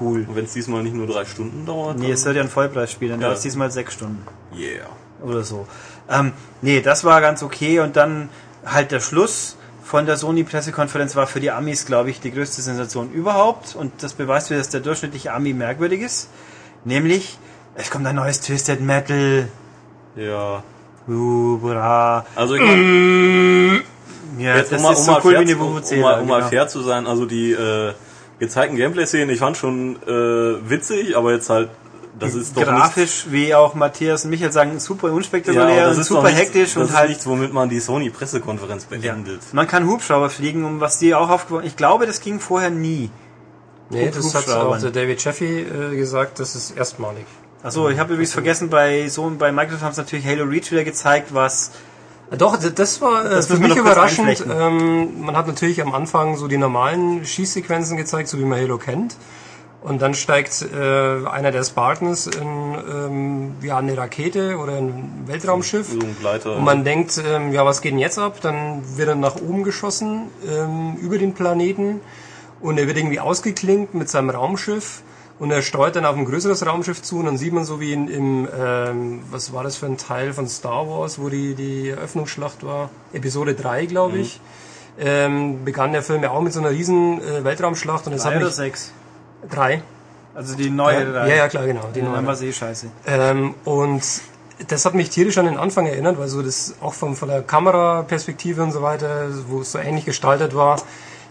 cool. 0.00 0.24
Und 0.28 0.36
wenn 0.36 0.44
es 0.44 0.52
diesmal 0.52 0.82
nicht 0.82 0.94
nur 0.94 1.06
drei 1.06 1.24
Stunden 1.24 1.64
dauert, 1.66 1.98
Nee, 1.98 2.10
es 2.12 2.24
wird 2.24 2.36
ja 2.36 2.42
ein 2.42 2.48
Vollpreisspiel, 2.48 3.08
dann 3.10 3.20
Ja. 3.20 3.26
dauert 3.28 3.38
es 3.38 3.42
diesmal 3.42 3.70
sechs 3.70 3.94
Stunden. 3.94 4.22
yeah. 4.56 4.86
oder 5.22 5.42
so. 5.42 5.66
Ähm, 6.10 6.32
nee, 6.62 6.80
das 6.80 7.04
war 7.04 7.20
ganz 7.20 7.42
okay 7.42 7.80
und 7.80 7.96
dann 7.96 8.28
halt 8.64 8.90
der 8.90 9.00
Schluss 9.00 9.56
von 9.82 10.06
der 10.06 10.16
Sony-Pressekonferenz 10.16 11.14
war 11.16 11.26
für 11.26 11.40
die 11.40 11.50
Amis, 11.50 11.86
glaube 11.86 12.10
ich, 12.10 12.20
die 12.20 12.30
größte 12.32 12.62
Sensation 12.62 13.10
überhaupt 13.10 13.74
und 13.76 14.02
das 14.02 14.14
beweist 14.14 14.50
wieder, 14.50 14.58
dass 14.58 14.70
der 14.70 14.80
durchschnittliche 14.80 15.32
Ami 15.32 15.52
merkwürdig 15.54 16.00
ist. 16.00 16.28
Nämlich, 16.84 17.38
es 17.74 17.90
kommt 17.90 18.06
ein 18.06 18.16
neues 18.16 18.40
Twisted 18.40 18.80
Metal. 18.80 19.48
Ja. 20.16 20.62
Uh. 21.06 21.58
Also 22.34 22.54
ich 22.54 22.62
mein, 22.62 23.82
Ja, 24.38 24.56
jetzt 24.56 24.72
das 24.72 24.78
um 24.78 24.84
mal, 24.84 24.92
ist 24.92 24.98
um 25.00 25.04
so 25.04 25.12
cool 25.12 25.20
fair, 25.32 25.32
wie 25.32 25.52
eine 25.52 25.82
zu- 25.82 25.94
um, 25.96 26.02
um 26.02 26.02
mal 26.28 26.36
genau. 26.38 26.48
fair 26.48 26.68
zu 26.68 26.80
sein, 26.82 27.06
also 27.06 27.26
die 27.26 27.52
äh, 27.52 27.92
gezeigten 28.38 28.76
Gameplay-Szenen, 28.76 29.30
ich 29.30 29.38
fand 29.40 29.56
schon 29.56 29.96
äh, 30.06 30.68
witzig, 30.70 31.16
aber 31.16 31.32
jetzt 31.32 31.50
halt, 31.50 31.70
das 32.18 32.34
ist 32.34 32.56
doch 32.56 32.62
Grafisch, 32.62 33.26
wie 33.30 33.54
auch 33.54 33.74
Matthias 33.74 34.24
und 34.24 34.30
Michael 34.30 34.52
sagen, 34.52 34.78
super 34.78 35.08
ja, 35.08 35.14
unspektakulär 35.14 35.86
das 35.88 35.98
und 35.98 36.04
super 36.04 36.22
nichts- 36.24 36.40
hektisch 36.40 36.74
das 36.74 36.76
und 36.76 36.88
ist 36.90 36.96
halt 36.96 37.08
nichts, 37.08 37.26
womit 37.26 37.52
man 37.52 37.68
die 37.68 37.80
Sony-Pressekonferenz 37.80 38.84
beendet. 38.84 39.40
Man 39.52 39.66
kann 39.66 39.86
Hubschrauber 39.88 40.30
fliegen, 40.30 40.64
um 40.64 40.80
was 40.80 40.98
die 40.98 41.14
auch 41.14 41.28
aufgebaut 41.28 41.64
Ich 41.64 41.76
glaube, 41.76 42.06
das 42.06 42.20
ging 42.20 42.38
vorher 42.40 42.70
nie. 42.70 43.10
Nee, 43.90 44.06
Hub- 44.08 44.14
das 44.14 44.34
hat 44.34 44.48
auch 44.48 44.78
der 44.78 44.90
David 44.92 45.22
Jeffy 45.24 45.60
äh, 45.60 45.96
gesagt, 45.96 46.38
das 46.40 46.54
ist 46.54 46.70
erstmalig. 46.76 47.26
Achso, 47.62 47.88
ich 47.88 47.98
habe 47.98 48.12
übrigens 48.12 48.32
vergessen, 48.32 48.68
bei 48.70 49.08
so 49.08 49.30
bei 49.38 49.50
Microsoft 49.50 49.82
haben 49.82 49.94
sie 49.94 50.00
natürlich 50.02 50.26
Halo 50.26 50.44
Reach 50.44 50.70
wieder 50.70 50.84
gezeigt, 50.84 51.32
was 51.34 51.72
Doch, 52.36 52.56
das 52.56 53.00
war 53.00 53.24
äh, 53.24 53.30
Das 53.30 53.46
für 53.46 53.54
müssen 53.54 53.62
wir 53.62 53.68
mich 53.68 53.78
überraschend. 53.78 54.44
Ähm, 54.48 55.20
man 55.22 55.36
hat 55.36 55.46
natürlich 55.46 55.82
am 55.82 55.94
Anfang 55.94 56.36
so 56.36 56.48
die 56.48 56.56
normalen 56.56 57.24
Schießsequenzen 57.24 57.96
gezeigt, 57.96 58.28
so 58.28 58.38
wie 58.38 58.44
man 58.44 58.58
Halo 58.60 58.78
kennt. 58.78 59.16
Und 59.82 60.00
dann 60.00 60.14
steigt 60.14 60.62
äh, 60.62 61.26
einer 61.26 61.50
der 61.50 61.62
Spartans 61.62 62.26
in 62.26 62.42
ähm, 62.42 63.52
ja, 63.60 63.76
eine 63.76 63.98
Rakete 63.98 64.56
oder 64.56 64.78
ein 64.78 65.24
Weltraumschiff. 65.26 65.92
Und 66.56 66.64
man 66.64 66.84
denkt, 66.84 67.20
ähm, 67.22 67.52
ja, 67.52 67.66
was 67.66 67.82
geht 67.82 67.92
denn 67.92 67.98
jetzt 67.98 68.18
ab? 68.18 68.38
Dann 68.40 68.82
wird 68.96 69.08
er 69.08 69.14
nach 69.14 69.36
oben 69.36 69.62
geschossen 69.62 70.30
ähm, 70.48 70.96
über 71.02 71.18
den 71.18 71.34
Planeten 71.34 72.00
und 72.62 72.78
er 72.78 72.86
wird 72.86 72.96
irgendwie 72.96 73.20
ausgeklinkt 73.20 73.92
mit 73.92 74.08
seinem 74.08 74.30
Raumschiff 74.30 75.02
und 75.38 75.50
er 75.50 75.62
steuert 75.62 75.96
dann 75.96 76.04
auf 76.06 76.16
ein 76.16 76.24
größeres 76.24 76.64
Raumschiff 76.66 77.02
zu 77.02 77.18
und 77.18 77.26
dann 77.26 77.38
sieht 77.38 77.52
man 77.52 77.64
so 77.64 77.80
wie 77.80 77.92
in, 77.92 78.08
im, 78.08 78.48
ähm, 78.56 79.22
was 79.30 79.52
war 79.52 79.64
das 79.64 79.76
für 79.76 79.86
ein 79.86 79.96
Teil 79.98 80.32
von 80.32 80.48
Star 80.48 80.88
Wars, 80.88 81.18
wo 81.18 81.28
die, 81.28 81.54
die 81.54 81.88
Eröffnungsschlacht 81.90 82.64
war? 82.64 82.90
Episode 83.12 83.54
3, 83.54 83.86
glaube 83.86 84.18
ich. 84.18 84.40
Ähm, 84.96 85.64
begann 85.64 85.92
der 85.92 86.02
Film 86.04 86.22
ja 86.22 86.30
auch 86.30 86.40
mit 86.40 86.52
so 86.52 86.60
einer 86.60 86.70
riesen 86.70 87.20
äh, 87.20 87.42
Weltraumschlacht 87.42 88.06
und 88.06 88.12
hat 88.14 88.24
drei 88.24 88.36
oder 88.36 88.46
mich... 88.46 88.54
sechs. 88.54 88.92
Drei. 89.50 89.82
Also 90.34 90.56
die 90.56 90.70
neue 90.70 91.04
Ja, 91.04 91.10
drei. 91.12 91.28
ja, 91.30 91.36
ja, 91.36 91.48
klar, 91.48 91.66
genau. 91.66 91.82
Die 91.88 92.00
Die 92.00 92.02
neue. 92.02 92.14
dann 92.16 92.26
war 92.26 92.40
eh 92.40 92.52
scheiße. 92.52 92.86
Ähm, 93.06 93.54
und 93.64 94.02
das 94.68 94.84
hat 94.84 94.94
mich 94.94 95.10
tierisch 95.10 95.36
an 95.38 95.46
den 95.46 95.56
Anfang 95.56 95.86
erinnert, 95.86 96.16
weil 96.18 96.28
so 96.28 96.42
das 96.42 96.76
auch 96.80 96.94
von, 96.94 97.16
von 97.16 97.28
der 97.28 97.42
Kameraperspektive 97.42 98.62
und 98.62 98.70
so 98.70 98.82
weiter, 98.82 99.28
wo 99.48 99.60
es 99.62 99.72
so 99.72 99.78
ähnlich 99.78 100.04
gestaltet 100.04 100.54
war. 100.54 100.80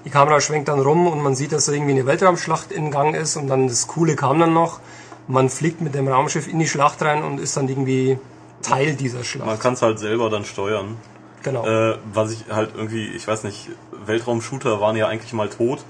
Die 0.06 0.10
Kamera 0.10 0.42
schwenkt 0.42 0.68
dann 0.68 0.80
rum 0.80 1.08
und 1.08 1.22
man 1.22 1.36
sieht, 1.36 1.52
dass 1.54 1.66
da 1.66 1.72
irgendwie 1.72 1.92
eine 1.94 2.06
Weltraumschlacht 2.06 2.72
in 2.72 2.92
Gang 2.92 3.16
ist 3.16 3.38
und 3.38 3.48
dann 3.48 3.68
das 3.68 3.88
Coole 3.88 4.16
kam 4.16 4.40
dann 4.40 4.54
noch. 4.54 4.80
Man 5.28 5.50
fliegt 5.50 5.80
mit 5.80 5.96
dem 5.96 6.08
Raumschiff 6.08 6.48
in 6.48 6.60
die 6.60 6.68
Schlacht 6.68 7.02
rein 7.02 7.24
und 7.24 7.40
ist 7.40 7.56
dann 7.56 7.70
irgendwie 7.70 8.20
Teil 8.62 8.96
dieser 8.96 9.18
Man 9.18 9.24
Schlacht. 9.26 9.60
kann 9.62 9.74
es 9.74 9.82
halt 9.82 10.00
selber 10.00 10.30
dann 10.30 10.44
steuern. 10.44 10.98
Genau. 11.44 11.66
Äh, 11.66 11.98
was 12.14 12.32
ich 12.32 12.46
halt 12.50 12.72
irgendwie, 12.76 13.08
ich 13.08 13.28
weiß 13.28 13.44
nicht, 13.44 13.70
Weltraumshooter 14.06 14.82
waren 14.82 14.96
ja 14.96 15.08
eigentlich 15.08 15.34
mal 15.34 15.50
tot. 15.50 15.84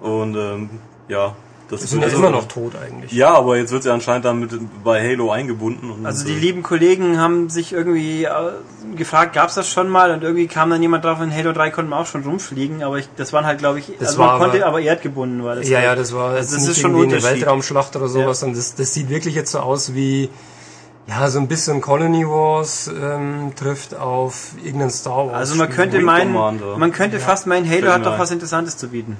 Und 0.00 0.36
ähm, 0.36 0.70
ja, 1.08 1.34
das 1.70 1.82
sind 1.82 2.00
ja 2.00 2.06
also- 2.06 2.18
immer 2.18 2.30
noch 2.30 2.48
tot 2.48 2.72
eigentlich. 2.76 3.12
Ja, 3.12 3.34
aber 3.34 3.56
jetzt 3.58 3.72
wird 3.72 3.82
sie 3.82 3.90
anscheinend 3.92 4.24
dann 4.24 4.40
mit 4.40 4.50
bei 4.82 5.06
Halo 5.06 5.30
eingebunden. 5.30 5.90
Und 5.90 6.06
Also 6.06 6.24
die 6.24 6.32
äh, 6.32 6.38
lieben 6.38 6.62
Kollegen 6.62 7.18
haben 7.20 7.50
sich 7.50 7.72
irgendwie 7.72 8.24
äh, 8.24 8.30
gefragt, 8.96 9.34
gab's 9.34 9.54
das 9.54 9.68
schon 9.68 9.88
mal? 9.88 10.10
Und 10.12 10.22
irgendwie 10.22 10.46
kam 10.46 10.70
dann 10.70 10.80
jemand 10.80 11.04
drauf, 11.04 11.20
in 11.20 11.34
Halo 11.34 11.52
3 11.52 11.70
konnten 11.70 11.90
wir 11.90 11.98
auch 11.98 12.06
schon 12.06 12.22
rumfliegen, 12.24 12.82
aber 12.82 12.98
ich, 12.98 13.08
das 13.16 13.32
waren 13.32 13.44
halt, 13.44 13.58
glaube 13.58 13.80
ich, 13.80 13.90
Das 13.98 14.08
also 14.08 14.18
war 14.20 14.32
man 14.38 14.40
konnte 14.50 14.58
aber- 14.64 14.76
aber 14.76 14.80
erdgebunden 14.80 15.44
war 15.44 15.56
das. 15.56 15.68
Ja, 15.68 15.78
halt. 15.78 15.86
ja, 15.86 15.94
das 15.96 16.14
war 16.14 16.30
Also 16.30 16.54
das 16.56 16.62
nicht 16.64 16.70
ist 16.76 16.80
schon 16.80 16.94
eine. 16.96 17.22
Weltraumschlacht 17.22 17.94
oder 17.96 18.08
sowas, 18.08 18.40
sondern 18.40 18.56
das, 18.56 18.74
das 18.74 18.94
sieht 18.94 19.08
wirklich 19.10 19.34
jetzt 19.34 19.52
so 19.52 19.58
aus 19.60 19.94
wie, 19.94 20.30
ja, 21.06 21.28
so 21.28 21.38
ein 21.38 21.48
bisschen 21.48 21.80
Colony 21.80 22.26
Wars 22.26 22.88
ähm, 22.88 23.52
trifft 23.56 23.94
auf 23.94 24.52
irgendeinen 24.62 24.90
Star 24.90 25.26
Wars. 25.26 25.34
Also 25.34 25.54
man 25.56 25.68
könnte 25.70 26.00
meinen, 26.00 26.32
man 26.78 26.92
könnte 26.92 27.18
fast 27.20 27.46
meinen, 27.46 27.68
Halo 27.68 27.92
hat 27.92 28.06
doch 28.06 28.18
was 28.18 28.30
Interessantes 28.30 28.76
zu 28.76 28.88
bieten. 28.88 29.16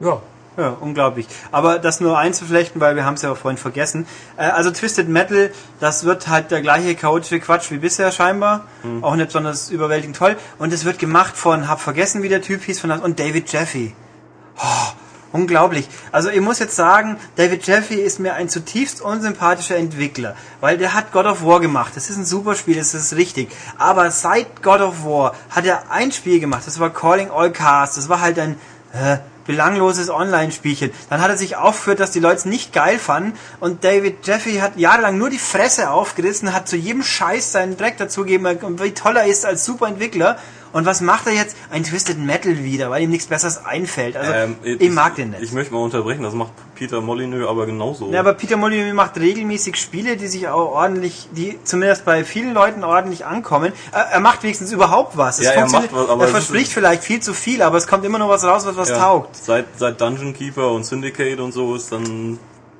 Ja, 0.00 0.20
Ja, 0.56 0.76
unglaublich. 0.80 1.26
Aber 1.50 1.78
das 1.78 2.00
nur 2.00 2.18
einzuflechten, 2.18 2.80
weil 2.80 2.94
wir 2.94 3.06
haben 3.06 3.14
es 3.14 3.22
ja 3.22 3.32
auch 3.32 3.36
vorhin 3.36 3.56
vergessen. 3.56 4.06
Äh, 4.36 4.42
also 4.42 4.70
Twisted 4.70 5.08
Metal, 5.08 5.50
das 5.80 6.04
wird 6.04 6.28
halt 6.28 6.50
der 6.50 6.60
gleiche 6.60 6.94
chaotische 6.94 7.40
Quatsch 7.40 7.70
wie 7.70 7.78
bisher 7.78 8.12
scheinbar. 8.12 8.66
Auch 9.00 9.16
nicht 9.16 9.28
besonders 9.28 9.70
überwältigend 9.70 10.16
toll. 10.16 10.36
Und 10.58 10.72
es 10.72 10.84
wird 10.84 10.98
gemacht 10.98 11.36
von, 11.36 11.68
hab 11.68 11.80
vergessen, 11.80 12.22
wie 12.22 12.28
der 12.28 12.42
Typ 12.42 12.62
hieß, 12.62 12.80
von 12.80 12.90
und 12.90 13.18
David 13.18 13.50
Jeffy. 13.50 13.94
Oh, 14.58 14.92
unglaublich. 15.32 15.88
Also 16.10 16.28
ich 16.28 16.42
muss 16.42 16.58
jetzt 16.58 16.76
sagen, 16.76 17.16
David 17.36 17.66
Jeffy 17.66 17.94
ist 17.94 18.20
mir 18.20 18.34
ein 18.34 18.50
zutiefst 18.50 19.00
unsympathischer 19.00 19.76
Entwickler, 19.76 20.36
weil 20.60 20.76
der 20.76 20.92
hat 20.92 21.12
God 21.12 21.24
of 21.24 21.42
War 21.44 21.60
gemacht. 21.60 21.92
Das 21.96 22.10
ist 22.10 22.18
ein 22.18 22.26
super 22.26 22.54
Spiel, 22.54 22.76
das 22.76 22.92
ist 22.92 23.16
richtig. 23.16 23.50
Aber 23.78 24.10
seit 24.10 24.62
God 24.62 24.82
of 24.82 25.04
War 25.04 25.34
hat 25.48 25.64
er 25.64 25.90
ein 25.90 26.12
Spiel 26.12 26.40
gemacht, 26.40 26.64
das 26.66 26.78
war 26.78 26.90
Calling 26.90 27.30
All 27.30 27.50
Cars. 27.50 27.94
Das 27.94 28.10
war 28.10 28.20
halt 28.20 28.38
ein 28.38 28.58
äh, 28.92 29.16
belangloses 29.44 30.10
Online-Spielchen. 30.10 30.90
Dann 31.10 31.20
hat 31.20 31.30
er 31.30 31.36
sich 31.36 31.56
aufgeführt, 31.56 32.00
dass 32.00 32.10
die 32.10 32.20
Leute 32.20 32.36
es 32.36 32.44
nicht 32.44 32.72
geil 32.72 32.98
fanden 32.98 33.38
und 33.60 33.84
David 33.84 34.26
Jeffy 34.26 34.56
hat 34.56 34.76
jahrelang 34.76 35.18
nur 35.18 35.30
die 35.30 35.38
Fresse 35.38 35.90
aufgerissen, 35.90 36.52
hat 36.52 36.68
zu 36.68 36.76
jedem 36.76 37.02
Scheiß 37.02 37.52
seinen 37.52 37.76
Dreck 37.76 37.96
dazugegeben, 37.98 38.46
wie 38.80 38.92
toll 38.92 39.16
er 39.16 39.26
ist 39.26 39.44
als 39.44 39.64
Superentwickler. 39.64 40.38
Und 40.72 40.86
was 40.86 41.00
macht 41.00 41.26
er 41.26 41.32
jetzt? 41.34 41.56
Ein 41.70 41.84
Twisted 41.84 42.18
Metal 42.18 42.64
wieder, 42.64 42.90
weil 42.90 43.02
ihm 43.02 43.10
nichts 43.10 43.26
Besseres 43.26 43.64
einfällt. 43.64 44.16
Also, 44.16 44.32
ähm, 44.32 44.56
ich 44.62 44.90
mag 44.90 45.16
den 45.16 45.30
nicht. 45.30 45.42
Ich 45.42 45.52
möchte 45.52 45.74
mal 45.74 45.80
unterbrechen, 45.80 46.22
das 46.22 46.34
macht 46.34 46.52
Peter 46.74 47.00
Molyneux 47.00 47.46
aber 47.48 47.66
genauso. 47.66 48.10
Ja, 48.10 48.20
aber 48.20 48.32
Peter 48.34 48.56
Molyneux 48.56 48.94
macht 48.94 49.18
regelmäßig 49.18 49.76
Spiele, 49.76 50.16
die 50.16 50.26
sich 50.28 50.48
auch 50.48 50.72
ordentlich, 50.72 51.28
die 51.32 51.58
zumindest 51.64 52.04
bei 52.04 52.24
vielen 52.24 52.54
Leuten 52.54 52.84
ordentlich 52.84 53.26
ankommen. 53.26 53.72
Er, 53.92 54.00
er 54.12 54.20
macht 54.20 54.42
wenigstens 54.42 54.72
überhaupt 54.72 55.16
was. 55.16 55.38
Es 55.38 55.46
Ja, 55.46 55.52
er 55.52 55.68
macht 55.68 55.92
was, 55.92 56.08
aber 56.08 56.24
er 56.24 56.30
verspricht 56.30 56.72
vielleicht 56.72 57.04
viel 57.04 57.20
zu 57.20 57.34
viel, 57.34 57.62
aber 57.62 57.76
es 57.76 57.86
kommt 57.86 58.04
immer 58.04 58.18
nur 58.18 58.28
was 58.30 58.44
raus, 58.44 58.64
was 58.66 58.76
was 58.76 58.88
Ja, 58.88 58.98
taugt. 58.98 59.36
Seit, 59.36 59.66
seit 59.76 60.00
Dungeon 60.00 60.32
Keeper 60.32 60.70
und 60.72 60.84
Syndicate 60.84 61.38
und 61.40 61.52
so 61.52 61.74
ist 61.76 61.92
dann 61.92 62.38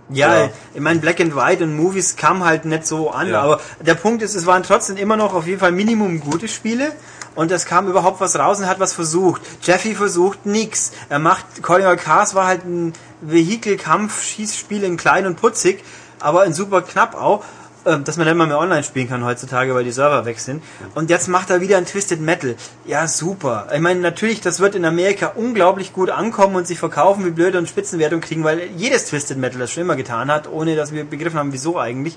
Ja, 0.09 0.43
Ja. 0.45 0.51
ich 0.75 0.81
meine, 0.81 0.99
Black 0.99 1.21
and 1.21 1.37
White 1.37 1.63
und 1.65 1.77
Movies 1.77 2.17
kam 2.17 2.45
halt 2.45 2.65
nicht 2.65 2.87
so 2.87 3.11
an, 3.11 3.29
Ja. 3.31 3.43
aber 3.43 3.61
der 3.81 3.95
Punkt 3.95 4.23
ist, 4.23 4.35
es 4.35 4.47
waren 4.47 4.63
trotzdem 4.63 4.97
immer 4.97 5.17
noch 5.17 5.33
auf 5.35 5.47
jeden 5.47 5.61
Fall 5.61 5.73
Minimum 5.73 6.21
gute 6.21 6.49
Spiele 6.49 6.93
und 7.35 7.51
es 7.51 7.67
kam 7.67 7.89
überhaupt 7.89 8.21
was 8.21 8.39
raus 8.39 8.59
und 8.61 8.67
hat 8.67 8.81
was 8.81 8.93
versucht. 8.93 9.43
Jeffy 9.63 9.95
versucht 9.95 10.47
nix. 10.47 10.93
Er 11.09 11.19
macht, 11.19 11.63
Calling 11.63 11.87
All 11.87 11.97
Cars 11.97 12.35
war 12.35 12.47
halt 12.47 12.65
ein 12.65 12.93
Vehikelkampf-Schießspiel 13.23 14.83
in 14.83 14.97
klein 14.97 15.27
und 15.27 15.37
putzig, 15.37 15.83
aber 16.21 16.45
in 16.45 16.53
super 16.53 16.83
knapp 16.83 17.15
auch, 17.15 17.45
ähm, 17.85 18.05
dass 18.05 18.17
man 18.17 18.27
nicht 18.27 18.37
mal 18.37 18.47
mehr 18.47 18.59
online 18.59 18.85
spielen 18.85 19.09
kann 19.09 19.25
heutzutage, 19.25 19.75
weil 19.75 19.85
die 19.85 19.91
Server 19.91 20.25
weg 20.25 20.39
sind. 20.39 20.63
Und 20.95 21.11
jetzt 21.11 21.29
macht 21.29 21.51
er 21.51 21.61
wieder 21.61 21.79
ein 21.79 21.87
Twisted 21.87 22.21
Metal. 22.21 22.55
Ja, 22.85 23.09
super. 23.09 23.69
Ich 23.75 23.81
meine, 23.81 24.01
natürlich, 24.01 24.41
das 24.41 24.61
wird 24.61 24.75
in 24.75 24.85
Amerika 24.85 25.33
unglaublich 25.35 25.93
gut 25.93 26.11
ankommen 26.11 26.55
und 26.55 26.67
sich 26.67 26.79
verkaufen 26.79 27.25
wie 27.25 27.31
blöde 27.31 27.59
und 27.59 27.69
Spitzenwertung 27.69 28.21
kriegen, 28.21 28.45
weil 28.45 28.69
jedes 28.77 29.07
Twisted 29.07 29.39
Metal 29.39 29.59
das 29.59 29.73
schon 29.73 29.83
immer 29.83 29.97
getan 29.97 30.31
hat, 30.31 30.49
ohne 30.49 30.77
dass 30.77 30.93
wir 30.93 31.05
begriffen 31.05 31.39
haben, 31.39 31.53
wieso 31.53 31.79
eigentlich. 31.79 32.17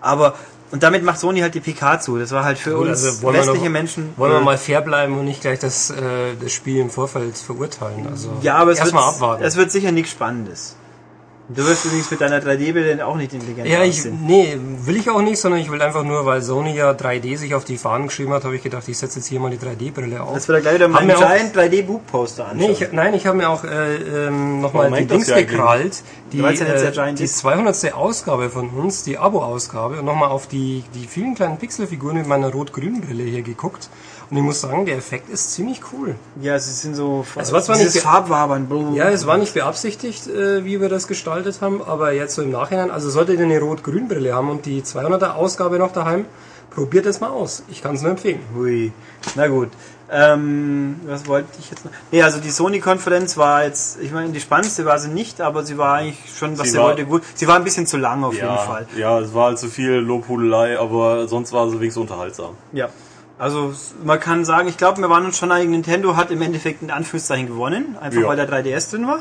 Aber, 0.00 0.34
und 0.72 0.82
damit 0.82 1.04
macht 1.04 1.20
Sony 1.20 1.40
halt 1.40 1.54
die 1.54 1.60
PK 1.60 2.00
zu. 2.00 2.18
Das 2.18 2.32
war 2.32 2.44
halt 2.44 2.58
für 2.58 2.74
Gut, 2.74 2.88
uns 2.88 3.04
also 3.04 3.32
westliche 3.32 3.64
noch- 3.66 3.70
Menschen. 3.70 4.12
wollen 4.16 4.32
wir 4.32 4.40
äh, 4.40 4.44
mal 4.44 4.58
fair 4.58 4.80
bleiben 4.80 5.18
und 5.18 5.26
nicht 5.26 5.40
gleich 5.42 5.58
das, 5.60 5.90
äh, 5.90 6.34
das 6.40 6.52
Spiel 6.52 6.80
im 6.80 6.90
Vorfeld 6.90 7.36
verurteilen. 7.36 8.06
Also 8.10 8.30
ja, 8.42 8.56
aber 8.56 8.72
es 8.72 8.82
wird, 8.82 8.94
abwarten. 8.94 9.44
es 9.44 9.56
wird 9.56 9.70
sicher 9.70 9.92
nichts 9.92 10.10
Spannendes. 10.12 10.76
Du 11.54 11.64
wirst 11.66 11.84
übrigens 11.84 12.10
mit 12.10 12.20
deiner 12.20 12.38
3D-Brille 12.40 13.06
auch 13.06 13.16
nicht 13.16 13.32
intelligent 13.32 13.68
Ja, 13.68 13.82
ich, 13.82 13.98
aussehen. 13.98 14.18
nee, 14.26 14.56
will 14.84 14.96
ich 14.96 15.10
auch 15.10 15.22
nicht, 15.22 15.38
sondern 15.38 15.60
ich 15.60 15.70
will 15.70 15.80
einfach 15.82 16.04
nur, 16.04 16.24
weil 16.26 16.42
Sony 16.42 16.74
ja 16.74 16.90
3D 16.92 17.36
sich 17.36 17.54
auf 17.54 17.64
die 17.64 17.78
Fahnen 17.78 18.08
geschrieben 18.08 18.32
hat, 18.32 18.44
habe 18.44 18.56
ich 18.56 18.62
gedacht, 18.62 18.88
ich 18.88 18.96
setze 18.98 19.18
jetzt 19.18 19.28
hier 19.28 19.40
mal 19.40 19.50
die 19.50 19.58
3D-Brille 19.58 20.22
auf. 20.22 20.34
Das 20.34 20.48
wird 20.48 20.62
gleich 20.62 20.74
wieder 20.76 20.88
wir 20.88 21.16
auch- 21.18 21.20
Giant 21.20 21.56
3D-Book-Poster 21.56 22.48
anschauen. 22.48 22.58
Nee, 22.70 22.72
ich, 22.72 22.92
nein, 22.92 23.14
ich 23.14 23.26
habe 23.26 23.36
mir 23.36 23.48
auch 23.48 23.64
äh, 23.64 23.96
ähm, 24.26 24.60
nochmal 24.60 24.90
Warum 24.90 24.98
die 24.98 25.06
Dings 25.06 25.30
eigentlich? 25.30 25.48
gekrallt. 25.48 26.02
Die, 26.32 26.38
ja 26.38 26.48
äh, 26.50 27.14
die 27.14 27.24
ist. 27.24 27.38
200. 27.38 27.92
Ausgabe 27.94 28.48
von 28.48 28.70
uns, 28.70 29.02
die 29.04 29.18
Abo-Ausgabe, 29.18 29.98
und 29.98 30.04
nochmal 30.06 30.30
auf 30.30 30.46
die, 30.46 30.82
die 30.94 31.06
vielen 31.06 31.34
kleinen 31.34 31.58
Pixelfiguren 31.58 32.16
mit 32.16 32.26
meiner 32.26 32.50
rot-grünen 32.50 33.00
Brille 33.02 33.24
hier 33.24 33.42
geguckt. 33.42 33.90
Und 34.30 34.36
ich 34.36 34.42
muss 34.42 34.60
sagen, 34.60 34.86
der 34.86 34.96
Effekt 34.96 35.28
ist 35.28 35.52
ziemlich 35.52 35.80
cool. 35.92 36.14
Ja, 36.40 36.58
sie 36.58 36.72
sind 36.72 36.94
so. 36.94 37.24
Es 37.36 37.52
war 37.52 37.62
zwar 37.62 37.76
nicht- 37.76 37.96
Farbwabern. 37.98 38.94
Ja, 38.94 39.10
es 39.10 39.26
war 39.26 39.36
nicht 39.38 39.54
beabsichtigt, 39.54 40.26
äh, 40.28 40.64
wie 40.64 40.80
wir 40.80 40.88
das 40.88 41.06
gestaltet 41.06 41.60
haben, 41.60 41.82
aber 41.82 42.12
jetzt 42.12 42.34
so 42.34 42.42
im 42.42 42.50
Nachhinein, 42.50 42.90
also 42.90 43.10
solltet 43.10 43.38
ihr 43.38 43.44
eine 43.44 43.60
rot-grün-Brille 43.60 44.34
haben 44.34 44.50
und 44.50 44.66
die 44.66 44.82
200er 44.82 45.34
Ausgabe 45.34 45.78
noch 45.78 45.92
daheim, 45.92 46.24
probiert 46.70 47.04
es 47.06 47.20
mal 47.20 47.28
aus. 47.30 47.62
Ich 47.68 47.82
kann 47.82 47.94
es 47.94 48.02
nur 48.02 48.12
empfehlen. 48.12 48.40
Hui. 48.56 48.92
Na 49.34 49.46
gut. 49.48 49.68
Ähm, 50.14 51.00
was 51.06 51.26
wollte 51.26 51.48
ich 51.58 51.70
jetzt 51.70 51.86
noch? 51.86 51.92
Nee, 52.10 52.22
also 52.22 52.38
die 52.38 52.50
Sony-Konferenz 52.50 53.38
war 53.38 53.64
jetzt, 53.64 53.98
ich 53.98 54.12
meine, 54.12 54.28
die 54.30 54.40
spannendste 54.40 54.84
war 54.84 54.98
sie 54.98 55.08
nicht, 55.08 55.40
aber 55.40 55.62
sie 55.64 55.78
war 55.78 55.94
eigentlich 55.94 56.18
schon, 56.36 56.58
was 56.58 56.66
Sie 56.66 56.72
sie, 56.72 56.78
war- 56.78 56.88
wollte, 56.88 57.06
gut. 57.06 57.22
Sie 57.34 57.48
war 57.48 57.56
ein 57.56 57.64
bisschen 57.64 57.86
zu 57.86 57.96
lang 57.96 58.22
auf 58.22 58.34
jeden 58.34 58.44
Ja, 58.46 58.58
Fall. 58.58 58.86
ja, 58.96 59.18
es 59.20 59.32
war 59.32 59.46
halt 59.46 59.58
zu 59.58 59.68
viel 59.68 59.92
Lobhudelei, 59.94 60.78
aber 60.78 61.28
sonst 61.28 61.52
war 61.54 61.68
sie 61.70 61.80
wenigstens 61.80 62.02
unterhaltsam. 62.02 62.50
Ja. 62.72 62.90
Also 63.42 63.70
s- 63.70 63.94
man 64.04 64.20
kann 64.20 64.44
sagen, 64.44 64.68
ich 64.68 64.76
glaube, 64.76 65.00
wir 65.00 65.10
waren 65.10 65.24
uns 65.24 65.36
schon 65.36 65.50
einig, 65.50 65.68
Nintendo 65.68 66.14
hat 66.16 66.30
im 66.30 66.40
Endeffekt 66.42 66.80
in 66.82 66.90
Anführungszeichen 66.92 67.48
gewonnen, 67.48 67.96
einfach 68.00 68.20
Ja. 68.20 68.28
weil 68.28 68.36
der 68.36 68.48
3DS 68.48 68.90
drin 68.90 69.06
war. 69.08 69.18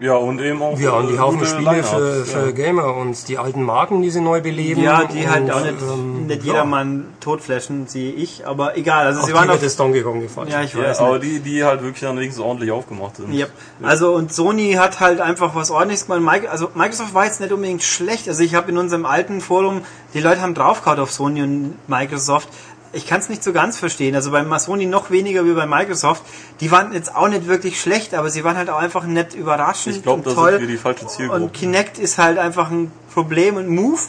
Ja, 0.00 0.16
und 0.16 0.40
eben 0.40 0.60
auch. 0.60 0.76
Ja, 0.78 0.90
und 0.94 1.08
die 1.08 1.18
Haufen 1.20 1.46
Spiele 1.46 1.84
für, 1.84 2.24
für 2.24 2.46
ja. 2.46 2.50
Gamer 2.50 2.96
und 2.96 3.28
die 3.28 3.38
alten 3.38 3.62
Marken, 3.62 4.02
die 4.02 4.10
sie 4.10 4.20
neu 4.20 4.40
beleben. 4.40 4.82
Ja, 4.82 5.04
die 5.04 5.28
halt 5.28 5.48
auch 5.52 5.62
nicht, 5.62 5.80
ähm, 5.80 6.26
nicht 6.26 6.40
ja, 6.44 6.52
jedermann 6.52 7.06
totflächen, 7.20 7.86
sehe 7.86 8.12
ich, 8.12 8.44
aber 8.44 8.76
egal. 8.76 9.06
Also 9.06 9.20
Auch 9.20 9.26
sie 9.26 9.34
waren 9.34 9.48
auf, 9.50 9.60
das 9.60 9.76
Donkey 9.76 10.02
Kong 10.02 10.20
gefallen. 10.20 10.48
ja, 10.48 10.62
ich 10.62 10.74
Ja, 10.74 10.82
weiß 10.82 10.98
aber 10.98 11.20
nicht. 11.20 11.24
die, 11.24 11.40
die 11.40 11.64
halt 11.64 11.82
wirklich 11.82 12.00
dann 12.00 12.16
wenigstens 12.16 12.42
ordentlich 12.44 12.72
aufgemacht 12.72 13.16
sind. 13.16 13.32
Yep. 13.32 13.50
Also 13.82 14.14
und 14.14 14.32
Sony 14.32 14.72
hat 14.72 14.98
halt 14.98 15.20
einfach 15.20 15.54
was 15.54 15.70
ordentliches 15.70 16.06
gemacht. 16.08 16.40
Also 16.50 16.70
Microsoft 16.74 17.14
war 17.14 17.26
jetzt 17.26 17.40
nicht 17.40 17.52
unbedingt 17.52 17.84
schlecht. 17.84 18.28
Also 18.28 18.42
ich 18.42 18.56
habe 18.56 18.72
in 18.72 18.78
unserem 18.78 19.06
alten 19.06 19.40
Forum, 19.40 19.82
die 20.12 20.20
Leute 20.20 20.40
haben 20.42 20.54
draufgehauen 20.54 20.98
auf 20.98 21.12
Sony 21.12 21.40
und 21.42 21.76
Microsoft. 21.86 22.48
Ich 22.94 23.06
kann 23.06 23.20
es 23.20 23.28
nicht 23.28 23.42
so 23.42 23.52
ganz 23.52 23.78
verstehen. 23.78 24.14
Also 24.14 24.30
bei 24.30 24.58
Sony 24.58 24.86
noch 24.86 25.10
weniger 25.10 25.44
wie 25.44 25.52
bei 25.52 25.66
Microsoft. 25.66 26.22
Die 26.60 26.70
waren 26.70 26.92
jetzt 26.92 27.14
auch 27.14 27.28
nicht 27.28 27.46
wirklich 27.46 27.80
schlecht, 27.80 28.14
aber 28.14 28.30
sie 28.30 28.44
waren 28.44 28.56
halt 28.56 28.70
auch 28.70 28.78
einfach 28.78 29.04
nicht 29.04 29.34
überraschend 29.34 29.96
Ich 29.96 30.02
glaube, 30.02 30.18
und 30.18 30.26
das 30.26 30.34
toll. 30.34 30.52
ist 30.54 30.68
die 30.68 30.76
falsche 30.76 31.06
Zielgruppe. 31.06 31.42
Und 31.42 31.52
Kinect 31.52 31.98
ist 31.98 32.18
halt 32.18 32.38
einfach 32.38 32.70
ein 32.70 32.92
Problem 33.12 33.56
und 33.56 33.68
Move. 33.68 34.00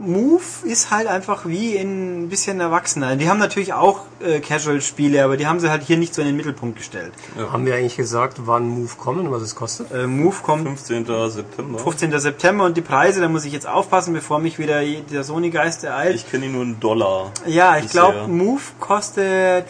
Move 0.00 0.42
ist 0.64 0.90
halt 0.90 1.08
einfach 1.08 1.46
wie 1.46 1.74
in 1.74 2.24
ein 2.24 2.28
bisschen 2.28 2.60
erwachsener. 2.60 3.16
Die 3.16 3.28
haben 3.28 3.38
natürlich 3.38 3.72
auch 3.72 4.02
äh, 4.20 4.40
Casual-Spiele, 4.40 5.24
aber 5.24 5.36
die 5.36 5.46
haben 5.46 5.58
sie 5.60 5.70
halt 5.70 5.82
hier 5.82 5.96
nicht 5.96 6.14
so 6.14 6.22
in 6.22 6.28
den 6.28 6.36
Mittelpunkt 6.36 6.78
gestellt. 6.78 7.12
Haben 7.52 7.66
wir 7.66 7.74
eigentlich 7.74 7.96
gesagt, 7.96 8.38
wann 8.46 8.68
Move 8.68 8.92
kommen 8.96 9.26
und 9.26 9.32
was 9.32 9.42
es 9.42 9.54
kostet? 9.54 9.90
Äh, 9.90 10.06
Move 10.06 10.36
kommt 10.42 10.64
15. 10.66 11.06
September. 11.30 11.78
15. 11.78 12.18
September 12.20 12.64
und 12.64 12.76
die 12.76 12.80
Preise, 12.82 13.20
da 13.20 13.28
muss 13.28 13.44
ich 13.44 13.52
jetzt 13.52 13.66
aufpassen, 13.66 14.14
bevor 14.14 14.38
mich 14.38 14.58
wieder 14.58 14.80
der 14.82 15.24
Sony-Geist 15.24 15.82
ereilt. 15.84 16.14
Ich 16.14 16.30
kenne 16.30 16.46
ihn 16.46 16.52
nur 16.52 16.62
einen 16.62 16.78
Dollar. 16.80 17.32
ja, 17.46 17.76
ich 17.78 17.88
glaube, 17.88 18.28
Move 18.28 18.62
kostet 18.78 19.66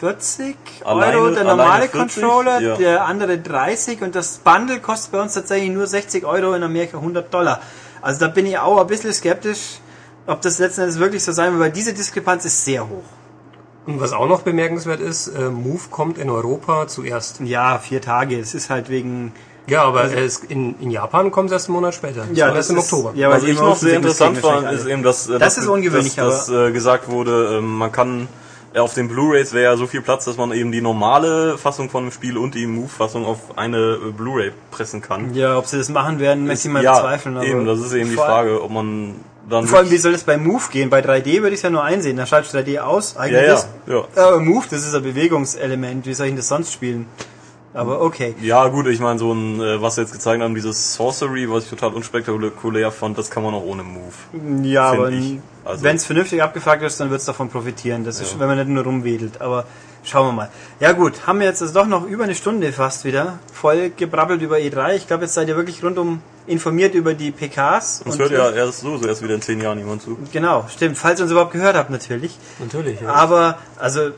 40 0.00 0.56
Alleine- 0.84 1.16
Euro, 1.18 1.34
der 1.34 1.44
normale 1.44 1.88
40, 1.88 1.92
Controller, 1.92 2.60
ja. 2.60 2.76
der 2.76 3.04
andere 3.04 3.38
30 3.38 4.02
und 4.02 4.14
das 4.14 4.38
Bundle 4.38 4.80
kostet 4.80 5.12
bei 5.12 5.20
uns 5.22 5.34
tatsächlich 5.34 5.70
nur 5.70 5.86
60 5.86 6.24
Euro, 6.24 6.54
in 6.54 6.62
Amerika 6.62 6.96
100 6.98 7.32
Dollar. 7.32 7.60
Also 8.02 8.20
da 8.20 8.28
bin 8.28 8.46
ich 8.46 8.58
auch 8.58 8.80
ein 8.80 8.86
bisschen 8.86 9.12
skeptisch, 9.12 9.80
ob 10.26 10.40
das 10.42 10.58
letzten 10.58 10.82
Endes 10.82 10.98
wirklich 10.98 11.22
so 11.24 11.32
sein 11.32 11.52
wird, 11.52 11.60
weil 11.60 11.70
diese 11.72 11.92
Diskrepanz 11.92 12.44
ist 12.44 12.64
sehr 12.64 12.88
hoch. 12.88 13.04
Und 13.86 14.00
was 14.00 14.12
auch 14.12 14.28
noch 14.28 14.42
bemerkenswert 14.42 15.00
ist, 15.00 15.28
äh, 15.28 15.48
Move 15.48 15.80
kommt 15.90 16.18
in 16.18 16.30
Europa 16.30 16.86
zuerst. 16.86 17.40
Ja, 17.40 17.78
vier 17.78 18.00
Tage, 18.00 18.38
es 18.38 18.54
ist 18.54 18.70
halt 18.70 18.88
wegen... 18.90 19.32
Ja, 19.66 19.84
aber 19.84 20.12
es, 20.12 20.38
in, 20.38 20.74
in 20.80 20.90
Japan 20.90 21.30
kommt 21.30 21.48
es 21.48 21.52
erst 21.52 21.68
einen 21.68 21.76
Monat 21.76 21.94
später. 21.94 22.24
Das 22.28 22.36
Ja, 22.36 22.46
war 22.48 22.54
das 22.54 22.68
erst 22.68 22.70
im 22.70 22.76
ist- 22.78 22.92
Oktober. 22.92 23.12
ja, 23.16 23.30
Was 23.30 23.42
ich 23.44 23.58
noch 23.58 23.76
sehr 23.76 24.00
das 24.00 24.18
interessant 24.20 24.38
fand, 24.38 24.70
ist 24.72 24.86
eben, 24.86 25.02
dass, 25.02 25.28
äh, 25.28 25.38
Das 25.38 25.54
dass, 25.54 25.58
ist 25.64 25.68
ungewöhnlich, 25.68 26.14
dass, 26.16 26.46
dass 26.46 26.68
äh, 26.68 26.72
gesagt 26.72 27.08
wurde, 27.08 27.56
ähm, 27.58 27.76
man 27.78 27.92
kann 27.92 28.22
äh, 28.22 28.26
auf 28.76 28.94
den 28.94 29.08
Blu-rays 29.08 29.52
wäre 29.52 29.72
ja 29.72 29.76
so 29.76 29.86
viel 29.86 30.00
Platz, 30.00 30.24
dass 30.24 30.36
man 30.36 30.52
eben 30.52 30.70
die 30.70 30.80
normale 30.80 31.58
Fassung 31.58 31.90
von 31.90 32.04
dem 32.04 32.12
Spiel 32.12 32.38
und 32.38 32.54
die 32.54 32.66
Move-Fassung 32.66 33.24
auf 33.24 33.58
eine 33.58 33.76
äh, 33.94 34.10
Blu-ray 34.12 34.52
pressen 34.70 35.02
kann. 35.02 35.34
Ja, 35.34 35.58
ob 35.58 35.66
sie 35.66 35.78
das 35.78 35.88
machen 35.88 36.20
werden, 36.20 36.46
möchte 36.46 36.68
ich 36.68 36.72
mal 36.72 36.82
ja, 36.82 36.94
bezweifeln. 36.94 37.36
aber 37.36 37.46
eben, 37.46 37.66
das 37.66 37.80
ist 37.80 37.92
eben 37.92 38.10
die 38.10 38.16
Frage, 38.16 38.62
ob 38.62 38.70
man 38.70 39.16
dann 39.48 39.66
Vor 39.66 39.78
allem, 39.80 39.90
wie 39.90 39.96
soll 39.96 40.12
das 40.12 40.22
bei 40.22 40.36
Move 40.36 40.62
gehen? 40.70 40.90
Bei 40.90 41.00
3D 41.00 41.42
würde 41.42 41.48
ich 41.48 41.54
es 41.54 41.62
ja 41.62 41.70
nur 41.70 41.82
einsehen. 41.82 42.16
Da 42.16 42.26
schaltest 42.26 42.54
du 42.54 42.58
3D 42.58 42.78
aus, 42.78 43.14
ja, 43.14 43.20
eigenes. 43.20 43.66
ja, 43.86 43.94
ja. 43.94 44.24
Aber 44.24 44.38
Move, 44.38 44.66
das 44.70 44.86
ist 44.86 44.94
ein 44.94 45.02
Bewegungselement. 45.02 46.06
Wie 46.06 46.14
soll 46.14 46.26
ich 46.26 46.30
denn 46.32 46.36
das 46.36 46.48
sonst 46.48 46.72
spielen? 46.72 47.06
Aber 47.72 48.00
okay. 48.00 48.34
Ja, 48.40 48.66
gut, 48.68 48.86
ich 48.88 48.98
meine, 48.98 49.18
so 49.18 49.32
ein, 49.32 49.60
äh, 49.60 49.80
was 49.80 49.94
sie 49.94 50.00
jetzt 50.00 50.12
gezeigt 50.12 50.42
haben, 50.42 50.54
dieses 50.54 50.94
Sorcery, 50.94 51.48
was 51.48 51.64
ich 51.64 51.70
total 51.70 51.94
unspektakulär 51.94 52.90
fand, 52.90 53.16
das 53.16 53.30
kann 53.30 53.44
man 53.44 53.54
auch 53.54 53.62
ohne 53.62 53.84
Move. 53.84 54.66
Ja, 54.66 54.90
aber. 54.90 55.12
Also- 55.64 55.84
wenn 55.84 55.96
es 55.96 56.04
vernünftig 56.04 56.42
abgefragt 56.42 56.82
ist, 56.82 56.98
dann 56.98 57.10
wird 57.10 57.20
es 57.20 57.26
davon 57.26 57.48
profitieren. 57.48 58.04
Das 58.04 58.20
ist, 58.20 58.38
wenn 58.40 58.48
man 58.48 58.56
nicht 58.56 58.68
nur 58.68 58.82
rumwedelt. 58.82 59.40
Aber 59.40 59.66
schauen 60.02 60.28
wir 60.28 60.32
mal. 60.32 60.50
Ja 60.80 60.92
gut, 60.92 61.26
haben 61.26 61.38
wir 61.38 61.46
jetzt 61.46 61.62
also 61.62 61.74
doch 61.74 61.86
noch 61.86 62.06
über 62.06 62.24
eine 62.24 62.34
Stunde 62.34 62.72
fast 62.72 63.04
wieder 63.04 63.38
voll 63.52 63.90
gebrabbelt 63.90 64.42
über 64.42 64.56
E3. 64.56 64.96
Ich 64.96 65.06
glaube, 65.06 65.24
jetzt 65.24 65.34
seid 65.34 65.48
ihr 65.48 65.56
wirklich 65.56 65.84
rundum 65.84 66.22
informiert 66.46 66.94
über 66.94 67.14
die 67.14 67.30
PKs. 67.30 68.02
Uns 68.04 68.18
hört 68.18 68.32
ja 68.32 68.50
erst 68.50 68.80
so, 68.80 68.96
so 68.96 69.06
erst 69.06 69.22
wieder 69.22 69.34
in 69.34 69.42
zehn 69.42 69.60
Jahren 69.60 69.78
jemand 69.78 70.02
zu. 70.02 70.18
Genau, 70.32 70.66
stimmt. 70.74 70.98
Falls 70.98 71.20
ihr 71.20 71.24
uns 71.24 71.32
überhaupt 71.32 71.52
gehört 71.52 71.76
habt, 71.76 71.90
natürlich. 71.90 72.36
Natürlich. 72.58 73.00
Ja. 73.00 73.12
Aber, 73.12 73.58
also, 73.78 74.10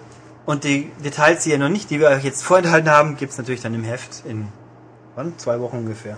und 0.47 0.65
die 0.65 0.91
Details, 1.05 1.45
die 1.45 1.51
ihr 1.51 1.59
noch 1.59 1.69
nicht, 1.69 1.91
die 1.91 2.01
wir 2.01 2.09
euch 2.09 2.25
jetzt 2.25 2.43
vorenthalten 2.43 2.91
haben, 2.91 3.17
gibt's 3.17 3.39
natürlich 3.39 3.61
dann 3.63 3.75
im 3.75 3.85
Heft 3.85 4.23
in, 4.27 4.49
wann? 5.15 5.35
Zwei 5.39 5.61
Wochen 5.61 5.79
ungefähr. 5.79 6.17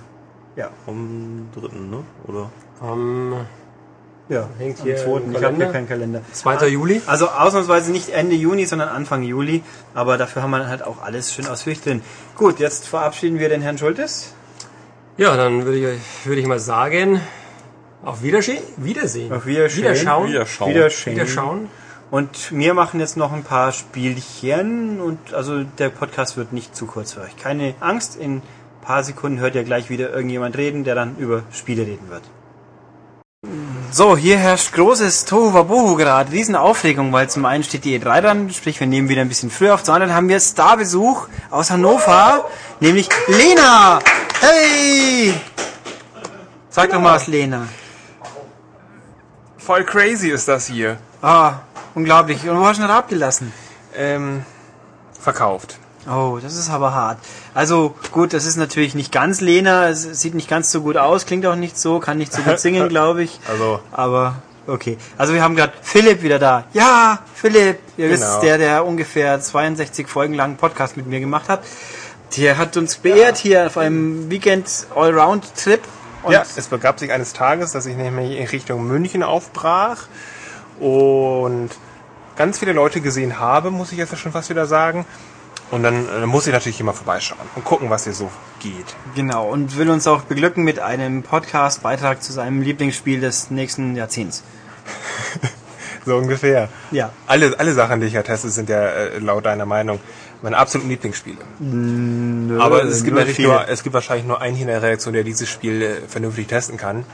Ja. 0.57 0.71
Am 0.87 1.49
dritten, 1.55 1.91
ne? 1.91 2.05
Oder? 2.27 2.51
Am 2.81 3.35
Ja, 4.29 4.49
Hängt 4.59 4.79
am 4.81 4.87
hier 4.87 4.97
zweiten. 4.97 5.35
Ich 5.35 5.43
habe 5.45 5.57
hier 5.57 5.67
keinen 5.73 5.89
Kalender. 5.89 6.21
2. 6.33 6.69
Juli. 6.69 7.03
Also 7.07 7.29
ausnahmsweise 7.29 7.91
nicht 7.93 8.11
Ende 8.11 8.37
Juni, 8.37 8.65
sondern 8.65 8.89
Anfang 8.89 9.23
Juli. 9.23 9.63
Aber 9.95 10.17
dafür 10.17 10.43
haben 10.43 10.51
wir 10.53 10.59
dann 10.61 10.69
halt 10.69 10.83
auch 10.83 11.03
alles 11.03 11.35
schön 11.35 11.47
ausführlich 11.47 11.83
drin. 11.83 12.03
Gut, 12.37 12.59
jetzt 12.61 12.87
verabschieden 12.89 13.39
wir 13.39 13.49
den 13.49 13.61
Herrn 13.63 13.77
Schultes. 13.79 14.33
Ja, 15.17 15.37
dann 15.37 15.65
würde 15.65 15.79
ich, 15.79 15.87
euch- 15.87 16.27
würde 16.27 16.41
ich 16.41 16.47
mal 16.47 16.59
sagen, 16.61 17.21
auf 18.05 18.23
Wiedersehen. 18.23 18.63
Wiedersehen. 18.77 19.33
Auf 19.33 19.45
Wiedersehen. 19.47 19.85
Wiederschauen. 19.85 20.29
Wiederschauen. 20.29 20.71
Wiederschauen. 20.71 21.15
Wiederschauen. 21.17 21.69
Und 22.11 22.53
wir 22.53 22.75
machen 22.75 23.01
jetzt 23.01 23.17
noch 23.17 23.33
ein 23.33 23.43
paar 23.43 23.73
Spielchen 23.73 25.01
und 25.01 25.35
also 25.35 25.65
der 25.65 25.89
Podcast 25.89 26.37
wird 26.37 26.53
nicht 26.53 26.77
zu 26.77 26.87
kurz 26.87 27.15
für 27.15 27.23
euch. 27.23 27.37
Keine 27.37 27.75
Angst, 27.81 28.17
in 28.17 28.37
ein 28.37 28.43
paar 28.83 29.03
Sekunden 29.03 29.39
hört 29.39 29.55
ihr 29.55 29.65
gleich 29.65 29.91
wieder 29.91 30.11
irgendjemand 30.11 30.57
reden, 30.57 30.85
der 30.85 30.95
dann 30.95 31.17
über 31.17 31.43
Spiele 31.51 31.83
reden 31.87 32.11
wird. 32.11 32.23
So, 33.91 34.17
hier 34.17 34.39
herrscht 34.39 34.73
großes 34.73 35.25
Tohuwabohu 35.25 35.95
gerade, 35.95 36.33
Riesenaufregung, 36.33 37.13
weil 37.13 37.31
zum 37.31 37.45
einen 37.45 37.63
steht 37.63 37.85
die 37.85 37.97
E3 37.97 38.21
dran, 38.21 38.51
sprich 38.51 38.81
wir 38.81 38.89
nehmen 38.89 39.09
wieder 39.09 39.21
ein 39.21 39.29
bisschen 39.29 39.51
früher 39.51 39.75
auf, 39.75 39.85
zum 39.85 39.95
anderen 39.95 40.15
haben 40.15 40.29
wir 40.29 40.41
Starbesuch 40.41 41.29
aus 41.51 41.71
Hannover, 41.71 42.49
nämlich 42.81 43.09
Lena! 43.29 44.01
Hey! 44.41 45.33
Sag 46.71 46.91
doch 46.91 47.01
mal 47.01 47.15
was, 47.15 47.29
Lena. 47.29 47.69
Voll 49.59 49.85
crazy 49.85 50.31
ist 50.31 50.49
das 50.49 50.67
hier. 50.67 50.99
Ah, 51.23 51.61
unglaublich. 51.95 52.49
Und 52.49 52.59
wo 52.61 52.67
hast 52.67 52.79
du 52.79 52.83
das 52.83 52.91
abgelassen? 52.91 53.53
Ähm, 53.97 54.45
verkauft. 55.21 55.79
Oh, 56.09 56.39
das 56.43 56.55
ist 56.57 56.69
aber 56.69 56.93
hart. 56.95 57.19
Also 57.55 57.95
gut, 58.13 58.35
das 58.35 58.45
ist 58.45 58.57
natürlich 58.57 58.95
nicht 58.95 59.11
ganz 59.11 59.41
Lena, 59.41 59.89
es 59.89 60.03
sieht 60.03 60.35
nicht 60.35 60.51
ganz 60.51 60.71
so 60.71 60.83
gut 60.83 60.99
aus, 60.99 61.25
klingt 61.25 61.47
auch 61.47 61.55
nicht 61.57 61.79
so, 61.79 61.99
kann 61.99 62.19
nicht 62.19 62.33
so 62.33 62.43
gut 62.43 62.59
singen, 62.59 62.89
glaube 62.91 63.23
ich. 63.23 63.41
Also, 63.51 63.81
Aber 63.91 64.35
okay. 64.67 64.99
Also 65.17 65.33
wir 65.33 65.43
haben 65.43 65.57
gerade 65.57 65.73
Philipp 65.81 66.21
wieder 66.23 66.39
da. 66.39 66.65
Ja, 66.75 67.21
Philipp, 67.35 67.79
ihr 67.97 68.09
Genau. 68.11 68.21
wisst, 68.21 68.43
der, 68.43 68.59
der 68.59 68.85
ungefähr 68.85 69.41
62 69.41 70.07
Folgen 70.07 70.35
lang 70.35 70.51
einen 70.51 70.57
Podcast 70.59 70.99
mit 70.99 71.07
mir 71.07 71.21
gemacht 71.21 71.49
hat. 71.49 71.63
Der 72.37 72.59
hat 72.59 72.77
uns 72.77 72.97
beehrt 72.97 73.39
hier 73.39 73.67
auf 73.67 73.79
einem 73.79 74.29
Weekend 74.29 74.69
Allround 74.95 75.55
Trip. 75.57 75.81
Und 76.23 76.33
ja, 76.33 76.43
es 76.57 76.67
begab 76.67 76.99
sich 76.99 77.13
eines 77.13 77.33
Tages, 77.33 77.73
dass 77.73 77.87
ich 77.87 77.97
nämlich 77.97 78.39
in 78.39 78.47
Richtung 78.49 78.87
München 78.87 79.23
aufbrach 79.23 80.03
und 80.81 81.71
ganz 82.37 82.59
viele 82.59 82.73
Leute 82.73 83.01
gesehen 83.01 83.39
habe, 83.39 83.71
muss 83.71 83.93
ich 83.93 83.99
jetzt 83.99 84.17
schon 84.19 84.33
fast 84.33 84.51
wieder 84.51 84.67
sagen. 84.67 85.07
Und 85.71 85.83
dann 85.83 86.07
äh, 86.09 86.27
muss 86.27 86.47
ich 86.47 86.53
natürlich 86.53 86.79
immer 86.81 86.93
vorbeischauen 86.93 87.41
und 87.57 87.65
gucken, 87.65 87.91
was 87.91 88.05
hier 88.05 88.13
so 88.13 88.31
geht. 88.61 88.95
genau 89.15 89.49
und 89.49 89.77
will 89.77 89.91
uns 89.91 90.07
auch 90.07 90.23
beglücken 90.23 90.63
mit 90.63 90.79
einem 90.79 91.23
Podcast 91.23 91.83
Beitrag 91.83 92.23
zu 92.23 92.33
seinem 92.33 92.61
Lieblingsspiel 92.61 93.21
des 93.21 93.51
nächsten 93.51 93.97
Jahrzehnts. 93.97 94.45
So 96.07 96.17
ungefähr. 96.17 96.69
Ja. 96.91 97.11
Alle, 97.27 97.59
alle 97.59 97.73
Sachen, 97.73 98.01
die 98.01 98.07
ich 98.07 98.13
ja 98.13 98.23
teste, 98.23 98.51
sind 98.51 98.69
ja 98.69 98.83
äh, 98.83 99.19
laut 99.19 99.47
deiner 99.47 99.65
Meinung 99.65 100.01
meine 100.43 100.59
absoluten 100.59 100.91
Lieblingsspiele. 100.91 101.39
Aber 102.61 102.85
es 102.85 103.03
gibt 103.03 103.17
natürlich 103.17 103.39
nur, 103.39 103.67
es 103.69 103.83
gibt 103.83 103.95
wahrscheinlich 103.95 104.27
nur 104.27 104.41
einen 104.41 104.55
hier 104.55 104.65
in 104.65 104.69
der 104.69 104.83
Redaktion, 104.83 105.15
der 105.15 105.25
dieses 105.25 105.49
Spiel 105.49 105.83
äh, 105.83 105.95
vernünftig 106.07 106.49
testen 106.49 106.77
kann, 106.77 107.07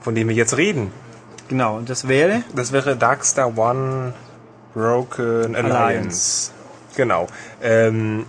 von 0.00 0.14
dem 0.14 0.28
wir 0.28 0.36
jetzt 0.36 0.56
reden. 0.56 0.92
Genau, 1.48 1.76
und 1.76 1.88
das 1.88 2.08
wäre 2.08 2.42
Das 2.54 2.72
wäre 2.72 2.96
Darkstar 2.96 3.56
One 3.56 4.12
Broken 4.74 5.54
Alliance. 5.56 5.76
Alliance. 5.76 6.50
Genau. 6.96 7.26
Ähm, 7.62 8.26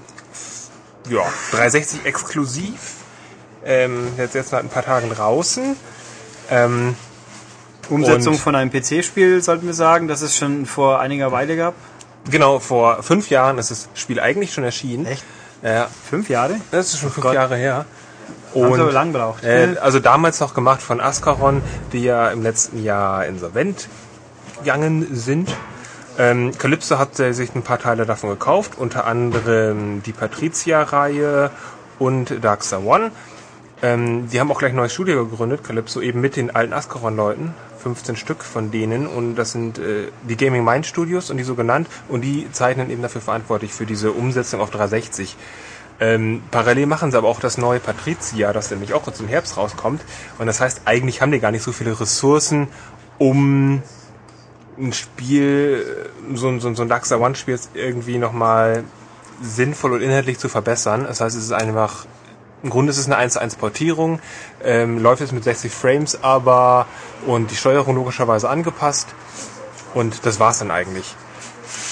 ja, 1.10 1.22
360 1.52 2.06
exklusiv. 2.06 2.96
Ähm, 3.66 4.08
jetzt 4.18 4.36
jetzt 4.36 4.50
seit 4.50 4.64
ein 4.64 4.70
paar 4.70 4.84
Tagen 4.86 5.10
draußen. 5.10 5.76
Ähm, 6.50 6.96
Umsetzung 7.90 8.36
von 8.36 8.56
einem 8.56 8.70
PC-Spiel, 8.72 9.42
sollten 9.42 9.66
wir 9.66 9.74
sagen, 9.74 10.08
das 10.08 10.22
es 10.22 10.36
schon 10.36 10.66
vor 10.66 11.00
einiger 11.00 11.32
Weile 11.32 11.56
gab. 11.56 11.74
genau, 12.30 12.60
vor 12.60 13.02
fünf 13.04 13.30
Jahren 13.30 13.58
ist 13.58 13.72
das 13.72 13.88
Spiel 13.96 14.20
eigentlich 14.20 14.54
schon 14.54 14.64
erschienen. 14.66 15.06
Echt? 15.06 15.24
Ja, 15.64 15.88
Fünf 16.10 16.30
Jahre? 16.30 16.58
das 16.72 16.94
ist 16.94 17.00
schon 17.00 17.10
fünf 17.10 17.24
Gott. 17.26 17.34
Jahre 17.34 17.56
her. 17.56 17.86
Haben 18.54 18.74
sie 18.74 18.82
Und 18.82 18.94
lang 18.94 19.14
gebraucht. 19.14 19.44
Äh, 19.44 19.76
also 19.82 20.00
damals 20.00 20.40
noch 20.40 20.54
gemacht 20.54 20.82
von 20.82 21.00
Ascaron, 21.00 21.62
die 21.94 22.04
ja 22.04 22.30
im 22.30 22.42
letzten 22.42 22.84
Jahr 22.84 23.26
insolvent 23.26 23.88
gegangen 24.60 25.08
sind. 25.12 25.54
Ähm, 26.18 26.58
Calypso 26.58 26.98
hat 26.98 27.20
äh, 27.20 27.34
sich 27.34 27.54
ein 27.54 27.62
paar 27.62 27.80
Teile 27.80 28.06
davon 28.06 28.32
gekauft, 28.32 28.74
unter 28.78 29.06
anderem 29.06 30.02
die 30.04 30.14
Patricia-Reihe 30.14 31.52
und 32.00 32.44
Darkstar 32.44 32.84
One. 32.84 33.12
Ähm, 33.84 34.28
die 34.30 34.40
haben 34.40 34.52
auch 34.52 34.58
gleich 34.58 34.72
ein 34.72 34.78
neues 34.78 34.94
Studio 34.94 35.28
gegründet, 35.28 35.64
Calypso, 35.64 36.02
eben 36.02 36.20
mit 36.20 36.36
den 36.36 36.56
alten 36.56 36.74
Ascaron-Leuten. 36.74 37.54
15 37.78 38.16
Stück 38.16 38.44
von 38.44 38.72
denen 38.72 39.08
und 39.08 39.36
das 39.36 39.52
sind 39.52 39.80
äh, 39.80 40.08
die 40.28 40.36
Gaming 40.36 40.66
Mind 40.66 40.86
Studios 40.86 41.30
und 41.30 41.38
die 41.38 41.44
so 41.44 41.56
genannt 41.56 41.88
und 42.10 42.22
die 42.22 42.52
zeichnen 42.52 42.90
eben 42.90 43.02
dafür 43.02 43.22
verantwortlich 43.22 43.72
für 43.72 43.86
diese 43.86 44.12
Umsetzung 44.12 44.60
auf 44.60 44.72
360. 44.72 45.38
Ähm, 46.00 46.44
parallel 46.52 46.86
machen 46.86 47.12
sie 47.12 47.18
aber 47.18 47.28
auch 47.28 47.40
das 47.40 47.58
neue 47.58 47.80
Patricia, 47.80 48.54
das 48.54 48.70
nämlich 48.70 48.94
auch 48.94 49.08
jetzt 49.08 49.20
im 49.20 49.28
Herbst 49.28 49.58
rauskommt. 49.58 50.02
Und 50.38 50.46
das 50.48 50.60
heißt, 50.62 50.82
eigentlich 50.86 51.22
haben 51.22 51.32
die 51.32 51.40
gar 51.40 51.52
nicht 51.52 51.64
so 51.64 51.72
viele 51.72 52.00
Ressourcen, 52.00 52.68
um 53.18 53.82
ein 54.78 54.94
Spiel, 54.94 56.10
äh, 56.32 56.36
so, 56.38 56.50
ein- 56.50 56.60
so, 56.60 56.72
so 56.76 56.84
ein 56.84 56.88
Darkstar 56.90 57.20
One-Spiel 57.20 57.60
irgendwie 57.74 58.20
nochmal 58.20 58.84
sinnvoll 59.42 59.94
und 59.94 60.02
inhaltlich 60.02 60.38
zu 60.38 60.50
verbessern. 60.50 61.06
Das 61.08 61.20
heißt, 61.22 61.36
es 61.36 61.44
ist 61.46 61.52
einfach, 61.52 62.06
im 62.64 62.70
Grunde 62.70 62.92
ist 62.92 62.98
es 63.00 63.08
eine 63.08 63.18
1 63.18 63.34
zu 63.34 63.40
1 63.42 63.56
Portierung, 63.56 64.20
ähm, 64.64 65.00
läuft 65.00 65.22
jetzt 65.22 65.32
mit 65.34 65.44
60 65.44 65.72
Frames, 65.72 66.24
aber 66.24 66.86
und 67.26 67.50
die 67.50 67.56
Steuerung 67.56 67.96
logischerweise 67.96 68.50
angepasst. 68.50 69.08
Und 69.96 70.26
das 70.28 70.40
war's 70.40 70.60
dann 70.60 70.70
eigentlich. 70.70 71.16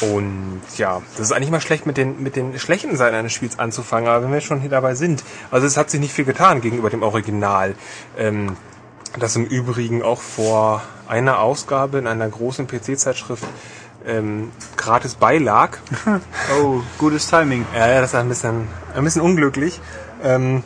Und 0.01 0.61
ja, 0.78 1.01
das 1.17 1.28
ist 1.28 1.32
eigentlich 1.32 1.51
mal 1.51 1.61
schlecht 1.61 1.86
mit 1.86 1.97
den, 1.97 2.21
mit 2.21 2.36
den 2.36 2.57
schlechten 2.59 2.95
Seiten 2.97 3.15
eines 3.15 3.34
Spiels 3.34 3.59
anzufangen, 3.59 4.09
aber 4.09 4.23
wenn 4.23 4.34
wir 4.34 4.41
schon 4.41 4.61
hier 4.61 4.69
dabei 4.69 4.95
sind, 4.95 5.23
also 5.51 5.65
es 5.67 5.78
hat 5.78 5.89
sich 5.89 5.99
nicht 5.99 6.13
viel 6.13 6.26
getan 6.26 6.61
gegenüber 6.61 6.89
dem 6.89 7.03
Original. 7.03 7.76
Ähm, 8.17 8.57
das 9.19 9.36
im 9.36 9.45
Übrigen 9.45 10.03
auch 10.03 10.19
vor 10.21 10.84
einer 11.07 11.39
Ausgabe 11.39 11.97
in 11.97 12.07
einer 12.07 12.28
großen 12.28 12.67
PC-Zeitschrift 12.67 13.45
ähm, 14.05 14.51
gratis 14.78 15.15
beilag. 15.15 15.78
Oh, 16.61 16.82
gutes 16.97 17.28
Timing. 17.28 17.65
Ja, 17.73 17.88
ja, 17.88 18.01
das 18.01 18.11
ist 18.11 18.15
ein 18.15 18.30
bisschen, 18.30 18.67
ein 18.95 19.03
bisschen 19.03 19.21
unglücklich. 19.21 19.80
Ähm, 20.23 20.63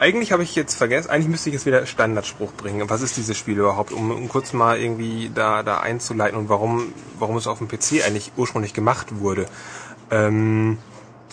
eigentlich 0.00 0.32
habe 0.32 0.42
ich 0.42 0.56
jetzt 0.56 0.76
vergessen, 0.76 1.10
eigentlich 1.10 1.28
müsste 1.28 1.50
ich 1.50 1.54
jetzt 1.54 1.66
wieder 1.66 1.84
Standardspruch 1.84 2.54
bringen. 2.54 2.88
Was 2.88 3.02
ist 3.02 3.18
dieses 3.18 3.36
Spiel 3.36 3.58
überhaupt, 3.58 3.92
um, 3.92 4.10
um 4.10 4.30
kurz 4.30 4.54
mal 4.54 4.78
irgendwie 4.78 5.30
da, 5.32 5.62
da 5.62 5.80
einzuleiten 5.80 6.38
und 6.38 6.48
warum, 6.48 6.94
warum 7.18 7.36
es 7.36 7.46
auf 7.46 7.58
dem 7.58 7.68
PC 7.68 8.06
eigentlich 8.06 8.32
ursprünglich 8.38 8.72
gemacht 8.72 9.20
wurde. 9.20 9.44
Ähm, 10.10 10.78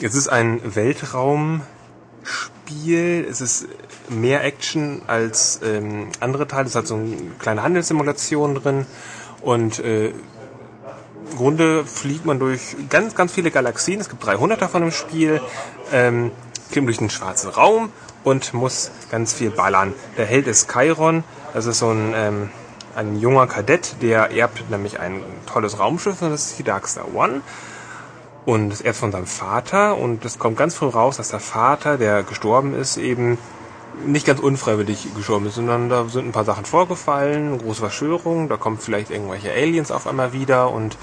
es 0.02 0.16
ist 0.16 0.28
ein 0.28 0.60
Weltraumspiel, 0.76 3.26
es 3.30 3.40
ist 3.40 3.68
mehr 4.10 4.44
Action 4.44 5.02
als 5.08 5.62
ähm, 5.64 6.10
andere 6.20 6.46
Teile, 6.46 6.68
es 6.68 6.76
hat 6.76 6.88
so 6.88 6.96
eine 6.96 7.16
kleine 7.40 7.64
Handelssimulation 7.64 8.56
drin 8.56 8.86
und 9.42 9.80
äh, 9.80 10.10
im 10.10 11.38
Grunde 11.38 11.86
fliegt 11.86 12.26
man 12.26 12.38
durch 12.38 12.76
ganz, 12.90 13.16
ganz 13.16 13.32
viele 13.32 13.50
Galaxien. 13.50 14.02
Es 14.02 14.10
gibt 14.10 14.26
300 14.26 14.62
davon 14.62 14.84
im 14.84 14.92
Spiel. 14.92 15.40
Ähm, 15.94 16.32
klimmt 16.72 16.88
durch 16.88 16.98
den 16.98 17.10
schwarzen 17.10 17.50
Raum 17.50 17.92
und 18.28 18.54
muss 18.54 18.92
ganz 19.10 19.34
viel 19.34 19.52
ballern. 19.52 19.94
Der 20.18 20.26
Held 20.26 20.48
ist 20.48 20.70
Chiron. 20.70 21.24
Das 21.54 21.66
ist 21.66 21.80
so 21.80 21.92
ein, 21.92 22.14
ähm, 22.14 22.50
ein 22.94 23.18
junger 23.18 23.48
Kadett, 23.48 24.02
der 24.02 24.32
erbt 24.32 24.70
nämlich 24.70 25.00
ein 25.00 25.22
tolles 25.46 25.80
Raumschiff 25.80 26.22
und 26.22 26.32
das 26.32 26.48
ist 26.48 26.60
die 26.60 26.64
Darkstar 26.64 27.06
One. 27.16 27.42
Und 28.46 28.70
das 28.70 28.82
erbt 28.82 28.98
von 28.98 29.14
seinem 29.14 29.28
Vater 29.28 29.98
und 29.98 30.26
es 30.26 30.40
kommt 30.40 30.58
ganz 30.58 30.76
früh 30.76 30.88
raus, 30.88 31.16
dass 31.18 31.30
der 31.30 31.40
Vater, 31.40 31.98
der 31.98 32.24
gestorben 32.24 32.74
ist, 32.76 32.98
eben 32.98 33.38
nicht 34.06 34.28
ganz 34.28 34.42
unfreiwillig 34.42 35.08
gestorben 35.16 35.48
ist, 35.48 35.56
sondern 35.56 35.88
da 35.88 36.06
sind 36.10 36.28
ein 36.28 36.32
paar 36.34 36.46
Sachen 36.46 36.66
vorgefallen, 36.66 37.58
große 37.58 37.80
Verschwörung, 37.80 38.50
da 38.50 38.58
kommen 38.58 38.78
vielleicht 38.78 39.10
irgendwelche 39.10 39.52
Aliens 39.52 39.90
auf 39.90 40.06
einmal 40.06 40.34
wieder 40.34 40.72
und 40.72 40.98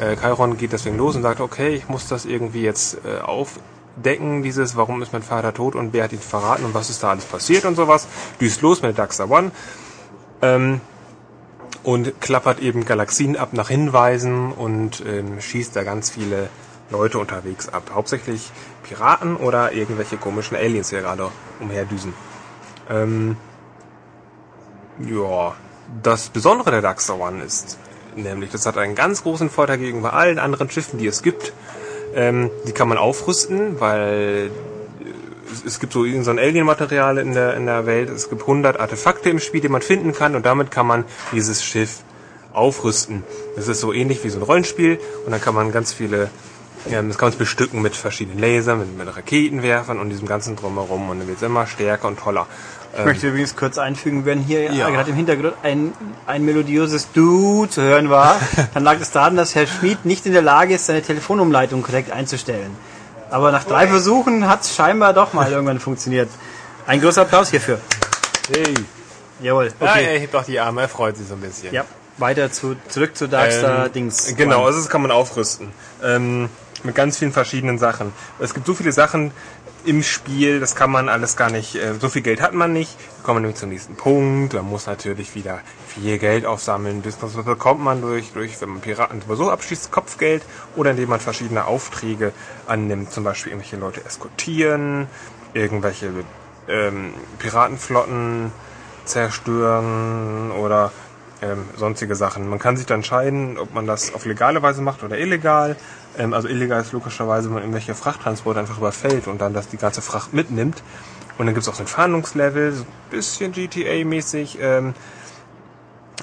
äh, 0.00 0.16
Chiron 0.16 0.56
geht 0.56 0.72
deswegen 0.72 0.98
los 0.98 1.14
und 1.14 1.22
sagt, 1.22 1.40
okay, 1.40 1.74
ich 1.74 1.88
muss 1.88 2.08
das 2.08 2.24
irgendwie 2.24 2.62
jetzt 2.62 2.98
äh, 3.04 3.20
aufdecken, 3.96 4.42
dieses, 4.42 4.76
warum 4.76 5.02
ist 5.02 5.12
mein 5.12 5.22
Vater 5.22 5.54
tot 5.54 5.74
und 5.74 5.92
wer 5.92 6.04
hat 6.04 6.12
ihn 6.12 6.18
verraten 6.18 6.64
und 6.64 6.74
was 6.74 6.90
ist 6.90 7.02
da 7.02 7.10
alles 7.10 7.24
passiert 7.24 7.64
und 7.64 7.76
sowas. 7.76 8.06
Düst 8.40 8.62
los 8.62 8.82
mit 8.82 8.98
Daxter 8.98 9.30
One 9.30 9.50
ähm, 10.42 10.80
und 11.82 12.20
klappert 12.20 12.60
eben 12.60 12.84
Galaxien 12.84 13.36
ab 13.36 13.52
nach 13.52 13.68
Hinweisen 13.68 14.52
und 14.52 15.02
ähm, 15.06 15.40
schießt 15.40 15.74
da 15.76 15.84
ganz 15.84 16.10
viele 16.10 16.48
Leute 16.90 17.18
unterwegs 17.18 17.68
ab. 17.68 17.90
Hauptsächlich 17.94 18.50
Piraten 18.82 19.36
oder 19.36 19.72
irgendwelche 19.72 20.16
komischen 20.16 20.56
Aliens, 20.56 20.88
die 20.88 20.96
hier 20.96 21.02
gerade 21.02 21.30
umherdüsen. 21.60 22.12
Ähm, 22.90 23.36
ja, 25.00 25.54
das 26.02 26.28
Besondere 26.28 26.70
der 26.70 26.82
Daxter 26.82 27.18
One 27.18 27.42
ist 27.42 27.78
nämlich, 28.16 28.50
das 28.50 28.64
hat 28.64 28.78
einen 28.78 28.94
ganz 28.94 29.22
großen 29.24 29.50
Vorteil 29.50 29.78
gegenüber 29.78 30.12
allen 30.12 30.38
anderen 30.38 30.70
Schiffen, 30.70 30.98
die 30.98 31.06
es 31.06 31.22
gibt. 31.22 31.52
Ähm, 32.14 32.50
die 32.66 32.72
kann 32.72 32.88
man 32.88 32.98
aufrüsten, 32.98 33.80
weil 33.80 34.50
es- 35.52 35.64
es 35.64 35.80
gibt 35.80 35.92
so, 35.92 36.04
irgend 36.04 36.24
so 36.24 36.30
ein 36.30 36.38
Alien-Material 36.38 37.18
in 37.18 37.32
der, 37.34 37.54
in 37.54 37.66
der 37.66 37.86
Welt. 37.86 38.08
Es 38.10 38.28
gibt 38.30 38.46
100 38.46 38.78
Artefakte 38.78 39.30
im 39.30 39.38
Spiel, 39.40 39.60
die 39.60 39.68
man 39.68 39.82
finden 39.82 40.12
kann 40.12 40.34
und 40.36 40.46
damit 40.46 40.70
kann 40.70 40.86
man 40.86 41.04
dieses 41.32 41.64
Schiff 41.64 42.00
aufrüsten. 42.52 43.24
Das 43.56 43.66
ist 43.68 43.80
so 43.80 43.92
ähnlich 43.92 44.22
wie 44.24 44.30
so 44.30 44.38
ein 44.38 44.42
Rollenspiel 44.42 44.98
und 45.26 45.32
dann 45.32 45.40
kann 45.40 45.54
man 45.54 45.72
ganz 45.72 45.92
viele, 45.92 46.30
ja, 46.88 47.02
das 47.02 47.18
kann 47.18 47.30
man 47.30 47.38
bestücken 47.38 47.82
mit 47.82 47.96
verschiedenen 47.96 48.38
Lasern, 48.38 48.78
mit, 48.78 48.96
mit 48.96 49.16
Raketenwerfern 49.16 49.98
und 49.98 50.10
diesem 50.10 50.28
ganzen 50.28 50.54
Drumherum 50.54 51.10
und 51.10 51.18
dann 51.18 51.26
wird 51.28 51.38
es 51.38 51.42
immer 51.42 51.66
stärker 51.66 52.06
und 52.08 52.18
toller. 52.20 52.46
Ich 52.96 53.04
möchte 53.04 53.28
übrigens 53.28 53.56
kurz 53.56 53.76
einfügen, 53.78 54.24
wenn 54.24 54.40
hier 54.40 54.72
Ja. 54.72 54.88
gerade 54.90 55.10
im 55.10 55.16
Hintergrund 55.16 55.54
ein, 55.62 55.92
ein 56.26 56.44
melodiöses 56.44 57.08
Du 57.12 57.66
zu 57.66 57.82
hören 57.82 58.08
war, 58.10 58.36
dann 58.74 58.84
lag 58.84 59.00
es 59.00 59.10
daran, 59.10 59.36
dass 59.36 59.54
Herr 59.54 59.66
Schmid 59.66 60.04
nicht 60.04 60.26
in 60.26 60.32
der 60.32 60.42
Lage 60.42 60.74
ist, 60.74 60.86
seine 60.86 61.02
Telefonumleitung 61.02 61.82
korrekt 61.82 62.10
einzustellen. 62.12 62.70
Aber 63.30 63.50
nach 63.50 63.64
drei 63.64 63.88
Versuchen 63.88 64.48
hat 64.48 64.62
es 64.62 64.74
scheinbar 64.76 65.12
doch 65.12 65.32
mal 65.32 65.50
irgendwann 65.52 65.80
funktioniert. 65.80 66.28
Ein 66.86 67.00
großer 67.00 67.22
Applaus 67.22 67.50
hierfür. 67.50 67.78
Hey. 68.54 68.74
Jawohl. 69.40 69.72
Ja, 69.80 69.90
Okay. 69.92 70.04
er 70.14 70.18
hebt 70.20 70.34
auch 70.36 70.44
die 70.44 70.60
Arme, 70.60 70.82
er 70.82 70.88
freut 70.88 71.16
sich 71.16 71.26
so 71.26 71.34
ein 71.34 71.40
bisschen. 71.40 71.72
Ja, 71.74 71.84
weiter 72.18 72.52
zu, 72.52 72.76
zurück 72.88 73.16
zu 73.16 73.28
Darkstar 73.28 73.86
Ähm, 73.86 73.92
Dings. 73.92 74.34
Genau, 74.36 74.64
also 74.66 74.78
das 74.78 74.88
kann 74.88 75.02
man 75.02 75.10
aufrüsten. 75.10 75.72
Ähm, 76.04 76.48
mit 76.84 76.94
ganz 76.94 77.18
vielen 77.18 77.32
verschiedenen 77.32 77.78
Sachen. 77.78 78.12
Es 78.38 78.54
gibt 78.54 78.66
so 78.66 78.74
viele 78.74 78.92
Sachen 78.92 79.32
im 79.84 80.02
Spiel, 80.02 80.60
das 80.60 80.74
kann 80.74 80.90
man 80.90 81.08
alles 81.08 81.36
gar 81.36 81.50
nicht, 81.50 81.74
äh, 81.76 81.94
so 81.94 82.08
viel 82.08 82.22
Geld 82.22 82.40
hat 82.40 82.54
man 82.54 82.72
nicht. 82.72 82.96
Da 82.98 83.22
kommen 83.24 83.36
wir 83.36 83.40
nämlich 83.42 83.56
zum 83.58 83.68
nächsten 83.68 83.96
Punkt. 83.96 84.54
Man 84.54 84.68
muss 84.68 84.86
natürlich 84.86 85.34
wieder 85.34 85.60
viel 85.86 86.18
Geld 86.18 86.46
aufsammeln. 86.46 87.02
Das, 87.02 87.18
das 87.18 87.32
bekommt 87.34 87.82
man 87.82 88.00
durch, 88.00 88.32
durch, 88.32 88.60
wenn 88.60 88.70
man 88.70 88.80
Piraten 88.80 89.22
sowieso 89.22 89.50
abschießt, 89.50 89.90
Kopfgeld 89.90 90.42
oder 90.76 90.92
indem 90.92 91.10
man 91.10 91.20
verschiedene 91.20 91.66
Aufträge 91.66 92.32
annimmt. 92.66 93.12
Zum 93.12 93.24
Beispiel 93.24 93.52
irgendwelche 93.52 93.76
Leute 93.76 94.04
eskortieren, 94.04 95.06
irgendwelche 95.52 96.10
ähm, 96.68 97.14
Piratenflotten 97.38 98.52
zerstören 99.04 100.50
oder 100.50 100.92
ähm, 101.44 101.64
sonstige 101.76 102.16
Sachen. 102.16 102.48
Man 102.48 102.58
kann 102.58 102.76
sich 102.76 102.86
dann 102.86 102.98
entscheiden, 102.98 103.58
ob 103.58 103.74
man 103.74 103.86
das 103.86 104.14
auf 104.14 104.24
legale 104.24 104.62
Weise 104.62 104.82
macht 104.82 105.02
oder 105.02 105.18
illegal. 105.18 105.76
Ähm, 106.16 106.32
also 106.32 106.48
illegal 106.48 106.80
ist 106.80 106.92
logischerweise, 106.92 107.48
wenn 107.48 107.54
man 107.54 107.62
irgendwelche 107.62 107.94
Frachttransporte 107.94 108.60
einfach 108.60 108.78
überfällt 108.78 109.28
und 109.28 109.40
dann 109.40 109.52
das 109.52 109.68
die 109.68 109.76
ganze 109.76 110.02
Fracht 110.02 110.32
mitnimmt. 110.32 110.82
Und 111.36 111.46
dann 111.46 111.54
gibt 111.54 111.66
es 111.66 111.68
auch 111.68 111.74
so 111.74 111.82
ein 111.82 111.88
Fahndungslevel, 111.88 112.72
so 112.72 112.82
ein 112.82 113.10
bisschen 113.10 113.52
GTA-mäßig. 113.52 114.58
Ähm, 114.60 114.94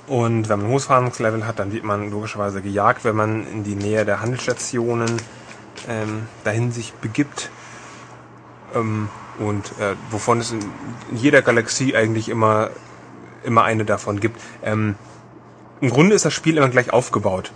und 0.08 0.50
wenn 0.50 0.60
man 0.60 0.68
ein 0.68 0.72
hohes 0.72 0.86
Fahndungslevel 0.86 1.46
hat, 1.46 1.60
dann 1.60 1.72
wird 1.72 1.84
man 1.84 2.10
logischerweise 2.10 2.62
gejagt, 2.62 3.04
wenn 3.04 3.16
man 3.16 3.46
in 3.48 3.64
die 3.64 3.76
Nähe 3.76 4.06
der 4.06 4.22
Handelsstationen 4.22 5.18
ähm, 5.88 6.28
dahin 6.44 6.72
sich 6.72 6.94
begibt. 6.94 7.50
Ähm, 8.74 9.10
und 9.40 9.66
äh, 9.80 9.96
wovon 10.10 10.40
es 10.40 10.52
in, 10.52 10.60
jeder 11.14 11.42
Galaxie 11.42 11.96
eigentlich 11.96 12.30
immer, 12.30 12.70
immer 13.44 13.64
eine 13.64 13.86
davon 13.86 14.20
gibt. 14.20 14.40
Ähm, 14.64 14.96
Im 15.82 15.90
Grunde 15.90 16.16
ist 16.16 16.26
das 16.26 16.34
Spiel 16.34 16.58
immer 16.58 16.70
gleich 16.70 16.94
aufgebaut. 16.94 17.52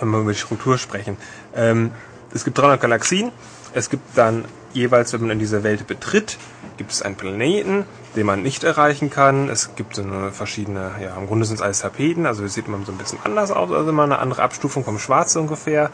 wenn 0.00 0.10
wir 0.10 0.20
über 0.20 0.32
die 0.32 0.38
Struktur 0.38 0.78
sprechen. 0.78 1.16
Ähm, 1.56 1.90
es 2.32 2.44
gibt 2.44 2.58
300 2.58 2.80
Galaxien. 2.80 3.32
Es 3.72 3.90
gibt 3.90 4.16
dann 4.16 4.44
jeweils, 4.72 5.12
wenn 5.12 5.22
man 5.22 5.30
in 5.30 5.38
diese 5.38 5.62
Welt 5.64 5.86
betritt, 5.86 6.38
gibt 6.76 6.92
es 6.92 7.02
einen 7.02 7.16
Planeten, 7.16 7.84
den 8.14 8.26
man 8.26 8.42
nicht 8.42 8.64
erreichen 8.64 9.10
kann. 9.10 9.48
Es 9.48 9.74
gibt 9.74 9.96
so 9.96 10.02
eine 10.02 10.30
verschiedene, 10.30 10.92
ja, 11.02 11.16
im 11.16 11.26
Grunde 11.26 11.46
sind 11.46 11.56
es 11.56 11.62
alles 11.62 11.80
Tapeten, 11.80 12.26
also 12.26 12.44
es 12.44 12.54
sieht 12.54 12.68
immer 12.68 12.78
so 12.84 12.92
ein 12.92 12.98
bisschen 12.98 13.18
anders 13.24 13.50
aus, 13.50 13.72
also 13.72 13.90
immer 13.90 14.04
eine 14.04 14.18
andere 14.18 14.42
Abstufung 14.42 14.84
vom 14.84 14.98
Schwarz 14.98 15.34
ungefähr. 15.36 15.90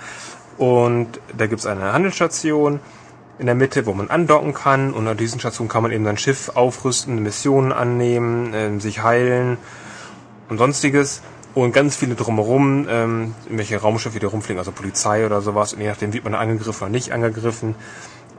Und 0.58 1.20
da 1.36 1.46
gibt 1.46 1.60
es 1.60 1.66
eine 1.66 1.92
Handelsstation 1.92 2.80
in 3.38 3.46
der 3.46 3.54
Mitte, 3.54 3.86
wo 3.86 3.94
man 3.94 4.10
andocken 4.10 4.54
kann. 4.54 4.92
Und 4.92 5.08
an 5.08 5.16
diesen 5.16 5.40
Stationen 5.40 5.68
kann 5.68 5.82
man 5.82 5.92
eben 5.92 6.04
sein 6.04 6.18
Schiff 6.18 6.50
aufrüsten, 6.54 7.22
Missionen 7.22 7.72
annehmen, 7.72 8.52
äh, 8.52 8.78
sich 8.80 9.02
heilen 9.02 9.56
und 10.48 10.58
sonstiges. 10.58 11.22
Und 11.54 11.72
ganz 11.72 11.94
viele 11.94 12.16
drumherum, 12.16 12.86
ähm, 12.90 13.34
welche 13.48 13.80
Raumschiffe 13.80 14.18
die 14.18 14.26
rumfliegen, 14.26 14.58
also 14.58 14.72
Polizei 14.72 15.24
oder 15.24 15.40
sowas. 15.40 15.72
Und 15.72 15.80
je 15.80 15.88
nachdem 15.88 16.12
wird 16.12 16.24
man 16.24 16.34
angegriffen 16.34 16.82
oder 16.82 16.90
nicht 16.90 17.12
angegriffen. 17.12 17.76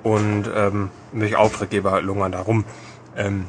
Und 0.03 0.49
ähm, 0.53 0.89
welche 1.13 1.39
Auftraggeber 1.39 2.01
lungern 2.01 2.33
da 2.33 2.41
rum. 2.41 2.65
Ähm, 3.15 3.45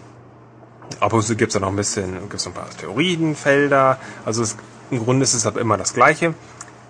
ab 1.01 1.13
und 1.13 1.23
zu 1.23 1.37
gibt 1.37 1.51
es 1.51 1.55
da 1.55 1.61
noch 1.61 1.69
ein 1.69 1.77
bisschen, 1.77 2.29
gibt's 2.29 2.47
noch 2.47 2.53
ein 2.53 2.63
paar 2.63 2.71
Theorienfelder. 2.71 3.99
Also 4.25 4.43
es, 4.43 4.57
im 4.91 5.05
Grunde 5.05 5.25
ist 5.25 5.35
es 5.35 5.47
aber 5.47 5.61
immer 5.61 5.77
das 5.77 5.95
Gleiche. 5.95 6.35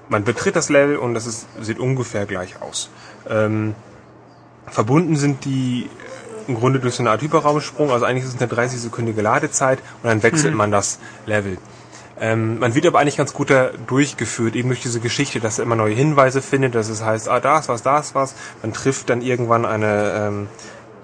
Man 0.09 0.25
betritt 0.25 0.55
das 0.55 0.69
Level 0.69 0.99
und 0.99 1.15
das 1.15 1.27
ist, 1.27 1.47
sieht 1.61 1.81
ungefähr 1.81 2.27
gleich 2.27 2.61
aus. 2.63 2.91
Ähm, 3.29 3.75
verbunden 4.67 5.17
sind 5.17 5.45
die 5.45 5.89
im 6.47 6.55
Grunde 6.57 6.79
durch 6.79 6.95
so 6.95 7.03
eine 7.03 7.11
Art 7.11 7.23
Hyperraumsprung. 7.23 7.91
Also 7.91 8.05
eigentlich 8.05 8.25
ist 8.25 8.35
es 8.35 8.41
eine 8.41 8.53
30-sekündige 8.53 9.23
Ladezeit 9.23 9.79
und 10.03 10.09
dann 10.09 10.23
wechselt 10.23 10.55
man 10.55 10.71
das 10.71 10.99
Level. 11.25 11.59
Ähm, 12.19 12.59
man 12.59 12.75
wird 12.75 12.87
aber 12.87 12.99
eigentlich 12.99 13.17
ganz 13.19 13.35
gut 13.35 13.51
da 13.51 13.71
durchgeführt, 13.87 14.57
eben 14.57 14.69
durch 14.69 14.81
diese 14.81 15.01
Geschichte, 15.01 15.39
dass 15.39 15.59
er 15.59 15.65
immer 15.65 15.77
neue 15.77 15.95
Hinweise 15.95 16.41
findet, 16.41 16.75
dass 16.75 16.89
es 16.89 17.05
heißt, 17.05 17.29
ah, 17.29 17.41
da 17.41 17.59
ist 17.59 17.69
was, 17.69 17.83
da 17.83 17.99
ist 17.99 18.15
was. 18.15 18.35
Man 18.63 18.73
trifft 18.73 19.11
dann 19.11 19.21
irgendwann 19.21 19.67
eine, 19.67 20.13
ähm, 20.17 20.49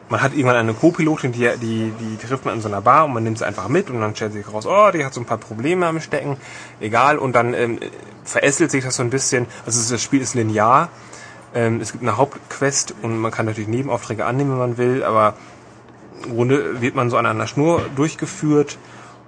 man 0.08 0.22
hat 0.22 0.32
irgendwann 0.32 0.56
eine 0.56 0.72
Co-Pilotin, 0.72 1.32
die, 1.32 1.50
die, 1.60 1.92
die 1.98 2.16
trifft 2.16 2.46
man 2.46 2.54
in 2.54 2.60
so 2.62 2.68
einer 2.68 2.80
Bar 2.80 3.04
und 3.04 3.12
man 3.12 3.22
nimmt 3.24 3.38
sie 3.38 3.46
einfach 3.46 3.68
mit 3.68 3.90
und 3.90 4.00
dann 4.00 4.16
stellt 4.16 4.32
sich 4.32 4.50
raus, 4.50 4.66
oh, 4.66 4.90
die 4.90 5.04
hat 5.04 5.12
so 5.12 5.20
ein 5.20 5.26
paar 5.26 5.38
Probleme 5.38 5.86
am 5.86 6.00
Stecken, 6.00 6.38
egal. 6.80 7.18
Und 7.18 7.34
dann 7.34 7.52
ähm, 7.52 7.78
verästelt 8.24 8.70
sich 8.70 8.84
das 8.84 8.96
so 8.96 9.02
ein 9.02 9.10
bisschen. 9.10 9.46
Also 9.66 9.92
das 9.92 10.02
Spiel 10.02 10.22
ist 10.22 10.34
linear. 10.34 10.88
Ähm, 11.54 11.80
es 11.80 11.92
gibt 11.92 12.02
eine 12.02 12.16
Hauptquest 12.16 12.94
und 13.02 13.18
man 13.18 13.30
kann 13.30 13.44
natürlich 13.44 13.68
Nebenaufträge 13.68 14.24
annehmen, 14.24 14.52
wenn 14.52 14.58
man 14.58 14.78
will, 14.78 15.04
aber 15.04 15.34
im 16.24 16.34
Grunde 16.36 16.80
wird 16.80 16.94
man 16.94 17.10
so 17.10 17.18
an 17.18 17.26
einer 17.26 17.46
Schnur 17.46 17.84
durchgeführt 17.94 18.78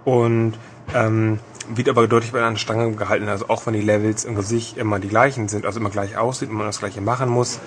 und 0.05 0.55
ähm, 0.95 1.41
wird 1.69 1.89
aber 1.89 2.07
deutlich 2.09 2.33
bei 2.33 2.45
einer 2.45 2.57
Stange 2.57 2.93
gehalten. 2.93 3.29
Also 3.29 3.49
auch 3.49 3.67
wenn 3.67 3.75
die 3.75 3.81
Levels 3.81 4.25
im 4.25 4.35
Gesicht 4.35 4.77
immer 4.77 4.99
die 4.99 5.09
gleichen 5.09 5.49
sind, 5.49 5.67
also 5.67 5.81
immer 5.81 5.91
gleich 5.91 6.17
aussieht 6.17 6.51
und 6.51 6.57
man 6.57 6.67
das 6.67 6.79
gleiche 6.79 7.01
machen 7.01 7.29
muss, 7.29 7.59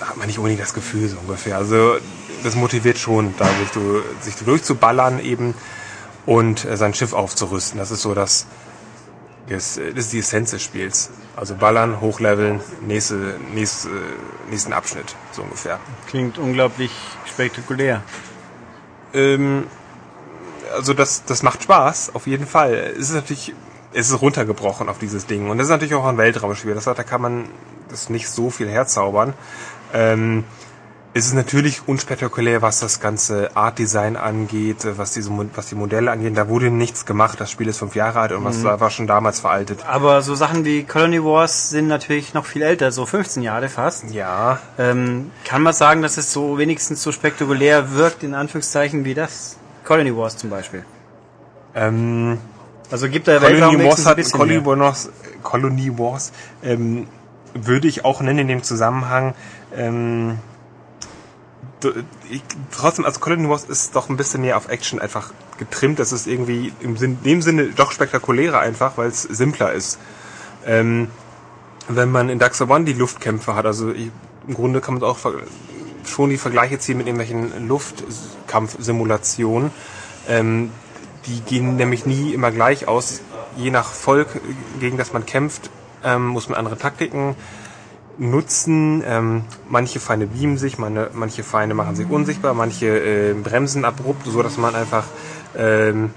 hat 0.00 0.16
man 0.16 0.26
nicht 0.26 0.38
unbedingt 0.38 0.60
das 0.60 0.74
Gefühl 0.74 1.08
so 1.08 1.16
ungefähr. 1.18 1.56
Also 1.56 1.96
das 2.42 2.54
motiviert 2.54 2.98
schon, 2.98 3.34
da 3.38 3.46
sich, 3.46 3.70
du, 3.70 4.02
sich 4.20 4.34
durchzuballern 4.36 5.20
eben 5.20 5.54
und 6.26 6.64
äh, 6.64 6.76
sein 6.76 6.94
Schiff 6.94 7.12
aufzurüsten. 7.12 7.78
Das 7.78 7.90
ist 7.90 8.02
so 8.02 8.14
das, 8.14 8.46
das, 9.48 9.74
das 9.74 10.04
ist 10.04 10.12
die 10.12 10.18
Essenz 10.18 10.50
des 10.50 10.62
Spiels. 10.62 11.10
Also 11.36 11.54
ballern, 11.54 12.00
hochleveln, 12.00 12.60
nächste, 12.86 13.38
nächste, 13.54 13.88
nächsten 14.50 14.72
Abschnitt, 14.72 15.14
so 15.30 15.42
ungefähr. 15.42 15.80
Klingt 16.08 16.38
unglaublich 16.38 16.90
spektakulär. 17.24 18.02
Ähm, 19.14 19.66
also 20.74 20.94
das, 20.94 21.24
das 21.24 21.42
macht 21.42 21.62
Spaß, 21.64 22.14
auf 22.14 22.26
jeden 22.26 22.46
Fall. 22.46 22.92
Es 22.94 23.08
ist 23.10 23.14
natürlich, 23.14 23.54
es 23.92 24.10
ist 24.10 24.20
runtergebrochen 24.22 24.88
auf 24.88 24.98
dieses 24.98 25.26
Ding. 25.26 25.50
Und 25.50 25.58
das 25.58 25.66
ist 25.66 25.70
natürlich 25.70 25.94
auch 25.94 26.06
ein 26.06 26.18
Weltraumspiel. 26.18 26.74
Das 26.74 26.86
heißt, 26.86 26.98
da 26.98 27.02
kann 27.04 27.20
man 27.22 27.44
das 27.88 28.08
nicht 28.08 28.28
so 28.28 28.50
viel 28.50 28.68
herzaubern. 28.68 29.34
Ähm, 29.92 30.44
es 31.14 31.26
ist 31.26 31.34
natürlich 31.34 31.86
unspektakulär, 31.86 32.62
was 32.62 32.80
das 32.80 32.98
ganze 32.98 33.54
Art 33.54 33.78
Design 33.78 34.16
angeht, 34.16 34.78
was 34.96 35.12
diese 35.12 35.30
was 35.54 35.66
die 35.66 35.74
Modelle 35.74 36.10
angeht. 36.10 36.34
Da 36.38 36.48
wurde 36.48 36.70
nichts 36.70 37.04
gemacht. 37.04 37.38
Das 37.38 37.50
Spiel 37.50 37.68
ist 37.68 37.76
fünf 37.80 37.94
Jahre 37.94 38.20
alt 38.20 38.32
und 38.32 38.44
was 38.44 38.56
Mhm. 38.60 38.80
war 38.80 38.88
schon 38.88 39.06
damals 39.06 39.40
veraltet. 39.40 39.84
Aber 39.86 40.22
so 40.22 40.34
Sachen 40.34 40.64
wie 40.64 40.84
Colony 40.84 41.22
Wars 41.22 41.68
sind 41.68 41.86
natürlich 41.88 42.32
noch 42.32 42.46
viel 42.46 42.62
älter, 42.62 42.92
so 42.92 43.04
15 43.04 43.42
Jahre 43.42 43.68
fast. 43.68 44.04
Ja, 44.10 44.58
Ähm, 44.78 45.30
kann 45.44 45.60
man 45.60 45.74
sagen, 45.74 46.00
dass 46.00 46.16
es 46.16 46.32
so 46.32 46.56
wenigstens 46.56 47.02
so 47.02 47.12
spektakulär 47.12 47.92
wirkt, 47.94 48.22
in 48.22 48.32
Anführungszeichen, 48.34 49.04
wie 49.04 49.12
das 49.12 49.58
Colony 49.84 50.16
Wars 50.16 50.36
zum 50.36 50.50
Beispiel? 50.50 50.84
ähm, 51.74 52.38
Also 52.90 53.08
gibt 53.08 53.26
der 53.26 53.38
Colony 53.40 53.54
Weltraum 53.60 53.74
Wars 53.74 53.80
wenigstens 53.80 54.06
ein 54.06 54.10
hat 54.10 54.16
bisschen 54.16 54.38
Colony. 54.38 54.66
Wars, 54.66 55.10
Colony 55.42 55.98
Wars 55.98 56.32
ähm, 56.62 57.06
würde 57.54 57.88
ich 57.88 58.04
auch 58.04 58.20
nennen 58.20 58.40
in 58.40 58.48
dem 58.48 58.62
Zusammenhang. 58.62 59.34
Ähm, 59.74 60.38
ich, 62.30 62.42
trotzdem, 62.70 63.04
also 63.04 63.18
Colony 63.18 63.48
Wars 63.48 63.64
ist 63.64 63.96
doch 63.96 64.08
ein 64.08 64.16
bisschen 64.16 64.42
mehr 64.42 64.56
auf 64.56 64.68
Action 64.68 65.00
einfach 65.00 65.32
getrimmt. 65.58 65.98
Das 65.98 66.12
ist 66.12 66.26
irgendwie 66.28 66.72
im 66.80 66.96
Sinn, 66.96 67.18
dem 67.24 67.42
Sinne 67.42 67.66
doch 67.74 67.90
spektakulärer 67.90 68.60
einfach, 68.60 68.96
weil 68.96 69.08
es 69.08 69.22
simpler 69.22 69.72
ist. 69.72 69.98
Ähm, 70.64 71.08
wenn 71.88 72.12
man 72.12 72.28
in 72.28 72.38
Daxa 72.38 72.66
One 72.68 72.84
die 72.84 72.92
Luftkämpfe 72.92 73.56
hat, 73.56 73.66
also 73.66 73.90
ich, 73.90 74.10
im 74.46 74.54
Grunde 74.54 74.80
kann 74.80 74.94
man 74.94 75.02
auch 75.02 75.18
ver- 75.18 75.32
schon 76.04 76.30
die 76.30 76.38
Vergleiche 76.38 76.78
ziehen 76.78 76.98
mit 76.98 77.06
irgendwelchen 77.06 77.68
Luftkampfsimulationen. 77.68 79.70
Ähm, 80.28 80.70
die 81.26 81.40
gehen 81.40 81.76
nämlich 81.76 82.06
nie 82.06 82.32
immer 82.32 82.50
gleich 82.50 82.88
aus. 82.88 83.20
Je 83.56 83.70
nach 83.70 83.92
Volk, 83.92 84.40
gegen 84.80 84.96
das 84.96 85.12
man 85.12 85.26
kämpft, 85.26 85.70
ähm, 86.04 86.28
muss 86.28 86.48
man 86.48 86.58
andere 86.58 86.78
Taktiken 86.78 87.36
nutzen. 88.18 89.02
Ähm, 89.06 89.44
manche 89.68 90.00
Feinde 90.00 90.26
beamen 90.26 90.58
sich, 90.58 90.78
meine, 90.78 91.10
manche 91.12 91.42
Feinde 91.42 91.74
machen 91.74 91.96
sich 91.96 92.08
unsichtbar, 92.08 92.54
manche 92.54 92.86
äh, 92.86 93.34
bremsen 93.34 93.84
abrupt, 93.84 94.26
so 94.26 94.42
dass 94.42 94.58
man 94.58 94.74
einfach 94.74 95.04
ähm, 95.56 96.10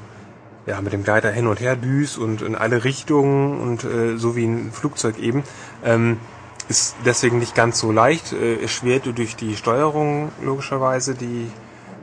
ja, 0.65 0.81
mit 0.81 0.93
dem 0.93 1.03
Gleiter 1.03 1.31
hin 1.31 1.47
und 1.47 1.59
her 1.59 1.75
düst 1.75 2.17
und 2.17 2.41
in 2.41 2.55
alle 2.55 2.83
Richtungen 2.83 3.59
und 3.59 3.83
äh, 3.83 4.17
so 4.17 4.35
wie 4.35 4.45
ein 4.45 4.71
Flugzeug 4.71 5.19
eben. 5.19 5.43
Ähm, 5.83 6.17
ist 6.67 6.95
deswegen 7.05 7.39
nicht 7.39 7.55
ganz 7.55 7.79
so 7.79 7.91
leicht, 7.91 8.33
äh, 8.33 8.61
erschwert 8.61 9.05
durch 9.15 9.35
die 9.35 9.55
Steuerung 9.55 10.31
logischerweise, 10.41 11.15
die 11.15 11.51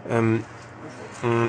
ähm, 0.09 0.45
mh, 1.23 1.49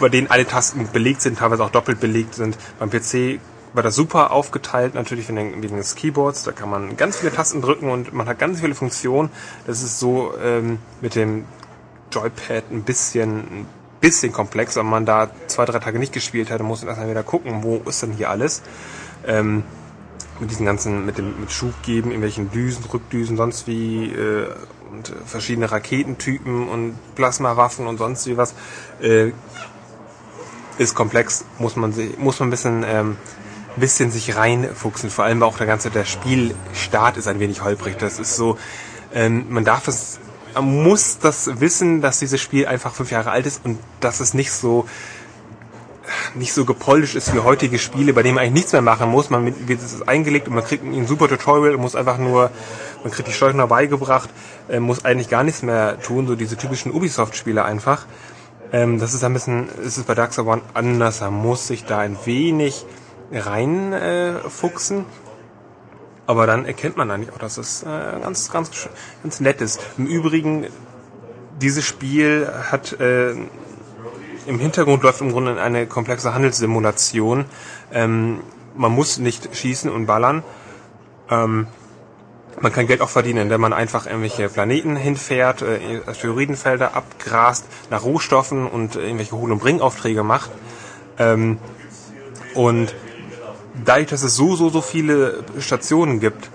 bei 0.00 0.08
denen 0.08 0.30
alle 0.30 0.46
Tasten 0.46 0.88
belegt 0.92 1.20
sind, 1.20 1.38
teilweise 1.38 1.64
auch 1.64 1.70
doppelt 1.70 2.00
belegt 2.00 2.34
sind. 2.34 2.56
Beim 2.78 2.90
PC 2.90 3.40
war 3.74 3.82
das 3.82 3.94
super 3.94 4.30
aufgeteilt, 4.30 4.94
natürlich 4.94 5.28
wegen, 5.28 5.60
des 5.60 5.94
Keyboards. 5.96 6.44
Da 6.44 6.52
kann 6.52 6.70
man 6.70 6.96
ganz 6.96 7.16
viele 7.16 7.32
Tasten 7.32 7.60
drücken 7.60 7.90
und 7.90 8.12
man 8.12 8.28
hat 8.28 8.38
ganz 8.38 8.60
viele 8.60 8.74
Funktionen. 8.74 9.30
Das 9.66 9.82
ist 9.82 9.98
so 9.98 10.32
ähm, 10.42 10.78
mit 11.00 11.14
dem 11.16 11.44
Joypad 12.12 12.70
ein 12.70 12.82
bisschen, 12.82 13.38
ein 13.38 13.66
bisschen 14.00 14.32
komplex. 14.32 14.76
Wenn 14.76 14.86
man 14.86 15.04
da 15.04 15.30
zwei, 15.48 15.64
drei 15.64 15.80
Tage 15.80 15.98
nicht 15.98 16.12
gespielt 16.12 16.50
hat, 16.50 16.60
dann 16.60 16.66
muss 16.66 16.82
man 16.82 16.88
erstmal 16.88 17.10
wieder 17.10 17.24
gucken, 17.24 17.62
wo 17.62 17.82
ist 17.88 18.02
denn 18.02 18.12
hier 18.12 18.30
alles. 18.30 18.62
Ähm, 19.26 19.64
mit 20.40 20.50
diesen 20.50 20.66
ganzen, 20.66 21.06
mit 21.06 21.18
dem 21.18 21.40
mit 21.40 21.52
Schub 21.52 21.74
geben, 21.82 22.10
irgendwelchen 22.10 22.50
Düsen, 22.50 22.84
Rückdüsen, 22.84 23.36
sonst 23.36 23.66
wie 23.66 24.12
äh, 24.12 24.48
und 24.90 25.12
verschiedene 25.26 25.70
Raketentypen 25.70 26.68
und 26.68 26.94
Plasmawaffen 27.14 27.86
und 27.86 27.98
sonst 27.98 28.26
wie 28.26 28.36
was. 28.36 28.54
Äh, 29.00 29.32
ist 30.78 30.94
komplex, 30.94 31.44
muss 31.58 31.76
man 31.76 31.92
sich, 31.92 32.18
muss 32.18 32.40
man 32.40 32.48
ein 32.48 32.50
bisschen, 32.50 32.84
ähm, 32.86 33.16
bisschen 33.76 34.10
sich 34.10 34.36
reinfuchsen. 34.36 35.10
Vor 35.10 35.24
allem 35.24 35.42
auch 35.42 35.56
der 35.56 35.66
ganze, 35.66 35.90
der 35.90 36.04
Spielstart 36.04 37.16
ist 37.16 37.28
ein 37.28 37.38
wenig 37.40 37.62
holprig. 37.62 37.96
Das 37.98 38.18
ist 38.18 38.36
so, 38.36 38.58
ähm, 39.12 39.46
man 39.50 39.64
darf 39.64 39.88
es, 39.88 40.18
man 40.54 40.82
muss 40.82 41.18
das 41.18 41.60
wissen, 41.60 42.00
dass 42.00 42.18
dieses 42.18 42.40
Spiel 42.40 42.66
einfach 42.66 42.94
fünf 42.94 43.10
Jahre 43.10 43.30
alt 43.30 43.46
ist 43.46 43.64
und 43.64 43.78
dass 44.00 44.20
es 44.20 44.34
nicht 44.34 44.52
so, 44.52 44.88
nicht 46.34 46.52
so 46.52 46.64
gepolished 46.64 47.14
ist 47.14 47.34
wie 47.34 47.40
heutige 47.40 47.78
Spiele, 47.78 48.12
bei 48.12 48.22
denen 48.22 48.36
man 48.36 48.42
eigentlich 48.42 48.54
nichts 48.54 48.72
mehr 48.72 48.82
machen 48.82 49.10
muss. 49.10 49.30
Man 49.30 49.46
wird 49.68 49.80
es 49.80 50.06
eingelegt 50.06 50.48
und 50.48 50.54
man 50.54 50.64
kriegt 50.64 50.84
ein 50.84 51.06
super 51.06 51.28
Tutorial 51.28 51.74
und 51.74 51.80
muss 51.80 51.94
einfach 51.94 52.18
nur, 52.18 52.50
man 53.02 53.12
kriegt 53.12 53.28
die 53.28 53.32
Steuerung 53.32 53.68
beigebracht, 53.68 54.30
äh, 54.68 54.80
muss 54.80 55.04
eigentlich 55.04 55.28
gar 55.28 55.44
nichts 55.44 55.62
mehr 55.62 56.00
tun, 56.00 56.26
so 56.26 56.34
diese 56.34 56.56
typischen 56.56 56.92
Ubisoft-Spiele 56.92 57.64
einfach. 57.64 58.06
Ähm, 58.72 58.98
das 58.98 59.14
ist 59.14 59.22
ein 59.24 59.32
bisschen, 59.32 59.68
ist 59.84 59.98
es 59.98 60.04
bei 60.04 60.14
Dark 60.14 60.32
Souls 60.34 60.48
One 60.48 60.62
anders. 60.74 61.20
Man 61.20 61.34
muss 61.34 61.66
sich 61.66 61.84
da 61.84 61.98
ein 61.98 62.16
wenig 62.24 62.84
reinfuchsen. 63.30 65.00
Äh, 65.00 65.04
aber 66.26 66.46
dann 66.46 66.64
erkennt 66.64 66.96
man 66.96 67.10
eigentlich 67.10 67.32
auch, 67.32 67.38
dass 67.38 67.58
es 67.58 67.82
äh, 67.82 67.86
ganz, 67.86 68.50
ganz, 68.50 68.88
ganz 69.22 69.40
nett 69.40 69.60
ist. 69.60 69.80
Im 69.98 70.06
Übrigen, 70.06 70.66
dieses 71.60 71.84
Spiel 71.84 72.48
hat 72.70 72.98
äh, 72.98 73.34
im 74.46 74.58
Hintergrund 74.58 75.02
läuft 75.02 75.20
im 75.20 75.32
Grunde 75.32 75.60
eine 75.60 75.86
komplexe 75.86 76.34
Handelssimulation. 76.34 77.44
Ähm, 77.92 78.40
man 78.76 78.92
muss 78.92 79.18
nicht 79.18 79.54
schießen 79.56 79.90
und 79.90 80.06
ballern. 80.06 80.42
Ähm, 81.30 81.66
man 82.60 82.72
kann 82.72 82.86
Geld 82.86 83.00
auch 83.00 83.08
verdienen, 83.08 83.42
indem 83.42 83.60
man 83.60 83.72
einfach 83.72 84.06
irgendwelche 84.06 84.48
Planeten 84.48 84.96
hinfährt, 84.96 85.62
äh, 85.62 86.00
Asteroidenfelder 86.06 86.94
abgrast, 86.94 87.66
nach 87.90 88.04
Rohstoffen 88.04 88.66
und 88.66 88.96
äh, 88.96 89.00
irgendwelche 89.00 89.32
Hol- 89.32 89.52
und 89.52 89.58
Bringaufträge 89.58 90.22
macht. 90.22 90.50
Ähm, 91.18 91.58
und 92.54 92.94
dadurch, 93.84 94.08
dass 94.08 94.22
es 94.22 94.36
so, 94.36 94.54
so, 94.54 94.68
so 94.68 94.80
viele 94.80 95.44
Stationen 95.58 96.20
gibt, 96.20 96.50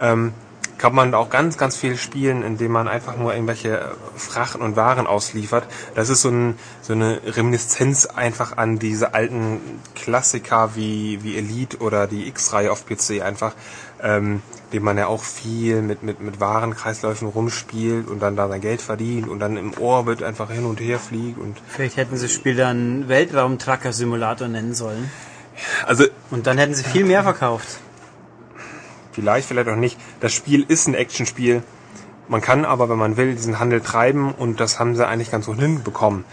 ähm, 0.00 0.32
kann 0.78 0.94
man 0.94 1.14
auch 1.14 1.30
ganz, 1.30 1.58
ganz 1.58 1.76
viel 1.76 1.96
spielen, 1.96 2.42
indem 2.42 2.72
man 2.72 2.88
einfach 2.88 3.16
nur 3.16 3.32
irgendwelche 3.32 3.92
Frachten 4.16 4.62
und 4.62 4.76
Waren 4.76 5.06
ausliefert. 5.06 5.64
Das 5.94 6.08
ist 6.08 6.22
so, 6.22 6.30
ein, 6.30 6.58
so 6.80 6.92
eine 6.92 7.20
Reminiszenz 7.24 8.06
einfach 8.06 8.56
an 8.56 8.78
diese 8.78 9.14
alten 9.14 9.60
Klassiker 9.94 10.74
wie, 10.74 11.22
wie 11.22 11.36
Elite 11.36 11.78
oder 11.78 12.06
die 12.06 12.26
X-Reihe 12.28 12.72
auf 12.72 12.84
PC 12.86 13.22
einfach, 13.22 13.54
ähm, 14.02 14.42
dem 14.72 14.82
man 14.82 14.98
ja 14.98 15.06
auch 15.06 15.22
viel 15.22 15.82
mit, 15.82 16.02
mit, 16.02 16.20
mit 16.20 16.40
Warenkreisläufen 16.40 17.28
rumspielt 17.28 18.08
und 18.08 18.20
dann 18.20 18.36
da 18.36 18.48
sein 18.48 18.60
Geld 18.60 18.82
verdient 18.82 19.28
und 19.28 19.38
dann 19.38 19.56
im 19.56 19.74
Orbit 19.78 20.22
einfach 20.22 20.50
hin 20.50 20.64
und 20.64 20.80
her 20.80 20.98
fliegt 20.98 21.38
und 21.38 21.58
Vielleicht 21.68 21.96
hätten 21.96 22.16
sie 22.16 22.26
das 22.26 22.32
Spiel 22.32 22.56
dann 22.56 23.08
Weltraum-Tracker-Simulator 23.08 24.48
nennen 24.48 24.74
sollen. 24.74 25.10
also 25.86 26.04
Und 26.30 26.46
dann 26.46 26.58
hätten 26.58 26.74
sie 26.74 26.84
viel 26.84 27.04
mehr 27.04 27.22
verkauft. 27.22 27.78
Vielleicht, 29.12 29.48
vielleicht 29.48 29.68
auch 29.68 29.76
nicht. 29.76 29.98
Das 30.20 30.32
Spiel 30.32 30.64
ist 30.66 30.88
ein 30.88 30.94
Actionspiel. 30.94 31.62
Man 32.28 32.40
kann 32.40 32.64
aber, 32.64 32.88
wenn 32.88 32.98
man 32.98 33.16
will, 33.16 33.34
diesen 33.34 33.58
Handel 33.58 33.80
treiben 33.80 34.32
und 34.32 34.60
das 34.60 34.78
haben 34.78 34.96
sie 34.96 35.06
eigentlich 35.06 35.30
ganz 35.30 35.46
gut 35.46 35.58
hinbekommen. 35.58 36.24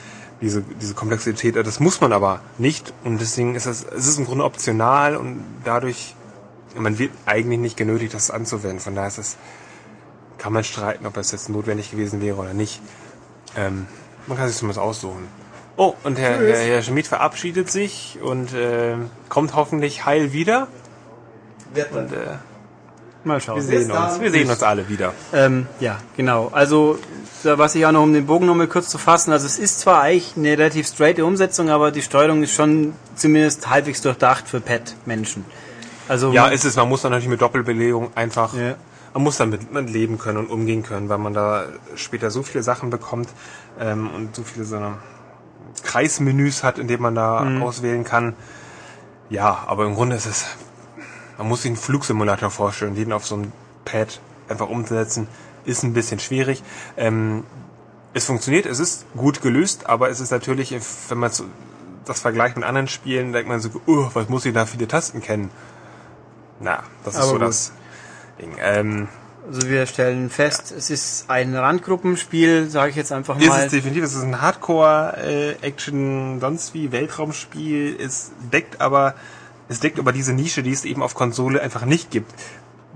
Diese, 0.42 0.62
diese 0.62 0.94
Komplexität, 0.94 1.56
das 1.58 1.82
muss 1.82 2.00
man 2.00 2.14
aber 2.14 2.40
nicht 2.58 2.94
und 3.04 3.20
deswegen 3.20 3.56
ist 3.56 3.66
es, 3.66 3.84
es 3.84 4.08
ist 4.08 4.20
im 4.20 4.26
Grunde 4.26 4.46
optional 4.46 5.18
und 5.18 5.44
dadurch, 5.66 6.16
man 6.76 6.98
wird 6.98 7.12
eigentlich 7.26 7.60
nicht 7.60 7.76
genötigt, 7.76 8.14
das 8.14 8.32
anzuwenden. 8.32 8.80
Von 8.80 8.96
daher 8.96 9.10
ist 9.10 9.18
es, 9.18 9.38
kann 10.38 10.54
man 10.54 10.64
streiten, 10.64 11.06
ob 11.06 11.14
das 11.14 11.34
jetzt 11.34 11.50
notwendig 11.50 11.92
gewesen 11.92 12.22
wäre 12.22 12.38
oder 12.38 12.54
nicht. 12.54 12.82
Ähm, 13.58 13.88
man 14.28 14.38
kann 14.38 14.48
sich 14.48 14.56
zumindest 14.56 14.80
aussuchen. 14.80 15.28
Oh, 15.76 15.94
und 16.04 16.20
Herr, 16.20 16.40
Herr, 16.40 16.58
Herr 16.58 16.82
Schmidt 16.84 17.08
verabschiedet 17.08 17.72
sich 17.72 18.20
und 18.22 18.54
äh, 18.54 18.96
kommt 19.28 19.56
hoffentlich 19.56 20.06
heil 20.06 20.34
wieder. 20.34 20.68
Und, 21.92 22.12
äh, 22.12 22.38
Mal 23.24 23.42
schauen. 23.42 23.58
wir 23.58 23.64
sehen 23.64 23.92
uns. 23.92 24.20
Wir 24.22 24.32
sehen 24.32 24.50
uns 24.50 24.64
alle 24.64 24.88
wieder. 24.88 25.14
Ähm, 25.34 25.68
ja, 25.80 25.98
genau. 26.16 26.50
Also, 26.54 26.98
da- 27.44 27.58
was 27.58 27.76
ich 27.76 27.86
auch 27.86 27.92
noch, 27.92 28.04
um 28.04 28.14
den 28.14 28.26
Bogen 28.26 28.46
nochmal 28.46 28.68
kurz 28.68 28.88
zu 28.90 28.98
fassen, 28.98 29.32
also 29.34 29.46
es 29.46 29.60
ist 29.60 29.82
zwar 29.82 30.02
eigentlich 30.02 30.34
eine 30.38 30.52
relativ 30.58 30.88
straighte 30.88 31.26
Umsetzung, 31.26 31.70
aber 31.70 31.92
die 31.92 32.02
Steuerung 32.02 32.44
ist 32.44 32.54
schon 32.54 32.94
zumindest 33.16 33.70
halbwegs 33.70 34.02
durchdacht 34.02 34.48
für 34.48 34.62
Pet-Menschen. 34.62 35.44
Also, 36.08 36.32
Ja, 36.32 36.44
man- 36.44 36.54
ist 36.54 36.64
es. 36.64 36.76
Man 36.78 36.88
muss 36.88 37.02
dann 37.02 37.12
natürlich 37.12 37.30
mit 37.30 37.42
Doppelbelegung 37.42 38.12
einfach, 38.16 38.54
Ja. 38.54 38.76
man 39.14 39.24
muss 39.24 39.36
damit 39.38 39.72
mit 39.74 39.90
leben 39.90 40.18
können 40.18 40.38
und 40.38 40.50
umgehen 40.50 40.84
können, 40.84 41.10
weil 41.10 41.18
man 41.18 41.34
da 41.34 41.66
später 41.96 42.32
so 42.32 42.42
viele 42.42 42.64
Sachen 42.64 42.90
bekommt 42.90 43.28
ähm, 43.80 44.10
und 44.16 44.34
so 44.36 44.44
viele 44.44 44.66
so 44.66 44.78
eine 44.78 44.94
Kreismenüs 45.84 46.64
hat, 46.64 46.80
in 46.80 46.88
denen 46.88 47.02
man 47.02 47.16
da 47.16 47.42
Mhm. 47.42 47.64
auswählen 47.64 48.04
kann. 48.04 48.34
Ja, 49.30 49.66
aber 49.68 49.86
im 49.86 49.96
Grunde 49.96 50.16
ist 50.16 50.26
es, 50.26 50.46
man 51.40 51.48
muss 51.48 51.62
sich 51.62 51.70
einen 51.70 51.78
Flugsimulator 51.78 52.52
vorstellen, 52.52 52.96
den 52.96 53.14
auf 53.14 53.26
so 53.26 53.36
einem 53.36 53.54
Pad 53.86 54.20
einfach 54.50 54.70
umzusetzen, 54.70 55.28
ist 55.66 55.84
ein 55.84 55.94
bisschen 55.94 56.20
schwierig. 56.20 56.62
Ähm, 56.98 57.46
es 58.14 58.26
funktioniert, 58.26 58.66
es 58.66 58.80
ist 58.80 59.06
gut 59.16 59.42
gelöst, 59.42 59.88
aber 59.88 60.10
es 60.10 60.20
ist 60.20 60.32
natürlich, 60.32 60.76
wenn 61.08 61.18
man 61.18 61.32
das 62.06 62.20
vergleicht 62.20 62.58
mit 62.58 62.66
anderen 62.66 62.90
Spielen, 62.90 63.32
denkt 63.32 63.48
man 63.48 63.62
so, 63.62 63.70
oh, 63.86 64.10
was 64.14 64.28
muss 64.28 64.46
ich 64.46 64.54
da 64.54 64.66
viele 64.66 64.88
Tasten 64.88 65.22
kennen? 65.22 65.50
Na, 66.60 66.84
das 67.06 67.14
ist 67.14 67.22
Aber 67.22 67.30
so 67.30 67.34
gut. 67.34 67.42
das 67.44 67.72
Ding. 68.42 68.56
Ähm, 68.60 69.08
also 69.48 69.70
wir 69.70 69.86
stellen 69.86 70.30
fest, 70.30 70.74
es 70.76 70.90
ist 70.90 71.30
ein 71.30 71.56
Randgruppenspiel, 71.56 72.70
sage 72.70 72.90
ich 72.90 72.96
jetzt 72.98 73.14
einfach 73.14 73.40
ist 73.40 73.48
mal. 73.48 73.64
es 73.64 73.72
definitiv, 73.72 74.04
es 74.04 74.14
ist 74.14 74.24
ein 74.24 74.42
Hardcore-Action, 74.42 76.42
sonst 76.42 76.74
wie 76.74 76.92
Weltraumspiel. 76.92 77.96
Es 77.98 78.32
deckt 78.52 78.82
aber, 78.82 79.16
es 79.70 79.80
deckt 79.80 80.00
aber 80.00 80.12
diese 80.12 80.34
Nische, 80.34 80.64
die 80.64 80.72
es 80.72 80.84
eben 80.84 81.02
auf 81.02 81.14
Konsole 81.14 81.62
einfach 81.62 81.86
nicht 81.86 82.12
gibt. 82.12 82.34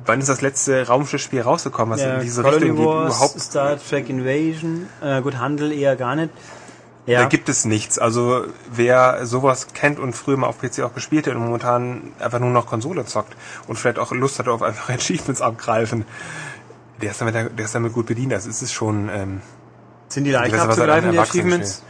Wann 0.05 0.19
ist 0.19 0.27
das 0.27 0.41
letzte 0.41 0.87
Raumschiffspiel 0.87 1.41
rausgekommen, 1.41 1.93
was 1.93 2.01
ja, 2.01 2.15
in 2.15 2.21
diese 2.21 2.41
Colony 2.41 2.65
Richtung 2.65 2.77
geht? 2.77 2.85
Wars, 2.85 3.15
Überhaupt 3.15 3.39
Star 3.39 3.77
Trek 3.79 4.09
Invasion, 4.09 4.89
äh, 5.01 5.21
gut, 5.21 5.37
Handel 5.37 5.71
eher 5.71 5.95
gar 5.95 6.15
nicht. 6.15 6.31
Ja, 7.05 7.21
Da 7.21 7.27
gibt 7.27 7.47
es 7.49 7.65
nichts. 7.65 7.99
Also 7.99 8.45
wer 8.71 9.25
sowas 9.25 9.67
kennt 9.73 9.99
und 9.99 10.13
früher 10.13 10.37
mal 10.37 10.47
auf 10.47 10.59
PC 10.59 10.81
auch 10.83 10.93
gespielt 10.93 11.27
hat 11.27 11.35
und 11.35 11.43
momentan 11.43 12.13
einfach 12.19 12.39
nur 12.39 12.49
noch 12.49 12.65
Konsole 12.65 13.05
zockt 13.05 13.35
und 13.67 13.77
vielleicht 13.77 13.99
auch 13.99 14.11
Lust 14.11 14.39
hat 14.39 14.47
auf 14.47 14.61
einfach 14.61 14.89
Achievements 14.93 15.41
abgreifen, 15.41 16.05
der 17.01 17.11
ist 17.11 17.21
damit, 17.21 17.35
der 17.35 17.65
ist 17.65 17.75
damit 17.75 17.93
gut 17.93 18.07
bedient. 18.07 18.33
Ist 18.33 18.61
es 18.61 18.71
schon. 18.73 19.09
Ähm, 19.09 19.41
sind 20.07 20.23
die 20.23 20.31
leicht 20.31 20.53
ist 20.53 20.61
abzugreifen, 20.61 21.11
die 21.11 21.19
Achievements? 21.19 21.83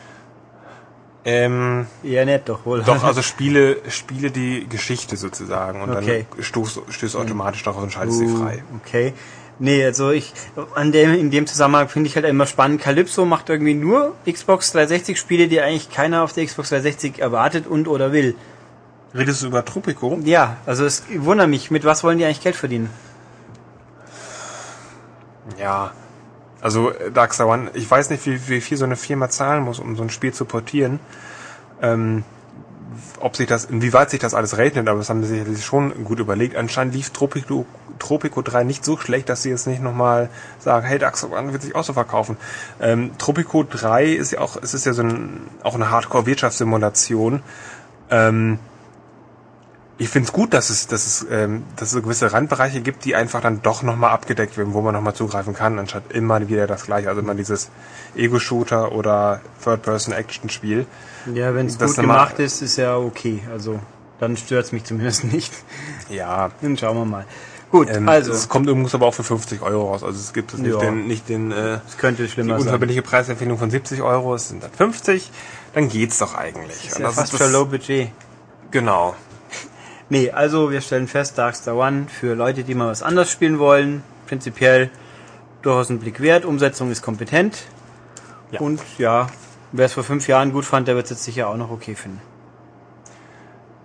Ähm, 1.26 1.88
Eher 2.04 2.26
nicht, 2.26 2.50
doch 2.50 2.66
wohl. 2.66 2.84
doch, 2.84 3.04
also 3.04 3.22
Spiele, 3.32 3.78
Spiele 3.90 4.30
die 4.32 4.68
Geschichte 4.68 5.16
sozusagen 5.18 5.82
und 5.82 5.90
Okay. 5.96 6.26
dann 6.36 6.44
stoßt, 6.44 6.82
stößt 6.90 7.16
automatisch 7.16 7.64
darauf 7.64 7.82
und 7.84 7.94
schaltest 7.94 8.20
sie 8.20 8.26
Uh, 8.26 8.38
frei. 8.38 8.64
Okay. 8.84 9.14
Nee, 9.60 9.86
also 9.86 10.10
ich, 10.10 10.34
an 10.76 10.92
dem, 10.92 11.14
in 11.14 11.30
dem 11.30 11.46
Zusammenhang 11.48 11.88
finde 11.88 12.10
ich 12.10 12.16
halt 12.16 12.26
immer 12.26 12.48
spannend. 12.48 12.82
Calypso 12.82 13.24
macht 13.24 13.50
irgendwie 13.50 13.76
nur 13.76 14.16
Xbox 14.30 14.72
360 14.72 15.18
Spiele, 15.20 15.48
die 15.48 15.62
eigentlich 15.62 15.90
keiner 15.92 16.24
auf 16.24 16.34
der 16.34 16.46
Xbox 16.46 16.70
360 16.70 17.20
erwartet 17.20 17.68
und 17.68 17.88
oder 17.88 18.12
will. 18.12 18.36
Redest 19.16 19.44
du 19.44 19.48
über 19.48 19.64
Tropico? 19.64 20.20
Ja, 20.26 20.58
also 20.66 20.86
es 20.86 21.04
wundert 21.18 21.48
mich, 21.48 21.70
mit 21.70 21.86
was 21.86 22.04
wollen 22.04 22.18
die 22.18 22.26
eigentlich 22.26 22.42
Geld 22.42 22.56
verdienen? 22.56 22.90
Ja. 25.60 25.92
Also 26.64 26.92
äh, 26.92 27.12
Darkstar 27.12 27.48
One, 27.48 27.70
ich 27.74 27.92
weiß 27.92 28.10
nicht, 28.10 28.26
wie, 28.26 28.48
wie 28.48 28.62
viel 28.62 28.78
so 28.78 28.86
eine 28.86 28.96
Firma 28.96 29.30
zahlen 29.30 29.64
muss, 29.64 29.80
um 29.80 29.98
so 29.98 30.04
ein 30.04 30.10
Spiel 30.10 30.34
zu 30.34 30.46
portieren. 30.46 31.00
Ähm, 31.82 32.24
ob 33.20 33.36
sich 33.36 33.48
das, 33.48 33.66
inwieweit 33.66 34.10
sich 34.10 34.20
das 34.20 34.34
alles 34.34 34.58
rechnet, 34.58 34.88
aber 34.88 35.00
das 35.00 35.10
haben 35.10 35.24
sie 35.24 35.30
sicherlich 35.30 35.66
schon 35.66 36.06
gut 36.06 36.20
überlegt. 36.20 36.56
Anscheinend 36.56 36.94
lief 36.94 37.10
Tropico, 37.10 37.66
Tropico 38.00 38.42
3 38.42 38.64
nicht 38.64 38.86
so 38.86 38.98
schlecht, 38.98 39.28
dass 39.28 39.44
sie 39.44 39.50
jetzt 39.50 39.68
nicht 39.68 39.82
nochmal 39.82 40.30
sagen, 40.60 40.86
hey, 40.86 41.00
Darkstar 41.00 41.32
One 41.32 41.52
wird 41.52 41.64
sich 41.64 41.76
auch 41.76 41.84
so 41.84 41.94
verkaufen. 41.94 42.38
Ähm, 42.80 43.12
Tropico 43.18 43.64
3 43.64 44.06
ist 44.06 44.32
ja 44.32 44.40
auch, 44.40 44.56
es 44.62 44.74
ist 44.74 44.86
ja 44.86 44.94
so 44.94 45.04
ein, 45.04 45.48
auch 45.64 45.76
eine 45.76 45.90
Hardcore-Wirtschaftssimulation. 45.90 47.42
Ähm, 48.10 48.60
ich 50.00 50.10
finde 50.10 50.28
es 50.28 50.34
gut, 50.34 50.54
dass 50.54 50.70
es, 50.72 50.88
dass 50.88 51.06
es, 51.06 51.26
ähm, 51.30 51.64
dass 51.76 51.90
es 51.90 51.94
so 51.94 52.02
gewisse 52.02 52.34
Randbereiche 52.34 52.82
gibt, 52.82 53.06
die 53.06 53.16
einfach 53.16 53.42
dann 53.42 53.62
doch 53.62 53.84
nochmal 53.84 54.10
abgedeckt 54.12 54.58
werden, 54.58 54.74
wo 54.74 54.82
man 54.82 54.94
nochmal 54.94 55.14
zugreifen 55.14 55.54
kann, 55.54 55.78
anstatt 55.78 56.12
immer 56.12 56.48
wieder 56.50 56.66
das 56.68 56.86
gleiche. 56.86 57.10
Also 57.10 57.22
immer 57.22 57.36
dieses 57.36 57.70
Ego-Shooter 58.16 58.92
oder 58.92 59.42
Third-Person-Action-Spiel. 59.64 60.86
Ja, 61.34 61.54
wenn 61.56 61.68
es 61.68 61.78
gut 61.78 61.96
gemacht 61.96 62.40
ist, 62.40 62.62
ist 62.62 62.78
ja 62.78 62.98
okay. 62.98 63.42
Also 63.52 63.80
dann 64.20 64.36
stört 64.38 64.66
es 64.66 64.72
mich 64.72 64.84
zumindest 64.84 65.24
nicht. 65.32 65.54
Ja. 66.10 66.50
Dann 66.62 66.78
schauen 66.78 66.98
wir 66.98 67.06
mal. 67.06 67.26
Gut, 67.72 67.90
Ähm, 67.90 68.08
also 68.08 68.32
Es 68.34 68.50
kommt 68.50 68.68
übrigens 68.70 68.94
aber 68.94 69.08
auch 69.08 69.14
für 69.16 69.24
50 69.24 69.62
Euro 69.64 69.90
raus. 69.92 70.04
Also 70.04 70.20
es 70.20 70.34
gibt 70.34 70.54
es 70.54 70.60
nicht 70.60 70.74
Ja. 70.74 70.80
den, 70.80 71.08
nicht 71.08 71.28
den, 71.30 71.52
äh, 71.52 71.80
es 71.88 71.98
könnte 71.98 72.24
die 72.24 72.30
schlimmer 72.30 72.54
sein. 72.56 72.62
unverbindliche 72.64 73.02
Preisempfehlung 73.02 73.58
von 73.58 73.72
70 73.72 74.02
Euro, 74.04 74.36
es 74.36 74.50
sind 74.50 74.64
dann 74.64 74.72
50. 74.72 75.32
Dann 75.74 75.90
geht's 75.90 76.20
doch 76.20 76.36
eigentlich. 76.36 76.68
Das 76.84 76.86
ist 76.94 77.00
ja 77.00 77.06
das 77.08 77.16
fast 77.16 77.34
ist 77.34 77.42
das- 77.42 77.52
Low 77.52 77.66
Budget. 77.66 78.10
Genau. 78.70 79.16
Nee, 80.14 80.30
also 80.30 80.70
wir 80.70 80.82
stellen 80.82 81.08
fest, 81.08 81.40
Darkstar 81.40 81.76
One 81.76 82.06
für 82.08 82.36
Leute, 82.36 82.64
die 82.64 82.76
mal 82.76 82.88
was 82.88 83.02
anderes 83.02 83.32
spielen 83.32 83.58
wollen, 83.58 84.04
prinzipiell 84.28 84.92
durchaus 85.64 85.90
einen 85.90 85.98
Blick 85.98 86.20
wert, 86.22 86.46
Umsetzung 86.46 86.92
ist 86.92 87.02
kompetent 87.02 87.64
Ja. 88.52 88.60
und 88.60 88.80
ja, 89.00 89.26
wer 89.72 89.88
es 89.88 89.94
vor 89.94 90.04
fünf 90.04 90.28
Jahren 90.28 90.54
gut 90.54 90.66
fand, 90.66 90.88
der 90.88 90.96
wird 90.96 91.06
es 91.06 91.10
jetzt 91.10 91.24
sicher 91.24 91.50
auch 91.50 91.58
noch 91.58 91.72
okay 91.72 91.96
finden. 91.96 92.22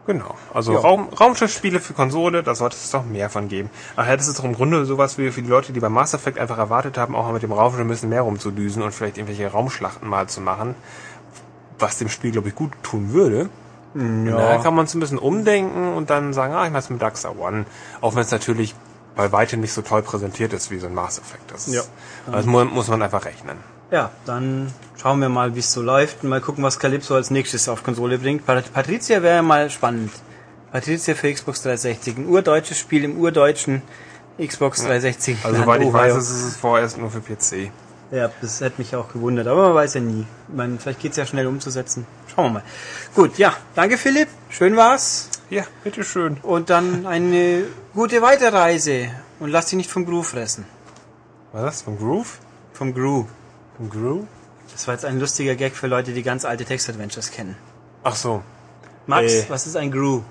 Genau. 0.06 0.34
Also 0.52 0.74
Ja. 0.74 0.80
Raum, 0.80 1.08
Raumschiffspiele 1.08 1.80
für 1.80 1.94
Konsole, 1.94 2.42
da 2.42 2.54
sollte 2.54 2.76
es 2.76 2.90
doch 2.90 3.06
mehr 3.06 3.30
von 3.30 3.48
geben. 3.48 3.70
Ach 3.96 4.06
ja, 4.06 4.14
das 4.14 4.28
ist 4.28 4.38
doch 4.38 4.44
im 4.44 4.52
Grunde 4.52 4.84
sowas 4.84 5.16
wie 5.16 5.30
für 5.30 5.40
die 5.40 5.48
Leute, 5.48 5.72
die 5.72 5.80
bei 5.80 5.88
Mass 5.88 6.12
Effect 6.12 6.38
einfach 6.38 6.58
erwartet 6.58 6.98
haben, 6.98 7.16
auch 7.16 7.24
mal 7.24 7.32
mit 7.32 7.42
dem 7.42 7.52
Raumschiff 7.52 7.80
ein 7.80 7.88
bisschen 7.88 8.10
mehr 8.10 8.20
rumzudüsen 8.20 8.82
und 8.82 8.92
vielleicht 8.92 9.16
irgendwelche 9.16 9.50
Raumschlachten 9.50 10.06
mal 10.06 10.26
zu 10.28 10.42
machen. 10.42 10.74
Was 11.78 11.96
dem 11.96 12.10
Spiel, 12.10 12.32
glaube 12.32 12.50
ich, 12.50 12.54
gut 12.54 12.72
tun 12.82 13.14
würde. 13.14 13.48
Ja. 13.94 14.36
Da 14.36 14.58
kann 14.58 14.74
man 14.74 14.84
es 14.84 14.94
ein 14.94 15.00
bisschen 15.00 15.18
umdenken 15.18 15.94
und 15.94 16.10
dann 16.10 16.32
sagen, 16.32 16.52
ah, 16.54 16.66
ich 16.66 16.72
mach's 16.72 16.90
mit 16.90 17.00
Darkstar 17.02 17.38
One. 17.38 17.64
Auch 18.00 18.14
wenn 18.14 18.22
es 18.22 18.30
natürlich 18.30 18.74
bei 19.16 19.32
weitem 19.32 19.60
nicht 19.60 19.72
so 19.72 19.82
toll 19.82 20.02
präsentiert 20.02 20.52
ist 20.52 20.70
wie 20.70 20.78
so 20.78 20.86
ein 20.86 20.94
Mass 20.94 21.18
Effect. 21.18 21.50
Das, 21.50 21.66
ist, 21.68 21.74
Ja. 21.74 21.82
das 22.30 22.46
mu- 22.46 22.64
muss 22.64 22.88
man 22.88 23.02
einfach 23.02 23.24
rechnen. 23.24 23.56
Ja, 23.90 24.10
dann 24.26 24.72
schauen 25.00 25.18
wir 25.20 25.28
mal, 25.30 25.54
wie 25.54 25.60
es 25.60 25.72
so 25.72 25.80
läuft 25.82 26.22
und 26.22 26.28
mal 26.28 26.40
gucken, 26.42 26.62
was 26.62 26.78
Calypso 26.78 27.14
als 27.14 27.30
nächstes 27.30 27.68
auf 27.68 27.82
Konsole 27.82 28.18
bringt. 28.18 28.44
Pat- 28.46 28.72
Patricia 28.72 29.22
wäre 29.22 29.42
mal 29.42 29.70
spannend. 29.70 30.12
Patricia 30.70 31.14
für 31.14 31.32
Xbox 31.32 31.62
360, 31.62 32.18
ein 32.18 32.26
urdeutsches 32.28 32.78
Spiel 32.78 33.02
im 33.04 33.18
urdeutschen 33.18 33.80
Xbox 34.38 34.82
360. 34.84 35.38
Also 35.42 35.62
soweit 35.62 35.80
ich 35.80 35.92
weiß, 35.92 36.14
ist 36.16 36.30
es 36.30 36.56
vorerst 36.56 36.98
nur 36.98 37.10
für 37.10 37.20
PC. 37.20 37.72
Ja, 38.10 38.30
das 38.40 38.60
hätte 38.62 38.78
mich 38.80 38.96
auch 38.96 39.12
gewundert, 39.12 39.46
aber 39.46 39.66
man 39.68 39.74
weiß 39.74 39.94
ja 39.94 40.00
nie. 40.00 40.26
Meine, 40.48 40.78
vielleicht 40.78 41.00
geht's 41.00 41.16
ja 41.18 41.26
schnell 41.26 41.46
umzusetzen. 41.46 42.06
Schauen 42.34 42.46
wir 42.46 42.50
mal. 42.50 42.62
Gut, 43.14 43.36
ja, 43.36 43.54
danke 43.74 43.98
Philipp, 43.98 44.28
schön 44.48 44.76
war's. 44.76 45.28
Ja, 45.50 45.64
bitteschön. 45.84 46.38
Und 46.42 46.70
dann 46.70 47.06
eine 47.06 47.64
gute 47.94 48.22
Weiterreise. 48.22 49.10
Und 49.40 49.50
lass 49.50 49.66
dich 49.66 49.76
nicht 49.76 49.90
vom 49.90 50.04
Gru 50.06 50.22
fressen. 50.22 50.64
Was? 51.52 51.82
Vom 51.82 51.96
Groove? 51.98 52.38
Vom 52.72 52.92
Gru. 52.94 53.26
Vom 53.76 53.88
Groove? 53.90 54.24
Das 54.72 54.86
war 54.86 54.94
jetzt 54.94 55.04
ein 55.04 55.20
lustiger 55.20 55.54
Gag 55.54 55.76
für 55.76 55.86
Leute, 55.86 56.12
die 56.12 56.22
ganz 56.22 56.44
alte 56.44 56.64
Text-Adventures 56.64 57.30
kennen. 57.30 57.56
Ach 58.04 58.16
so. 58.16 58.42
Max, 59.06 59.32
Äh. 59.32 59.44
was 59.48 59.66
ist 59.66 59.76
ein 59.76 59.90
Gru? 59.90 60.22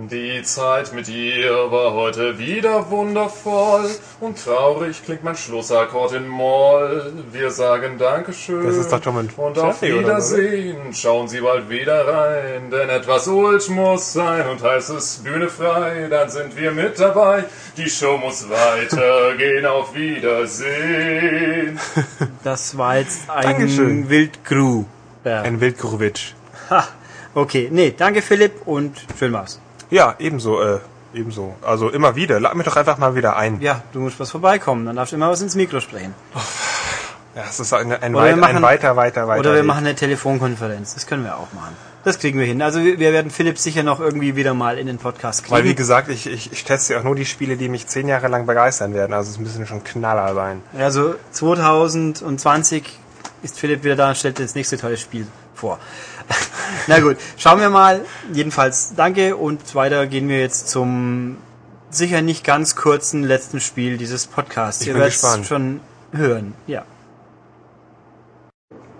Die 0.00 0.44
Zeit 0.44 0.92
mit 0.92 1.08
ihr 1.08 1.72
war 1.72 1.92
heute 1.92 2.38
wieder 2.38 2.88
wundervoll 2.88 3.90
und 4.20 4.38
traurig 4.44 5.02
klingt 5.04 5.24
mein 5.24 5.34
Schlussakkord 5.34 6.12
in 6.12 6.28
Moll. 6.28 7.12
Wir 7.32 7.50
sagen 7.50 7.98
Dankeschön 7.98 8.64
Das 8.64 8.76
ist 8.76 8.92
doch 8.92 9.00
Tom 9.00 9.16
und 9.16 9.36
und 9.36 9.58
auf 9.58 9.82
Jerry, 9.82 9.94
oder? 9.94 10.06
Wiedersehen. 10.06 10.94
Schauen 10.94 11.26
Sie 11.26 11.40
bald 11.40 11.68
wieder 11.68 12.06
rein, 12.06 12.70
denn 12.70 12.88
etwas 12.90 13.26
Ult 13.26 13.68
muss 13.70 14.12
sein 14.12 14.46
und 14.46 14.62
heißt 14.62 14.90
es 14.90 15.16
Bühne 15.16 15.48
frei, 15.48 16.06
dann 16.08 16.30
sind 16.30 16.56
wir 16.56 16.70
mit 16.70 17.00
dabei. 17.00 17.42
Die 17.76 17.90
Show 17.90 18.18
muss 18.18 18.48
weitergehen, 18.48 19.66
auf 19.76 19.96
Wiedersehen. 19.96 21.80
Das 22.44 22.78
war 22.78 22.98
jetzt 22.98 23.28
ein 23.28 23.42
Dankeschön. 23.42 24.08
Wildcrew. 24.08 24.84
Ja. 25.24 25.42
Ein 25.42 25.60
Wildkurwitsch. 25.60 26.34
Ha. 26.70 26.86
Okay, 27.34 27.68
nee, 27.72 27.92
danke 27.96 28.22
Philipp 28.22 28.64
und 28.64 28.96
schön 29.18 29.32
war's. 29.32 29.60
Ja, 29.90 30.14
ebenso, 30.18 30.60
äh, 30.62 30.78
ebenso. 31.14 31.54
Also 31.62 31.88
immer 31.90 32.14
wieder. 32.16 32.40
Lad 32.40 32.54
mich 32.54 32.66
doch 32.66 32.76
einfach 32.76 32.98
mal 32.98 33.14
wieder 33.14 33.36
ein. 33.36 33.60
Ja, 33.60 33.82
du 33.92 34.00
musst 34.00 34.18
was 34.20 34.30
vorbeikommen, 34.30 34.84
dann 34.86 34.96
darfst 34.96 35.12
du 35.12 35.16
immer 35.16 35.30
was 35.30 35.40
ins 35.40 35.54
Mikro 35.54 35.80
sprechen. 35.80 36.14
Ja, 37.34 37.44
es 37.48 37.60
ist 37.60 37.72
ein, 37.72 37.92
ein, 37.92 38.14
weit, 38.14 38.36
machen- 38.36 38.56
ein 38.56 38.62
weiter, 38.62 38.96
weiter, 38.96 39.28
weiter. 39.28 39.40
Oder 39.40 39.52
wir 39.52 39.58
Weg. 39.60 39.66
machen 39.66 39.86
eine 39.86 39.94
Telefonkonferenz, 39.94 40.94
das 40.94 41.06
können 41.06 41.24
wir 41.24 41.36
auch 41.36 41.52
machen. 41.52 41.76
Das 42.04 42.18
kriegen 42.18 42.38
wir 42.38 42.46
hin. 42.46 42.62
Also 42.62 42.82
wir 42.82 42.98
wir 42.98 43.12
werden 43.12 43.30
Philipp 43.30 43.58
sicher 43.58 43.82
noch 43.82 44.00
irgendwie 44.00 44.34
wieder 44.34 44.54
mal 44.54 44.78
in 44.78 44.86
den 44.86 44.98
Podcast 44.98 45.42
kriegen. 45.44 45.54
Weil 45.54 45.64
wie 45.64 45.74
gesagt, 45.74 46.08
ich, 46.08 46.26
ich, 46.26 46.52
ich 46.52 46.64
teste 46.64 46.94
ja 46.94 47.00
auch 47.00 47.04
nur 47.04 47.14
die 47.14 47.26
Spiele, 47.26 47.56
die 47.56 47.68
mich 47.68 47.86
zehn 47.86 48.08
Jahre 48.08 48.28
lang 48.28 48.46
begeistern 48.46 48.94
werden. 48.94 49.12
Also 49.12 49.30
es 49.30 49.38
müssen 49.38 49.66
schon 49.66 49.84
Knaller 49.84 50.34
sein. 50.34 50.62
Also 50.78 51.16
2020 51.32 52.98
ist 53.42 53.58
Philipp 53.58 53.84
wieder 53.84 53.96
da 53.96 54.08
und 54.08 54.16
stellt 54.16 54.38
das 54.38 54.54
nächste 54.54 54.78
tolle 54.78 54.96
Spiel 54.96 55.26
vor. 55.54 55.78
Na 56.86 57.00
gut, 57.00 57.16
schauen 57.36 57.60
wir 57.60 57.70
mal. 57.70 58.04
Jedenfalls 58.32 58.94
danke 58.96 59.36
und 59.36 59.74
weiter 59.74 60.06
gehen 60.06 60.28
wir 60.28 60.40
jetzt 60.40 60.68
zum 60.68 61.36
sicher 61.90 62.22
nicht 62.22 62.44
ganz 62.44 62.76
kurzen 62.76 63.24
letzten 63.24 63.60
Spiel 63.60 63.96
dieses 63.96 64.26
Podcasts. 64.26 64.82
Ich 64.82 64.88
Ihr 64.88 64.94
werdet's 64.94 65.20
gespannt. 65.20 65.46
schon 65.46 65.80
hören, 66.12 66.54
ja. 66.66 66.84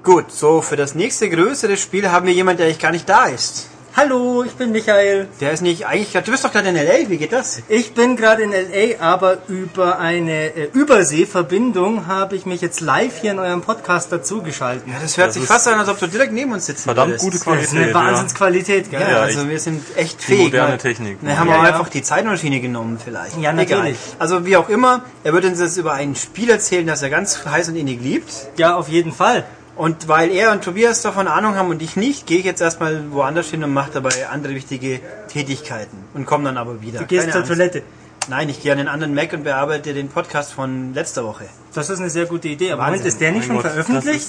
Gut, 0.03 0.33
so 0.33 0.63
für 0.63 0.77
das 0.77 0.95
nächste 0.95 1.29
größere 1.29 1.77
Spiel 1.77 2.11
haben 2.11 2.27
wir 2.27 2.33
jemanden, 2.33 2.59
der 2.59 2.67
eigentlich 2.67 2.79
gar 2.79 2.93
nicht 2.93 3.09
da 3.09 3.27
ist. 3.27 3.69
Hallo, 4.01 4.45
ich 4.45 4.53
bin 4.53 4.71
Michael. 4.71 5.27
Der 5.41 5.51
ist 5.51 5.61
nicht 5.61 5.85
eigentlich, 5.89 6.13
du 6.13 6.31
bist 6.31 6.45
doch 6.45 6.53
gerade 6.53 6.69
in 6.69 6.77
LA, 6.77 7.09
wie 7.11 7.17
geht 7.17 7.33
das? 7.33 7.63
Ich 7.69 7.95
bin 7.95 8.15
gerade 8.15 8.43
in 8.45 8.53
LA, 8.53 9.01
aber 9.01 9.39
über 9.49 9.99
eine 9.99 10.55
äh, 10.57 10.69
Überseeverbindung 10.73 12.07
habe 12.07 12.37
ich 12.37 12.47
mich 12.47 12.61
jetzt 12.61 12.81
live 12.81 13.21
hier 13.21 13.33
in 13.33 13.41
eurem 13.41 13.61
Podcast 13.61 14.13
dazugeschaltet. 14.13 14.87
Ja, 14.87 14.95
das 15.03 15.17
hört 15.17 15.27
Das 15.29 15.35
sich 15.35 15.43
fast 15.47 15.67
an, 15.67 15.81
als 15.81 15.89
ob 15.89 15.99
du 15.99 16.07
direkt 16.07 16.33
neben 16.33 16.53
uns 16.53 16.67
sitzen 16.67 16.85
Verdammt 16.85 17.09
würdest. 17.11 17.25
gute 17.25 17.37
Das 17.39 17.43
Qualität. 17.45 17.69
ist 17.71 17.77
eine 17.77 17.89
ja. 17.89 17.95
Wahnsinnsqualität, 17.95 18.89
gell? 18.93 19.01
Ja, 19.01 19.11
Ja, 19.11 19.21
also 19.23 19.49
wir 19.49 19.59
sind 19.59 19.83
echt 19.97 20.21
Die 20.21 20.25
fähig. 20.27 20.45
moderne 20.45 20.73
ne? 20.75 20.79
Technik. 20.79 21.19
Wir 21.21 21.37
haben 21.37 21.49
Ja, 21.49 21.59
auch 21.59 21.65
ja. 21.65 21.69
einfach 21.71 21.89
die 21.89 22.03
Zeitmaschine 22.03 22.61
genommen 22.61 23.01
vielleicht. 23.05 23.37
Ja, 23.41 23.53
natürlich. 23.53 23.97
Egal. 23.97 24.17
Also 24.21 24.47
wie 24.47 24.57
auch 24.57 24.69
immer, 24.69 25.03
er 25.25 25.33
wird 25.33 25.45
uns 25.45 25.59
jetzt 25.59 25.77
über 25.77 25.95
ein 25.95 26.15
Spiel 26.15 26.51
erzählen, 26.51 26.87
das 26.87 27.03
er 27.03 27.11
ganz 27.11 27.45
heiß 27.45 27.71
und 27.71 27.75
innig 27.75 28.01
liebt. 28.01 28.33
Ja, 28.59 28.77
auf 28.77 28.89
jeden 28.89 29.11
Fall. 29.11 29.45
Und 29.79 30.09
weil 30.09 30.31
er 30.33 30.51
und 30.53 30.65
Tobias 30.65 31.03
davon 31.03 31.29
Ahnung 31.29 31.55
haben 31.55 31.71
und 31.71 31.81
ich 31.81 31.95
nicht, 31.97 32.27
gehe 32.27 32.39
ich 32.41 32.45
jetzt 32.45 32.61
erstmal 32.61 33.13
woanders 33.13 33.49
hin 33.49 33.63
und 33.63 33.73
mache 33.73 33.93
dabei 33.93 34.29
andere 34.29 34.55
wichtige 34.55 35.01
Tätigkeiten 35.29 35.97
und 36.15 36.27
komme 36.27 36.45
dann 36.45 36.59
aber 36.59 36.83
wieder. 36.83 36.99
Du 36.99 37.07
gehst 37.07 37.23
Keine 37.23 37.33
zur 37.33 37.41
Angst. 37.43 37.53
Toilette. 37.53 37.83
Nein, 38.29 38.49
ich 38.49 38.61
gehe 38.61 38.73
an 38.73 38.79
den 38.79 38.89
anderen 38.89 39.15
Mac 39.15 39.33
und 39.33 39.45
bearbeite 39.45 39.95
den 39.95 40.09
Podcast 40.09 40.53
von 40.53 40.93
letzter 40.95 41.25
Woche. 41.25 41.45
Das 41.75 41.89
ist 41.91 42.01
eine 42.01 42.11
sehr 42.11 42.27
gute 42.27 42.49
Idee. 42.49 42.73
Aber 42.73 42.83
Wahnsinn. 42.83 42.93
Moment, 42.99 43.07
ist 43.07 43.21
der 43.21 43.31
nicht 43.33 43.41
Mein 43.43 43.47
schon 43.47 43.57
Gott, 43.63 43.71
veröffentlicht? 43.73 44.27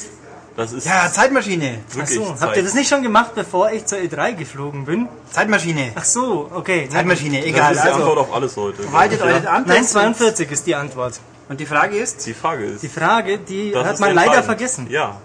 Das 0.55 0.71
ist, 0.71 0.81
das 0.85 0.85
ist 0.85 0.85
Ja, 0.85 1.11
Zeitmaschine. 1.11 1.79
Ach 1.99 2.07
so, 2.07 2.25
Zeit. 2.25 2.41
habt 2.41 2.57
ihr 2.57 2.63
das 2.63 2.73
nicht 2.75 2.87
schon 2.87 3.01
gemacht, 3.01 3.31
bevor 3.33 3.71
ich 3.71 3.85
zur 3.87 3.97
E3 3.97 4.33
geflogen 4.33 4.85
bin? 4.85 5.07
Zeitmaschine. 5.31 5.93
Ach 5.95 6.05
so, 6.05 6.49
okay. 6.53 6.87
Zeitmaschine, 6.89 7.37
Das 7.39 7.45
egal. 7.47 7.73
ist 7.73 7.83
die 7.83 7.89
Antwort 7.89 8.09
Also, 8.19 8.21
auf 8.21 8.33
alles 8.35 8.55
heute. 8.55 8.91
haltet 8.93 9.19
Ja. 9.19 9.25
euch 9.25 9.49
an. 9.49 9.63
Nein, 9.65 9.83
42 9.83 10.51
ist 10.51 10.67
die 10.67 10.75
Antwort. 10.75 11.19
Und 11.49 11.59
die 11.59 11.65
Frage 11.65 11.97
ist, 11.97 12.25
Die 12.27 12.35
Frage 12.35 12.65
ist, 12.65 12.83
Die 12.83 12.87
Frage, 12.89 13.39
die 13.39 13.71
das 13.71 13.83
hat 13.83 13.99
man 13.99 14.13
leider 14.13 14.43
vergessen. 14.43 14.85
Ja. 14.89 15.17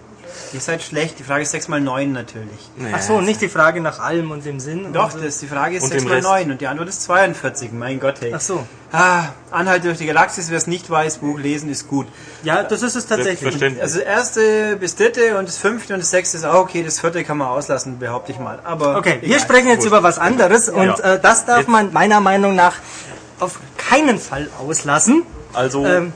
Ihr 0.53 0.59
seid 0.59 0.81
schlecht, 0.83 1.19
die 1.19 1.23
Frage 1.23 1.43
ist 1.43 1.51
6 1.51 1.67
mal 1.67 1.81
9 1.81 2.11
natürlich. 2.11 2.69
Ach 2.93 3.01
so, 3.01 3.21
nicht 3.21 3.41
die 3.41 3.49
Frage 3.49 3.81
nach 3.81 3.99
allem 3.99 4.31
und 4.31 4.45
dem 4.45 4.59
Sinn. 4.59 4.93
Doch, 4.93 5.05
und 5.05 5.19
so. 5.19 5.25
das, 5.25 5.39
die 5.39 5.47
Frage 5.47 5.77
ist 5.77 5.83
Und 5.83 5.89
6 5.89 6.03
dem 6.03 6.07
mal 6.09 6.15
Rest. 6.15 6.27
9 6.27 6.51
und 6.51 6.61
die 6.61 6.67
Antwort 6.67 6.89
ist 6.89 7.03
42. 7.03 7.71
Mein 7.73 7.99
Gott, 7.99 8.15
hey. 8.21 8.33
Ach 8.35 8.41
so. 8.41 8.65
Ah, 8.91 9.29
Anhalt 9.51 9.83
durch 9.83 9.97
die 9.97 10.05
Galaxis, 10.05 10.49
wer 10.49 10.57
es 10.57 10.67
nicht 10.67 10.89
weiß, 10.89 11.17
Buch 11.17 11.37
lesen 11.37 11.69
ist 11.69 11.87
gut. 11.89 12.07
Ja, 12.43 12.63
das 12.63 12.81
ist 12.81 12.95
es 12.95 13.05
tatsächlich. 13.07 13.61
Also 13.81 13.97
das 13.99 14.05
erste 14.07 14.77
bis 14.77 14.95
dritte 14.95 15.37
und 15.37 15.47
das 15.47 15.57
fünfte 15.57 15.93
und 15.93 15.99
das 15.99 16.11
sechste 16.11 16.37
ist 16.37 16.45
auch 16.45 16.55
okay, 16.61 16.81
das 16.83 16.99
vierte 17.01 17.23
kann 17.25 17.37
man 17.37 17.47
auslassen, 17.49 17.99
behaupte 17.99 18.31
ich 18.31 18.39
mal. 18.39 18.59
Aber 18.63 18.95
Okay, 18.97 19.17
wir 19.19 19.27
egal. 19.29 19.39
sprechen 19.41 19.67
jetzt 19.67 19.79
Gut. 19.79 19.87
über 19.87 20.03
was 20.03 20.17
anderes 20.17 20.69
und 20.69 20.85
Ja. 20.99 21.15
äh, 21.15 21.19
das 21.19 21.45
darf 21.45 21.59
Jetzt- 21.59 21.67
man 21.69 21.91
meiner 21.91 22.21
Meinung 22.21 22.55
nach 22.55 22.75
auf 23.39 23.59
keinen 23.77 24.17
Fall 24.17 24.49
auslassen. 24.65 25.23
Also, 25.51 25.85
Ähm, 25.85 26.13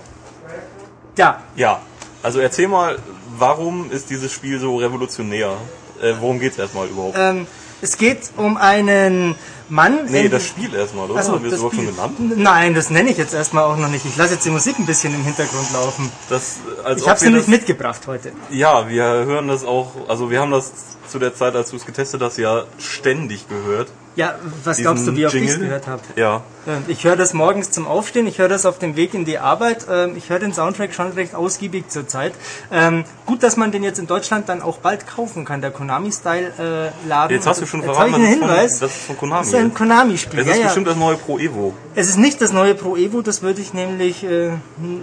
ja, 1.18 1.41
ja. 1.56 1.80
Also 2.24 2.40
erzähl 2.40 2.68
mal, 2.68 2.98
warum 3.40 3.91
ist 3.91 4.10
dieses 4.10 4.32
Spiel 4.32 4.60
so 4.60 4.78
revolutionär? 4.78 5.53
Äh, 6.02 6.14
worum 6.20 6.40
geht's 6.40 6.57
erstmal 6.57 6.88
überhaupt? 6.88 7.16
ähm, 7.18 7.48
es 7.82 7.98
geht 7.98 8.20
um 8.36 8.57
einen 8.57 9.36
Mann. 9.70 9.99
nee, 10.10 10.28
das 10.28 10.45
Spiel 10.45 10.74
erstmal, 10.74 11.10
oder? 11.10 11.20
Ach 11.20 11.24
so, 11.24 11.32
Haben 11.34 11.44
wir 11.44 11.48
es 11.48 11.52
das 11.52 11.60
überhaupt 11.60 11.76
schon 11.76 11.86
genannt? 11.88 12.38
Nein, 12.38 12.74
das 12.74 12.90
nenne 12.90 13.10
ich 13.11 13.18
jetzt 13.18 13.34
erstmal 13.34 13.64
auch 13.64 13.78
noch 13.78 13.88
nicht. 13.88 14.06
Ich 14.06 14.18
lasse 14.18 14.34
jetzt 14.34 14.45
die 14.45 14.49
Musik 14.49 14.78
ein 14.80 14.86
bisschen 14.86 15.14
im 15.16 15.24
Hintergrund 15.24 15.72
laufen. 15.72 16.11
Das, 16.30 16.57
als 16.84 17.02
Ich 17.02 17.07
habe 17.07 17.20
sie 17.20 17.32
das- 17.32 17.48
mitgebracht 17.48 18.02
heute. 18.07 18.34
Ja, 18.49 18.90
wir 18.90 19.03
hören 19.03 19.48
das 19.48 19.64
auch, 19.64 19.91
also 20.10 20.30
wir 20.30 20.41
haben 20.41 20.52
das 20.52 20.72
zu 21.10 21.19
der 21.19 21.34
Zeit, 21.36 21.56
als 21.56 21.72
du 21.72 21.76
es 21.77 21.86
getestet 21.86 22.22
hast, 22.22 22.38
ja 22.38 22.64
ständig 22.77 23.48
gehört. 23.49 23.88
Ja, 24.15 24.36
was 24.65 24.77
glaubst 24.77 25.07
du, 25.07 25.15
wie 25.15 25.26
oft 25.26 25.36
ich 25.36 25.49
es 25.49 25.60
gehört 25.60 25.88
habe? 25.88 26.02
Ja. 26.18 26.41
Ähm, 26.68 26.84
Ich 26.88 27.06
höre 27.06 27.15
das 27.15 27.34
morgens 27.34 27.72
zum 27.72 27.88
Aufstehen, 27.88 28.27
ich 28.27 28.40
höre 28.40 28.49
das 28.49 28.65
auf 28.65 28.77
dem 28.77 28.98
Weg 28.98 29.14
in 29.14 29.23
die 29.23 29.38
Arbeit, 29.40 29.86
ähm, 29.90 30.14
ich 30.18 30.30
höre 30.30 30.40
den 30.40 30.52
Soundtrack 30.53 30.94
schon 30.94 31.11
recht 31.14 31.36
ausgiebig 31.36 31.88
zurzeit. 31.90 32.34
Ähm, 32.72 33.06
gut, 33.26 33.44
dass 33.44 33.56
man 33.56 33.72
den 33.72 33.81
jetzt 33.84 33.98
in 33.98 34.07
Deutschland 34.07 34.49
dann 34.49 34.61
auch 34.61 34.80
bald 34.80 35.07
kaufen 35.07 35.45
kann, 35.45 35.61
der 35.61 35.72
Konami-Style-Laden. 35.72 37.36
Jetzt 37.36 37.48
hast 37.48 37.61
du 37.61 37.65
schon 37.65 37.81
verraten, 37.84 38.14
einen 38.15 38.23
das 38.23 38.31
ist 38.34 38.40
von- 38.40 38.48
Hinweis. 38.49 38.80
das 38.80 38.91
ist 38.95 39.03
von 39.06 39.18
Konami. 39.18 39.40
Das 39.41 39.48
ist 39.49 39.56
ein 39.56 39.73
Konami-Spiel, 39.73 40.40
Es 40.40 40.45
ja, 40.48 40.52
ist 40.53 40.57
ja. 40.60 40.65
bestimmt 40.65 40.88
das 40.88 40.95
neue 40.98 41.15
Pro 41.18 41.38
Evo. 41.40 41.73
Es 41.95 42.10
ist 42.10 42.18
nicht 42.18 42.41
das 42.41 42.52
neue 42.52 42.76
Pro 42.76 42.95
Evo, 42.98 43.22
das 43.22 43.41
würde 43.41 43.61
ich 43.61 43.73
nämlich 43.73 44.23
äh, 44.23 44.52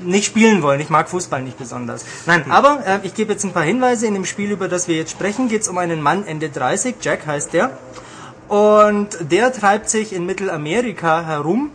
nicht 0.05 0.27
spielen 0.27 0.63
wollen. 0.63 0.81
Ich 0.81 0.91
mag 0.91 1.09
Fußball 1.09 1.43
nicht 1.43 1.59
besonders. 1.59 2.05
Nein, 2.27 2.45
Hm. 2.45 2.53
aber 2.53 2.83
äh, 2.87 2.99
ich 3.03 3.15
gebe 3.15 3.33
jetzt 3.33 3.45
ein 3.45 3.53
paar 3.53 3.63
Hinweise. 3.65 4.07
In 4.07 4.15
dem 4.15 4.25
Spiel, 4.25 4.51
über 4.51 4.69
das 4.69 4.89
wir 4.89 4.97
jetzt 4.97 5.11
sprechen, 5.13 5.49
geht 5.49 5.63
es 5.63 5.69
um 5.69 5.79
einen 5.97 6.03
Mann 6.03 6.27
Ende 6.27 6.51
30, 6.51 6.97
Jack 7.01 7.27
heißt 7.27 7.53
der. 7.53 7.71
Und 8.49 9.09
der 9.21 9.53
treibt 9.53 9.91
sich 9.91 10.13
in 10.13 10.27
Mittelamerika 10.27 11.23
herum, 11.23 11.71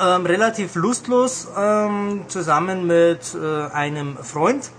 ähm, 0.00 0.24
relativ 0.24 0.74
lustlos, 0.74 1.48
ähm, 1.56 2.24
zusammen 2.28 2.86
mit 2.86 3.34
äh, 3.34 3.66
einem 3.74 4.16
Freund, 4.16 4.70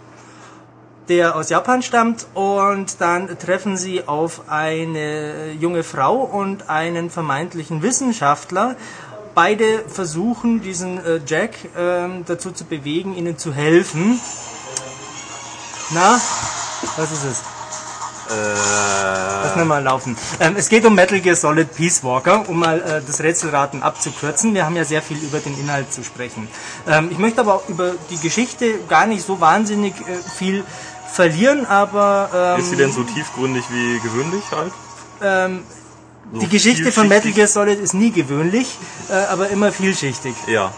der 1.09 1.35
aus 1.35 1.49
Japan 1.49 1.83
stammt. 1.83 2.25
Und 2.33 2.99
dann 2.99 3.37
treffen 3.37 3.77
sie 3.77 4.07
auf 4.07 4.49
eine 4.49 5.51
junge 5.51 5.83
Frau 5.83 6.15
und 6.15 6.69
einen 6.69 7.09
vermeintlichen 7.09 7.83
Wissenschaftler. 7.83 8.75
Beide 9.35 9.83
versuchen, 9.87 10.61
diesen 10.61 10.97
äh, 11.05 11.19
Jack 11.27 11.51
ähm, 11.77 12.23
dazu 12.25 12.51
zu 12.51 12.65
bewegen, 12.65 13.15
ihnen 13.15 13.37
zu 13.37 13.53
helfen. 13.53 14.19
Na, 15.91 16.19
was 16.95 17.11
ist 17.11 17.23
es? 17.23 17.56
Lass 18.29 19.55
mir 19.55 19.65
mal 19.65 19.83
laufen. 19.83 20.17
Ähm, 20.39 20.55
es 20.57 20.69
geht 20.69 20.85
um 20.85 20.95
Metal 20.95 21.19
Gear 21.19 21.35
Solid 21.35 21.73
Peace 21.75 22.03
Walker, 22.03 22.47
um 22.47 22.59
mal 22.59 22.79
äh, 22.81 23.01
das 23.05 23.21
Rätselraten 23.21 23.83
abzukürzen. 23.83 24.53
Wir 24.53 24.65
haben 24.65 24.75
ja 24.75 24.83
sehr 24.85 25.01
viel 25.01 25.17
über 25.17 25.39
den 25.39 25.57
Inhalt 25.59 25.91
zu 25.93 26.03
sprechen. 26.03 26.47
Ähm, 26.87 27.09
ich 27.11 27.17
möchte 27.17 27.41
aber 27.41 27.61
über 27.67 27.93
die 28.09 28.17
Geschichte 28.17 28.75
gar 28.87 29.05
nicht 29.07 29.25
so 29.25 29.39
wahnsinnig 29.39 29.93
äh, 30.01 30.03
viel 30.37 30.63
verlieren, 31.11 31.65
aber 31.65 32.29
ähm, 32.55 32.59
Ist 32.59 32.69
sie 32.69 32.75
denn 32.75 32.91
so 32.91 33.03
tiefgründig 33.03 33.63
wie 33.71 33.99
gewöhnlich 33.99 34.43
halt? 34.51 34.73
ähm, 35.21 35.63
So 36.33 36.39
die 36.41 36.49
Geschichte 36.49 36.91
von? 36.91 37.07
Metal 37.07 37.31
Gear 37.31 37.47
Solid 37.47 37.79
ist 37.79 37.93
nie 37.93 38.11
gewöhnlich, 38.11 38.77
äh, 39.09 39.13
aber 39.31 39.49
immer 39.49 39.71
vielschichtig. 39.71 40.35
Ja. 40.47 40.73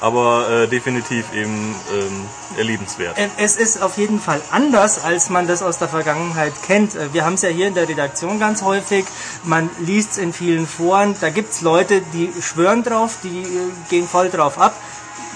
Aber 0.00 0.48
äh, 0.48 0.68
definitiv 0.68 1.32
eben 1.32 1.74
ähm, 1.92 2.26
erlebenswert. 2.56 3.14
Ähm, 3.18 3.30
Es 3.36 3.56
ist 3.56 3.82
auf 3.82 3.96
jeden 3.98 4.20
Fall 4.20 4.40
anders, 4.50 5.02
als 5.04 5.28
man 5.28 5.46
das 5.48 5.62
aus 5.62 5.78
der 5.78 5.88
Vergangenheit 5.88 6.52
kennt. 6.66 6.94
Äh, 6.94 7.12
Wir 7.12 7.24
haben 7.24 7.34
es 7.34 7.42
ja 7.42 7.48
hier 7.48 7.66
in 7.66 7.74
der 7.74 7.88
Redaktion 7.88 8.38
ganz 8.38 8.62
häufig. 8.62 9.04
Man 9.44 9.68
liest 9.80 10.12
es 10.12 10.18
in 10.18 10.32
vielen 10.32 10.66
Foren. 10.68 11.16
Da 11.20 11.30
gibt 11.30 11.52
es 11.52 11.62
Leute, 11.62 12.00
die 12.12 12.32
schwören 12.40 12.84
drauf, 12.84 13.18
die 13.24 13.42
äh, 13.42 13.70
gehen 13.90 14.06
voll 14.06 14.30
drauf 14.30 14.58
ab. 14.58 14.74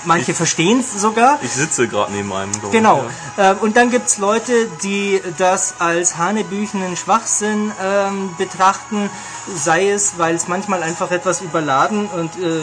Manche 0.04 0.34
verstehen 0.34 0.80
es 0.80 1.00
sogar. 1.00 1.38
Ich 1.42 1.52
sitze 1.52 1.86
gerade 1.86 2.12
neben 2.12 2.32
einem. 2.32 2.50
ich, 2.52 2.70
Genau. 2.72 3.04
Ja. 3.36 3.52
Ähm, 3.52 3.58
und 3.60 3.76
dann 3.76 3.90
gibt's 3.90 4.18
Leute, 4.18 4.52
die 4.82 5.20
das 5.38 5.74
als 5.78 6.16
hanebüchenen 6.18 6.96
Schwachsinn 6.96 7.70
ähm, 7.80 8.34
betrachten, 8.36 9.10
sei 9.54 9.90
es, 9.90 10.18
weil 10.18 10.34
es 10.34 10.48
manchmal 10.48 10.82
einfach 10.82 11.10
etwas 11.10 11.40
überladen 11.40 12.06
und 12.06 12.30
äh, 12.36 12.60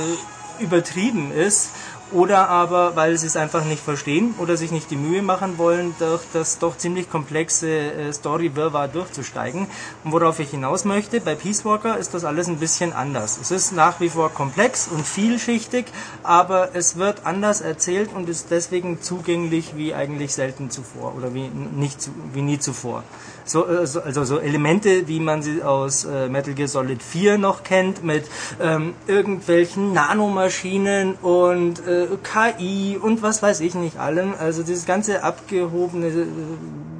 übertrieben 0.60 1.32
ist 1.32 1.72
oder 2.12 2.50
aber 2.50 2.96
weil 2.96 3.18
sie 3.18 3.28
es 3.28 3.36
einfach 3.36 3.64
nicht 3.64 3.84
verstehen 3.84 4.34
oder 4.40 4.58
sich 4.58 4.72
nicht 4.72 4.90
die 4.90 4.96
Mühe 4.96 5.22
machen 5.22 5.58
wollen, 5.58 5.94
durch 6.00 6.24
das 6.34 6.58
doch 6.58 6.78
ziemlich 6.78 7.10
komplexe 7.10 7.70
äh, 7.70 8.14
Story-Wirrwarr 8.14 8.88
durchzusteigen. 8.88 9.68
Und 10.04 10.12
worauf 10.12 10.40
ich 10.40 10.50
hinaus 10.50 10.86
möchte, 10.86 11.22
bei 11.22 11.36
Peace 11.36 11.66
Walker 11.66 11.98
ist 11.98 12.14
das 12.14 12.26
alles 12.26 12.48
ein 12.48 12.58
bisschen 12.58 12.94
anders. 12.94 13.38
Es 13.40 13.52
ist 13.52 13.74
nach 13.74 14.00
wie 14.00 14.10
vor 14.10 14.34
komplex 14.34 14.88
und 14.88 15.06
vielschichtig, 15.06 15.86
aber 16.24 16.70
es 16.74 16.98
wird 16.98 17.26
anders 17.26 17.62
erzählt 17.62 18.10
und 18.14 18.28
ist 18.28 18.48
deswegen 18.50 19.02
zugänglich 19.02 19.76
wie 19.76 19.94
eigentlich 19.94 20.34
selten 20.34 20.72
zuvor 20.72 21.16
oder 21.16 21.34
wie, 21.34 21.48
nicht, 21.48 22.10
wie 22.34 22.42
nie 22.42 22.60
zuvor. 22.60 23.04
So, 23.50 23.68
äh, 23.68 23.88
so- 23.88 24.02
also 24.02 24.24
so 24.26 24.38
Elemente, 24.40 25.08
wie 25.08 25.20
man 25.20 25.42
sie 25.42 25.64
aus 25.64 26.06
äh, 26.06 26.30
Metal 26.30 26.54
Gear 26.54 26.68
Solid 26.68 27.02
4 27.02 27.38
noch 27.40 27.64
kennt, 27.64 28.04
mit 28.04 28.26
ähm, 28.62 28.94
irgendwelchen 29.08 29.92
Nanomaschinen 29.92 31.16
und 31.16 31.80
äh, 31.88 32.08
KI 32.24 32.98
und 33.02 33.24
was 33.24 33.42
weiß 33.42 33.62
ich 33.62 33.74
nicht 33.74 33.98
allem. 33.98 34.34
Also 34.40 34.62
dieses 34.62 34.86
ganze 34.86 35.24
abgehobene 35.24 36.08
äh, 36.10 36.26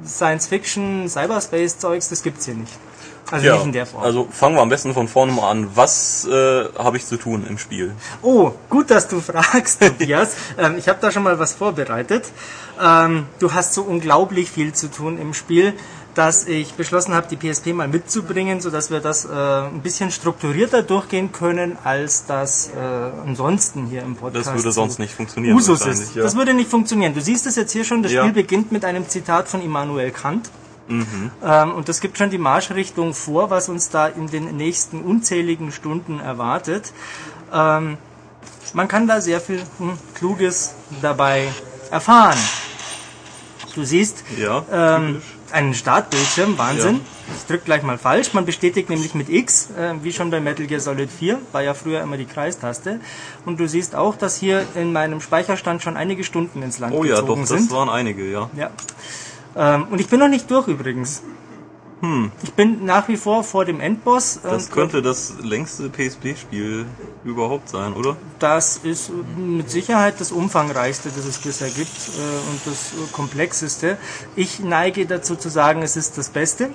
Science-Fiction, 0.06 1.08
Cyberspace-Zeugs, 1.08 2.08
das 2.08 2.22
gibt's 2.22 2.46
hier 2.46 2.54
nicht. 2.54 2.72
Also 3.30 3.52
nicht 3.52 3.64
in 3.66 3.72
der 3.72 3.86
Form. 3.86 4.02
also 4.02 4.26
fangen 4.32 4.56
wir 4.56 4.62
am 4.62 4.70
besten 4.70 4.92
von 4.92 5.06
vorne 5.06 5.30
mal 5.30 5.48
an. 5.50 5.68
Was 5.76 6.26
äh, 6.26 6.64
habe 6.76 6.96
ich 6.96 7.06
zu 7.06 7.16
tun 7.16 7.46
im 7.48 7.58
Spiel? 7.58 7.94
Oh, 8.22 8.50
gut, 8.68 8.90
dass 8.90 9.06
du 9.06 9.20
fragst, 9.30 9.80
Tobias. 9.80 10.34
ähm, 10.58 10.74
ich 10.78 10.88
habe 10.88 10.98
da 11.00 11.12
schon 11.12 11.22
mal 11.22 11.38
was 11.38 11.52
vorbereitet. 11.54 12.24
Ähm, 12.82 13.26
du 13.38 13.52
hast 13.52 13.74
so 13.74 13.82
unglaublich 13.82 14.50
viel 14.50 14.72
zu 14.72 14.90
tun 14.90 15.16
im 15.16 15.32
Spiel, 15.34 15.74
dass 16.14 16.46
ich 16.46 16.74
beschlossen 16.74 17.14
habe, 17.14 17.26
die 17.28 17.36
PSP 17.36 17.68
mal 17.72 17.86
mitzubringen, 17.88 18.60
sodass 18.60 18.90
wir 18.90 19.00
das 19.00 19.24
äh, 19.24 19.28
ein 19.28 19.80
bisschen 19.82 20.10
strukturierter 20.10 20.82
durchgehen 20.82 21.30
können, 21.32 21.78
als 21.84 22.26
das 22.26 22.68
äh, 22.70 22.78
ansonsten 23.26 23.86
hier 23.86 24.02
im 24.02 24.16
Podcast 24.16 24.46
Das 24.48 24.54
würde 24.54 24.62
so 24.62 24.70
sonst 24.82 24.98
nicht 24.98 25.14
funktionieren. 25.14 25.56
Usus 25.56 25.86
ist. 25.86 26.14
ja. 26.16 26.22
Das 26.22 26.36
würde 26.36 26.52
nicht 26.54 26.68
funktionieren. 26.70 27.14
Du 27.14 27.20
siehst 27.20 27.46
es 27.46 27.56
jetzt 27.56 27.72
hier 27.72 27.84
schon, 27.84 28.02
das 28.02 28.12
Ja. 28.12 28.22
Spiel 28.22 28.32
beginnt 28.32 28.72
mit 28.72 28.84
einem 28.84 29.08
Zitat 29.08 29.48
von 29.48 29.62
Immanuel 29.62 30.10
Kant. 30.10 30.50
Mhm. 30.88 31.30
Ähm, 31.44 31.72
und 31.74 31.88
das 31.88 32.00
gibt 32.00 32.18
schon 32.18 32.30
die 32.30 32.38
Marschrichtung 32.38 33.14
vor, 33.14 33.50
was 33.50 33.68
uns 33.68 33.90
da 33.90 34.08
in 34.08 34.26
den 34.26 34.56
nächsten 34.56 35.02
unzähligen 35.02 35.70
Stunden 35.70 36.18
erwartet. 36.18 36.92
Ähm, 37.52 37.96
man 38.72 38.88
kann 38.88 39.06
da 39.06 39.20
sehr 39.20 39.40
viel 39.40 39.62
hm, 39.78 39.92
Kluges 40.14 40.74
dabei 41.00 41.46
erfahren. 41.92 42.38
Du 43.74 43.84
siehst 43.84 44.24
Ja, 44.36 44.64
ähm, 44.72 45.22
einen 45.52 45.74
Startbildschirm, 45.74 46.58
Wahnsinn. 46.58 47.00
Ich 47.36 47.46
drück 47.46 47.64
gleich 47.64 47.82
mal 47.82 47.98
falsch. 47.98 48.32
Man 48.32 48.44
bestätigt 48.44 48.88
nämlich 48.90 49.14
mit 49.14 49.28
X, 49.28 49.70
äh, 49.70 49.94
wie 50.02 50.12
schon 50.12 50.30
bei 50.30 50.40
Metal 50.40 50.66
Gear 50.66 50.80
Solid 50.80 51.10
4, 51.10 51.38
war 51.52 51.62
ja 51.62 51.74
früher 51.74 52.00
immer 52.00 52.16
die 52.16 52.24
Kreistaste. 52.24 53.00
Und 53.46 53.60
du 53.60 53.66
siehst 53.68 53.94
auch, 53.94 54.16
dass 54.16 54.36
hier 54.36 54.66
in 54.74 54.92
meinem 54.92 55.20
Speicherstand 55.20 55.82
schon 55.82 55.96
einige 55.96 56.24
Stunden 56.24 56.62
ins 56.62 56.78
Land 56.78 56.94
Oh 56.94 57.04
ja, 57.04 57.20
gezogen 57.20 57.42
doch, 57.42 57.48
das 57.48 57.58
sind. 57.58 57.70
waren 57.70 57.88
einige, 57.88 58.30
ja. 58.30 58.50
Ja. 58.56 58.70
Ähm, 59.56 59.86
und 59.90 60.00
ich 60.00 60.08
bin 60.08 60.20
noch 60.20 60.28
nicht 60.28 60.50
durch 60.50 60.68
übrigens. 60.68 61.22
Hm. 62.00 62.32
Ich 62.42 62.52
bin 62.54 62.84
nach 62.86 63.08
wie 63.08 63.16
vor 63.18 63.44
vor 63.44 63.64
dem 63.66 63.78
Endboss. 63.80 64.40
Das 64.42 64.66
und 64.66 64.72
könnte 64.72 65.02
das 65.02 65.34
längste 65.42 65.90
PSP-Spiel 65.90 66.86
überhaupt 67.24 67.68
sein, 67.68 67.92
oder? 67.92 68.16
das 68.38 68.78
ist 68.82 69.10
mit 69.36 69.70
Sicherheit 69.70 70.14
das 70.18 70.32
umfangreichste, 70.32 71.10
das 71.14 71.26
es 71.26 71.36
bisher 71.38 71.68
gibt 71.68 71.88
äh, 71.90 72.50
und 72.50 72.60
das 72.64 72.92
äh, 72.92 73.12
komplexeste. 73.12 73.98
Ich 74.34 74.60
neige 74.60 75.04
dazu 75.04 75.36
zu 75.36 75.50
sagen, 75.50 75.82
es 75.82 75.96
ist 75.96 76.16
das 76.16 76.30
Beste. 76.30 76.70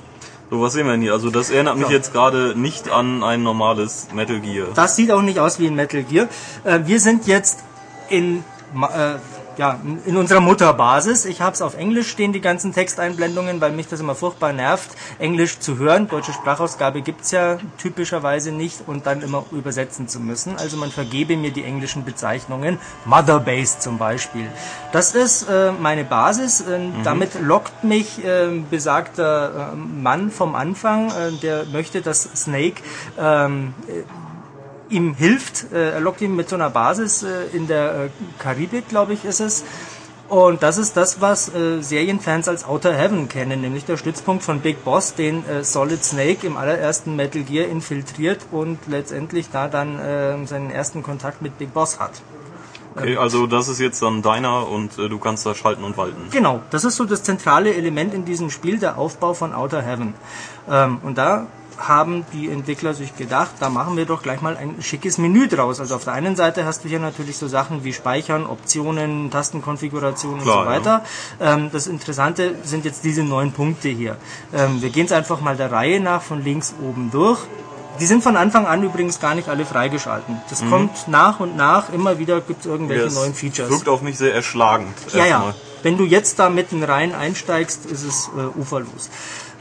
So, 0.51 0.61
was 0.61 0.73
sehen 0.73 0.85
wir 0.85 0.91
denn 0.91 1.01
hier? 1.01 1.13
Also 1.13 1.31
das 1.31 1.49
erinnert 1.49 1.77
mich 1.77 1.87
Ja. 1.87 1.93
jetzt 1.93 2.13
gerade 2.13 2.53
nicht 2.55 2.91
an 2.91 3.23
ein 3.23 3.41
normales 3.41 4.09
Metal 4.13 4.39
Gear. 4.39 4.67
Das 4.75 4.95
sieht 4.95 5.11
auch 5.11 5.23
nicht 5.23 5.39
aus 5.39 5.57
wie 5.57 5.65
ein 5.65 5.75
Metal 5.75 6.03
Gear. 6.03 6.27
Äh, 6.63 6.81
wir 6.85 6.99
sind 6.99 7.25
jetzt 7.25 7.63
in, 8.09 8.43
äh, 8.75 9.15
ja, 9.57 9.79
in 10.05 10.17
unserer 10.17 10.39
Mutterbasis. 10.39 11.25
Ich 11.25 11.41
habe 11.41 11.53
es 11.53 11.61
auf 11.61 11.75
Englisch 11.75 12.09
stehen, 12.09 12.33
die 12.33 12.41
ganzen 12.41 12.73
Texteinblendungen, 12.73 13.61
weil 13.61 13.71
mich 13.71 13.87
das 13.87 13.99
immer 13.99 14.15
furchtbar 14.15 14.53
nervt, 14.53 14.89
Englisch 15.19 15.59
zu 15.59 15.77
hören. 15.77 16.07
Deutsche 16.07 16.33
Sprachausgabe 16.33 17.01
gibt's 17.01 17.31
ja 17.31 17.57
typischerweise 17.77 18.51
nicht 18.51 18.83
und 18.87 19.05
dann 19.05 19.21
immer 19.21 19.45
übersetzen 19.51 20.07
zu 20.07 20.19
müssen. 20.19 20.57
Also 20.57 20.77
man 20.77 20.91
vergebe 20.91 21.37
mir 21.37 21.51
die 21.51 21.63
englischen 21.63 22.05
Bezeichnungen. 22.05 22.79
Mother 23.05 23.39
Base 23.39 23.79
zum 23.79 23.97
Beispiel. 23.97 24.47
Das 24.91 25.15
ist 25.15 25.47
äh, 25.49 25.71
meine 25.71 26.03
Basis. 26.03 26.61
Äh, 26.61 26.79
Damit 27.03 27.39
lockt 27.41 27.83
mich 27.83 28.23
äh, 28.23 28.47
besagter 28.69 29.71
äh, 29.73 29.75
Mann 29.75 30.31
vom 30.31 30.55
Anfang, 30.55 31.09
äh, 31.09 31.31
der 31.41 31.65
möchte, 31.65 32.01
dass 32.01 32.23
Snake 32.35 32.81
ähm, 33.17 33.73
ihm 34.89 35.13
hilft. 35.15 35.71
Äh, 35.73 35.91
er 35.91 35.99
lockt 35.99 36.21
ihn 36.21 36.35
mit 36.35 36.49
so 36.49 36.55
einer 36.55 36.69
Basis 36.69 37.23
äh, 37.23 37.45
in 37.53 37.67
der 37.67 38.05
äh, 38.05 38.09
Karibik, 38.39 38.89
glaube 38.89 39.13
ich, 39.13 39.25
ist 39.25 39.39
es. 39.39 39.63
Und 40.27 40.63
das 40.63 40.79
ist 40.79 40.97
das, 40.97 41.21
was 41.21 41.53
äh, 41.53 41.81
Serienfans 41.81 42.47
als 42.47 42.65
Outer 42.65 42.93
Heaven 42.93 43.29
kennen, 43.29 43.61
nämlich 43.61 43.85
der 43.85 43.97
Stützpunkt 43.97 44.43
von 44.43 44.59
Big 44.59 44.83
Boss, 44.83 45.13
den 45.13 45.47
äh, 45.47 45.63
Solid 45.63 46.03
Snake 46.03 46.47
im 46.47 46.57
allerersten 46.57 47.15
Metal 47.15 47.43
Gear 47.43 47.67
infiltriert 47.67 48.39
und 48.51 48.79
letztendlich 48.87 49.51
da 49.51 49.67
dann 49.67 49.99
äh, 49.99 50.45
seinen 50.47 50.71
ersten 50.71 51.03
Kontakt 51.03 51.43
mit 51.43 51.59
Big 51.59 51.73
Boss 51.73 51.99
hat. 51.99 52.21
Okay, 52.95 53.17
also 53.17 53.45
das 53.45 53.67
ist 53.67 53.79
jetzt 53.79 54.01
dann 54.01 54.21
deiner 54.21 54.69
und 54.69 54.97
du 54.97 55.19
kannst 55.19 55.45
da 55.45 55.53
schalten 55.53 55.83
und 55.83 55.97
walten. 55.97 56.29
Genau, 56.31 56.61
das 56.69 56.85
ist 56.85 56.95
so 56.95 57.03
das 57.03 57.23
zentrale 57.23 57.73
Element 57.75 58.13
in 58.13 58.23
diesem 58.23 58.49
Spiel, 58.49 58.79
der 58.79 58.97
Aufbau 58.97 59.33
von 59.33 59.53
Outer 59.53 59.81
Heaven. 59.81 60.13
Ähm, 60.69 60.99
und 61.03 61.17
da 61.17 61.47
haben 61.77 62.25
die 62.33 62.49
Entwickler 62.49 62.93
sich 62.93 63.15
gedacht, 63.17 63.51
da 63.59 63.69
machen 63.69 63.97
wir 63.97 64.05
doch 64.05 64.21
gleich 64.21 64.41
mal 64.41 64.57
ein 64.57 64.81
schickes 64.81 65.17
Menü 65.17 65.47
draus. 65.47 65.79
Also 65.79 65.95
auf 65.95 66.03
der 66.03 66.13
einen 66.13 66.35
Seite 66.35 66.65
hast 66.65 66.83
du 66.83 66.89
hier 66.89 66.99
natürlich 66.99 67.37
so 67.37 67.47
Sachen 67.47 67.83
wie 67.83 67.93
Speichern, 67.93 68.45
Optionen, 68.45 69.29
Tastenkonfiguration 69.31 70.35
und 70.35 70.45
so 70.45 70.65
weiter. 70.65 71.03
Ähm, 71.39 71.69
das 71.71 71.87
Interessante 71.87 72.55
sind 72.63 72.85
jetzt 72.85 73.03
diese 73.03 73.23
neun 73.23 73.51
Punkte 73.51 73.89
hier. 73.89 74.17
Ähm, 74.53 74.81
wir 74.81 74.89
gehen 74.89 75.05
es 75.05 75.11
einfach 75.11 75.41
mal 75.41 75.55
der 75.55 75.71
Reihe 75.71 75.99
nach 75.99 76.21
von 76.21 76.43
links 76.43 76.73
oben 76.81 77.11
durch. 77.11 77.39
Die 77.99 78.05
sind 78.05 78.23
von 78.23 78.35
Anfang 78.35 78.65
an 78.65 78.83
übrigens 78.83 79.21
gar 79.21 79.35
nicht 79.35 79.47
alle 79.47 79.65
freigeschalten. 79.65 80.41
Das 80.49 80.67
kommt 80.67 81.07
nach 81.07 81.39
und 81.39 81.55
nach, 81.55 81.93
immer 81.93 82.19
wieder 82.19 82.41
gibt 82.41 82.61
es 82.61 82.65
irgendwelche 82.65 83.03
Ja, 83.03 83.07
es 83.07 83.15
neuen 83.15 83.33
Features. 83.33 83.69
Wirkt 83.69 83.87
auf 83.87 84.01
mich 84.01 84.17
sehr 84.17 84.33
erschlagend. 84.33 84.93
Ja, 85.13 85.25
ja. 85.25 85.53
Wenn 85.81 85.97
du 85.97 86.03
jetzt 86.03 86.39
da 86.39 86.49
mitten 86.49 86.83
rein 86.83 87.15
einsteigst, 87.15 87.85
ist 87.85 88.03
es 88.03 88.29
äh, 88.35 88.59
uferlos. 88.59 89.09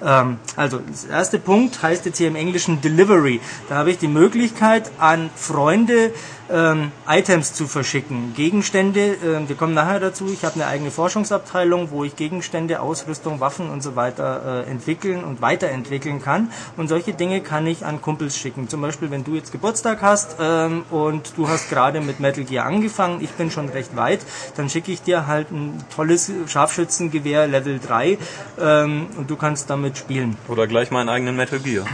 Ähm, 0.05 0.39
also, 0.56 0.78
das 0.78 1.05
erste 1.05 1.39
Punkt 1.39 1.82
heißt 1.82 2.05
jetzt 2.06 2.18
hier 2.18 2.28
im 2.28 2.36
Englischen 2.36 2.81
Delivery. 2.81 3.40
Da 3.68 3.76
habe 3.76 3.90
ich 3.90 3.98
die 3.98 4.09
Möglichkeit, 4.09 4.90
an 4.98 5.31
Freunde 5.35 6.12
ähm, 6.51 6.93
Items 7.09 7.55
zu 7.55 7.66
verschicken. 7.66 8.35
Gegenstände, 8.37 9.16
ähm, 9.25 9.49
wir 9.49 9.57
kommen 9.57 9.75
nachher 9.75 10.01
dazu. 10.01 10.29
Ich 10.33 10.45
habe 10.45 10.55
eine 10.57 10.66
eigene 10.66 10.91
Forschungsabteilung, 10.91 11.91
wo 11.91 12.05
ich 12.05 12.16
Gegenstände, 12.16 12.81
Ausrüstung, 12.81 13.41
Waffen 13.41 13.71
und 13.71 13.83
so 13.83 13.97
weiter 13.97 14.65
äh, 14.66 14.71
entwickeln 14.71 15.25
und 15.25 15.41
weiterentwickeln 15.41 16.23
kann. 16.23 16.51
Und 16.77 16.89
solche 16.89 17.15
Dinge 17.15 17.41
kann 17.41 17.66
ich 17.66 17.85
an 17.85 18.03
Kumpels 18.03 18.37
schicken. 18.37 18.69
Zum 18.69 18.81
Beispiel, 18.83 19.11
wenn 19.11 19.25
du 19.25 19.35
jetzt 19.35 19.53
Geburtstag 19.53 20.03
hast 20.03 20.37
ähm, 20.41 20.85
und 20.91 21.33
du 21.37 21.49
hast 21.49 21.71
gerade 21.71 22.01
mit 22.01 22.21
Metal 22.21 22.45
Gear 22.45 22.66
angefangen, 22.66 23.21
ich 23.23 23.31
bin 23.31 23.51
schon 23.51 23.69
recht 23.69 23.97
weit, 23.97 24.21
dann 24.57 24.69
schicke 24.69 24.93
ich 24.93 25.03
dir 25.03 25.27
halt 25.27 25.51
ein 25.51 25.83
tolles 25.95 26.31
Scharfschützengewehr 26.47 27.47
Level 27.47 27.79
3 27.79 28.19
ähm, 28.61 29.07
und 29.16 29.31
du 29.31 29.37
kannst 29.37 29.71
damit 29.71 29.97
spielen. 29.99 30.37
Oder 30.49 30.66
gleich 30.66 30.91
meinen 30.91 31.09
eigenen 31.09 31.37
Metal 31.37 31.59
Gear. 31.59 31.87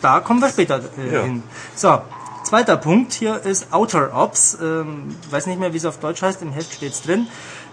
Da 0.00 0.20
kommen 0.20 0.40
wir 0.40 0.48
später 0.48 0.80
äh, 0.96 1.14
Ja. 1.14 1.22
hin. 1.24 1.42
So, 1.74 2.00
zweiter 2.48 2.78
Punkt 2.78 3.12
hier 3.12 3.44
ist 3.44 3.74
Outer 3.74 4.14
Ops. 4.14 4.56
Ähm, 4.62 5.14
weiß 5.30 5.46
nicht 5.46 5.60
mehr, 5.60 5.74
wie 5.74 5.76
es 5.76 5.84
auf 5.84 5.98
Deutsch 6.00 6.22
heißt, 6.22 6.40
im 6.40 6.50
Heft 6.50 6.72
steht's 6.72 7.02
drin. 7.02 7.26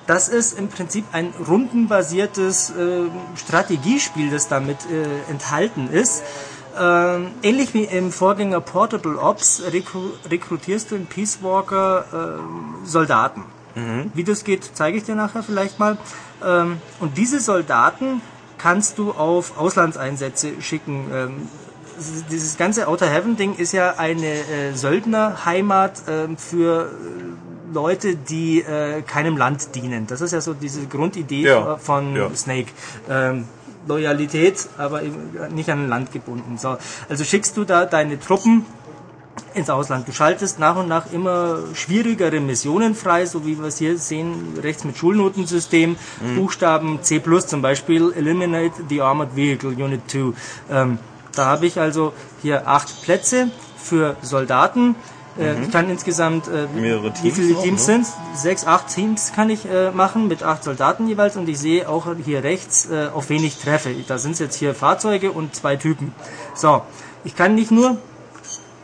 Das 0.05 0.27
ist 0.27 0.59
im 0.59 0.67
Prinzip 0.67 1.05
ein 1.13 1.33
rundenbasiertes 1.47 2.71
äh, 2.71 3.03
Strategiespiel, 3.37 4.29
das 4.29 4.49
damit 4.49 4.79
äh, 4.91 5.31
enthalten 5.31 5.89
ist. 5.89 6.23
Ähm, 6.77 7.27
ähnlich 7.41 7.73
wie 7.73 7.85
im 7.85 8.11
Vorgänger 8.11 8.59
Portable 8.59 9.17
Ops 9.17 9.63
rekru 9.71 10.09
rekrutierst 10.29 10.91
du 10.91 10.95
in 10.95 11.05
Peace 11.05 11.39
Walker 11.41 12.03
ähm, 12.13 12.75
Soldaten. 12.83 13.45
Wie 14.13 14.25
das 14.25 14.43
geht, 14.43 14.71
zeige 14.73 14.97
ich 14.97 15.05
dir 15.05 15.15
nachher 15.15 15.41
vielleicht 15.41 15.79
mal. 15.79 15.97
Ähm, 16.45 16.81
und 16.99 17.17
diese 17.17 17.39
Soldaten 17.39 18.21
kannst 18.57 18.97
du 18.97 19.11
auf 19.11 19.57
Auslandseinsätze 19.57 20.61
schicken. 20.61 21.05
Ähm, 21.13 21.47
dieses 22.29 22.57
ganze 22.57 22.87
Outer 22.87 23.07
Heaven 23.09 23.37
Ding 23.37 23.55
ist 23.55 23.71
ja 23.71 23.95
eine 23.97 24.25
äh, 24.25 24.73
Söldnerheimat 24.73 26.03
ähm, 26.07 26.37
für 26.37 26.91
äh, 26.91 27.73
Leute, 27.73 28.15
die 28.15 28.61
äh, 28.61 29.01
keinem 29.01 29.37
Land 29.37 29.75
dienen. 29.75 30.07
Das 30.07 30.21
ist 30.21 30.31
ja 30.31 30.41
so 30.41 30.53
diese 30.53 30.85
Grundidee 30.87 31.43
Ja, 31.43 31.77
von 31.77 32.15
ja. 32.15 32.29
Snake. 32.35 32.71
Ähm, 33.09 33.45
Loyalität, 33.87 34.67
aber 34.79 35.01
nicht 35.51 35.69
an 35.69 35.83
ein 35.83 35.89
Land 35.89 36.11
gebunden. 36.11 36.57
So, 36.57 36.77
also 37.07 37.23
schickst 37.23 37.55
du 37.55 37.65
da 37.65 37.85
deine 37.85 38.19
Truppen 38.19 38.65
ins 39.53 39.69
Ausland. 39.69 40.07
Du 40.07 40.11
schaltest 40.11 40.59
nach 40.59 40.75
und 40.75 40.87
nach 40.87 41.11
immer 41.11 41.59
schwierigere 41.73 42.39
Missionen 42.39 42.95
frei, 42.95 43.25
so 43.25 43.45
wie 43.45 43.57
wir 43.59 43.65
es 43.67 43.77
hier 43.77 43.97
sehen, 43.97 44.57
rechts 44.61 44.83
mit 44.85 44.97
Schulnotensystem, 44.97 45.97
Buchstaben 46.35 46.99
C+, 47.03 47.21
zum 47.45 47.61
Beispiel 47.61 48.11
Eliminate 48.15 48.73
the 48.89 49.01
Armored 49.01 49.35
Vehicle 49.35 49.69
Unit 49.69 50.01
2. 50.09 50.33
Ähm, 50.71 50.99
da 51.35 51.45
habe 51.45 51.65
ich 51.65 51.79
also 51.79 52.13
hier 52.41 52.67
acht 52.67 53.03
Plätze 53.03 53.49
für 53.77 54.15
Soldaten. 54.21 54.95
Äh, 55.37 55.61
Ich 55.63 55.71
kann 55.71 55.89
insgesamt, 55.89 56.47
äh, 56.47 56.67
wie 56.73 57.11
Teams 57.11 57.35
viele 57.35 57.57
auch, 57.57 57.63
Teams 57.63 57.87
ne? 57.87 57.93
sind 57.93 58.07
Sechs, 58.35 58.65
acht 58.65 58.87
Teams 58.87 59.31
kann 59.35 59.49
ich 59.49 59.65
äh, 59.65 59.91
machen 59.91 60.27
mit 60.27 60.43
acht 60.43 60.63
Soldaten 60.63 61.07
jeweils 61.07 61.35
und 61.35 61.47
ich 61.49 61.59
sehe 61.59 61.87
auch 61.89 62.07
hier 62.23 62.43
rechts, 62.43 62.89
äh, 62.89 63.09
auf 63.13 63.29
wen 63.29 63.43
ich 63.43 63.57
treffe. 63.57 63.93
Da 64.07 64.17
sind 64.17 64.39
jetzt 64.39 64.55
hier 64.55 64.73
Fahrzeuge 64.73 65.31
und 65.31 65.53
zwei 65.55 65.75
Typen. 65.75 66.13
So, 66.53 66.81
ich 67.23 67.35
kann 67.35 67.55
nicht 67.55 67.71
nur 67.71 67.97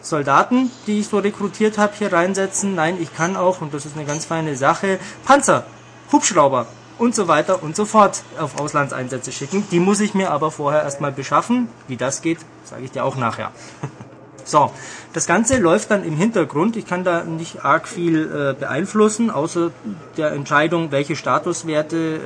Soldaten, 0.01 0.71
die 0.87 0.99
ich 0.99 1.07
so 1.07 1.19
rekrutiert 1.19 1.77
habe, 1.77 1.93
hier 1.97 2.11
reinsetzen. 2.11 2.75
Nein, 2.75 2.97
ich 2.99 3.15
kann 3.15 3.37
auch, 3.37 3.61
und 3.61 3.73
das 3.73 3.85
ist 3.85 3.95
eine 3.95 4.05
ganz 4.05 4.25
feine 4.25 4.55
Sache, 4.55 4.99
Panzer, 5.25 5.65
Hubschrauber 6.11 6.65
und 7.01 7.15
so 7.15 7.27
weiter 7.27 7.63
und 7.63 7.75
so 7.75 7.85
fort 7.85 8.21
auf 8.37 8.59
Auslandseinsätze 8.59 9.31
schicken. 9.31 9.65
Die 9.71 9.79
muss 9.79 9.99
ich 10.01 10.13
mir 10.13 10.29
aber 10.29 10.51
vorher 10.51 10.83
erstmal 10.83 11.11
beschaffen. 11.11 11.67
Wie 11.87 11.97
das 11.97 12.21
geht, 12.21 12.37
sage 12.63 12.83
ich 12.83 12.91
dir 12.91 13.03
auch 13.03 13.15
nachher. 13.15 13.51
So, 14.45 14.71
das 15.13 15.27
Ganze 15.27 15.57
läuft 15.57 15.91
dann 15.91 16.03
im 16.05 16.15
Hintergrund. 16.15 16.75
Ich 16.77 16.85
kann 16.87 17.03
da 17.03 17.23
nicht 17.23 17.63
arg 17.65 17.87
viel 17.87 18.23
äh, 18.23 18.53
beeinflussen, 18.59 19.29
außer 19.29 19.71
der 20.17 20.31
Entscheidung, 20.31 20.91
welche 20.91 21.15
Statuswerte 21.15 21.97
äh, 21.97 22.19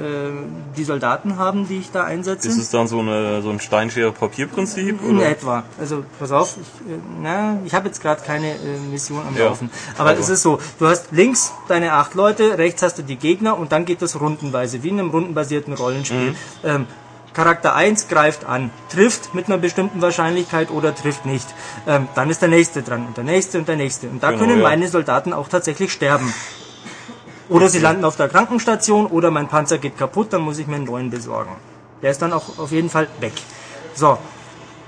die 0.77 0.83
Soldaten 0.83 1.37
haben, 1.37 1.67
die 1.67 1.79
ich 1.79 1.91
da 1.91 2.03
einsetze. 2.03 2.47
Ist 2.47 2.57
es 2.57 2.69
dann 2.69 2.87
so, 2.87 2.99
eine, 2.99 3.41
so 3.41 3.49
ein 3.49 3.59
Steinschere-Papier-Prinzip? 3.59 5.01
In 5.03 5.17
oder? 5.17 5.29
etwa. 5.29 5.63
Also 5.79 6.03
pass 6.19 6.31
auf, 6.31 6.57
ich, 6.61 6.91
äh, 6.91 6.97
na, 7.21 7.57
ich 7.65 7.73
habe 7.73 7.87
jetzt 7.87 8.01
gerade 8.01 8.21
keine 8.21 8.51
äh, 8.51 8.57
Mission 8.91 9.21
am 9.27 9.35
Ja. 9.37 9.45
Laufen. 9.45 9.69
Aber 9.97 10.11
Aber- 10.11 10.19
es 10.19 10.29
ist 10.29 10.41
so, 10.41 10.59
du 10.79 10.87
hast 10.87 11.11
links 11.11 11.53
deine 11.67 11.93
acht 11.93 12.13
Leute, 12.13 12.57
rechts 12.57 12.81
hast 12.81 12.97
du 12.97 13.03
die 13.03 13.15
Gegner 13.17 13.57
und 13.57 13.71
dann 13.71 13.85
geht 13.85 14.01
das 14.01 14.19
rundenweise, 14.19 14.83
wie 14.83 14.89
in 14.89 14.99
einem 14.99 15.09
rundenbasierten 15.09 15.73
Rollenspiel. 15.73 16.31
Mhm. 16.31 16.35
Ähm, 16.63 16.87
Charakter 17.35 17.75
1 17.75 18.07
greift 18.07 18.45
an, 18.45 18.71
trifft 18.89 19.35
mit 19.35 19.47
einer 19.47 19.57
bestimmten 19.57 20.01
Wahrscheinlichkeit 20.01 20.71
oder 20.71 20.95
trifft 20.95 21.25
nicht. 21.25 21.47
Ähm, 21.85 22.07
dann 22.15 22.29
ist 22.29 22.41
der 22.41 22.49
nächste 22.49 22.81
dran 22.81 23.05
und 23.05 23.17
der 23.17 23.25
nächste 23.25 23.57
und 23.57 23.67
der 23.67 23.75
nächste. 23.75 24.07
Und 24.07 24.23
da 24.23 24.29
Genau, 24.31 24.41
können 24.41 24.57
ja. 24.57 24.63
meine 24.63 24.87
Soldaten 24.87 25.33
auch 25.33 25.49
tatsächlich 25.49 25.91
sterben. 25.91 26.33
Oder 27.49 27.69
sie 27.69 27.79
landen 27.79 28.05
auf 28.05 28.15
der 28.15 28.29
Krankenstation 28.29 29.05
oder 29.05 29.29
mein 29.31 29.47
Panzer 29.47 29.77
geht 29.77 29.97
kaputt, 29.97 30.33
dann 30.33 30.41
muss 30.41 30.57
ich 30.57 30.65
mir 30.67 30.77
einen 30.77 30.85
neuen 30.85 31.09
besorgen. 31.11 31.55
Der 32.01 32.11
ist 32.11 32.21
dann 32.21 32.33
auch 32.33 32.57
auf 32.57 32.71
jeden 32.71 32.89
Fall 32.89 33.07
weg. 33.19 33.33
So. 33.93 34.17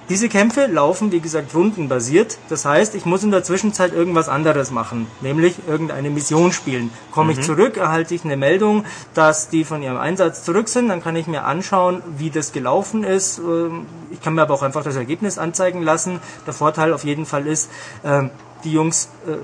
Diese 0.10 0.30
Kämpfe 0.30 0.68
laufen, 0.68 1.12
wie 1.12 1.20
gesagt, 1.20 1.54
rundenbasiert. 1.54 2.38
Das 2.48 2.64
heißt, 2.64 2.96
ich 2.96 3.06
muss 3.06 3.24
in 3.24 3.32
der 3.32 3.44
Zwischenzeit 3.44 3.92
irgendwas 3.92 4.30
anderes 4.30 4.72
machen, 4.72 5.06
nämlich 5.20 5.56
irgendeine 5.68 6.10
Mission 6.10 6.54
spielen. 6.54 6.92
Komme 7.12 7.34
ich 7.34 7.42
zurück, 7.42 7.76
erhalte 7.76 8.16
ich 8.16 8.24
eine 8.24 8.38
Meldung, 8.38 8.86
dass 9.14 9.50
die 9.50 9.66
von 9.66 9.84
ihrem 9.84 9.98
Einsatz 9.98 10.44
zurück 10.44 10.70
sind, 10.70 10.88
dann 10.88 11.04
kann 11.04 11.18
ich 11.18 11.28
mir 11.28 11.44
anschauen, 11.44 12.02
wie 12.18 12.30
das 12.30 12.54
gelaufen 12.54 13.04
ist. 13.04 13.40
Ähm, 13.40 13.86
Ich 14.10 14.22
kann 14.22 14.34
mir 14.34 14.44
aber 14.44 14.54
auch 14.54 14.64
einfach 14.64 14.84
das 14.84 14.96
Ergebnis 14.96 15.38
anzeigen 15.38 15.82
lassen. 15.84 16.22
Der 16.46 16.54
Vorteil 16.54 16.94
auf 16.94 17.04
jeden 17.04 17.26
Fall 17.26 17.46
ist, 17.46 17.70
ähm, 18.06 18.30
die 18.64 18.72
Jungs 18.72 19.10
äh, 19.28 19.36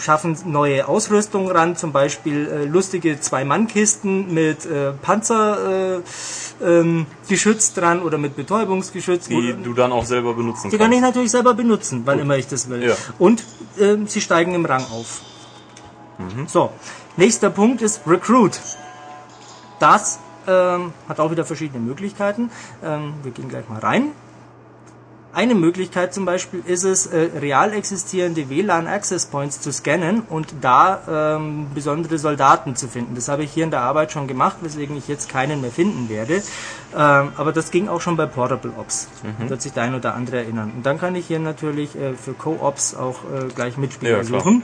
schaffen 0.00 0.36
neue 0.46 0.86
Ausrüstung 0.88 1.50
ran, 1.50 1.76
zum 1.76 1.92
Beispiel 1.92 2.46
äh, 2.46 2.64
lustige 2.64 3.20
Zwei-Mann-Kisten 3.20 4.32
mit 4.32 4.66
äh, 4.66 4.92
Panzergeschütz 4.92 6.60
äh, 6.60 6.80
ähm, 6.80 7.06
dran 7.74 8.02
oder 8.02 8.18
mit 8.18 8.36
Betäubungsgeschütz. 8.36 9.28
Die 9.28 9.36
oder, 9.36 9.52
du 9.54 9.74
dann 9.74 9.92
auch 9.92 10.04
selber 10.04 10.34
benutzen 10.34 10.70
die 10.70 10.78
kann 10.78 10.92
ich 10.92 11.00
kannst. 11.00 11.08
natürlich 11.10 11.30
selber 11.30 11.54
benutzen, 11.54 12.02
wann 12.04 12.18
immer 12.18 12.36
ich 12.36 12.46
das 12.46 12.68
will. 12.68 12.82
Ja. 12.82 12.94
Und 13.18 13.44
ähm, 13.78 14.06
sie 14.06 14.20
steigen 14.20 14.54
im 14.54 14.64
Rang 14.64 14.84
auf. 14.92 15.20
Mhm. 16.18 16.46
So, 16.48 16.70
nächster 17.16 17.50
Punkt 17.50 17.82
ist 17.82 18.02
Recruit. 18.06 18.60
Das 19.78 20.18
ähm, 20.46 20.92
hat 21.08 21.20
auch 21.20 21.30
wieder 21.30 21.44
verschiedene 21.44 21.80
Möglichkeiten. 21.80 22.50
Wir 22.80 23.32
gehen 23.32 23.48
gleich 23.48 23.68
mal 23.68 23.78
rein. 23.78 24.12
Eine 25.32 25.54
Möglichkeit 25.54 26.14
zum 26.14 26.24
Beispiel 26.24 26.62
ist 26.66 26.84
es, 26.84 27.06
äh, 27.06 27.28
real 27.38 27.74
existierende 27.74 28.48
WLAN-Access 28.48 29.26
Points 29.26 29.60
zu 29.60 29.70
scannen 29.72 30.22
und 30.22 30.54
da 30.62 31.36
ähm, 31.36 31.66
besondere 31.74 32.18
Soldaten 32.18 32.76
zu 32.76 32.88
finden. 32.88 33.14
Das 33.14 33.28
habe 33.28 33.44
ich 33.44 33.52
hier 33.52 33.64
in 33.64 33.70
der 33.70 33.82
Arbeit 33.82 34.10
schon 34.10 34.26
gemacht, 34.26 34.56
weswegen 34.62 34.96
ich 34.96 35.06
jetzt 35.06 35.28
keinen 35.28 35.60
mehr 35.60 35.70
finden 35.70 36.08
werde. 36.08 36.42
Ähm, 36.96 37.32
aber 37.36 37.52
das 37.52 37.70
ging 37.70 37.88
auch 37.88 38.00
schon 38.00 38.16
bei 38.16 38.24
Portable 38.24 38.72
Ops. 38.78 39.08
Mhm. 39.22 39.50
Wird 39.50 39.60
sich 39.60 39.72
der 39.72 39.82
ein 39.82 39.94
oder 39.94 40.14
andere 40.14 40.38
erinnern. 40.38 40.72
Und 40.74 40.86
dann 40.86 40.98
kann 40.98 41.14
ich 41.14 41.26
hier 41.26 41.38
natürlich 41.38 41.94
äh, 41.94 42.14
für 42.14 42.32
Co-Ops 42.32 42.94
auch 42.94 43.18
äh, 43.24 43.48
gleich 43.54 43.76
Mitspieler 43.76 44.18
Ja, 44.18 44.24
suchen. 44.24 44.62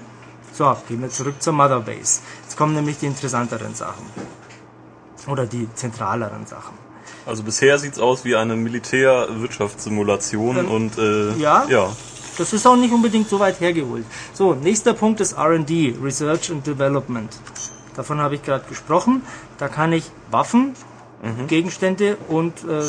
So, 0.53 0.75
gehen 0.89 1.03
wir 1.03 1.11
zurück 1.11 1.43
zur 1.43 1.53
Mother 1.53 1.81
Base. 1.81 2.21
Jetzt 2.43 2.57
kommen 2.57 2.75
nämlich 2.75 2.99
die 2.99 3.07
interessanteren 3.07 3.75
Sachen. 3.75 4.07
Oder 5.27 5.47
die 5.47 5.69
zentraleren 5.75 6.47
Sachen. 6.47 6.84
Also 7.27 7.43
bisher 7.43 7.79
sieht's 7.79 7.99
aus 7.99 8.25
wie 8.25 8.37
eine 8.37 8.57
Militär-Wirtschaftssimulation 8.57 10.59
Ähm, 10.59 10.71
und 10.71 10.99
äh, 10.99 11.33
ja. 11.37 11.65
ja. 11.69 11.89
Das 12.37 12.53
ist 12.53 12.67
auch 12.67 12.77
nicht 12.77 12.93
unbedingt 12.93 13.29
so 13.29 13.39
weit 13.39 13.61
hergeholt. 13.61 14.05
So, 14.33 14.55
nächster 14.55 14.93
Punkt 14.93 15.21
ist 15.21 15.35
R&D, 15.35 15.95
Research 16.03 16.51
and 16.51 16.67
Development. 16.67 17.31
Davon 17.95 18.21
habe 18.21 18.35
ich 18.35 18.43
gerade 18.43 18.65
gesprochen. 18.69 19.23
Da 19.59 19.69
kann 19.69 19.93
ich 19.93 20.05
Waffen, 20.31 20.75
Gegenstände 21.49 22.19
und 22.29 22.53
äh, 22.65 22.83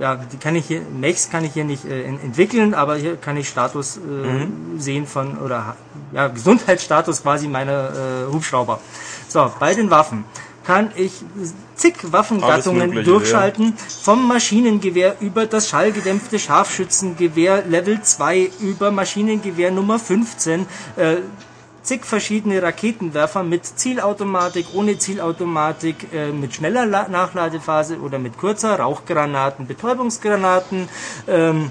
ja, 0.00 0.16
die 0.16 0.38
kann 0.38 0.56
ich 0.56 0.64
hier, 0.66 0.80
Mechs 0.80 1.28
kann 1.28 1.44
ich 1.44 1.52
hier 1.52 1.64
nicht 1.64 1.84
äh, 1.84 2.04
en- 2.04 2.18
entwickeln, 2.18 2.72
aber 2.72 2.96
hier 2.96 3.16
kann 3.16 3.36
ich 3.36 3.46
Status 3.46 3.98
äh, 3.98 4.80
sehen 4.80 5.06
von 5.06 5.36
oder 5.36 5.76
ja, 6.12 6.28
Gesundheitsstatus 6.28 7.20
quasi 7.22 7.46
meiner 7.46 7.90
äh, 7.90 8.32
Hubschrauber. 8.32 8.80
So, 9.28 9.52
bei 9.60 9.74
den 9.74 9.90
Waffen 9.90 10.24
kann 10.64 10.90
ich 10.96 11.12
zig 11.74 11.94
Waffengattungen 12.02 13.04
durchschalten, 13.04 13.74
vom 14.02 14.26
Maschinengewehr 14.26 15.16
über 15.20 15.46
das 15.46 15.68
schallgedämpfte 15.68 16.38
Scharfschützengewehr 16.38 17.64
Level 17.66 18.00
2 18.02 18.50
über 18.60 18.90
Maschinengewehr 18.90 19.70
Nummer 19.70 19.98
15, 19.98 20.66
äh, 20.96 21.16
zig 21.82 22.04
verschiedene 22.04 22.62
Raketenwerfer 22.62 23.42
mit 23.42 23.66
Zielautomatik, 23.66 24.66
ohne 24.74 24.98
Zielautomatik, 24.98 26.12
äh, 26.12 26.32
mit 26.32 26.54
schneller 26.54 26.86
La 26.86 27.08
Nachladephase 27.08 28.00
oder 28.00 28.18
mit 28.18 28.38
kurzer, 28.38 28.78
Rauchgranaten, 28.78 29.66
Betäubungsgranaten, 29.66 30.88
ähm, 31.28 31.70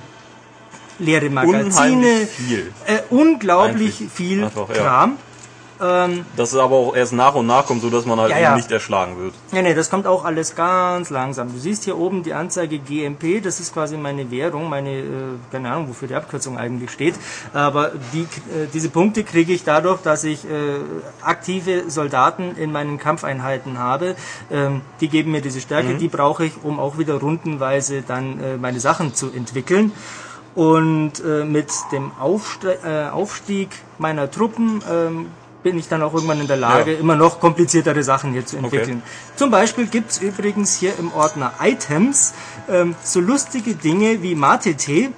leere 1.00 1.30
Magazine, 1.30 2.28
viel. 2.28 2.72
Äh, 2.86 3.00
unglaublich 3.10 4.00
Eigentlich. 4.00 4.12
viel 4.12 4.44
Einfach, 4.44 4.76
ja. 4.76 5.12
Kram. 5.84 6.26
Das 6.36 6.54
ist 6.54 6.60
aber 6.60 6.76
auch 6.76 6.96
erst 6.96 7.14
nach 7.14 7.36
und 7.36 7.48
nach 7.48 7.66
kommt, 7.66 7.82
so 7.82 7.90
dass 7.90 8.06
man 8.06 8.20
halt 8.20 8.32
Ja, 8.32 8.38
eben 8.38 8.44
ja. 8.44 8.56
nicht 8.56 8.72
erschlagen 8.72 9.18
wird. 9.18 9.34
Nee, 9.52 9.62
nee, 9.62 9.74
das 9.74 9.90
kommt 9.90 10.08
auch 10.08 10.26
alles 10.26 10.56
ganz 10.56 11.10
langsam. 11.10 11.52
Du 11.52 11.60
siehst 11.60 11.84
hier 11.84 11.98
oben 11.98 12.24
die 12.24 12.34
Anzeige 12.34 12.80
GMP, 12.80 13.42
das 13.42 13.60
ist 13.60 13.74
quasi 13.74 13.98
meine 13.98 14.32
Währung, 14.32 14.70
meine, 14.70 14.92
äh, 14.92 15.04
keine 15.52 15.72
Ahnung, 15.72 15.90
wofür 15.90 16.08
die 16.08 16.16
Abkürzung 16.16 16.58
eigentlich 16.58 16.92
steht. 16.92 17.16
Aber 17.54 17.92
die, 18.14 18.22
äh, 18.22 18.68
diese 18.74 18.90
Punkte 18.90 19.24
kriege 19.24 19.54
ich 19.54 19.64
dadurch, 19.64 20.02
dass 20.02 20.24
ich 20.24 20.46
äh, 20.46 20.50
aktive 21.22 21.90
Soldaten 21.90 22.56
in 22.56 22.72
meinen 22.72 22.98
Kampfeinheiten 22.98 23.78
habe. 23.78 24.16
Ähm, 24.52 24.82
die 25.02 25.10
geben 25.10 25.32
mir 25.32 25.42
diese 25.42 25.62
Stärke, 25.62 25.96
die 25.96 26.08
brauche 26.08 26.46
ich, 26.46 26.54
um 26.64 26.80
auch 26.80 26.98
wieder 26.98 27.16
rundenweise 27.16 28.02
dann 28.02 28.40
äh, 28.40 28.58
meine 28.58 28.80
Sachen 28.80 29.14
zu 29.16 29.32
entwickeln. 29.32 29.92
Und 30.56 31.14
äh, 31.26 31.46
mit 31.46 31.72
dem 31.92 32.12
Aufste 32.20 32.78
äh, 32.86 33.10
Aufstieg 33.10 33.70
meiner 33.98 34.30
Truppen 34.30 34.84
ähm, 34.92 35.26
bin 35.64 35.80
ich 35.80 35.88
dann 35.88 36.02
auch 36.04 36.14
irgendwann 36.14 36.42
in 36.42 36.48
der 36.48 36.58
Lage, 36.58 36.94
Ja. 36.94 37.00
immer 37.00 37.16
noch 37.16 37.40
kompliziertere 37.40 38.04
Sachen 38.04 38.34
hier 38.34 38.46
zu 38.46 38.58
entwickeln. 38.58 39.02
Zum 39.36 39.50
Beispiel 39.50 39.88
gibt's 39.88 40.20
übrigens 40.20 40.76
hier 40.76 40.94
im 41.00 41.12
Ordner 41.14 41.54
Items 41.62 42.34
ähm, 42.70 42.96
so 43.04 43.20
lustige 43.20 43.74
Dinge 43.76 44.22
wie 44.22 44.36
Mate-Tee, 44.36 45.10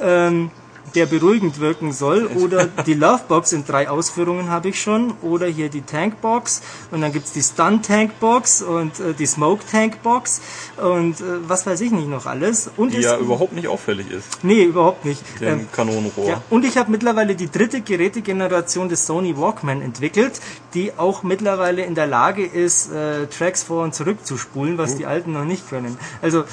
ähm, 0.00 0.50
der 0.94 1.06
beruhigend 1.06 1.60
wirken 1.60 1.92
soll, 1.92 2.26
oder 2.36 2.66
die 2.86 2.94
Lovebox 2.94 3.52
in 3.52 3.64
drei 3.64 3.88
Ausführungen 3.88 4.50
habe 4.50 4.68
ich 4.70 4.80
schon, 4.80 5.14
oder 5.22 5.46
hier 5.46 5.68
die 5.68 5.82
Tankbox 5.82 6.62
und 6.90 7.00
dann 7.00 7.12
gibt's 7.12 7.32
die 7.32 7.42
Stun-Tankbox 7.42 8.62
und 8.62 8.98
äh, 9.00 9.14
die 9.14 9.26
Smoke-Tankbox 9.26 10.40
und 10.82 11.20
äh, 11.20 11.24
was 11.48 11.66
weiß 11.66 11.80
ich 11.80 11.90
nicht 11.90 12.08
noch 12.08 12.26
alles. 12.26 12.70
Und 12.76 12.92
Die 12.92 13.00
ja 13.00 13.18
überhaupt 13.18 13.52
nicht 13.52 13.68
auffällig 13.68 14.10
ist. 14.10 14.42
Nee, 14.42 14.64
überhaupt 14.64 15.04
nicht. 15.04 15.22
Dem 15.40 15.60
Ähm, 15.60 15.68
Kanonenrohr. 15.72 16.28
ja, 16.28 16.42
und 16.50 16.64
ich 16.64 16.76
habe 16.76 16.90
mittlerweile 16.90 17.34
die 17.34 17.50
dritte 17.50 17.80
Gerätegeneration 17.80 18.88
des 18.88 19.06
Sony 19.06 19.36
Walkman 19.36 19.82
entwickelt, 19.82 20.40
die 20.74 20.92
auch 20.96 21.22
mittlerweile 21.22 21.82
in 21.84 21.94
der 21.94 22.06
Lage 22.06 22.44
ist, 22.44 22.92
äh, 22.92 23.26
Tracks 23.26 23.62
vor 23.62 23.84
und 23.84 23.94
zurück 23.94 24.24
zu 24.24 24.36
spulen, 24.36 24.78
was 24.78 24.96
die 24.96 25.06
alten 25.06 25.32
noch 25.32 25.44
nicht 25.44 25.68
können. 25.68 25.96
Also, 26.22 26.44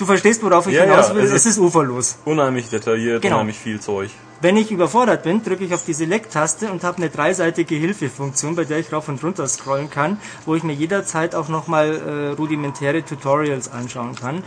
du 0.00 0.06
verstehst, 0.06 0.42
worauf 0.42 0.66
ich 0.66 0.74
Ja, 0.74 0.82
hinaus 0.84 1.08
ja, 1.08 1.14
will. 1.14 1.24
es 1.24 1.32
es 1.32 1.46
ist- 1.46 1.58
uferlos. 1.58 2.16
Unheimlich 2.24 2.68
detailliert, 2.68 3.22
Genau. 3.22 3.36
unheimlich 3.36 3.58
viel 3.58 3.80
Zeug. 3.80 4.10
Wenn 4.42 4.56
ich 4.56 4.70
überfordert 4.70 5.22
bin, 5.22 5.42
drücke 5.44 5.64
ich 5.64 5.74
auf 5.74 5.84
die 5.84 5.92
Select-Taste 5.92 6.72
und 6.72 6.82
habe 6.82 6.96
eine 6.96 7.10
dreiseitige 7.10 7.74
Hilfefunktion, 7.74 8.56
bei 8.56 8.64
der 8.64 8.78
ich 8.78 8.90
rauf 8.90 9.06
und 9.08 9.22
runter 9.22 9.46
scrollen 9.46 9.90
kann, 9.90 10.18
wo 10.46 10.54
ich 10.54 10.62
mir 10.62 10.72
jederzeit 10.72 11.34
auch 11.34 11.48
nochmal 11.48 11.88
äh, 11.94 12.28
rudimentäre 12.40 13.04
Tutorials 13.04 13.70
anschauen 13.70 14.14
kann. 14.14 14.42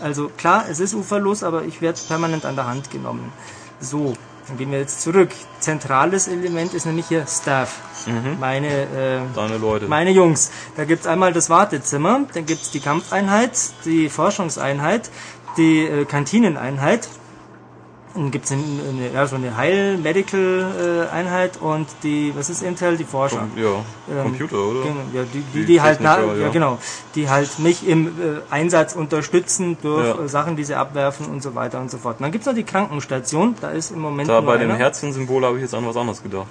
Also 0.00 0.30
klar, 0.36 0.66
es 0.70 0.78
ist 0.78 0.94
uferlos, 0.94 1.42
aber 1.42 1.64
ich 1.64 1.80
werde 1.80 1.98
permanent 2.06 2.44
an 2.44 2.54
der 2.54 2.66
Hand 2.68 2.90
genommen. 2.92 3.32
So, 3.80 4.14
dann 4.48 4.58
gehen 4.58 4.70
wir 4.70 4.78
jetzt 4.78 5.02
zurück. 5.02 5.30
Zentrales 5.60 6.28
Element 6.28 6.74
ist 6.74 6.86
nämlich 6.86 7.06
hier 7.06 7.26
Staff. 7.26 7.80
Meine 8.40 8.68
äh, 8.68 9.20
Deine 9.34 9.58
Leute. 9.58 9.86
meine 9.86 10.10
Jungs. 10.10 10.50
Da 10.76 10.84
gibt's 10.84 11.06
einmal 11.06 11.32
das 11.32 11.48
Wartezimmer, 11.50 12.26
dann 12.34 12.46
gibt's 12.46 12.70
die 12.70 12.80
Kampfeinheit, 12.80 13.52
die 13.84 14.08
Forschungseinheit, 14.08 15.10
die 15.56 15.84
äh, 15.84 16.04
Kantineneinheit. 16.04 17.08
Dann 18.14 18.30
gibt 18.30 18.44
es 18.44 18.54
ja, 19.14 19.26
so 19.26 19.36
eine 19.36 19.56
Heil-Medical-Einheit 19.56 21.56
und 21.60 21.86
die, 22.02 22.32
was 22.36 22.50
ist 22.50 22.62
Intel? 22.62 22.96
Die 22.96 23.04
Forscher. 23.04 23.46
Ja, 23.56 23.82
Ähm, 24.10 24.22
Computer, 24.24 24.56
oder? 24.58 24.80
Genau, 24.82 25.00
ja, 25.14 25.22
die, 25.32 25.40
die, 25.40 25.60
Die 25.60 25.64
die 25.66 25.80
halt, 25.80 26.00
na, 26.02 26.20
ja. 26.20 26.34
ja. 26.34 26.48
genau, 26.50 26.78
die 27.14 27.28
halt 27.30 27.58
mich 27.58 27.86
im 27.88 28.08
äh, 28.08 28.10
Einsatz 28.50 28.94
unterstützen 28.94 29.76
durch 29.82 30.06
Ja. 30.06 30.24
äh, 30.24 30.28
Sachen, 30.28 30.56
die 30.56 30.64
sie 30.64 30.74
abwerfen 30.74 31.26
und 31.26 31.42
so 31.42 31.54
weiter 31.54 31.80
und 31.80 31.90
so 31.90 31.96
fort. 31.98 32.16
Und 32.18 32.24
dann 32.24 32.32
gibt's 32.32 32.46
noch 32.46 32.54
die 32.54 32.64
Krankenstation, 32.64 33.54
da 33.60 33.70
ist 33.70 33.90
im 33.90 34.00
Moment 34.00 34.28
Da 34.28 34.40
bei 34.42 34.58
dem 34.58 34.70
einer. 34.70 34.78
Herzchensymbol 34.78 35.44
habe 35.44 35.56
ich 35.56 35.62
jetzt 35.62 35.74
an 35.74 35.86
was 35.86 35.96
anderes 35.96 36.22
gedacht. 36.22 36.48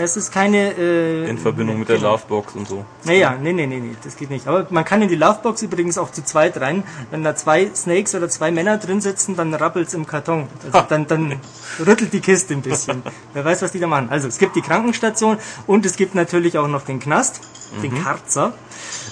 Es 0.00 0.16
ist 0.16 0.30
keine 0.30 0.74
äh, 0.78 1.28
In 1.28 1.38
Verbindung 1.38 1.80
mit 1.80 1.88
der. 1.88 1.98
Lovebox 1.98 2.54
und 2.54 2.68
so. 2.68 2.84
Naja, 3.04 3.36
nee, 3.40 3.52
nee, 3.52 3.66
nee, 3.66 3.80
nee, 3.80 3.96
das 4.04 4.16
geht 4.16 4.30
nicht. 4.30 4.46
Aber 4.46 4.64
man 4.70 4.84
kann 4.84 5.02
in 5.02 5.08
die 5.08 5.16
Lovebox 5.16 5.62
übrigens 5.62 5.98
auch 5.98 6.12
zu 6.12 6.24
zweit 6.24 6.60
rein. 6.60 6.84
Wenn 7.10 7.24
da 7.24 7.34
zwei 7.34 7.68
Snakes 7.74 8.14
oder 8.14 8.28
zwei 8.28 8.52
Männer 8.52 8.78
drin 8.78 9.00
sitzen, 9.00 9.34
dann 9.34 9.52
rappelt's 9.54 9.94
im 9.94 10.06
Karton. 10.06 10.46
Also 10.64 10.86
dann, 10.88 11.08
dann 11.08 11.40
rüttelt 11.84 12.12
die 12.12 12.20
Kiste 12.20 12.54
ein 12.54 12.62
bisschen. 12.62 13.02
Wer 13.34 13.44
weiß, 13.44 13.62
was 13.62 13.72
die 13.72 13.80
da 13.80 13.88
machen. 13.88 14.08
Also 14.10 14.28
es 14.28 14.38
gibt 14.38 14.54
die 14.54 14.62
Krankenstation 14.62 15.38
und 15.66 15.84
es 15.84 15.96
gibt 15.96 16.14
natürlich 16.14 16.58
auch 16.58 16.68
noch 16.68 16.84
den 16.84 17.00
Knast, 17.00 17.40
den 17.82 18.02
Karzer, 18.02 18.52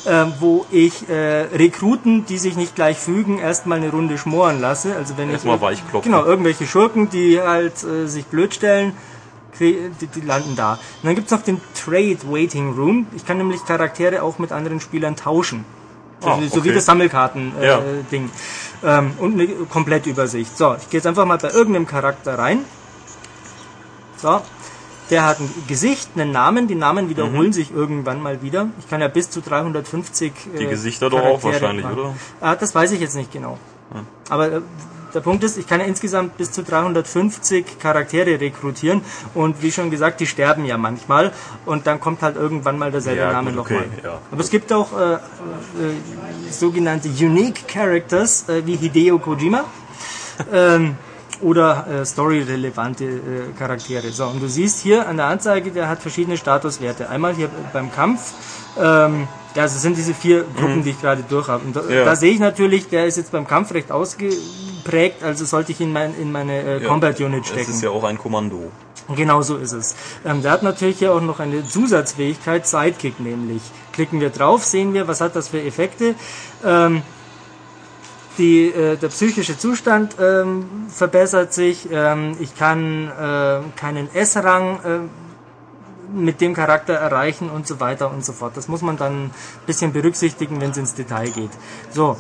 äh, 0.04 0.24
wo 0.38 0.66
ich 0.70 1.08
äh, 1.08 1.42
Rekruten, 1.52 2.26
die 2.26 2.38
sich 2.38 2.56
nicht 2.56 2.76
gleich 2.76 2.96
fügen, 2.98 3.40
erstmal 3.40 3.78
eine 3.78 3.90
Runde 3.90 4.18
schmoren 4.18 4.60
lasse. 4.60 4.94
Also 4.94 5.18
wenn 5.18 5.30
Erstmal 5.30 5.56
ich 5.56 5.62
weichklopfen. 5.62 6.12
Genau, 6.12 6.24
irgendwelche 6.24 6.66
Schurken, 6.66 7.10
die 7.10 7.40
halt 7.40 7.82
äh, 7.82 8.06
sich 8.06 8.26
blöd 8.26 8.54
stellen, 8.54 8.92
die, 9.58 10.06
die 10.14 10.20
landen 10.20 10.54
da. 10.56 10.72
Und 10.74 10.78
dann 11.04 11.14
gibt's 11.14 11.30
noch 11.30 11.42
den 11.42 11.60
Trade 11.74 12.18
Waiting 12.30 12.72
Room. 12.74 13.06
Ich 13.16 13.24
kann 13.26 13.38
nämlich 13.38 13.64
Charaktere 13.64 14.22
auch 14.22 14.38
mit 14.38 14.52
anderen 14.52 14.80
Spielern 14.80 15.16
tauschen. 15.16 15.64
So, 16.20 16.28
Ah, 16.30 16.38
so 16.48 16.56
wie 16.64 16.68
okay. 16.70 16.74
das 16.74 16.86
Sammelkarten-Ding. 16.86 17.62
Äh, 17.62 17.66
Ja. 17.66 17.80
Ding. 18.10 18.30
ähm, 18.82 19.12
und 19.18 19.34
eine 19.34 19.46
Komplettübersicht. 19.46 20.56
So, 20.56 20.74
ich 20.74 20.88
gehe 20.90 20.98
jetzt 20.98 21.06
einfach 21.06 21.26
mal 21.26 21.38
bei 21.38 21.50
irgendeinem 21.50 21.86
Charakter 21.86 22.38
rein. 22.38 22.60
So. 24.16 24.40
Der 25.10 25.24
hat 25.24 25.38
ein 25.38 25.48
Gesicht, 25.68 26.08
einen 26.16 26.32
Namen. 26.32 26.66
Die 26.66 26.74
Namen 26.74 27.08
wiederholen 27.08 27.52
sich 27.52 27.70
irgendwann 27.72 28.20
mal 28.20 28.42
wieder. 28.42 28.68
Ich 28.80 28.88
kann 28.88 29.00
ja 29.00 29.06
bis 29.08 29.30
zu 29.30 29.40
350 29.40 30.32
äh, 30.32 30.48
Mhm. 30.48 30.58
Die 30.58 30.66
Gesichter 30.66 31.10
doch 31.10 31.20
auch 31.22 31.44
wahrscheinlich, 31.44 31.84
machen. 31.84 31.98
oder? 31.98 32.14
Ah, 32.40 32.56
das 32.56 32.74
weiß 32.74 32.90
ich 32.92 33.00
jetzt 33.00 33.14
nicht 33.14 33.30
genau. 33.32 33.58
Aber 34.28 34.50
äh, 34.52 34.60
der 35.16 35.22
Punkt 35.22 35.43
ist, 35.43 35.56
ich 35.56 35.66
kann 35.66 35.80
ja 35.80 35.86
insgesamt 35.86 36.36
bis 36.36 36.52
zu 36.52 36.62
350 36.62 37.78
Charaktere 37.80 38.38
rekrutieren 38.40 39.01
und 39.34 39.62
wie 39.62 39.72
schon 39.72 39.90
gesagt, 39.90 40.20
die 40.20 40.26
sterben 40.26 40.64
ja 40.66 40.76
manchmal 40.76 41.32
und 41.64 41.86
dann 41.86 41.98
kommt 42.01 42.20
halt 42.22 42.36
irgendwann 42.36 42.78
mal 42.78 42.90
derselbe 42.93 43.22
Ja, 43.22 43.32
Name 43.32 43.51
nochmal. 43.52 43.78
okay, 43.80 43.88
ja. 44.05 44.18
Aber 44.30 44.40
es 44.43 44.51
gibt 44.51 44.72
auch 44.72 44.93
äh, 44.93 45.14
äh, 45.14 45.18
sogenannte 46.51 47.09
Unique 47.09 47.66
Characters 47.66 48.48
äh, 48.48 48.64
wie 48.66 48.76
Hideo 48.76 49.18
Kojima. 49.18 49.64
ähm, 50.52 50.97
oder 51.43 51.86
äh, 51.86 52.05
story-relevante 52.06 53.05
äh, 53.05 53.18
Charaktere. 53.59 54.10
So, 54.10 54.24
und 54.26 54.43
du 54.43 54.48
siehst 54.48 54.80
hier 54.80 55.06
an 55.06 55.16
der 55.18 55.26
Anzeige, 55.26 55.70
der 55.70 55.86
hat 55.88 56.01
verschiedene 56.01 56.36
Statuswerte. 56.38 57.10
Einmal 57.10 57.34
hier 57.34 57.51
beim 57.74 57.93
Kampf, 57.93 58.32
ähm, 58.78 59.28
ja, 59.55 59.62
also 59.62 59.78
sind 59.78 59.97
diese 59.98 60.14
vier 60.14 60.44
Gruppen, 60.59 60.82
die 60.82 60.90
ich 60.90 61.01
gerade 61.01 61.22
durch 61.28 61.48
habe. 61.48 61.62
Und 61.66 61.76
da, 61.76 61.82
Mhm. 61.82 61.90
Ja. 61.90 62.05
da 62.06 62.16
sehe 62.16 62.32
ich 62.32 62.38
natürlich, 62.38 62.88
der 62.88 63.06
ist 63.06 63.16
jetzt 63.18 63.32
beim 63.32 63.47
Kampf 63.47 63.72
recht 63.74 63.90
ausgeprägt, 64.86 65.22
also 65.22 65.44
sollte 65.44 65.72
ich 65.72 65.80
ihn 65.80 65.92
mein, 65.92 66.14
in 66.18 66.32
meine 66.32 66.62
äh, 66.62 66.82
Ja. 66.82 66.88
Combat 66.88 67.20
Unit 67.20 67.46
stecken. 67.46 67.70
ist 67.70 67.82
ja 67.82 67.90
auch 67.90 68.04
ein 68.04 68.18
Kommando. 68.18 68.70
Genau 69.14 69.42
so 69.42 69.56
ist 69.56 69.72
es. 69.72 69.94
Ähm, 70.24 70.42
der 70.42 70.50
hat 70.50 70.62
natürlich 70.62 70.98
hier 70.98 71.12
auch 71.12 71.20
noch 71.20 71.38
eine 71.38 71.64
Zusatzfähigkeit, 71.64 72.66
Sidekick 72.66 73.20
nämlich. 73.20 73.62
Klicken 73.92 74.20
wir 74.20 74.30
drauf, 74.30 74.64
sehen 74.64 74.94
wir, 74.94 75.06
was 75.06 75.20
hat 75.20 75.36
das 75.36 75.48
für 75.48 75.62
Effekte. 75.62 76.16
Ähm, 76.64 77.02
die, 78.38 78.66
äh, 78.66 78.96
der 78.96 79.08
psychische 79.08 79.56
Zustand 79.56 80.16
ähm, 80.20 80.66
verbessert 80.88 81.54
sich. 81.54 81.88
Ähm, 81.90 82.36
ich 82.40 82.56
kann 82.56 83.08
äh, 83.08 83.60
keinen 83.76 84.12
S-Rang 84.12 84.80
äh, 84.84 84.98
mit 86.12 86.40
dem 86.40 86.54
Charakter 86.54 86.94
erreichen 86.94 87.48
und 87.48 87.66
so 87.66 87.80
weiter 87.80 88.10
und 88.10 88.24
so 88.24 88.32
fort. 88.32 88.56
Das 88.56 88.68
muss 88.68 88.82
man 88.82 88.96
dann 88.96 89.26
ein 89.26 89.30
bisschen 89.66 89.92
berücksichtigen, 89.92 90.60
wenn 90.60 90.70
es 90.70 90.76
ins 90.76 90.94
Detail 90.94 91.30
geht. 91.30 91.50
So, 91.90 92.16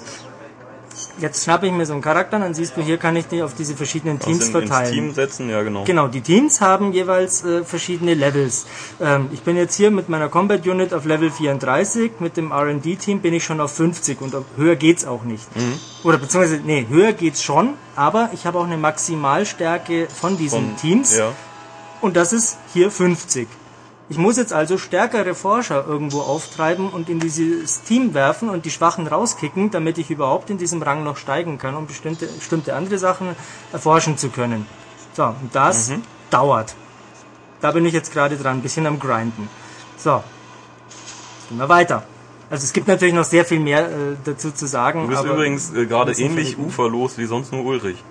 jetzt 1.18 1.44
schnappe 1.44 1.66
ich 1.66 1.72
mir 1.72 1.86
so 1.86 1.92
einen 1.92 2.02
Charakter, 2.02 2.38
dann 2.38 2.54
siehst 2.54 2.76
du, 2.76 2.82
hier 2.82 2.98
kann 2.98 3.16
ich 3.16 3.26
die 3.26 3.42
auf 3.42 3.54
diese 3.54 3.74
verschiedenen 3.76 4.18
Teams 4.18 4.46
Also 4.46 4.58
in, 4.58 4.66
verteilen. 4.68 4.92
Team 4.92 5.14
setzen, 5.14 5.48
ja 5.50 5.62
genau. 5.62 5.84
Genau, 5.84 6.08
die 6.08 6.20
Teams 6.20 6.60
haben 6.60 6.92
jeweils 6.92 7.44
äh, 7.44 7.64
verschiedene 7.64 8.14
Levels. 8.14 8.66
Ähm, 9.00 9.28
ich 9.32 9.42
bin 9.42 9.56
jetzt 9.56 9.74
hier 9.76 9.90
mit 9.90 10.08
meiner 10.08 10.28
Combat 10.28 10.66
Unit 10.66 10.92
auf 10.94 11.04
Level 11.04 11.30
34, 11.30 12.12
mit 12.20 12.36
dem 12.36 12.50
R&D-Team 12.52 13.20
bin 13.20 13.34
ich 13.34 13.44
schon 13.44 13.60
auf 13.60 13.72
50 13.74 14.20
und 14.20 14.34
höher 14.56 14.76
geht's 14.76 15.04
auch 15.06 15.22
nicht. 15.24 15.54
Mhm. 15.56 15.78
Oder 16.04 16.18
beziehungsweise, 16.18 16.60
nee, 16.64 16.86
höher 16.88 17.12
geht's 17.12 17.42
schon, 17.42 17.74
aber 17.94 18.30
ich 18.32 18.46
habe 18.46 18.58
auch 18.58 18.64
eine 18.64 18.76
Maximalstärke 18.76 20.08
von 20.08 20.36
diesen 20.36 20.68
Von- 20.70 20.76
Teams 20.76 21.16
Ja. 21.16 21.32
und 22.00 22.16
das 22.16 22.32
ist 22.32 22.58
hier 22.72 22.90
50. 22.90 23.48
Ich 24.08 24.18
muss 24.18 24.36
jetzt 24.36 24.52
also 24.52 24.78
stärkere 24.78 25.34
Forscher 25.34 25.84
irgendwo 25.84 26.20
auftreiben 26.20 26.90
und 26.90 27.08
in 27.08 27.18
dieses 27.18 27.82
Team 27.82 28.14
werfen 28.14 28.48
und 28.50 28.64
die 28.64 28.70
Schwachen 28.70 29.08
rauskicken, 29.08 29.72
damit 29.72 29.98
ich 29.98 30.10
überhaupt 30.10 30.48
in 30.48 30.58
diesem 30.58 30.80
Rang 30.80 31.02
noch 31.02 31.16
steigen 31.16 31.58
kann, 31.58 31.74
um 31.74 31.86
bestimmte, 31.86 32.26
bestimmte 32.26 32.76
andere 32.76 32.98
Sachen 32.98 33.34
erforschen 33.72 34.16
zu 34.16 34.28
können. 34.28 34.66
So, 35.12 35.24
und 35.24 35.52
das 35.52 35.90
Mhm. 35.90 36.02
dauert. 36.30 36.76
Da 37.60 37.72
bin 37.72 37.84
ich 37.84 37.94
jetzt 37.94 38.12
gerade 38.12 38.36
dran, 38.36 38.58
ein 38.58 38.62
bisschen 38.62 38.86
am 38.86 39.00
Grinden. 39.00 39.48
So, 39.96 40.22
jetzt 41.38 41.48
gehen 41.48 41.58
wir 41.58 41.68
weiter. 41.68 42.04
Also 42.48 42.62
es 42.62 42.72
gibt 42.72 42.86
natürlich 42.86 43.14
noch 43.14 43.24
sehr 43.24 43.44
viel 43.44 43.58
mehr 43.58 43.88
äh, 43.88 44.16
dazu 44.24 44.52
zu 44.52 44.66
sagen. 44.68 45.02
Du 45.02 45.08
bist 45.08 45.24
übrigens 45.24 45.74
äh, 45.74 45.86
gerade 45.86 46.12
ähnlich 46.12 46.56
uferlos 46.56 47.18
wie 47.18 47.24
sonst 47.26 47.50
nur 47.50 47.64
Ulrich. 47.64 48.04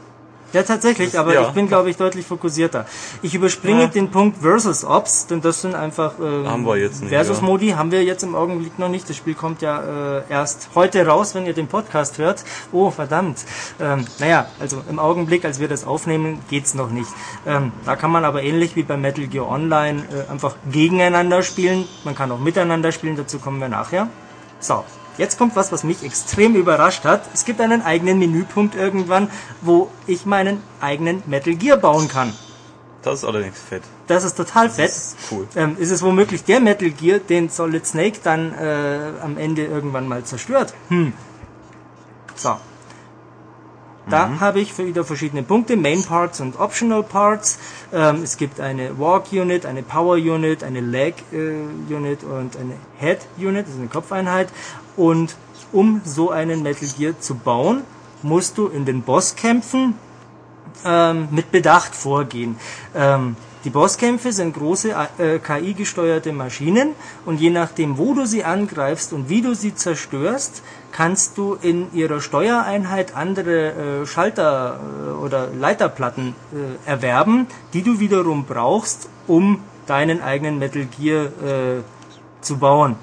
Ja, 0.55 0.63
tatsächlich, 0.63 1.19
aber 1.19 1.33
ja. 1.33 1.41
ich 1.41 1.49
bin, 1.49 1.67
glaube 1.67 1.89
ich, 1.89 1.97
deutlich 1.97 2.25
fokussierter. 2.25 2.85
Ich 3.21 3.35
überspringe 3.35 3.81
Ja. 3.81 3.87
den 3.87 4.09
Punkt 4.09 4.37
Versus 4.41 4.85
Ops, 4.85 5.27
denn 5.27 5.41
das 5.41 5.61
sind 5.61 5.75
einfach 5.75 6.13
ähm, 6.19 6.47
Haben 6.47 6.65
wir 6.65 6.77
jetzt 6.77 7.01
nicht, 7.01 7.09
Versus-Modi 7.09 7.71
haben 7.71 7.91
wir 7.91 8.03
jetzt 8.03 8.23
im 8.23 8.35
Augenblick 8.35 8.79
noch 8.79 8.87
nicht. 8.87 9.09
Das 9.09 9.17
Spiel 9.17 9.33
kommt 9.33 9.61
ja 9.61 10.19
äh, 10.19 10.21
erst 10.29 10.69
heute 10.73 11.05
raus, 11.05 11.35
wenn 11.35 11.45
ihr 11.45 11.53
den 11.53 11.67
Podcast 11.67 12.17
hört. 12.19 12.45
Oh, 12.71 12.89
verdammt. 12.89 13.43
Ähm, 13.81 14.05
naja, 14.19 14.47
also 14.59 14.81
im 14.89 14.97
Augenblick, 14.97 15.43
als 15.43 15.59
wir 15.59 15.67
das 15.67 15.85
aufnehmen, 15.85 16.39
geht's 16.49 16.73
noch 16.73 16.89
nicht. 16.89 17.09
Ähm, 17.45 17.73
da 17.85 17.97
kann 17.97 18.11
man 18.11 18.23
aber 18.23 18.41
ähnlich 18.41 18.77
wie 18.77 18.83
bei 18.83 18.95
Metal 18.95 19.27
Gear 19.27 19.49
Online 19.49 20.03
äh, 20.09 20.31
einfach 20.31 20.55
gegeneinander 20.71 21.43
spielen. 21.43 21.85
Man 22.05 22.15
kann 22.15 22.31
auch 22.31 22.39
miteinander 22.39 22.93
spielen, 22.93 23.17
dazu 23.17 23.39
kommen 23.39 23.59
wir 23.59 23.67
nachher. 23.69 24.07
So, 24.61 24.85
jetzt 25.17 25.37
kommt 25.37 25.55
was, 25.55 25.71
was 25.71 25.83
mich 25.83 26.03
extrem 26.03 26.55
überrascht 26.55 27.03
hat. 27.05 27.21
Es 27.33 27.45
gibt 27.45 27.61
einen 27.61 27.81
eigenen 27.81 28.19
Menüpunkt 28.19 28.75
irgendwann, 28.75 29.29
wo 29.61 29.89
ich 30.07 30.25
meinen 30.25 30.61
eigenen 30.81 31.23
Metal 31.25 31.55
Gear 31.55 31.77
bauen 31.77 32.07
kann. 32.07 32.33
Das 33.01 33.19
ist 33.19 33.25
allerdings 33.25 33.59
fett. 33.59 33.83
Das 34.07 34.23
ist 34.23 34.35
total 34.35 34.69
fett. 34.69 34.89
ist 34.89 35.15
cool. 35.31 35.47
Ähm, 35.55 35.77
ist 35.79 35.91
es 35.91 36.01
womöglich 36.01 36.43
der 36.43 36.59
Metal 36.59 36.89
Gear, 36.89 37.19
den 37.19 37.49
Solid 37.49 37.85
Snake 37.85 38.19
dann 38.23 38.53
äh, 38.55 39.11
am 39.21 39.37
Ende 39.37 39.63
irgendwann 39.65 40.07
mal 40.07 40.23
zerstört? 40.23 40.73
Hm. 40.89 41.13
So. 42.35 42.55
Da 44.07 44.27
Mhm. 44.27 44.39
habe 44.39 44.59
ich 44.59 44.71
für 44.71 44.85
wieder 44.85 45.03
verschiedene 45.03 45.41
Punkte, 45.41 45.75
Main 45.77 46.03
Parts 46.03 46.39
und 46.39 46.59
Optional 46.59 47.01
Parts. 47.01 47.57
Ähm, 47.91 48.21
es 48.23 48.37
gibt 48.37 48.59
eine 48.59 48.99
Walk 48.99 49.31
Unit, 49.31 49.65
eine 49.65 49.81
Power 49.81 50.15
Unit, 50.17 50.63
eine 50.63 50.79
Leg 50.81 51.15
äh, 51.31 51.37
Unit 51.91 52.23
und 52.23 52.55
eine 52.55 52.73
Head 52.99 53.19
Unit, 53.37 53.65
das 53.65 53.73
ist 53.73 53.79
eine 53.79 53.87
Kopfeinheit. 53.89 54.49
Und 54.97 55.35
um 55.71 56.01
so 56.03 56.31
einen 56.31 56.63
Metal 56.63 56.87
Gear 56.97 57.19
zu 57.19 57.35
bauen, 57.35 57.81
musst 58.21 58.57
du 58.57 58.67
in 58.67 58.85
den 58.85 59.01
Bosskämpfen 59.01 59.95
ähm, 60.83 61.27
mit 61.31 61.51
Bedacht 61.51 61.95
vorgehen. 61.95 62.57
Ähm, 62.95 63.35
die 63.65 63.71
Bosskämpfe 63.71 64.31
sind 64.31 64.53
große 64.53 64.91
äh, 65.17 65.39
KI-gesteuerte 65.39 66.31
Maschinen 66.31 66.93
und 67.25 67.41
je 67.41 67.49
nachdem, 67.49 67.97
wo 67.97 68.13
du 68.13 68.27
sie 68.27 68.43
angreifst 68.43 69.11
und 69.11 69.27
wie 69.27 69.41
du 69.41 69.55
sie 69.55 69.73
zerstörst, 69.73 70.61
kannst 70.91 71.35
du 71.39 71.57
in 71.59 71.91
ihrer 71.91 72.21
Steuereinheit 72.21 73.15
andere 73.15 74.01
äh, 74.01 74.05
Schalter 74.05 74.79
äh, 74.79 75.09
oder 75.13 75.47
Leiterplatten 75.47 76.35
äh, 76.53 76.89
erwerben, 76.89 77.47
die 77.73 77.81
du 77.81 77.99
wiederum 77.99 78.45
brauchst, 78.45 79.09
um 79.25 79.63
deinen 79.87 80.21
eigenen 80.21 80.59
Metal 80.59 80.85
Gear 80.99 81.25
äh, 81.25 81.81
zu 82.45 82.57
bauen. 82.57 82.95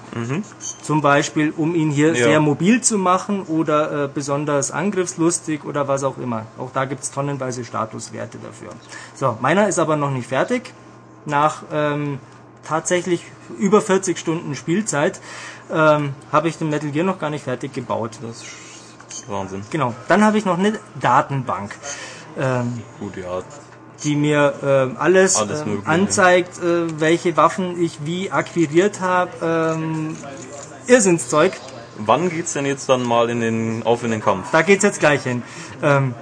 Zum 0.82 1.00
Beispiel, 1.02 1.52
um 1.56 1.74
ihn 1.74 1.90
hier 1.90 2.08
Ja. 2.14 2.24
sehr 2.24 2.40
mobil 2.40 2.80
zu 2.80 2.96
machen 2.98 3.42
oder 3.42 4.04
äh, 4.04 4.08
besonders 4.12 4.70
angriffslustig 4.70 5.64
oder 5.64 5.88
was 5.88 6.04
auch 6.04 6.18
immer. 6.18 6.46
Auch 6.58 6.70
da 6.72 6.84
gibt's 6.84 7.10
tonnenweise 7.10 7.64
Statuswerte 7.64 8.38
dafür. 8.38 8.70
So, 9.14 9.36
meiner 9.40 9.68
ist 9.68 9.78
aber 9.78 9.96
noch 9.96 10.10
nicht 10.10 10.28
fertig. 10.28 10.72
Nach 11.24 11.62
ähm, 11.72 12.18
tatsächlich 12.64 13.24
über 13.58 13.80
40 13.80 14.18
Stunden 14.18 14.54
Spielzeit 14.54 15.20
ähm, 15.70 16.14
habe 16.32 16.48
ich 16.48 16.58
den 16.58 16.70
Metal 16.70 16.90
Gear 16.90 17.04
noch 17.04 17.18
gar 17.18 17.30
nicht 17.30 17.44
fertig 17.44 17.72
gebaut. 17.72 18.18
Das 18.22 18.42
ist 18.42 19.28
Wahnsinn. 19.28 19.62
Genau. 19.70 19.94
Dann 20.08 20.24
habe 20.24 20.38
ich 20.38 20.44
noch 20.44 20.58
eine 20.58 20.78
Datenbank. 21.00 21.76
Ähm, 22.38 22.82
Gut, 22.98 23.16
ja. 23.16 23.42
Die 24.04 24.16
mir 24.16 24.54
ähm, 24.64 24.96
alles, 24.98 25.36
Alles 25.36 25.60
ähm, 25.62 25.68
Mögliche. 25.68 25.88
anzeigt, 25.88 26.58
äh, 26.58 27.00
welche 27.00 27.36
Waffen 27.36 27.80
ich 27.82 27.98
wie 28.04 28.30
akquiriert 28.30 29.00
habe. 29.00 29.30
Ähm, 29.76 30.16
Irrsinnszeug. 30.86 31.52
Wann 31.98 32.30
geht's 32.30 32.54
denn 32.54 32.66
jetzt 32.66 32.88
dann 32.88 33.02
mal 33.02 33.30
in 33.30 33.40
den, 33.40 33.82
auf 33.84 34.02
in 34.02 34.10
den 34.10 34.20
Kampf? 34.22 34.50
Da 34.50 34.62
geht's 34.62 34.82
jetzt 34.82 34.98
gleich 35.00 35.22
hin. 35.22 35.42
Ähm, 35.82 36.14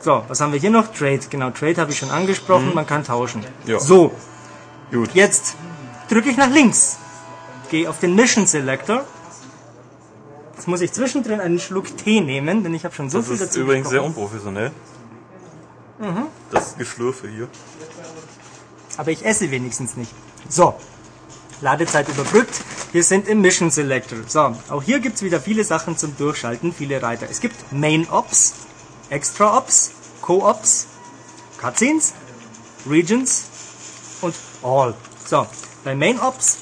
So, 0.00 0.22
was 0.26 0.40
haben 0.40 0.52
wir 0.52 0.58
hier 0.58 0.70
noch? 0.70 0.88
Trade. 0.92 1.20
Genau, 1.30 1.50
Trade 1.50 1.80
habe 1.80 1.92
ich 1.92 1.98
schon 1.98 2.10
angesprochen. 2.10 2.72
Man 2.74 2.86
kann 2.86 3.04
tauschen. 3.04 3.44
Ja. 3.66 3.78
So, 3.78 4.10
Gut. 4.90 5.10
jetzt 5.14 5.54
drücke 6.10 6.28
ich 6.30 6.36
nach 6.36 6.50
links. 6.50 6.98
Gehe 7.70 7.88
auf 7.88 8.00
den 8.00 8.16
Mission 8.16 8.46
Selector. 8.48 9.04
Jetzt 10.56 10.66
muss 10.66 10.80
ich 10.80 10.92
zwischendrin 10.92 11.40
einen 11.40 11.58
Schluck 11.60 11.96
Tee 11.96 12.20
nehmen, 12.20 12.62
denn 12.64 12.74
ich 12.74 12.84
habe 12.84 12.94
schon 12.94 13.10
so 13.10 13.18
Das 13.18 13.26
viel 13.26 13.34
ist 13.36 13.42
dazu 13.42 13.60
übrigens 13.60 13.88
sehr 13.90 14.00
gesprochen. 14.00 14.16
unprofessionell. 14.22 14.70
Mhm. 15.98 16.26
Das 16.50 16.76
Geschlürfe 16.76 17.28
hier. 17.28 17.48
Aber 18.96 19.10
ich 19.10 19.24
esse 19.24 19.50
wenigstens 19.50 19.96
nicht. 19.96 20.12
So, 20.48 20.74
Ladezeit 21.60 22.08
überbrückt. 22.08 22.60
Wir 22.92 23.04
sind 23.04 23.26
im 23.28 23.40
Mission 23.40 23.70
Selector. 23.70 24.18
So, 24.26 24.54
auch 24.68 24.82
hier 24.82 25.00
gibt's 25.00 25.22
wieder 25.22 25.40
viele 25.40 25.64
Sachen 25.64 25.96
zum 25.96 26.16
Durchschalten, 26.16 26.74
viele 26.74 27.02
Reiter. 27.02 27.26
Es 27.30 27.40
gibt 27.40 27.72
Main 27.72 28.08
Ops, 28.10 28.54
Extra 29.08 29.56
Ops, 29.56 29.92
Co-Ops, 30.20 30.88
Cutscenes, 31.58 32.12
Regions 32.88 33.44
und 34.20 34.34
All. 34.62 34.94
So, 35.24 35.46
bei 35.84 35.94
Main 35.94 36.20
Ops 36.20 36.58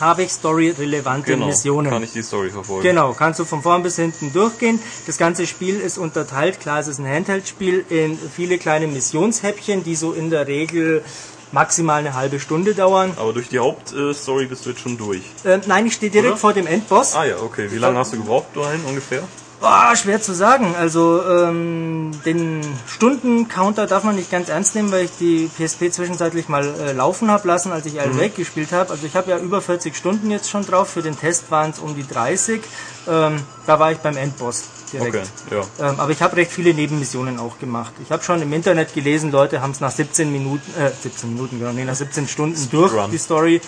habe 0.00 0.22
ich 0.24 0.32
story-relevante 0.32 1.32
Genau. 1.32 1.46
Missionen. 1.46 1.90
Kann 1.90 2.02
ich 2.02 2.12
die 2.12 2.22
Story 2.22 2.50
verfolgen. 2.50 2.82
Genau, 2.82 3.12
kannst 3.12 3.40
du 3.40 3.44
von 3.44 3.62
vorn 3.62 3.82
bis 3.82 3.96
hinten 3.96 4.32
durchgehen. 4.32 4.80
Das 5.06 5.18
ganze 5.18 5.46
Spiel 5.46 5.78
ist 5.80 5.98
unterteilt, 5.98 6.60
klar, 6.60 6.80
es 6.80 6.88
ist 6.88 6.98
ein 6.98 7.06
Handheld-Spiel, 7.06 7.84
in 7.88 8.18
viele 8.34 8.58
kleine 8.58 8.86
Missionshäppchen, 8.86 9.84
die 9.84 9.94
so 9.94 10.12
in 10.12 10.30
der 10.30 10.46
Regel 10.46 11.04
maximal 11.52 11.98
eine 12.00 12.14
halbe 12.14 12.40
Stunde 12.40 12.74
dauern. 12.74 13.12
Aber 13.16 13.32
durch 13.32 13.48
die 13.48 13.58
Hauptstory 13.58 14.46
bist 14.46 14.64
du 14.64 14.70
jetzt 14.70 14.80
schon 14.80 14.96
durch. 14.96 15.22
Äh, 15.44 15.58
nein, 15.66 15.86
ich 15.86 15.92
stehe 15.94 16.10
direkt 16.10 16.32
Oder? 16.32 16.38
vor 16.40 16.52
dem 16.54 16.66
Endboss. 16.66 17.14
Ah 17.14 17.24
ja, 17.24 17.36
okay. 17.40 17.68
Wie 17.70 17.78
lange 17.78 17.98
hast 17.98 18.12
du 18.14 18.16
gebraucht 18.16 18.46
dahin 18.54 18.80
ungefähr? 18.86 19.22
Boah, 19.62 19.94
schwer 19.94 20.20
zu 20.20 20.34
sagen. 20.34 20.74
Also 20.76 21.22
ähm, 21.22 22.10
den 22.26 22.62
Stundencounter 22.88 23.86
darf 23.86 24.02
man 24.02 24.16
nicht 24.16 24.28
ganz 24.28 24.48
ernst 24.48 24.74
nehmen, 24.74 24.90
weil 24.90 25.04
ich 25.04 25.12
die 25.20 25.48
PSP 25.56 25.92
zwischenzeitlich 25.92 26.48
mal 26.48 26.64
äh, 26.64 26.92
laufen 26.92 27.30
habe 27.30 27.46
lassen, 27.46 27.70
als 27.70 27.86
ich 27.86 28.00
Alan 28.00 28.18
Wake 28.18 28.34
gespielt 28.34 28.72
habe. 28.72 28.90
Also 28.90 29.06
ich 29.06 29.14
habe 29.14 29.30
ja 29.30 29.38
über 29.38 29.60
40 29.60 29.94
Stunden 29.94 30.32
jetzt 30.32 30.50
schon 30.50 30.66
drauf. 30.66 30.90
Für 30.90 31.02
den 31.02 31.16
Test 31.16 31.52
waren 31.52 31.70
es 31.70 31.78
um 31.78 31.94
die 31.94 32.04
30. 32.04 32.60
Ähm, 33.08 33.40
da 33.64 33.78
war 33.78 33.92
ich 33.92 33.98
beim 33.98 34.16
Endboss 34.16 34.64
direkt. 34.92 35.30
Okay, 35.46 35.62
ja. 35.78 35.90
Ähm, 35.90 36.00
aber 36.00 36.10
ich 36.10 36.20
habe 36.22 36.34
recht 36.34 36.50
viele 36.50 36.74
Nebenmissionen 36.74 37.38
auch 37.38 37.60
gemacht. 37.60 37.92
Ich 38.02 38.10
habe 38.10 38.24
schon 38.24 38.42
im 38.42 38.52
Internet 38.52 38.94
gelesen, 38.94 39.30
Leute 39.30 39.62
haben 39.62 39.70
es 39.70 39.78
nach 39.78 39.92
17 39.92 40.32
Minuten, 40.32 40.68
äh, 40.76 40.90
17 40.90 41.32
Minuten, 41.32 41.60
genau, 41.60 41.70
nee, 41.70 41.84
nach 41.84 41.94
17 41.94 42.26
Stunden 42.26 42.68
durch, 42.72 42.90
Speedrun. 42.90 43.10
die 43.12 43.18
Story. 43.18 43.60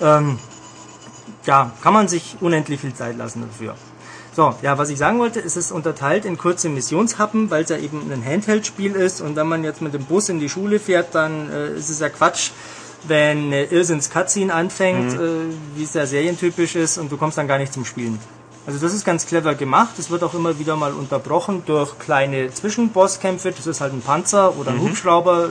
Ähm, 0.00 0.38
ja, 1.44 1.72
kann 1.82 1.92
man 1.92 2.06
sich 2.06 2.36
unendlich 2.40 2.80
viel 2.80 2.94
Zeit 2.94 3.16
lassen 3.16 3.42
dafür. 3.42 3.74
So, 4.34 4.54
ja, 4.62 4.78
was 4.78 4.90
ich 4.90 4.98
sagen 4.98 5.18
wollte, 5.18 5.40
es 5.40 5.56
ist 5.56 5.72
unterteilt 5.72 6.24
in 6.24 6.38
kurze 6.38 6.68
Missionshappen, 6.68 7.50
weil 7.50 7.64
es 7.64 7.70
ja 7.70 7.78
eben 7.78 8.10
ein 8.12 8.24
Handheld-Spiel 8.24 8.94
ist 8.94 9.20
und 9.20 9.34
wenn 9.34 9.48
man 9.48 9.64
jetzt 9.64 9.82
mit 9.82 9.92
dem 9.92 10.04
Bus 10.04 10.28
in 10.28 10.38
die 10.38 10.48
Schule 10.48 10.78
fährt, 10.78 11.14
dann 11.14 11.50
äh, 11.50 11.74
ist 11.74 11.90
es 11.90 11.98
ja 11.98 12.08
Quatsch, 12.08 12.50
wenn 13.08 13.46
eine 13.46 13.64
Irrsinns-Cutscene 13.64 14.54
anfängt, 14.54 15.14
äh, 15.14 15.18
wie 15.74 15.82
es 15.82 15.94
ja 15.94 16.06
serientypisch 16.06 16.76
ist 16.76 16.98
und 16.98 17.10
du 17.10 17.16
kommst 17.16 17.38
dann 17.38 17.48
gar 17.48 17.58
nicht 17.58 17.72
zum 17.72 17.84
Spielen. 17.84 18.20
Also 18.66 18.78
das 18.78 18.94
ist 18.94 19.04
ganz 19.04 19.26
clever 19.26 19.54
gemacht. 19.54 19.98
Es 19.98 20.10
wird 20.10 20.22
auch 20.22 20.34
immer 20.34 20.58
wieder 20.58 20.76
mal 20.76 20.92
unterbrochen 20.92 21.62
durch 21.66 21.98
kleine 21.98 22.52
Zwischenbosskämpfe. 22.52 23.52
Das 23.52 23.66
ist 23.66 23.80
halt 23.80 23.92
ein 23.92 24.02
Panzer 24.02 24.56
oder 24.58 24.70
ein 24.70 24.80
Hubschrauber, 24.80 25.48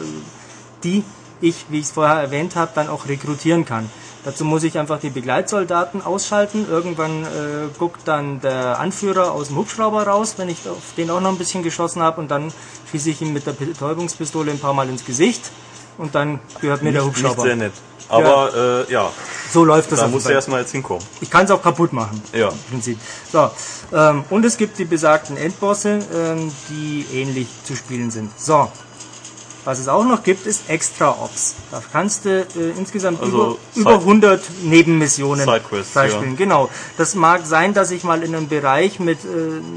die 0.83 1.03
ich, 1.41 1.65
wie 1.69 1.79
ich 1.79 1.85
es 1.85 1.91
vorher 1.91 2.21
erwähnt 2.21 2.55
habe, 2.55 2.71
dann 2.75 2.87
auch 2.87 3.07
rekrutieren 3.07 3.65
kann. 3.65 3.89
Dazu 4.25 4.43
muss 4.43 4.63
ich 4.63 4.77
einfach 4.77 4.99
die 4.99 5.09
Begleitsoldaten 5.09 6.01
ausschalten. 6.01 6.65
Irgendwann 6.69 7.23
äh, 7.23 7.27
guckt 7.77 8.01
dann 8.05 8.41
der 8.41 8.79
Anführer 8.79 9.31
aus 9.31 9.47
dem 9.47 9.57
Hubschrauber 9.57 10.03
raus, 10.03 10.33
wenn 10.37 10.49
ich 10.49 10.67
auf 10.67 10.93
den 10.97 11.09
auch 11.09 11.21
noch 11.21 11.29
ein 11.31 11.37
bisschen 11.37 11.63
geschossen 11.63 12.01
habe. 12.01 12.19
Und 12.19 12.29
dann 12.29 12.51
schieße 12.91 13.11
ich 13.11 13.21
ihm 13.21 13.31
mit 13.33 13.45
der 13.47 13.53
Betäubungspistole 13.53 14.51
ein 14.51 14.59
paar 14.59 14.73
Mal 14.73 14.89
ins 14.89 15.05
Gesicht. 15.05 15.51
Und 15.97 16.15
dann 16.15 16.39
gehört 16.61 16.81
mir 16.81 16.91
der 16.91 17.03
Nicht 17.03 17.15
Hubschrauber. 17.17 17.43
sehr 17.43 17.55
nett. 17.55 17.73
Aber 18.09 18.51
ja, 18.55 18.81
äh, 18.81 18.91
ja 18.91 19.11
So 19.51 19.63
läuft 19.63 19.91
das. 19.91 19.99
da 19.99 20.05
auf 20.05 20.11
musst 20.11 20.27
du 20.27 20.31
erstmal 20.33 20.61
jetzt 20.61 20.71
hinkommen. 20.71 21.03
Ich 21.21 21.29
kann 21.29 21.45
es 21.45 21.51
auch 21.51 21.61
kaputt 21.61 21.93
machen. 21.93 22.21
Ja. 22.33 22.49
Im 22.49 22.57
Prinzip. 22.71 22.99
So. 23.31 23.49
Ähm, 23.93 24.23
und 24.29 24.45
es 24.45 24.57
gibt 24.57 24.77
die 24.79 24.85
besagten 24.85 25.37
Endbosse, 25.37 25.99
ähm, 26.13 26.51
die 26.69 27.05
ähnlich 27.13 27.47
zu 27.63 27.75
spielen 27.75 28.11
sind. 28.11 28.31
So. 28.39 28.69
Was 29.69 29.77
es 29.77 29.87
auch 29.87 30.03
noch 30.03 30.23
gibt, 30.23 30.47
ist 30.47 30.67
Extra 30.67 31.11
Ops. 31.11 31.53
Da 31.69 31.79
kannst 31.91 32.25
du 32.25 32.39
äh, 32.41 32.45
insgesamt 32.75 33.21
Also 33.21 33.59
über, 33.75 33.91
über 33.91 33.99
100 33.99 34.41
Nebenmissionen 34.63 35.47
freispielen. 35.47 36.35
Genau. 36.35 36.71
Das 36.97 37.13
mag 37.13 37.45
sein, 37.45 37.75
dass 37.75 37.91
ich 37.91 38.03
mal 38.03 38.23
in 38.23 38.33
einem 38.33 38.47
Bereich 38.47 38.99
mit 38.99 39.19
äh, 39.25 39.27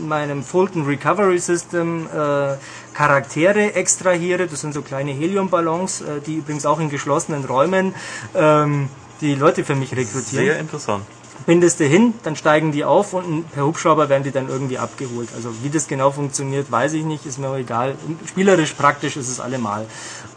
meinem 0.08 0.44
Fulton 0.44 0.86
Recovery 0.86 1.38
System 1.38 2.06
äh, 2.06 2.54
Charaktere 2.94 3.74
extrahiere. 3.74 4.46
Das 4.46 4.62
sind 4.62 4.72
so 4.72 4.80
kleine 4.80 5.12
Heliumballons, 5.12 6.00
äh, 6.00 6.04
die 6.26 6.36
übrigens 6.36 6.64
auch 6.64 6.80
in 6.80 6.88
geschlossenen 6.88 7.44
Räumen 7.44 7.94
ähm, 8.34 8.88
die 9.20 9.34
Leute 9.34 9.62
für 9.62 9.74
mich 9.74 9.94
rekrutieren 9.94 10.46
Sehr 10.46 10.58
interessant. 10.58 11.04
Bindest 11.46 11.80
du 11.80 11.84
hin, 11.84 12.14
dann 12.22 12.36
steigen 12.36 12.72
die 12.72 12.84
auf 12.84 13.14
und 13.14 13.50
per 13.52 13.64
Hubschrauber 13.64 14.08
werden 14.08 14.24
die 14.24 14.30
dann 14.30 14.48
irgendwie 14.48 14.78
abgeholt. 14.78 15.28
Also 15.34 15.50
wie 15.62 15.70
das 15.70 15.88
genau 15.88 16.10
funktioniert, 16.10 16.70
weiß 16.70 16.92
ich 16.94 17.04
nicht, 17.04 17.26
ist 17.26 17.38
mir 17.38 17.48
auch 17.48 17.56
egal. 17.56 17.94
Spielerisch 18.26 18.72
praktisch 18.72 19.16
ist 19.16 19.28
es 19.28 19.40
allemal. 19.40 19.86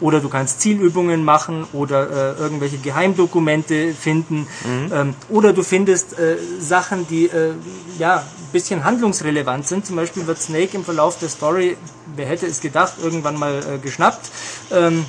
Oder 0.00 0.20
du 0.20 0.28
kannst 0.28 0.60
Zielübungen 0.60 1.24
machen 1.24 1.66
oder 1.72 2.36
äh, 2.36 2.40
irgendwelche 2.40 2.78
Geheimdokumente 2.78 3.94
finden. 3.94 4.46
Ähm, 4.92 5.14
oder 5.28 5.52
du 5.52 5.62
findest 5.62 6.18
äh, 6.18 6.36
Sachen, 6.60 7.06
die 7.08 7.26
äh, 7.26 7.52
ja 7.98 8.18
ein 8.18 8.52
bisschen 8.52 8.84
handlungsrelevant 8.84 9.66
sind. 9.66 9.86
Zum 9.86 9.96
Beispiel 9.96 10.26
wird 10.26 10.40
Snake 10.40 10.76
im 10.76 10.84
Verlauf 10.84 11.18
der 11.18 11.28
Story, 11.28 11.76
wer 12.14 12.26
hätte 12.26 12.46
es 12.46 12.60
gedacht, 12.60 12.94
irgendwann 13.02 13.38
mal 13.38 13.58
äh, 13.58 13.78
geschnappt. 13.78 14.30
Ähm, 14.70 15.06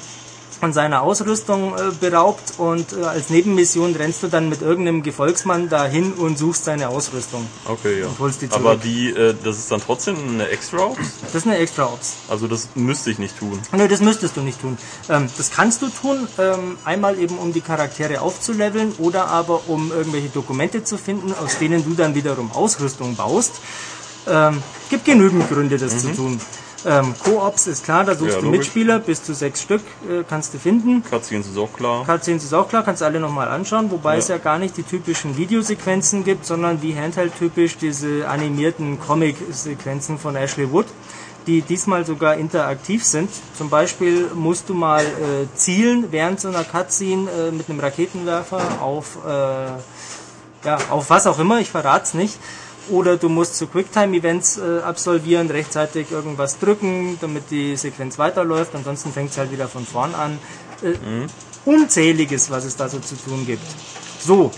von 0.59 0.73
seiner 0.73 1.01
Ausrüstung 1.01 1.73
äh, 1.75 1.91
beraubt 1.99 2.53
und 2.57 2.93
äh, 2.93 3.03
als 3.03 3.29
Nebenmission 3.29 3.95
rennst 3.95 4.23
du 4.23 4.27
dann 4.27 4.49
mit 4.49 4.61
irgendeinem 4.61 5.03
Gefolgsmann 5.03 5.69
dahin 5.69 6.13
und 6.13 6.37
suchst 6.37 6.65
seine 6.65 6.89
Ausrüstung. 6.89 7.47
Okay, 7.65 8.01
ja. 8.01 8.07
holst 8.19 8.41
die 8.41 8.49
Aber 8.51 8.71
zurück. 8.71 8.81
die, 8.83 9.09
äh, 9.09 9.35
das 9.43 9.57
ist 9.57 9.71
dann 9.71 9.81
trotzdem 9.81 10.17
eine 10.29 10.49
extra 10.49 10.77
Ops? 10.79 10.99
Das 11.21 11.35
ist 11.35 11.45
eine 11.47 11.57
extra 11.57 11.85
Ops. 11.85 12.15
Also 12.29 12.47
das 12.47 12.69
müsste 12.75 13.11
ich 13.11 13.19
nicht 13.19 13.37
tun. 13.37 13.59
Nö, 13.71 13.87
das 13.87 14.01
müsstest 14.01 14.35
du 14.37 14.41
nicht 14.41 14.59
tun. 14.61 14.77
Ähm, 15.09 15.29
das 15.37 15.51
kannst 15.51 15.81
du 15.81 15.89
tun, 15.89 16.27
ähm, 16.37 16.77
einmal 16.85 17.19
eben 17.19 17.37
um 17.37 17.53
die 17.53 17.61
Charaktere 17.61 18.21
aufzuleveln 18.21 18.93
oder 18.97 19.27
aber 19.27 19.61
um 19.67 19.91
irgendwelche 19.91 20.29
Dokumente 20.29 20.83
zu 20.83 20.97
finden, 20.97 21.33
aus 21.33 21.59
denen 21.59 21.83
du 21.83 21.93
dann 21.93 22.15
wiederum 22.15 22.51
Ausrüstung 22.51 23.15
baust. 23.15 23.53
Ähm, 24.27 24.61
gibt 24.89 25.05
genügend 25.05 25.49
Gründe, 25.49 25.77
das 25.77 25.99
zu 25.99 26.13
tun. 26.13 26.41
Ähm, 26.85 27.15
Co-ops 27.23 27.65
ist 27.67 27.83
klar, 27.83 28.03
da 28.03 28.13
suchst 28.15 28.35
Ja, 28.35 28.39
du 28.39 28.45
logisch. 28.45 28.59
Mitspieler, 28.59 28.99
bis 28.99 29.23
zu 29.23 29.33
sechs 29.33 29.61
Stück 29.61 29.81
äh, 30.07 30.23
kannst 30.29 30.53
du 30.53 30.59
finden. 30.59 31.03
Cutscenes 31.09 31.47
ist 31.47 31.57
auch 31.57 31.73
klar. 31.73 32.05
Cutscenes 32.05 32.43
ist 32.43 32.53
auch 32.53 32.69
klar, 32.69 32.83
kannst 32.83 33.01
du 33.01 33.05
alle 33.05 33.19
nochmal 33.19 33.47
anschauen, 33.47 33.89
wobei 33.89 34.13
Ja. 34.13 34.19
es 34.19 34.27
ja 34.27 34.37
gar 34.37 34.59
nicht 34.59 34.77
die 34.77 34.83
typischen 34.83 35.37
Videosequenzen 35.37 36.23
gibt, 36.23 36.45
sondern 36.45 36.81
wie 36.83 36.95
Handheld-typisch 36.95 37.77
diese 37.77 38.27
animierten 38.29 38.99
Comic-Sequenzen 38.99 40.19
von 40.19 40.35
Ashley 40.35 40.71
Wood, 40.71 40.85
die 41.47 41.61
diesmal 41.61 42.05
sogar 42.05 42.35
interaktiv 42.35 43.03
sind. 43.03 43.29
Zum 43.57 43.69
Beispiel 43.69 44.27
musst 44.35 44.69
du 44.69 44.73
mal 44.75 45.03
äh, 45.03 45.47
zielen 45.55 46.05
während 46.11 46.39
so 46.39 46.49
einer 46.49 46.63
Cutscene 46.63 47.29
äh, 47.31 47.51
mit 47.51 47.69
einem 47.69 47.79
Raketenwerfer 47.79 48.61
auf, 48.81 49.17
äh, 49.25 50.67
ja, 50.67 50.77
auf 50.91 51.09
was 51.09 51.25
auch 51.25 51.39
immer, 51.39 51.59
ich 51.59 51.69
verrat's 51.71 52.13
nicht. 52.13 52.37
Oder 52.89 53.17
du 53.17 53.29
musst 53.29 53.55
so 53.57 53.67
Quicktime-Events 53.67 54.57
äh, 54.59 54.79
absolvieren, 54.79 55.49
rechtzeitig 55.49 56.11
irgendwas 56.11 56.57
drücken, 56.59 57.17
damit 57.21 57.51
die 57.51 57.75
Sequenz 57.75 58.17
weiterläuft. 58.17 58.75
Ansonsten 58.75 59.11
fängt 59.11 59.31
es 59.31 59.37
halt 59.37 59.51
wieder 59.51 59.67
von 59.67 59.85
vorn 59.85 60.15
an. 60.15 60.39
Äh, 60.81 60.93
Unzähliges, 61.65 62.49
was 62.49 62.63
es 62.63 62.75
da 62.77 62.87
so 62.87 62.99
zu 62.99 63.15
tun 63.15 63.45
gibt. 63.45 63.63
So. 64.19 64.51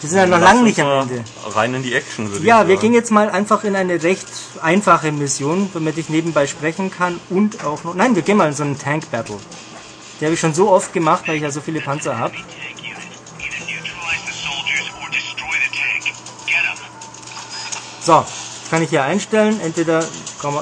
Wir 0.00 0.08
sind 0.08 0.18
ja 0.18 0.26
noch 0.26 0.40
lange 0.40 0.62
nicht 0.62 0.80
am 0.80 1.02
Ende. 1.02 1.24
Rein 1.48 1.74
in 1.74 1.82
die 1.82 1.92
Action, 1.94 2.30
würde 2.30 2.46
Ja, 2.46 2.62
ich 2.62 2.68
wir 2.68 2.76
sagen. 2.76 2.80
gehen 2.86 2.94
jetzt 2.94 3.10
mal 3.10 3.28
einfach 3.28 3.64
in 3.64 3.76
eine 3.76 4.02
recht 4.02 4.26
einfache 4.62 5.12
Mission, 5.12 5.68
damit 5.74 5.98
ich 5.98 6.08
nebenbei 6.08 6.46
sprechen 6.46 6.90
kann 6.90 7.20
und 7.28 7.64
auch 7.64 7.84
noch. 7.84 7.94
Nein, 7.94 8.14
wir 8.14 8.22
gehen 8.22 8.36
mal 8.36 8.48
in 8.48 8.54
so 8.54 8.62
einen 8.62 8.78
Tank 8.78 9.10
Battle. 9.10 9.36
Die 10.20 10.24
habe 10.24 10.34
ich 10.34 10.40
schon 10.40 10.54
so 10.54 10.70
oft 10.70 10.92
gemacht, 10.92 11.24
weil 11.26 11.36
ich 11.36 11.42
ja 11.42 11.50
so 11.50 11.60
viele 11.60 11.80
Panzer 11.80 12.18
habe. 12.18 12.34
So, 18.00 18.24
kann 18.70 18.82
ich 18.82 18.90
hier 18.90 19.02
einstellen, 19.02 19.60
entweder, 19.60 20.00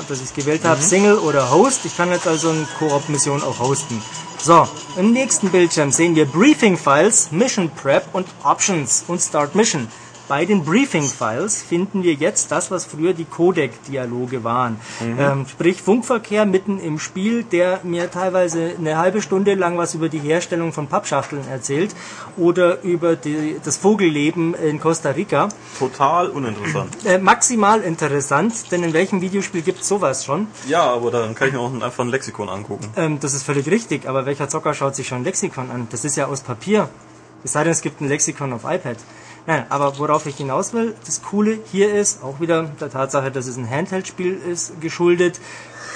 dass 0.09 0.19
ich 0.19 0.25
es 0.25 0.35
gewählt 0.35 0.65
habe, 0.65 0.81
Single 0.81 1.19
oder 1.19 1.51
Host. 1.51 1.85
Ich 1.85 1.97
kann 1.97 2.11
jetzt 2.11 2.27
also 2.27 2.51
eine 2.51 2.67
Koop-Mission 2.79 3.43
auch 3.43 3.59
hosten. 3.59 4.03
So, 4.41 4.67
im 4.97 5.13
nächsten 5.13 5.51
Bildschirm 5.51 5.93
sehen 5.93 6.15
wir 6.15 6.25
Briefing 6.25 6.77
Files, 6.77 7.31
Mission 7.31 7.71
Prep 7.71 8.07
und 8.13 8.27
Options 8.45 9.05
und 9.09 9.21
Start 9.21 9.55
Mission. 9.55 9.89
Bei 10.29 10.45
den 10.45 10.65
Briefing-Files 10.65 11.63
finden 11.63 12.03
wir 12.03 12.15
jetzt 12.15 12.53
das, 12.53 12.71
was 12.71 12.85
früher 12.85 13.15
die 13.15 13.25
Codec-Dialoge 13.25 14.45
waren. 14.45 14.79
Ähm, 15.01 15.47
sprich 15.49 15.83
Funkverkehr 15.83 16.45
mitten 16.45 16.79
im 16.79 16.99
Spiel, 16.99 17.45
der 17.45 17.81
mir 17.83 18.11
teilweise 18.11 18.73
eine 18.79 18.99
halbe 18.99 19.23
Stunde 19.23 19.55
lang 19.55 19.79
was 19.79 19.95
über 19.95 20.09
die 20.09 20.19
Herstellung 20.19 20.73
von 20.73 20.87
Pappschachteln 20.87 21.49
erzählt 21.49 21.95
oder 22.37 22.83
über 22.83 23.17
die, 23.17 23.57
das 23.65 23.79
Vogelleben 23.79 24.55
in 24.55 24.81
Costa 24.81 25.11
Rica. 25.11 25.49
Total 25.79 26.29
uninteressant. 26.29 26.95
Äh, 27.05 27.19
maximal 27.19 27.81
interessant, 27.81 28.71
denn 28.71 28.83
in 28.85 28.93
welchem 28.93 29.21
Videospiel 29.21 29.63
gibt 29.63 29.81
es 29.81 29.89
sowas 29.89 30.25
schon? 30.25 30.47
Ja, 30.69 30.83
aber 30.83 31.11
dann 31.11 31.35
kann 31.35 31.49
ich 31.49 31.55
mir 31.55 31.61
auch 31.61 31.73
einfach 31.73 32.05
ein 32.05 32.09
Lexikon 32.09 32.49
angucken. 32.49 32.89
Ähm, 32.97 33.19
das 33.21 33.35
ist 33.35 33.45
völlig 33.45 33.67
richtig, 33.71 34.07
aber 34.07 34.27
welcher 34.27 34.49
Zocker 34.49 34.75
schaut 34.75 34.95
sich 34.95 35.09
schon 35.09 35.19
ein 35.19 35.25
Lexikon 35.25 35.71
an? 35.71 35.89
Das 35.91 36.05
ist 36.05 36.17
ja 36.17 36.27
aus 36.27 36.43
Papier. 36.43 36.89
Es 37.45 37.53
sei 37.53 37.63
denn, 37.63 37.73
es 37.73 37.83
gibt 37.83 38.01
ein 38.01 38.09
Lexikon 38.09 38.53
auf 38.53 38.65
iPad. 38.65 38.97
Nein, 39.49 39.65
aber 39.71 39.99
worauf 39.99 40.27
ich 40.27 40.37
hinaus 40.37 40.75
will, 40.75 40.95
das 41.07 41.23
Coole 41.23 41.59
hier 41.73 41.95
ist, 41.95 42.23
auch 42.23 42.39
wieder 42.39 42.65
der 42.65 42.91
Tatsache, 42.91 43.31
dass 43.31 43.47
es 43.47 43.57
ein 43.57 43.69
Handheld-Spiel 43.69 44.35
ist, 44.35 44.79
geschuldet, 44.83 45.41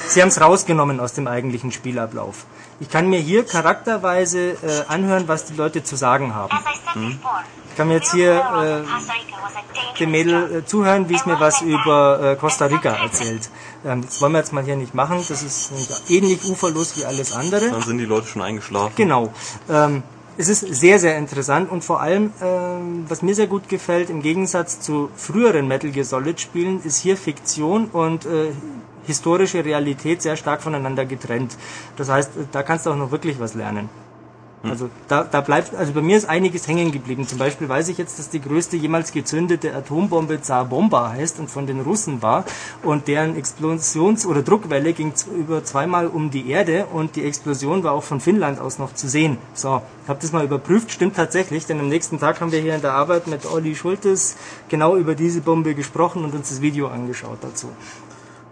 sie 0.09 0.23
haben 0.23 0.31
es 0.31 0.41
rausgenommen 0.41 1.01
aus 1.01 1.13
dem 1.13 1.27
eigentlichen 1.29 1.71
Spielablauf. 1.71 2.47
Ich 2.81 2.89
kann 2.89 3.11
mir 3.11 3.19
hier 3.21 3.45
charakterweise 3.45 4.53
äh, 4.53 4.57
anhören, 4.89 5.29
was 5.29 5.45
die 5.45 5.55
Leute 5.55 5.85
zu 5.85 5.97
sagen 5.97 6.35
haben. 6.35 6.51
As 6.51 6.63
I 6.63 6.79
said 6.83 6.95
before, 6.95 7.45
Ich 7.69 7.77
kann 7.77 7.89
mir 7.89 7.95
jetzt 7.97 8.13
hier 8.13 8.85
äh, 8.87 9.99
dem 10.01 10.11
Mädel 10.13 10.57
äh, 10.57 10.65
zuhören, 10.65 11.11
wie 11.11 11.17
es 11.17 11.27
mir 11.27 11.39
was 11.39 11.61
über 11.61 12.21
äh, 12.23 12.37
Costa 12.37 12.65
Rica 12.65 13.05
erzählt. 13.05 13.51
Ähm, 13.85 14.01
das 14.01 14.19
wollen 14.23 14.33
wir 14.33 14.39
jetzt 14.39 14.55
mal 14.55 14.65
hier 14.65 14.77
nicht 14.77 14.95
machen, 14.95 15.23
das 15.29 15.43
ist 15.43 15.73
ähnlich 16.09 16.43
uferlos 16.47 16.97
wie 16.97 17.05
alles 17.05 17.35
andere. 17.35 17.69
Dann 17.69 17.83
sind 17.83 17.99
die 17.99 18.07
Leute 18.07 18.29
schon 18.29 18.41
eingeschlafen. 18.41 18.95
Genau. 18.97 19.31
Ähm, 19.69 20.03
es 20.39 20.49
ist 20.49 20.61
sehr, 20.61 20.99
sehr 20.99 21.19
interessant 21.19 21.71
und 21.71 21.85
vor 21.85 22.01
allem, 22.01 22.33
ähm, 22.41 23.05
was 23.09 23.23
mir 23.23 23.35
sehr 23.35 23.47
gut 23.47 23.69
gefällt, 23.69 24.11
im 24.11 24.23
Gegensatz 24.23 24.81
zu 24.81 25.11
früheren 25.15 25.69
Metal 25.69 25.91
Gear 25.91 26.05
Solid 26.05 26.41
Spielen, 26.41 26.83
ist 26.83 26.99
hier 26.99 27.17
Fiktion 27.17 27.87
und 27.87 28.25
äh, 28.25 28.53
historische 29.07 29.65
Realität 29.65 30.23
sehr 30.23 30.37
stark 30.37 30.63
voneinander 30.63 31.05
getrennt. 31.05 31.57
Das 31.97 32.09
heißt, 32.09 32.31
da 32.51 32.63
kannst 32.63 32.87
du 32.87 32.91
auch 32.91 32.97
noch 32.97 33.11
wirklich 33.11 33.39
was 33.41 33.55
lernen. 33.55 33.89
Also 34.65 34.89
da, 35.09 35.25
da 35.25 35.41
bleibt, 35.41 35.75
also 35.75 35.93
bei 35.93 36.03
mir 36.03 36.17
ist 36.17 36.29
einiges 36.29 36.69
hängen 36.69 36.93
geblieben. 36.93 37.27
Zum 37.27 37.39
Beispiel 37.39 37.69
weiß 37.69 37.89
ich 37.89 37.99
jetzt, 37.99 38.19
dass 38.21 38.31
die 38.31 38.41
größte 38.41 38.77
jemals 38.77 39.11
gezündete 39.11 39.75
Atombombe 39.75 40.41
Zar 40.41 40.65
Bomba 40.67 41.11
heißt 41.11 41.41
und 41.41 41.51
von 41.51 41.67
den 41.67 41.81
Russen 41.81 42.23
war 42.23 42.45
und 42.85 43.09
deren 43.09 43.37
Explosions- 43.37 44.25
oder 44.25 44.43
Druckwelle 44.43 44.93
ging 44.93 45.13
über 45.37 45.65
zweimal 45.65 46.07
um 46.07 46.31
die 46.31 46.49
Erde 46.49 46.87
und 46.93 47.17
die 47.17 47.25
Explosion 47.25 47.83
war 47.83 47.93
auch 47.93 48.05
von 48.05 48.21
Finnland 48.21 48.61
aus 48.61 48.79
noch 48.79 48.95
zu 48.95 49.09
sehen. 49.09 49.37
So, 49.53 49.83
habe 50.07 50.19
das 50.21 50.31
mal 50.31 50.45
überprüft, 50.45 50.93
stimmt 50.93 51.17
tatsächlich, 51.17 51.67
denn 51.67 51.81
am 51.81 51.89
nächsten 51.89 52.21
Tag 52.21 52.41
haben 52.41 52.53
wir 52.53 52.61
hier 52.61 52.77
in 52.77 52.83
der 52.83 52.93
Arbeit 52.93 53.27
mit 53.27 53.45
Olli 53.47 53.75
Schultes 53.75 54.37
genau 54.69 54.97
über 54.97 55.17
diese 55.17 55.41
Bombe 55.41 55.75
gesprochen 55.75 56.25
und 56.25 56.35
uns 56.35 56.51
das 56.51 56.61
Video 56.63 56.87
angeschaut 56.87 57.39
dazu. 57.43 57.69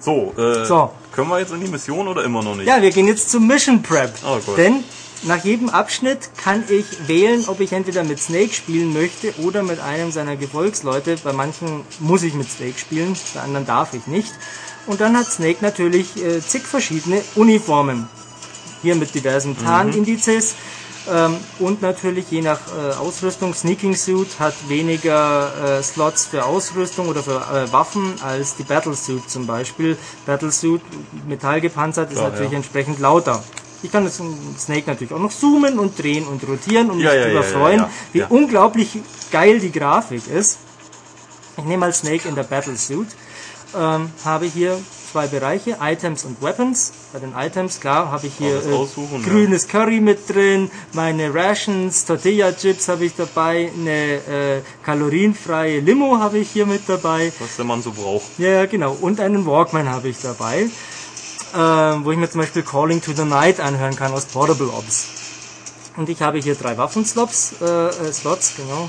So, 0.01 0.33
äh, 0.37 0.65
So. 0.65 0.91
können 1.13 1.29
wir 1.29 1.39
jetzt 1.39 1.53
in 1.53 1.61
die 1.61 1.69
Mission 1.71 2.09
oder 2.09 2.25
immer 2.25 2.43
noch 2.43 2.57
nicht? 2.57 2.67
Ja, 2.67 2.81
wir 2.83 2.91
gehen 2.91 3.07
jetzt 3.07 3.31
zum 3.31 3.47
Mission 3.47 3.83
Prep. 3.83 4.13
Oh 4.27 4.39
Gott. 4.45 4.57
Denn 4.57 4.83
nach 5.23 5.45
jedem 5.45 5.69
Abschnitt 5.69 6.31
kann 6.37 6.65
ich 6.69 7.09
wählen, 7.09 7.45
ob 7.47 7.61
ich 7.61 7.73
entweder 7.73 8.05
mit 8.05 8.19
Snake 8.19 8.55
spielen 8.55 8.93
möchte 8.93 9.35
oder 9.43 9.63
mit 9.63 9.79
einem 9.81 10.13
seiner 10.13 10.37
Gefolgsleute. 10.37 11.17
Bei 11.23 11.33
manchen 11.33 11.83
muss 11.99 12.23
ich 12.23 12.35
mit 12.35 12.51
Snake 12.51 12.79
spielen, 12.79 13.15
bei 13.35 13.41
anderen 13.41 13.67
darf 13.67 13.93
ich 13.93 14.07
nicht. 14.07 14.33
Und 14.87 15.01
dann 15.01 15.17
hat 15.17 15.27
Snake 15.27 15.59
natürlich 15.61 16.17
äh, 16.17 16.41
zig 16.41 16.63
verschiedene 16.63 17.21
Uniformen. 17.35 18.09
Hier 18.83 18.95
mit 18.95 19.15
diversen 19.15 19.59
Tarnindizes. 19.59 20.55
Ähm, 21.11 21.37
und 21.59 21.83
natürlich 21.83 22.31
je 22.31 22.43
nach 22.43 22.61
äh, 22.69 22.95
Ausrüstung, 22.95 23.55
Sneaking 23.55 23.95
Suit 23.95 24.29
hat 24.39 24.55
weniger 24.69 25.79
äh, 25.79 25.83
Slots 25.83 26.27
für 26.27 26.45
Ausrüstung 26.45 27.09
oder 27.09 27.23
für 27.23 27.37
äh, 27.37 27.73
Waffen 27.73 28.15
als 28.23 28.57
die 28.57 28.63
Battle 28.63 28.95
Suit 28.95 29.29
zum 29.29 29.47
Beispiel. 29.47 29.97
Battle 30.25 30.51
Suit, 30.51 30.81
metallgepanzert, 31.27 32.11
ist 32.11 32.19
Klar, 32.19 32.31
natürlich 32.31 32.53
ja. 32.53 32.57
entsprechend 32.57 33.01
lauter. 33.01 33.43
Ich 33.83 33.91
kann 33.91 34.05
in 34.05 34.59
Snake 34.59 34.85
natürlich 34.87 35.13
auch 35.13 35.19
noch 35.19 35.33
zoomen 35.33 35.79
und 35.79 35.99
drehen 35.99 36.27
und 36.27 36.47
rotieren 36.47 36.91
und 36.91 36.99
mich 36.99 37.07
Ja, 37.07 37.15
ja, 37.15 37.25
darüber 37.25 37.41
ja, 37.41 37.47
freuen, 37.47 37.85
wie 38.13 38.23
unglaublich 38.29 38.99
geil 39.31 39.59
die 39.59 39.73
Grafik 39.73 40.29
ist. 40.29 40.59
Ich 41.57 41.65
nehme 41.65 41.79
mal 41.79 41.93
Snake 41.93 42.29
in 42.29 42.35
der 42.35 42.45
Battle 42.45 42.77
Suit. 42.77 43.09
Ähm, 43.75 44.11
habe 44.25 44.47
hier 44.47 44.79
zwei 45.11 45.27
Bereiche, 45.27 45.77
Items 45.81 46.25
und 46.25 46.41
Weapons. 46.41 46.93
Bei 47.13 47.19
den 47.19 47.33
Items, 47.37 47.81
klar, 47.81 48.11
habe 48.11 48.27
ich 48.29 48.35
hier 48.39 48.65
äh, 48.65 48.73
aussuchen, 48.73 49.23
ja. 49.23 49.29
grünes 49.29 49.67
Curry 49.67 50.01
mit 50.01 50.29
drin, 50.29 50.71
meine 50.93 51.35
Rations, 51.35 52.05
Tortilla-Chips 52.05 52.89
habe 52.89 53.05
ich 53.05 53.17
dabei, 53.17 53.71
eine 53.77 54.61
äh, 54.61 54.61
kalorienfreie 54.85 55.81
Limo 55.81 56.19
habe 56.19 56.39
ich 56.39 56.51
hier 56.51 56.67
mit 56.67 56.83
dabei. 56.89 57.33
Was 57.41 57.57
der 57.57 57.65
Mann 57.65 57.83
so 57.83 57.91
braucht. 57.93 58.27
Ja, 58.39 58.67
genau. 58.67 58.97
Und 59.01 59.21
einen 59.21 59.47
Walkman 59.47 59.89
habe 59.89 60.09
ich 60.09 60.19
dabei, 60.21 60.69
ähm, 61.57 62.05
wo 62.05 62.13
ich 62.13 62.19
mir 62.19 62.31
zum 62.31 62.41
Beispiel 62.41 62.63
Calling 62.63 63.03
to 63.03 63.13
the 63.13 63.25
Night 63.25 63.61
anhören 63.61 63.97
kann 63.97 64.13
aus 64.13 64.27
Portable 64.27 64.69
Ops. 64.69 65.09
Und 65.97 66.09
ich 66.09 66.23
habe 66.23 66.39
hier 66.39 66.55
drei 66.55 66.77
Waffenslots, 66.77 67.55
äh, 67.61 67.89
äh, 67.89 68.13
Slots, 68.13 68.55
genau. 68.57 68.89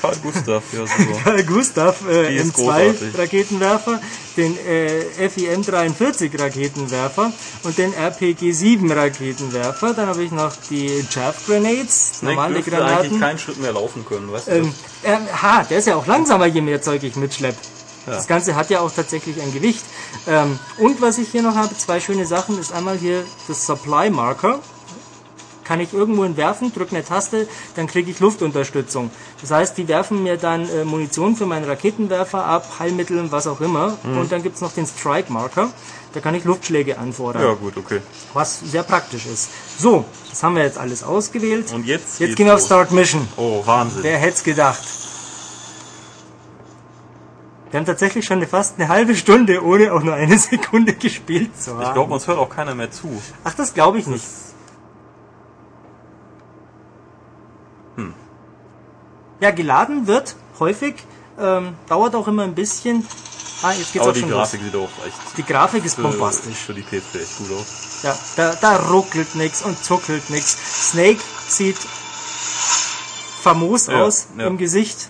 Karl 0.00 0.16
Gustav, 0.16 0.62
ja 0.72 0.84
super. 0.86 1.20
Karl 1.24 1.44
Gustav 1.44 2.08
äh, 2.08 2.30
Die 2.30 2.36
ist 2.36 2.56
M2 2.56 2.56
großartig. 2.56 3.18
Raketenwerfer, 3.18 4.00
den 4.36 4.58
äh, 4.66 5.28
FIM 5.28 5.62
43 5.62 6.40
Raketenwerfer 6.40 7.32
und 7.62 7.78
den 7.78 7.94
RPG 7.94 8.52
7 8.52 8.90
Raketenwerfer. 8.90 9.94
Dann 9.94 10.08
habe 10.08 10.24
ich 10.24 10.32
noch 10.32 10.52
die 10.70 11.04
Chaff 11.08 11.46
Grenades, 11.46 12.22
normale 12.22 12.56
eigentlich 12.56 12.66
Granaten. 12.66 13.20
keinen 13.20 13.38
Schritt 13.38 13.60
mehr 13.60 13.72
laufen 13.72 14.04
können, 14.04 14.30
weißt 14.32 14.48
du? 14.48 14.52
Ähm, 14.52 14.74
äh, 15.04 15.16
ha, 15.40 15.62
der 15.62 15.78
ist 15.78 15.86
ja 15.86 15.94
auch 15.96 16.06
langsamer, 16.06 16.46
je 16.46 16.60
mehr 16.60 16.82
Zeug 16.82 17.02
ich 17.04 17.14
Das 18.06 18.26
Ganze 18.26 18.54
hat 18.54 18.70
ja 18.70 18.80
auch 18.80 18.90
tatsächlich 18.90 19.40
ein 19.40 19.52
Gewicht. 19.52 19.84
Ähm, 20.26 20.58
und 20.78 21.00
was 21.02 21.18
ich 21.18 21.28
hier 21.28 21.42
noch 21.42 21.56
habe, 21.56 21.76
zwei 21.76 22.00
schöne 22.00 22.26
Sachen, 22.26 22.58
ist 22.58 22.72
einmal 22.72 22.96
hier 22.96 23.24
das 23.48 23.66
Supply 23.66 24.10
Marker. 24.10 24.60
Kann 25.64 25.80
ich 25.80 25.92
irgendwo 25.92 26.24
werfen, 26.36 26.72
drücke 26.72 26.94
eine 26.94 27.04
Taste, 27.04 27.48
dann 27.74 27.88
kriege 27.88 28.08
ich 28.08 28.20
Luftunterstützung. 28.20 29.10
Das 29.40 29.50
heißt, 29.50 29.76
die 29.76 29.88
werfen 29.88 30.22
mir 30.22 30.36
dann 30.36 30.68
äh, 30.68 30.84
Munition 30.84 31.34
für 31.34 31.44
meinen 31.44 31.64
Raketenwerfer 31.64 32.44
ab, 32.44 32.74
Heilmittel 32.78 33.18
und 33.18 33.32
was 33.32 33.48
auch 33.48 33.60
immer. 33.60 33.98
Mhm. 34.04 34.18
Und 34.18 34.30
dann 34.30 34.44
gibt's 34.44 34.60
noch 34.60 34.72
den 34.72 34.86
Strike 34.86 35.32
Marker. 35.32 35.70
Da 36.14 36.20
kann 36.20 36.36
ich 36.36 36.44
Luftschläge 36.44 36.98
anfordern, 36.98 37.42
Ja 37.42 37.54
gut, 37.54 37.76
okay. 37.76 38.00
was 38.32 38.60
sehr 38.60 38.84
praktisch 38.84 39.26
ist. 39.26 39.50
So, 39.76 40.04
das 40.30 40.42
haben 40.42 40.54
wir 40.54 40.62
jetzt 40.62 40.78
alles 40.78 41.02
ausgewählt. 41.02 41.72
Und 41.72 41.84
jetzt 41.84 42.20
Jetzt 42.20 42.36
gehen 42.36 42.46
wir 42.46 42.54
auf. 42.54 42.64
Start 42.64 42.92
Mission. 42.92 43.26
Oh, 43.36 43.62
Wahnsinn. 43.66 44.04
Wer 44.04 44.18
hätte 44.18 44.36
es 44.36 44.44
gedacht? 44.44 44.82
Wir 47.70 47.78
haben 47.80 47.86
tatsächlich 47.86 48.24
schon 48.24 48.46
fast 48.46 48.78
eine 48.78 48.88
halbe 48.88 49.16
Stunde, 49.16 49.62
ohne 49.64 49.92
auch 49.92 50.02
nur 50.02 50.14
eine 50.14 50.38
Sekunde 50.50 50.94
gespielt 50.94 51.50
zu 51.60 51.72
haben. 51.74 51.82
Ich 51.82 51.92
glaube, 51.94 52.12
uns 52.14 52.26
hört 52.26 52.38
auch 52.38 52.48
keiner 52.48 52.74
mehr 52.74 52.90
zu. 52.90 53.20
Ach, 53.44 53.54
das 53.54 53.74
glaube 53.74 53.98
ich 53.98 54.06
nicht. 54.06 54.24
Hm. 57.96 58.14
Ja, 59.40 59.50
geladen 59.50 60.06
wird 60.06 60.36
häufig, 60.60 60.94
ähm, 61.38 61.74
dauert 61.88 62.14
auch 62.14 62.28
immer 62.28 62.44
ein 62.44 62.54
bisschen. 62.54 63.06
Ah, 63.62 63.72
jetzt 63.72 63.92
geht's 63.92 64.02
Aber 64.02 64.10
auch 64.10 64.14
die 64.14 64.20
schon 64.20 64.30
Grafik 64.30 64.60
los. 64.60 64.70
sieht 64.72 64.80
auch 64.80 65.06
echt 65.06 65.16
Die 65.38 65.42
Grafik 65.42 65.84
ist 65.84 65.94
für, 65.96 66.02
bombastisch. 66.02 66.56
für 66.58 66.74
die 66.74 66.82
PSP 66.82 67.16
echt 67.16 67.38
gut 67.38 67.50
aus. 67.52 68.00
Ja, 68.02 68.14
da, 68.36 68.54
da 68.60 68.76
ruckelt 68.90 69.34
nix 69.34 69.62
und 69.62 69.82
zuckelt 69.82 70.28
nix. 70.30 70.56
Snake 70.90 71.20
sieht 71.48 71.78
famos 73.42 73.86
Ja, 73.86 74.02
aus 74.02 74.28
ja. 74.38 74.46
im 74.46 74.58
Gesicht. 74.58 75.08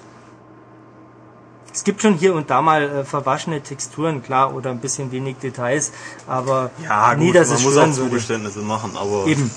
Es 1.86 1.88
gibt 1.88 2.02
schon 2.02 2.14
hier 2.14 2.34
und 2.34 2.50
da 2.50 2.62
mal 2.62 2.82
äh, 2.82 3.04
verwaschene 3.04 3.60
Texturen, 3.60 4.20
klar, 4.20 4.52
oder 4.52 4.70
ein 4.72 4.80
bisschen 4.80 5.12
wenig 5.12 5.36
Details, 5.36 5.92
aber 6.26 6.72
nie, 7.16 7.30
dass 7.30 7.46
man 7.46 7.58
es 7.58 7.62
muss 7.62 7.76
auch 7.76 7.86
würde. 7.86 7.94
Zugeständnisse 7.94 8.58
machen, 8.58 8.96
aber 8.96 9.24
Eben. 9.28 9.48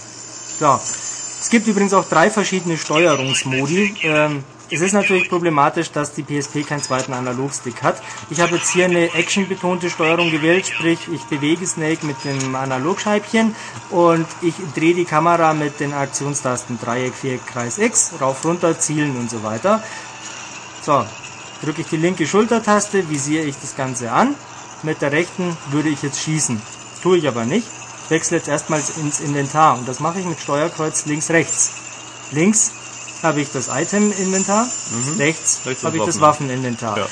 Ja. 0.59 0.75
Es 0.75 1.49
gibt 1.49 1.65
übrigens 1.65 1.91
auch 1.95 2.05
drei 2.05 2.29
verschiedene 2.29 2.77
Steuerungsmodi. 2.77 3.95
Ähm, 4.03 4.43
es 4.69 4.81
ist 4.81 4.93
natürlich 4.93 5.27
problematisch, 5.27 5.91
dass 5.91 6.13
die 6.13 6.21
PSP 6.21 6.67
keinen 6.67 6.83
zweiten 6.83 7.13
Analogstick 7.13 7.81
hat. 7.81 7.99
Ich 8.29 8.39
habe 8.41 8.57
jetzt 8.57 8.69
hier 8.69 8.85
eine 8.85 9.11
actionbetonte 9.11 9.89
Steuerung 9.89 10.29
gewählt, 10.29 10.67
sprich 10.67 10.99
ich 11.11 11.23
bewege 11.23 11.65
Snake 11.65 12.05
mit 12.05 12.23
dem 12.25 12.53
Analogscheibchen 12.53 13.55
und 13.89 14.27
ich 14.43 14.53
drehe 14.75 14.93
die 14.93 15.05
Kamera 15.05 15.55
mit 15.55 15.79
den 15.79 15.93
Aktionstasten 15.93 16.77
Dreieck, 16.79 17.15
Viereck, 17.15 17.47
Kreis 17.47 17.79
X, 17.79 18.11
rauf, 18.21 18.45
runter, 18.45 18.77
zielen 18.77 19.17
und 19.17 19.31
so 19.31 19.41
weiter. 19.41 19.81
So, 20.83 21.03
drücke 21.61 21.81
ich 21.81 21.87
die 21.87 21.97
linke 21.97 22.25
Schultertaste, 22.27 23.09
visiere 23.09 23.43
ich 23.43 23.55
das 23.61 23.75
Ganze 23.75 24.11
an. 24.11 24.35
Mit 24.83 25.01
der 25.01 25.11
rechten 25.11 25.57
würde 25.71 25.89
ich 25.89 26.01
jetzt 26.03 26.21
schießen. 26.21 26.61
Das 26.93 27.01
tue 27.01 27.17
ich 27.17 27.27
aber 27.27 27.45
nicht. 27.45 27.67
Ich 28.05 28.11
wechsle 28.11 28.37
jetzt 28.37 28.47
erstmals 28.47 28.97
ins 28.97 29.19
Inventar 29.19 29.77
und 29.77 29.87
das 29.87 29.99
mache 29.99 30.19
ich 30.19 30.25
mit 30.25 30.39
Steuerkreuz 30.39 31.05
links, 31.05 31.29
rechts. 31.29 31.71
Links 32.31 32.71
habe 33.21 33.41
ich 33.41 33.51
das 33.51 33.67
Item-Inventar, 33.67 34.67
rechts, 35.17 35.61
Rechts 35.65 35.83
habe 35.83 35.97
ich 35.97 36.03
das 36.03 36.15
das 36.15 36.21
Waffen. 36.21 36.47
Waffeninventar. 36.47 36.97
Ja. 36.97 37.07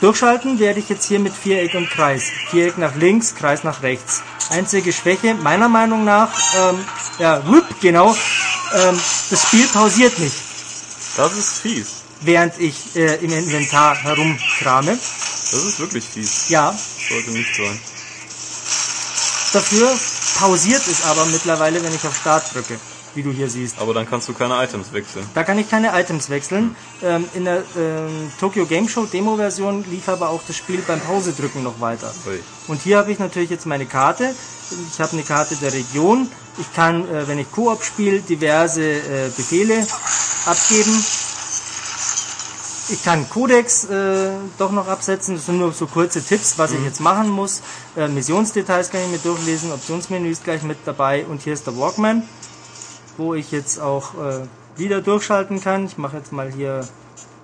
Durchschalten 0.00 0.58
werde 0.58 0.80
ich 0.80 0.88
jetzt 0.88 1.06
hier 1.06 1.18
mit 1.18 1.34
Viereck 1.34 1.74
und 1.74 1.90
Kreis. 1.90 2.24
Viereck 2.50 2.78
nach 2.78 2.94
links, 2.96 3.34
Kreis 3.34 3.64
nach 3.64 3.82
rechts. 3.82 4.22
Einzige 4.50 4.92
Schwäche, 4.92 5.34
meiner 5.34 5.68
Meinung 5.68 6.04
nach, 6.04 6.30
ähm, 6.56 6.78
ja, 7.18 7.46
whoop, 7.46 7.64
genau, 7.80 8.10
ähm, 8.10 9.00
das 9.30 9.42
Spiel 9.42 9.66
pausiert 9.68 10.18
nicht. 10.18 10.36
das 11.16 11.36
ist 11.36 11.58
fies. 11.58 12.05
Während 12.20 12.58
ich 12.58 12.96
äh, 12.96 13.16
im 13.16 13.32
Inventar 13.32 13.96
herumkrame. 13.96 14.92
Das 14.92 15.52
ist 15.64 15.78
wirklich 15.78 16.04
fies. 16.04 16.48
Ja, 16.48 16.74
Sollte 17.08 17.30
nicht 17.30 17.54
sein. 17.54 17.78
dafür 19.52 19.88
pausiert 20.38 20.82
es 20.88 21.04
aber 21.04 21.24
mittlerweile, 21.26 21.82
wenn 21.82 21.94
ich 21.94 22.04
auf 22.06 22.16
Start 22.16 22.52
drücke, 22.54 22.78
wie 23.14 23.22
du 23.22 23.30
hier 23.32 23.48
siehst. 23.48 23.78
Aber 23.78 23.94
dann 23.94 24.08
kannst 24.08 24.28
du 24.28 24.34
keine 24.34 24.62
Items 24.62 24.92
wechseln. 24.92 25.24
Da 25.34 25.44
kann 25.44 25.58
ich 25.58 25.70
keine 25.70 25.98
Items 25.98 26.28
wechseln. 26.28 26.76
Ähm, 27.02 27.24
in 27.34 27.44
der 27.44 27.62
ähm, 27.78 28.30
Tokyo 28.38 28.66
Game 28.66 28.88
Show 28.88 29.06
Demo-Version 29.06 29.84
lief 29.90 30.08
aber 30.08 30.28
auch 30.30 30.42
das 30.46 30.56
Spiel 30.56 30.82
beim 30.86 31.00
Pause-Drücken 31.00 31.62
noch 31.62 31.80
weiter. 31.80 32.12
Ui. 32.26 32.40
Und 32.66 32.82
hier 32.82 32.98
habe 32.98 33.12
ich 33.12 33.18
natürlich 33.18 33.50
jetzt 33.50 33.66
meine 33.66 33.86
Karte. 33.86 34.34
Ich 34.92 35.00
habe 35.00 35.12
eine 35.12 35.22
Karte 35.22 35.56
der 35.56 35.72
Region. 35.72 36.28
Ich 36.58 36.74
kann, 36.74 37.08
äh, 37.08 37.28
wenn 37.28 37.38
ich 37.38 37.50
Koop 37.52 37.84
spiele, 37.84 38.20
diverse 38.20 38.82
äh, 38.82 39.30
Befehle 39.34 39.86
abgeben. 40.44 41.04
Ich 42.88 43.02
kann 43.02 43.28
Codex 43.28 43.84
äh, 43.84 44.30
doch 44.58 44.70
noch 44.70 44.86
absetzen. 44.86 45.34
Das 45.34 45.46
sind 45.46 45.58
nur 45.58 45.72
so 45.72 45.86
kurze 45.86 46.22
Tipps, 46.22 46.56
was 46.56 46.70
ich 46.70 46.82
jetzt 46.84 47.00
machen 47.00 47.28
muss. 47.28 47.62
Äh, 47.96 48.06
Missionsdetails 48.06 48.90
kann 48.90 49.00
ich 49.00 49.08
mir 49.08 49.18
durchlesen. 49.18 49.72
Optionsmenü 49.72 50.30
ist 50.30 50.44
gleich 50.44 50.62
mit 50.62 50.78
dabei. 50.84 51.26
Und 51.26 51.42
hier 51.42 51.52
ist 51.52 51.66
der 51.66 51.76
Walkman, 51.76 52.22
wo 53.16 53.34
ich 53.34 53.50
jetzt 53.50 53.80
auch 53.80 54.14
äh, 54.14 54.46
wieder 54.76 55.00
durchschalten 55.00 55.60
kann. 55.60 55.86
Ich 55.86 55.98
mache 55.98 56.18
jetzt 56.18 56.30
mal 56.30 56.52
hier, 56.52 56.86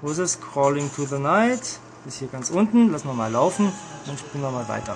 wo 0.01 0.11
ist 0.11 0.19
es? 0.19 0.39
Crawling 0.41 0.89
to 0.95 1.07
the 1.07 1.19
Night. 1.19 1.81
Ist 2.07 2.19
hier 2.21 2.29
ganz 2.29 2.51
unten. 2.51 2.93
Lassen 2.93 3.09
wir 3.09 3.15
mal 3.15 3.33
laufen. 3.33 3.73
Dann 4.07 4.17
spielen 4.17 4.45
wir 4.45 4.51
mal 4.51 4.69
weiter. 4.69 4.95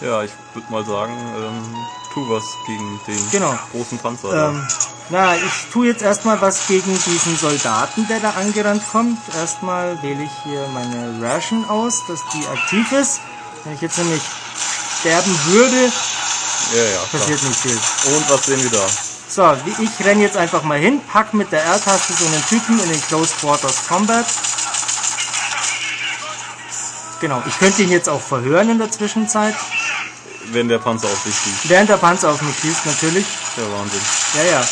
Ja, 0.00 0.22
ich 0.22 0.32
würde 0.52 0.70
mal 0.70 0.84
sagen, 0.84 1.14
ähm, 1.36 1.86
tu 2.12 2.28
was 2.28 2.44
gegen 2.66 3.00
den 3.06 3.30
Genau. 3.30 3.58
großen 3.72 3.98
Panzer. 3.98 4.48
Ähm, 4.48 4.66
na, 5.08 5.36
ich 5.36 5.70
tue 5.72 5.86
jetzt 5.86 6.02
erstmal 6.02 6.40
was 6.40 6.66
gegen 6.66 6.92
diesen 7.06 7.36
Soldaten, 7.36 8.06
der 8.08 8.20
da 8.20 8.30
angerannt 8.30 8.82
kommt. 8.90 9.18
Erstmal 9.34 10.00
wähle 10.02 10.24
ich 10.24 10.32
hier 10.44 10.66
meine 10.68 11.22
Ration 11.22 11.64
aus, 11.68 12.02
dass 12.08 12.20
die 12.34 12.46
aktiv 12.48 12.92
ist. 12.92 13.20
Wenn 13.64 13.74
ich 13.74 13.80
jetzt 13.80 13.98
nämlich 13.98 14.22
sterben 15.00 15.38
würde, 15.46 15.76
ja, 16.74 16.82
ja, 16.82 16.98
klar. 16.98 17.20
passiert 17.20 17.42
nicht 17.42 17.60
viel. 17.60 17.78
Und 18.14 18.28
was 18.30 18.46
sehen 18.46 18.62
wir 18.62 18.70
da? 18.70 18.86
So, 19.28 19.56
ich 19.82 20.04
renne 20.06 20.22
jetzt 20.22 20.36
einfach 20.36 20.62
mal 20.62 20.78
hin, 20.78 21.00
pack 21.12 21.34
mit 21.34 21.50
der 21.52 21.62
R-Taste 21.64 22.12
so 22.12 22.26
einen 22.26 22.44
Typen 22.48 22.78
in 22.80 22.88
den 22.90 23.00
Close 23.02 23.34
Quarters 23.40 23.86
Combat. 23.88 24.26
Genau, 27.20 27.42
ich 27.46 27.58
könnte 27.58 27.82
ihn 27.82 27.90
jetzt 27.90 28.08
auch 28.08 28.20
verhören 28.20 28.68
in 28.70 28.78
der 28.78 28.90
Zwischenzeit. 28.90 29.54
Wenn 30.52 30.68
der 30.68 30.78
Panzer 30.78 31.08
auf 31.08 31.22
dich 31.24 31.34
schießt. 31.34 31.68
Während 31.68 31.88
der 31.88 31.96
Panzer 31.96 32.30
auf 32.30 32.40
mich 32.42 32.56
schießt, 32.58 32.86
natürlich. 32.86 33.26
Der 33.56 33.64
Wahnsinn. 33.72 34.00
Ja, 34.36 34.52
ja. 34.60 34.64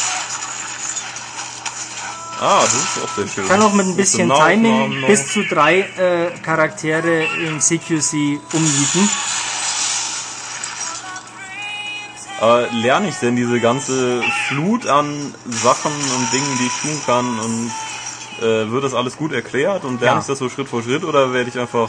Ah, 2.41 2.61
das 2.62 2.75
ist 2.75 3.03
auch 3.03 3.09
sehr 3.16 3.29
schön. 3.29 3.49
kann 3.49 3.62
auch 3.62 3.73
mit 3.73 3.87
ein 3.87 3.97
bisschen 3.97 4.29
Timing 4.29 5.01
noch- 5.01 5.07
bis 5.09 5.33
zu 5.33 5.43
drei 5.45 5.81
äh, 5.81 6.31
Charaktere 6.43 7.25
im 7.47 7.61
CQC 7.61 8.41
umnieten. 8.53 9.09
Aber 12.41 12.66
lerne 12.73 13.09
ich 13.09 13.15
denn 13.16 13.37
diese 13.37 13.61
ganze 13.61 14.23
Flut 14.49 14.87
an 14.87 15.35
Sachen 15.49 15.93
und 15.93 16.33
Dingen, 16.33 16.59
die 16.61 16.66
ich 16.66 16.73
tun 16.83 17.01
kann 17.07 17.39
und 17.39 17.71
äh, 18.43 18.71
wird 18.71 18.85
das 18.85 18.93
alles 18.95 19.16
gut 19.16 19.33
erklärt 19.33 19.85
und 19.85 20.01
lerne 20.01 20.16
Ja. 20.16 20.21
ich 20.21 20.27
das 20.27 20.39
so 20.39 20.51
Schritt 20.51 20.69
für 20.69 20.83
Schritt 20.83 21.05
oder 21.05 21.33
werde 21.33 21.49
ich 21.49 21.59
einfach... 21.59 21.89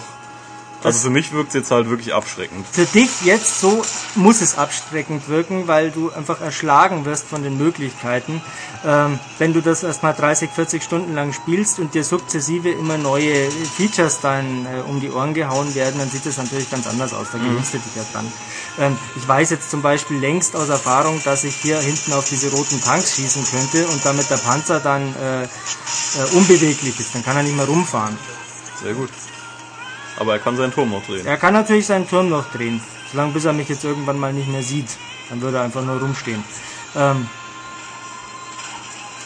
Also 0.85 0.99
für 0.99 1.09
mich 1.09 1.31
wirkt 1.31 1.49
es 1.49 1.55
jetzt 1.55 1.71
halt 1.71 1.89
wirklich 1.89 2.13
abschreckend. 2.13 2.65
Für 2.71 2.85
dich 2.85 3.21
jetzt 3.23 3.59
so 3.59 3.83
muss 4.15 4.41
es 4.41 4.57
abschreckend 4.57 5.27
wirken, 5.27 5.67
weil 5.67 5.91
du 5.91 6.11
einfach 6.11 6.41
erschlagen 6.41 7.05
wirst 7.05 7.25
von 7.25 7.43
den 7.43 7.57
Möglichkeiten. 7.57 8.41
Ähm, 8.85 9.19
wenn 9.39 9.53
du 9.53 9.61
das 9.61 9.83
erstmal 9.83 10.13
30, 10.13 10.49
40 10.49 10.83
Stunden 10.83 11.15
lang 11.15 11.33
spielst 11.33 11.79
und 11.79 11.93
dir 11.93 12.03
sukzessive 12.03 12.69
immer 12.69 12.97
neue 12.97 13.49
Features 13.75 14.21
dann 14.21 14.65
äh, 14.65 14.81
um 14.87 15.01
die 15.01 15.09
Ohren 15.11 15.33
gehauen 15.33 15.73
werden, 15.75 15.99
dann 15.99 16.09
sieht 16.09 16.25
das 16.25 16.37
natürlich 16.37 16.69
ganz 16.69 16.87
anders 16.87 17.13
aus. 17.13 17.27
Da 17.31 17.37
gewinnst 17.37 17.73
du 17.73 17.77
dich 17.79 17.95
ja 17.95 18.03
dran. 18.13 18.31
Ähm, 18.77 18.97
ich 19.15 19.27
weiß 19.27 19.49
jetzt 19.49 19.71
zum 19.71 19.81
Beispiel 19.81 20.17
längst 20.17 20.55
aus 20.55 20.69
Erfahrung, 20.69 21.21
dass 21.23 21.43
ich 21.43 21.55
hier 21.55 21.79
hinten 21.79 22.13
auf 22.13 22.29
diese 22.29 22.51
roten 22.51 22.81
Tanks 22.81 23.15
schießen 23.15 23.45
könnte 23.45 23.87
und 23.87 24.05
damit 24.05 24.29
der 24.29 24.37
Panzer 24.37 24.79
dann 24.79 25.15
äh, 25.15 25.43
äh, 25.43 25.47
unbeweglich 26.33 26.99
ist. 26.99 27.15
Dann 27.15 27.23
kann 27.23 27.37
er 27.37 27.43
nicht 27.43 27.55
mehr 27.55 27.65
rumfahren. 27.65 28.17
Sehr 28.81 28.93
gut. 28.93 29.09
Aber 30.17 30.33
er 30.33 30.39
kann 30.39 30.55
seinen 30.57 30.73
Turm 30.73 30.91
noch 30.91 31.05
drehen. 31.05 31.25
Er 31.25 31.37
kann 31.37 31.53
natürlich 31.53 31.85
seinen 31.85 32.07
Turm 32.07 32.29
noch 32.29 32.51
drehen, 32.51 32.81
solange 33.11 33.33
bis 33.33 33.45
er 33.45 33.53
mich 33.53 33.69
jetzt 33.69 33.83
irgendwann 33.83 34.19
mal 34.19 34.33
nicht 34.33 34.47
mehr 34.47 34.63
sieht. 34.63 34.97
Dann 35.29 35.41
würde 35.41 35.57
er 35.57 35.63
einfach 35.63 35.83
nur 35.83 35.99
rumstehen. 35.99 36.43
Ähm 36.95 37.27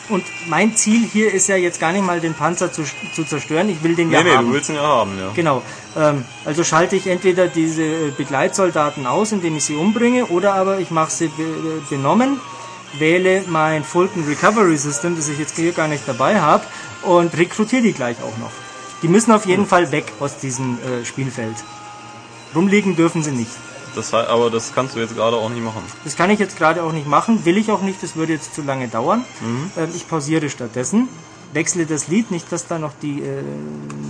und 0.09 0.23
mein 0.47 0.75
Ziel 0.75 1.07
hier 1.07 1.31
ist 1.31 1.47
ja 1.49 1.55
jetzt 1.55 1.79
gar 1.79 1.91
nicht 1.91 2.03
mal 2.03 2.19
den 2.19 2.33
Panzer 2.33 2.71
zu, 2.71 2.83
zu 3.13 3.23
zerstören. 3.23 3.69
Ich 3.69 3.83
will 3.83 3.95
den 3.95 4.11
ja 4.11 4.23
Nee, 4.23 4.29
nee, 4.31 4.35
haben. 4.35 4.47
du 4.47 4.53
willst 4.53 4.69
ihn 4.69 4.75
ja 4.75 4.81
haben, 4.81 5.17
ja. 5.19 5.29
Genau. 5.35 5.61
Ähm, 5.95 6.25
also 6.45 6.63
schalte 6.63 6.95
ich 6.95 7.05
entweder 7.05 7.47
diese 7.47 7.83
äh, 7.83 8.11
Begleitsoldaten 8.17 9.05
aus, 9.05 9.31
indem 9.31 9.55
ich 9.57 9.65
sie 9.65 9.75
umbringe, 9.75 10.25
oder 10.25 10.55
aber 10.55 10.79
ich 10.79 10.89
mache 10.89 11.11
sie 11.11 11.27
be 11.27 11.83
benommen, 11.91 12.39
wähle 12.97 13.43
mein 13.47 13.83
Fulton 13.83 14.25
Recovery 14.25 14.77
System, 14.77 15.15
das 15.15 15.29
ich 15.29 15.37
jetzt 15.37 15.55
hier 15.55 15.73
gar 15.73 15.87
nicht 15.87 16.03
dabei 16.07 16.41
habe, 16.41 16.63
und 17.03 17.37
rekrutiere 17.37 17.83
die 17.83 17.93
gleich 17.93 18.17
auch 18.23 18.37
noch. 18.39 18.51
Die 19.01 19.07
müssen 19.07 19.31
auf 19.31 19.45
jeden 19.45 19.65
Fall 19.65 19.91
weg 19.91 20.11
aus 20.19 20.37
diesem 20.37 20.77
äh, 20.79 21.05
Spielfeld. 21.05 21.55
Rumliegen 22.53 22.95
dürfen 22.95 23.23
sie 23.23 23.31
nicht. 23.31 23.51
Das, 23.95 24.13
aber 24.13 24.49
das 24.49 24.73
kannst 24.73 24.95
du 24.95 24.99
jetzt 24.99 25.15
gerade 25.15 25.37
auch 25.37 25.49
nicht 25.49 25.63
machen. 25.63 25.81
Das 26.03 26.15
kann 26.15 26.29
ich 26.29 26.39
jetzt 26.39 26.57
gerade 26.57 26.83
auch 26.83 26.91
nicht 26.91 27.07
machen, 27.07 27.45
will 27.45 27.57
ich 27.57 27.71
auch 27.71 27.81
nicht, 27.81 28.03
das 28.03 28.15
würde 28.15 28.33
jetzt 28.33 28.53
zu 28.53 28.61
lange 28.61 28.87
dauern. 28.87 29.25
Ähm, 29.77 29.89
ich 29.95 30.07
pausiere 30.07 30.49
stattdessen, 30.49 31.07
wechsle 31.53 31.85
das 31.85 32.07
Lied, 32.07 32.31
nicht, 32.31 32.51
dass 32.51 32.67
da 32.67 32.77
noch 32.77 32.93
die, 33.01 33.21
äh, 33.21 33.43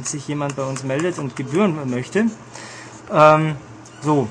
sich 0.04 0.28
jemand 0.28 0.56
bei 0.56 0.64
uns 0.64 0.84
meldet 0.84 1.18
und 1.18 1.36
Gebühren 1.36 1.90
möchte. 1.90 2.26
Ähm, 3.12 3.56
so. 4.02 4.28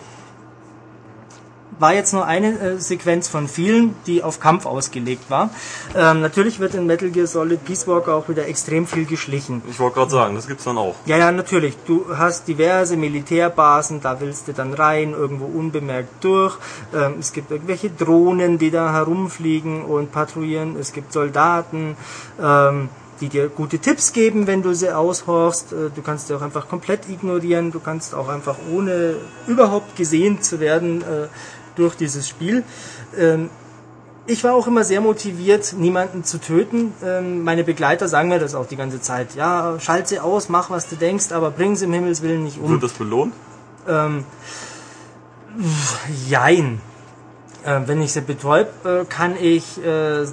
War 1.78 1.94
jetzt 1.94 2.12
nur 2.12 2.24
eine 2.24 2.59
äh, 2.59 2.78
Sequenz 2.78 3.28
von 3.28 3.48
vielen, 3.48 3.94
die 4.06 4.22
auf 4.22 4.40
Kampf 4.40 4.66
ausgelegt 4.66 5.30
war. 5.30 5.50
Ähm, 5.96 6.20
natürlich 6.20 6.59
wird 6.59 6.74
in 6.74 6.86
Metal 6.86 7.10
Gear 7.10 7.26
Solid 7.26 7.64
Peace 7.64 7.86
Walker 7.86 8.14
auch 8.14 8.28
wieder 8.28 8.46
extrem 8.46 8.86
viel 8.86 9.05
geschlichen. 9.05 9.62
Ich 9.70 9.78
wollte 9.78 9.96
gerade 9.96 10.10
sagen, 10.10 10.34
das 10.34 10.46
gibt's 10.48 10.64
dann 10.64 10.78
auch. 10.78 10.96
Ja, 11.06 11.16
ja, 11.16 11.30
natürlich. 11.30 11.76
Du 11.86 12.06
hast 12.16 12.48
diverse 12.48 12.96
Militärbasen, 12.96 14.00
da 14.00 14.20
willst 14.20 14.48
du 14.48 14.52
dann 14.52 14.74
rein, 14.74 15.12
irgendwo 15.12 15.46
unbemerkt 15.46 16.24
durch. 16.24 16.56
Ähm, 16.94 17.16
es 17.20 17.32
gibt 17.32 17.50
irgendwelche 17.50 17.90
Drohnen, 17.90 18.59
die 18.59 18.70
da 18.70 18.92
herumfliegen 18.92 19.84
und 19.84 20.12
patrouillieren. 20.12 20.76
Es 20.76 20.92
gibt 20.92 21.12
Soldaten, 21.12 21.96
ähm, 22.42 22.88
die 23.20 23.28
dir 23.28 23.48
gute 23.48 23.78
Tipps 23.78 24.12
geben, 24.12 24.46
wenn 24.46 24.62
du 24.62 24.74
sie 24.74 24.90
aushorchst. 24.90 25.72
Äh, 25.72 25.90
du 25.94 26.02
kannst 26.02 26.28
sie 26.28 26.34
auch 26.34 26.42
einfach 26.42 26.68
komplett 26.68 27.09
ignorieren. 27.09 27.72
Du 27.72 27.80
kannst 27.80 28.14
auch 28.14 28.28
einfach 28.28 28.56
ohne 28.72 29.16
überhaupt 29.46 29.96
gesehen 29.96 30.42
zu 30.42 30.60
werden 30.60 31.02
äh, 31.02 31.28
durch 31.78 31.94
dieses 31.94 32.28
Spiel. 32.28 32.64
Ähm, 33.16 33.50
ich 34.26 34.44
war 34.44 34.55
auch 34.55 34.66
immer 34.66 34.84
sehr 34.84 35.00
motiviert, 35.00 35.74
niemanden 35.78 36.22
zu 36.22 36.38
töten. 36.38 36.92
Ähm, 37.02 37.44
meine 37.44 37.64
Begleiter 37.64 38.09
sagen 38.09 38.28
mir 38.28 38.38
das 38.38 38.55
auch 38.55 38.66
die 38.66 38.76
ganze 38.76 39.00
Zeit. 39.00 39.34
Ja, 39.34 39.80
schalt 39.80 40.06
sie 40.06 40.20
aus, 40.20 40.50
mach 40.50 40.68
was 40.68 40.88
du 40.88 40.96
denkst, 40.96 41.32
aber 41.32 41.50
bring 41.50 41.76
sie 41.76 41.86
im 41.86 41.94
Himmelswillen 41.94 42.44
nicht 42.44 42.60
um. 42.60 42.70
Wird 42.70 42.82
das 42.82 42.92
belohnt? 42.92 43.32
Ähm, 43.88 44.24
jein. 46.28 46.80
Äh, 47.64 47.80
wenn 47.86 48.02
ich 48.02 48.12
sie 48.12 48.20
betäub, 48.20 48.68
äh, 48.84 49.05
kann 49.06 49.34
ich 49.40 49.82
äh, 49.82 50.26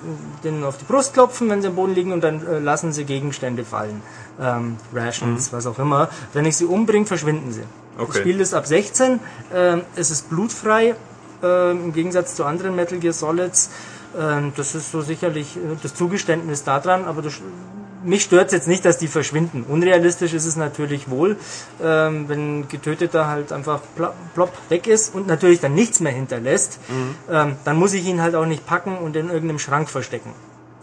denen 0.43 0.63
auf 0.63 0.77
die 0.77 0.85
Brust 0.85 1.13
klopfen, 1.13 1.49
wenn 1.49 1.61
sie 1.61 1.69
am 1.69 1.75
Boden 1.75 1.95
liegen 1.95 2.11
und 2.11 2.21
dann 2.21 2.45
äh, 2.45 2.59
lassen 2.59 2.91
sie 2.91 3.05
Gegenstände 3.05 3.63
fallen. 3.63 4.01
Ähm, 4.39 4.75
Rations, 4.93 5.53
was 5.53 5.65
auch 5.65 5.79
immer. 5.79 6.09
Wenn 6.33 6.45
ich 6.45 6.57
sie 6.57 6.65
umbringe, 6.65 7.05
verschwinden 7.05 7.51
sie. 7.51 7.63
Okay. 7.97 8.07
Das 8.07 8.17
Spiel 8.17 8.41
ist 8.41 8.53
ab 8.53 8.67
16, 8.67 9.19
ähm, 9.53 9.81
es 9.95 10.11
ist 10.11 10.29
blutfrei, 10.29 10.95
ähm, 11.43 11.85
im 11.85 11.93
Gegensatz 11.93 12.35
zu 12.35 12.45
anderen 12.45 12.75
Metal 12.75 12.99
Gear 12.99 13.13
Solids. 13.13 13.69
Ähm, 14.17 14.53
das 14.55 14.75
ist 14.75 14.91
so 14.91 15.01
sicherlich 15.01 15.57
äh, 15.57 15.59
das 15.81 15.93
Zugeständnis 15.93 16.63
daran, 16.63 17.05
aber 17.05 17.21
das, 17.21 17.41
mich 18.03 18.23
stört 18.23 18.51
jetzt 18.51 18.67
nicht, 18.67 18.85
dass 18.85 18.97
die 18.97 19.07
verschwinden. 19.07 19.65
Unrealistisch 19.67 20.33
ist 20.33 20.45
es 20.45 20.55
natürlich 20.55 21.09
wohl, 21.09 21.37
ähm, 21.83 22.29
wenn 22.29 22.59
ein 22.59 22.67
Getöteter 22.69 23.27
halt 23.27 23.51
einfach 23.51 23.81
plopp, 23.95 24.13
plopp 24.33 24.53
weg 24.69 24.87
ist 24.87 25.13
und 25.13 25.27
natürlich 25.27 25.59
dann 25.59 25.73
nichts 25.73 25.99
mehr 25.99 26.13
hinterlässt, 26.13 26.79
ähm, 27.29 27.55
dann 27.65 27.77
muss 27.77 27.93
ich 27.93 28.05
ihn 28.05 28.21
halt 28.21 28.35
auch 28.35 28.45
nicht 28.45 28.65
packen 28.65 28.97
und 28.97 29.15
in 29.15 29.29
irgendeinem 29.29 29.59
Schrank 29.59 29.89
verstecken. 29.89 30.33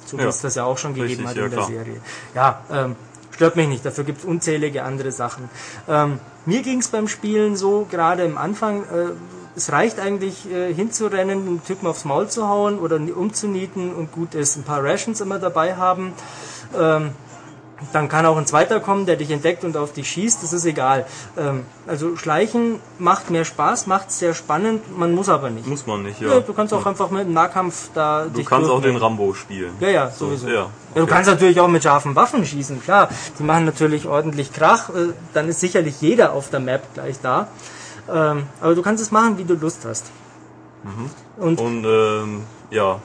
So 0.05 0.19
wie 0.19 0.23
Ja. 0.23 0.29
es 0.29 0.41
das 0.41 0.57
ja 0.57 0.65
auch 0.65 0.79
schon 0.79 0.95
gegeben 0.95 1.25
Richtig, 1.25 1.27
hat 1.29 1.37
ja, 1.37 1.45
in 1.45 1.51
der 1.51 1.59
klar. 1.59 1.69
Serie. 1.69 2.01
Ja, 2.35 2.61
ähm, 2.73 2.97
stört 3.31 3.57
mich 3.57 3.69
nicht, 3.69 3.87
dafür 3.87 4.05
gibt 4.05 4.19
es 4.19 4.25
unzählige 4.25 4.83
andere 4.83 5.13
Sachen. 5.13 5.49
Ähm, 5.89 6.19
mir 6.45 6.63
ging 6.63 6.81
es 6.81 6.89
beim 6.89 7.07
Spielen 7.09 7.57
so, 7.57 7.87
gerade 7.91 8.25
am 8.25 8.37
Anfang, 8.37 8.83
äh, 8.83 9.11
es 9.57 9.71
reicht 9.73 9.99
eigentlich 10.01 10.51
äh, 10.51 10.73
hinzurennen, 10.73 11.39
einen 11.47 11.65
Typen 11.65 11.87
aufs 11.87 12.05
Maul 12.05 12.29
zu 12.29 12.49
hauen 12.49 12.79
oder 12.79 12.97
umzunieten 12.97 13.95
und 13.95 14.13
gut 14.13 14.35
ist. 14.35 14.57
Ein 14.57 14.63
paar 14.63 14.83
Rations 14.83 15.21
immer 15.21 15.39
dabei 15.39 15.77
haben. 15.77 16.13
Ähm, 16.79 17.11
Dann 17.93 18.09
kann 18.09 18.25
auch 18.27 18.37
ein 18.37 18.47
zweiter 18.47 18.79
kommen, 18.79 19.07
der 19.07 19.17
dich 19.17 19.33
entdeckt 19.33 19.65
und 19.65 19.77
auf 19.77 19.93
dich 19.93 20.09
schießt, 20.09 20.41
das 20.41 20.53
ist 20.53 20.65
egal. 20.65 21.05
Ähm, 21.37 21.65
also 21.89 22.17
Schleichen 22.17 22.79
macht 23.01 23.29
mehr 23.31 23.45
Spaß, 23.45 23.89
macht 23.89 24.13
sehr 24.13 24.35
spannend, 24.35 24.97
man 24.97 25.13
muss 25.13 25.29
aber 25.29 25.51
nicht. 25.51 25.67
Muss 25.67 25.85
man 25.85 26.05
nicht, 26.05 26.21
Ja, 26.21 26.29
ja. 26.35 26.41
du 26.41 26.53
kannst 26.55 26.73
auch 26.73 26.87
einfach 26.87 27.11
mit 27.11 27.25
dem 27.27 27.33
Nahkampf 27.33 27.91
da 27.93 28.27
Du 28.33 28.45
kannst 28.45 28.71
auch 28.71 28.81
den 28.81 28.97
Rambo 28.97 29.35
spielen. 29.35 29.73
Ja, 29.81 29.89
ja, 29.89 30.11
sowieso. 30.11 30.47
ja, 30.47 30.55
Ja, 30.55 30.67
du 30.95 31.03
okay. 31.03 31.11
kannst 31.13 31.29
natürlich 31.29 31.59
auch 31.61 31.67
mit 31.67 31.83
scharfen 31.83 32.15
Waffen 32.15 32.47
schießen, 32.47 32.81
klar. 32.85 33.09
Die 33.41 33.43
machen 33.43 33.65
natürlich 33.65 34.07
ordentlich 34.07 34.53
Krach. 34.53 34.91
äh, 34.91 35.13
Dann 35.35 35.49
ist 35.49 35.59
sicherlich 35.59 36.01
jeder 36.01 36.35
auf 36.35 36.51
der 36.51 36.61
Map 36.61 36.83
gleich 36.95 37.17
da. 37.21 37.49
Ähm, 38.11 38.45
aber 38.61 38.75
du 38.75 38.83
kannst 38.83 39.03
es 39.03 39.11
machen, 39.11 39.39
wie 39.39 39.45
du 39.45 39.55
Lust 39.55 39.85
hast. 39.85 40.11
Und 41.39 41.61
Und 41.61 41.85
ähm, 41.85 42.43
ja, 42.71 43.01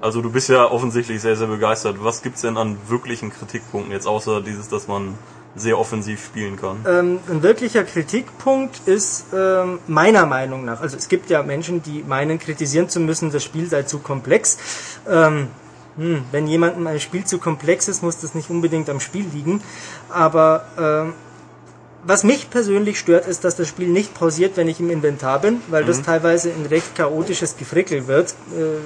also 0.00 0.20
du 0.20 0.30
bist 0.30 0.48
ja 0.48 0.70
offensichtlich 0.70 1.20
sehr, 1.20 1.36
sehr 1.36 1.46
begeistert. 1.46 1.96
Was 2.00 2.22
gibt's 2.22 2.42
denn 2.42 2.56
an 2.56 2.76
wirklichen 2.88 3.30
Kritikpunkten 3.30 3.92
jetzt, 3.92 4.06
außer 4.06 4.40
dieses, 4.40 4.68
dass 4.68 4.88
man 4.88 5.14
sehr 5.54 5.78
offensiv 5.78 6.24
spielen 6.24 6.56
kann? 6.56 6.84
ähm, 6.88 7.18
ein 7.28 7.42
wirklicher 7.42 7.84
Kritikpunkt 7.84 8.80
ist 8.86 9.26
ähm, 9.34 9.80
meiner 9.86 10.24
Meinung 10.26 10.64
nach, 10.64 10.80
also 10.80 10.96
es 10.96 11.08
gibt 11.08 11.28
ja 11.28 11.42
Menschen, 11.42 11.82
die 11.82 12.02
meinen, 12.02 12.38
kritisieren 12.38 12.88
zu 12.88 13.00
müssen, 13.00 13.30
das 13.30 13.44
Spiel 13.44 13.66
sei 13.68 13.82
zu 13.82 13.98
komplex. 13.98 14.56
Ähm, 15.08 15.48
hm, 15.96 16.24
wenn 16.32 16.46
jemandem 16.46 16.86
ein 16.86 17.00
Spiel 17.00 17.24
zu 17.24 17.38
komplex 17.38 17.86
ist, 17.86 18.02
muss 18.02 18.18
das 18.18 18.34
nicht 18.34 18.48
unbedingt 18.48 18.88
am 18.88 18.98
Spiel 18.98 19.26
liegen. 19.32 19.62
Aber 20.08 20.64
ähm, 20.78 21.12
was 22.04 22.24
mich 22.24 22.50
persönlich 22.50 22.98
stört, 22.98 23.26
ist, 23.26 23.44
dass 23.44 23.56
das 23.56 23.68
Spiel 23.68 23.88
nicht 23.88 24.14
pausiert, 24.14 24.56
wenn 24.56 24.68
ich 24.68 24.80
im 24.80 24.90
Inventar 24.90 25.40
bin, 25.40 25.60
weil 25.68 25.84
das 25.84 26.02
teilweise 26.02 26.50
ein 26.50 26.66
recht 26.66 26.94
chaotisches 26.94 27.56
Gefrickel 27.56 28.06
wird. 28.06 28.34
Äh, 28.56 28.78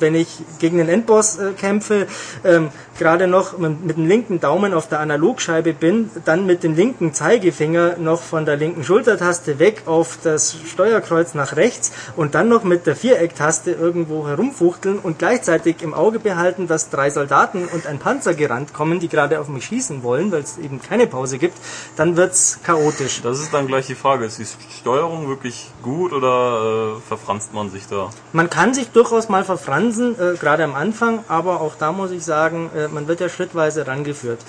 wenn 0.00 0.14
ich 0.14 0.28
gegen 0.58 0.80
einen 0.80 0.88
Endboss 0.88 1.38
äh, 1.38 1.52
kämpfe, 1.52 2.06
ähm, 2.44 2.70
gerade 2.98 3.26
noch 3.26 3.56
mit, 3.58 3.84
mit 3.84 3.96
dem 3.96 4.06
linken 4.06 4.40
Daumen 4.40 4.74
auf 4.74 4.88
der 4.88 5.00
Analogscheibe 5.00 5.72
bin, 5.72 6.10
dann 6.24 6.44
mit 6.46 6.62
dem 6.62 6.74
linken 6.74 7.14
Zeigefinger 7.14 7.96
noch 7.98 8.20
von 8.20 8.44
der 8.44 8.56
linken 8.56 8.84
Schultertaste 8.84 9.58
weg 9.58 9.82
auf 9.86 10.18
das 10.22 10.54
Steuerkreuz 10.70 11.34
nach 11.34 11.56
rechts 11.56 11.92
und 12.16 12.34
dann 12.34 12.48
noch 12.48 12.62
mit 12.62 12.86
der 12.86 12.96
Vierecktaste 12.96 13.72
irgendwo 13.72 14.28
herumfuchteln 14.28 14.98
und 14.98 15.18
gleichzeitig 15.18 15.82
im 15.82 15.94
Auge 15.94 16.18
behalten, 16.18 16.68
dass 16.68 16.90
drei 16.90 17.10
Soldaten 17.10 17.66
und 17.72 17.86
ein 17.86 17.98
Panzer 17.98 18.34
gerannt 18.34 18.74
kommen, 18.74 19.00
die 19.00 19.08
gerade 19.08 19.40
auf 19.40 19.48
mich 19.48 19.64
schießen 19.64 20.02
wollen, 20.02 20.30
weil 20.30 20.42
es 20.42 20.58
eben 20.58 20.80
keine 20.82 21.06
Pause 21.06 21.38
gibt, 21.38 21.56
dann 21.96 22.16
wird's 22.16 22.58
chaotisch. 22.62 23.22
Das 23.22 23.40
ist 23.40 23.54
dann 23.54 23.66
gleich 23.66 23.86
die 23.86 23.94
Frage, 23.94 24.26
ist 24.26 24.38
die 24.38 24.46
Steuerung 24.78 25.28
wirklich 25.28 25.70
gut 25.82 26.12
oder 26.12 26.96
äh, 26.96 27.00
verfranst 27.08 27.54
man 27.54 27.70
sich 27.70 27.86
da? 27.88 28.10
Man 28.32 28.50
kann 28.50 28.74
sich 28.74 28.90
durchaus 28.90 29.28
mal 29.28 29.44
verfransen, 29.92 30.34
äh, 30.34 30.36
gerade 30.36 30.64
am 30.64 30.74
Anfang, 30.74 31.24
aber 31.28 31.60
auch 31.60 31.74
da 31.76 31.92
muss 31.92 32.10
ich 32.10 32.24
sagen, 32.24 32.70
äh, 32.76 32.88
man 32.88 33.08
wird 33.08 33.20
ja 33.20 33.28
schrittweise 33.28 33.86
rangeführt. 33.86 34.40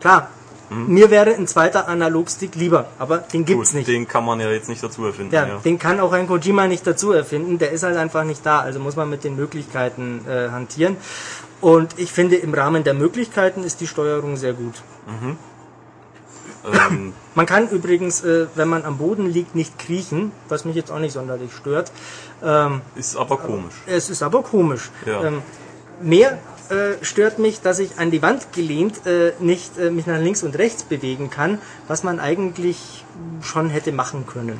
Klar, 0.00 0.28
mir 0.70 1.10
wäre 1.10 1.34
ein 1.34 1.46
zweiter 1.46 1.88
Analogstick 1.88 2.54
lieber, 2.54 2.88
aber 2.98 3.18
den 3.18 3.46
gibt's 3.46 3.70
Gut, 3.70 3.78
nicht. 3.78 3.88
den 3.88 4.06
kann 4.06 4.24
man 4.24 4.38
ja 4.38 4.50
jetzt 4.50 4.68
nicht 4.68 4.82
dazu 4.82 5.04
erfinden. 5.06 5.34
ja, 5.34 5.46
Ja, 5.46 5.56
den 5.64 5.78
kann 5.78 5.98
auch 5.98 6.12
ein 6.12 6.26
Kojima 6.26 6.66
nicht 6.66 6.86
dazu 6.86 7.12
erfinden, 7.12 7.58
der 7.58 7.70
ist 7.72 7.82
halt 7.84 7.96
einfach 7.96 8.24
nicht 8.24 8.44
da, 8.44 8.60
also 8.60 8.78
muss 8.78 8.94
man 8.94 9.08
mit 9.08 9.24
den 9.24 9.34
Möglichkeiten 9.34 10.24
äh, 10.28 10.50
hantieren. 10.50 10.98
Und 11.60 11.98
ich 11.98 12.12
finde, 12.12 12.36
im 12.36 12.54
Rahmen 12.54 12.84
der 12.84 12.94
Möglichkeiten 12.94 13.64
ist 13.64 13.80
die 13.80 13.86
Steuerung 13.86 14.36
sehr 14.36 14.52
gut. 14.52 14.74
Ähm, 16.72 17.12
Man 17.34 17.46
kann 17.46 17.68
übrigens, 17.68 18.24
äh, 18.24 18.46
wenn 18.54 18.68
man 18.68 18.84
am 18.84 18.98
Boden 18.98 19.26
liegt, 19.26 19.54
nicht 19.54 19.78
kriechen, 19.78 20.32
was 20.48 20.64
mich 20.64 20.76
jetzt 20.76 20.90
auch 20.90 20.98
nicht 20.98 21.12
sonderlich 21.12 21.52
stört. 21.52 21.92
Ähm, 22.42 22.80
ist 22.96 23.16
aber 23.16 23.36
komisch. 23.38 23.74
Es 23.86 24.10
ist 24.10 24.22
aber 24.22 24.42
komisch. 24.42 24.90
Ja. 25.06 25.24
Ähm, 25.24 25.42
mehr 26.00 26.38
äh, 26.70 27.02
stört 27.02 27.38
mich, 27.38 27.60
dass 27.60 27.78
ich 27.78 27.98
an 27.98 28.10
die 28.10 28.22
Wand 28.22 28.52
gelehnt 28.52 29.06
äh, 29.06 29.32
nicht 29.40 29.78
äh, 29.78 29.90
mich 29.90 30.06
nach 30.06 30.18
links 30.18 30.42
und 30.42 30.58
rechts 30.58 30.82
bewegen 30.82 31.30
kann, 31.30 31.58
was 31.86 32.02
man 32.02 32.20
eigentlich 32.20 33.04
schon 33.40 33.70
hätte 33.70 33.92
machen 33.92 34.26
können. 34.26 34.58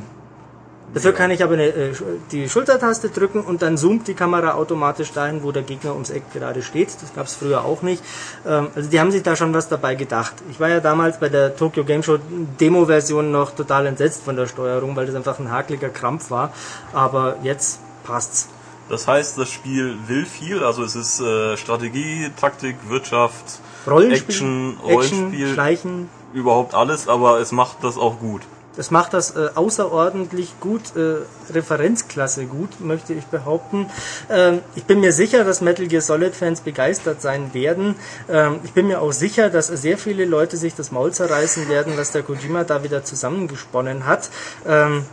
Dafür 0.94 1.12
kann 1.12 1.30
ich 1.30 1.42
aber 1.42 1.54
eine, 1.54 1.66
äh, 1.66 1.92
die 2.32 2.48
Schultertaste 2.48 3.10
drücken 3.10 3.42
und 3.42 3.60
dann 3.62 3.76
zoomt 3.76 4.08
die 4.08 4.14
Kamera 4.14 4.54
automatisch 4.54 5.12
dahin, 5.12 5.42
wo 5.42 5.52
der 5.52 5.62
Gegner 5.62 5.92
ums 5.92 6.10
Eck 6.10 6.32
gerade 6.32 6.62
steht. 6.62 6.88
Das 7.02 7.14
gab 7.14 7.26
es 7.26 7.34
früher 7.34 7.64
auch 7.64 7.82
nicht. 7.82 8.02
Ähm, 8.46 8.68
also 8.74 8.88
die 8.88 8.98
haben 8.98 9.10
sich 9.10 9.22
da 9.22 9.36
schon 9.36 9.52
was 9.52 9.68
dabei 9.68 9.94
gedacht. 9.94 10.34
Ich 10.50 10.58
war 10.60 10.68
ja 10.68 10.80
damals 10.80 11.20
bei 11.20 11.28
der 11.28 11.56
Tokyo 11.56 11.84
Game 11.84 12.02
Show 12.02 12.18
Demo-Version 12.60 13.30
noch 13.30 13.54
total 13.54 13.86
entsetzt 13.86 14.22
von 14.22 14.36
der 14.36 14.46
Steuerung, 14.46 14.96
weil 14.96 15.06
das 15.06 15.14
einfach 15.14 15.38
ein 15.38 15.50
hakliger 15.50 15.90
Krampf 15.90 16.30
war. 16.30 16.52
Aber 16.92 17.36
jetzt 17.42 17.80
passt's. 18.04 18.48
Das 18.88 19.06
heißt, 19.06 19.36
das 19.36 19.50
Spiel 19.50 19.96
will 20.06 20.24
viel, 20.24 20.64
also 20.64 20.82
es 20.82 20.96
ist 20.96 21.20
äh, 21.20 21.58
Strategie, 21.58 22.30
Taktik, 22.40 22.76
Wirtschaft, 22.88 23.60
Rollenspiel, 23.86 24.34
Action, 24.34 24.70
Action, 24.70 24.90
Rollenspiel, 24.90 25.52
Schleichen. 25.52 26.08
überhaupt 26.32 26.74
alles, 26.74 27.06
aber 27.06 27.38
es 27.38 27.52
macht 27.52 27.84
das 27.84 27.98
auch 27.98 28.18
gut. 28.18 28.40
Das 28.78 28.92
macht 28.92 29.12
das 29.12 29.34
äh, 29.34 29.48
außerordentlich 29.56 30.60
gut, 30.60 30.94
äh, 30.94 31.16
Referenzklasse 31.52 32.46
gut, 32.46 32.80
möchte 32.80 33.12
ich 33.12 33.26
behaupten. 33.26 33.90
Ähm, 34.30 34.60
ich 34.76 34.84
bin 34.84 35.00
mir 35.00 35.12
sicher, 35.12 35.42
dass 35.42 35.60
Metal 35.60 35.88
Gear 35.88 36.00
Solid 36.00 36.36
Fans 36.36 36.60
begeistert 36.60 37.20
sein 37.20 37.52
werden. 37.54 37.96
Ähm, 38.30 38.60
ich 38.62 38.74
bin 38.74 38.86
mir 38.86 39.00
auch 39.00 39.10
sicher, 39.10 39.50
dass 39.50 39.66
sehr 39.66 39.98
viele 39.98 40.24
Leute 40.26 40.56
sich 40.56 40.76
das 40.76 40.92
Maul 40.92 41.12
zerreißen 41.12 41.68
werden, 41.68 41.94
was 41.96 42.12
der 42.12 42.22
Kojima 42.22 42.62
da 42.62 42.84
wieder 42.84 43.02
zusammengesponnen 43.02 44.06
hat. 44.06 44.30
Ähm, 44.64 45.04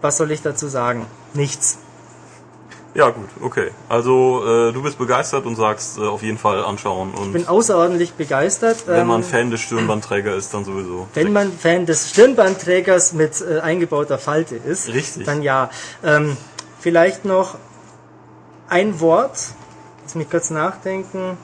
was 0.00 0.16
soll 0.16 0.30
ich 0.30 0.40
dazu 0.40 0.66
sagen? 0.66 1.04
Nichts. 1.34 1.76
Ja 2.94 3.08
gut, 3.08 3.28
okay. 3.40 3.70
Also 3.88 4.42
äh, 4.44 4.72
du 4.72 4.82
bist 4.82 4.98
begeistert 4.98 5.46
und 5.46 5.56
sagst 5.56 5.96
äh, 5.96 6.02
auf 6.02 6.22
jeden 6.22 6.36
Fall 6.36 6.62
anschauen 6.62 7.12
und 7.14 7.28
Ich 7.28 7.32
bin 7.32 7.48
außerordentlich 7.48 8.12
begeistert. 8.14 8.86
wenn 8.86 9.06
man 9.06 9.22
Ähm, 9.22 9.26
Fan 9.26 9.50
des 9.50 9.62
Stirnbandträger 9.62 10.34
ist, 10.34 10.52
dann 10.52 10.64
sowieso. 10.66 11.08
Wenn 11.14 11.32
man 11.32 11.50
Fan 11.52 11.86
des 11.86 12.10
Stirnbandträgers 12.10 13.14
mit 13.14 13.40
äh, 13.40 13.60
eingebauter 13.60 14.18
Falte 14.18 14.56
ist, 14.56 14.88
Richtig. 14.88 15.24
dann 15.24 15.42
ja. 15.42 15.70
Ähm, 16.04 16.36
vielleicht 16.80 17.24
noch 17.24 17.56
ein 18.68 19.00
Wort, 19.00 19.38
lass 20.02 20.14
mich 20.14 20.28
kurz 20.28 20.50
nachdenken. 20.50 21.38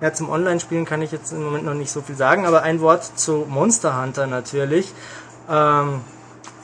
Ja, 0.00 0.12
zum 0.12 0.28
Online-Spielen 0.28 0.84
kann 0.84 1.02
ich 1.02 1.10
jetzt 1.10 1.32
im 1.32 1.42
Moment 1.42 1.64
noch 1.64 1.74
nicht 1.74 1.90
so 1.90 2.02
viel 2.02 2.16
sagen, 2.16 2.46
aber 2.46 2.62
ein 2.62 2.80
Wort 2.80 3.18
zu 3.18 3.46
Monster 3.48 4.00
Hunter 4.00 4.26
natürlich. 4.26 4.92
Ähm, 5.50 6.02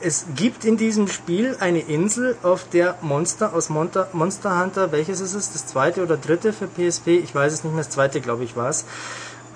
es 0.03 0.25
gibt 0.35 0.65
in 0.65 0.77
diesem 0.77 1.07
Spiel 1.07 1.55
eine 1.59 1.79
Insel, 1.79 2.35
auf 2.43 2.67
der 2.69 2.97
Monster 3.01 3.53
aus 3.53 3.69
Monster, 3.69 4.07
Monster 4.13 4.59
Hunter, 4.59 4.91
welches 4.91 5.21
ist 5.21 5.33
es? 5.33 5.53
Das 5.53 5.65
zweite 5.65 6.03
oder 6.03 6.17
dritte 6.17 6.53
für 6.53 6.67
PSP? 6.67 7.19
Ich 7.23 7.33
weiß 7.33 7.53
es 7.53 7.63
nicht 7.63 7.73
mehr, 7.73 7.83
das 7.83 7.93
zweite 7.93 8.21
glaube 8.21 8.43
ich 8.43 8.55
war 8.55 8.69
es. 8.69 8.85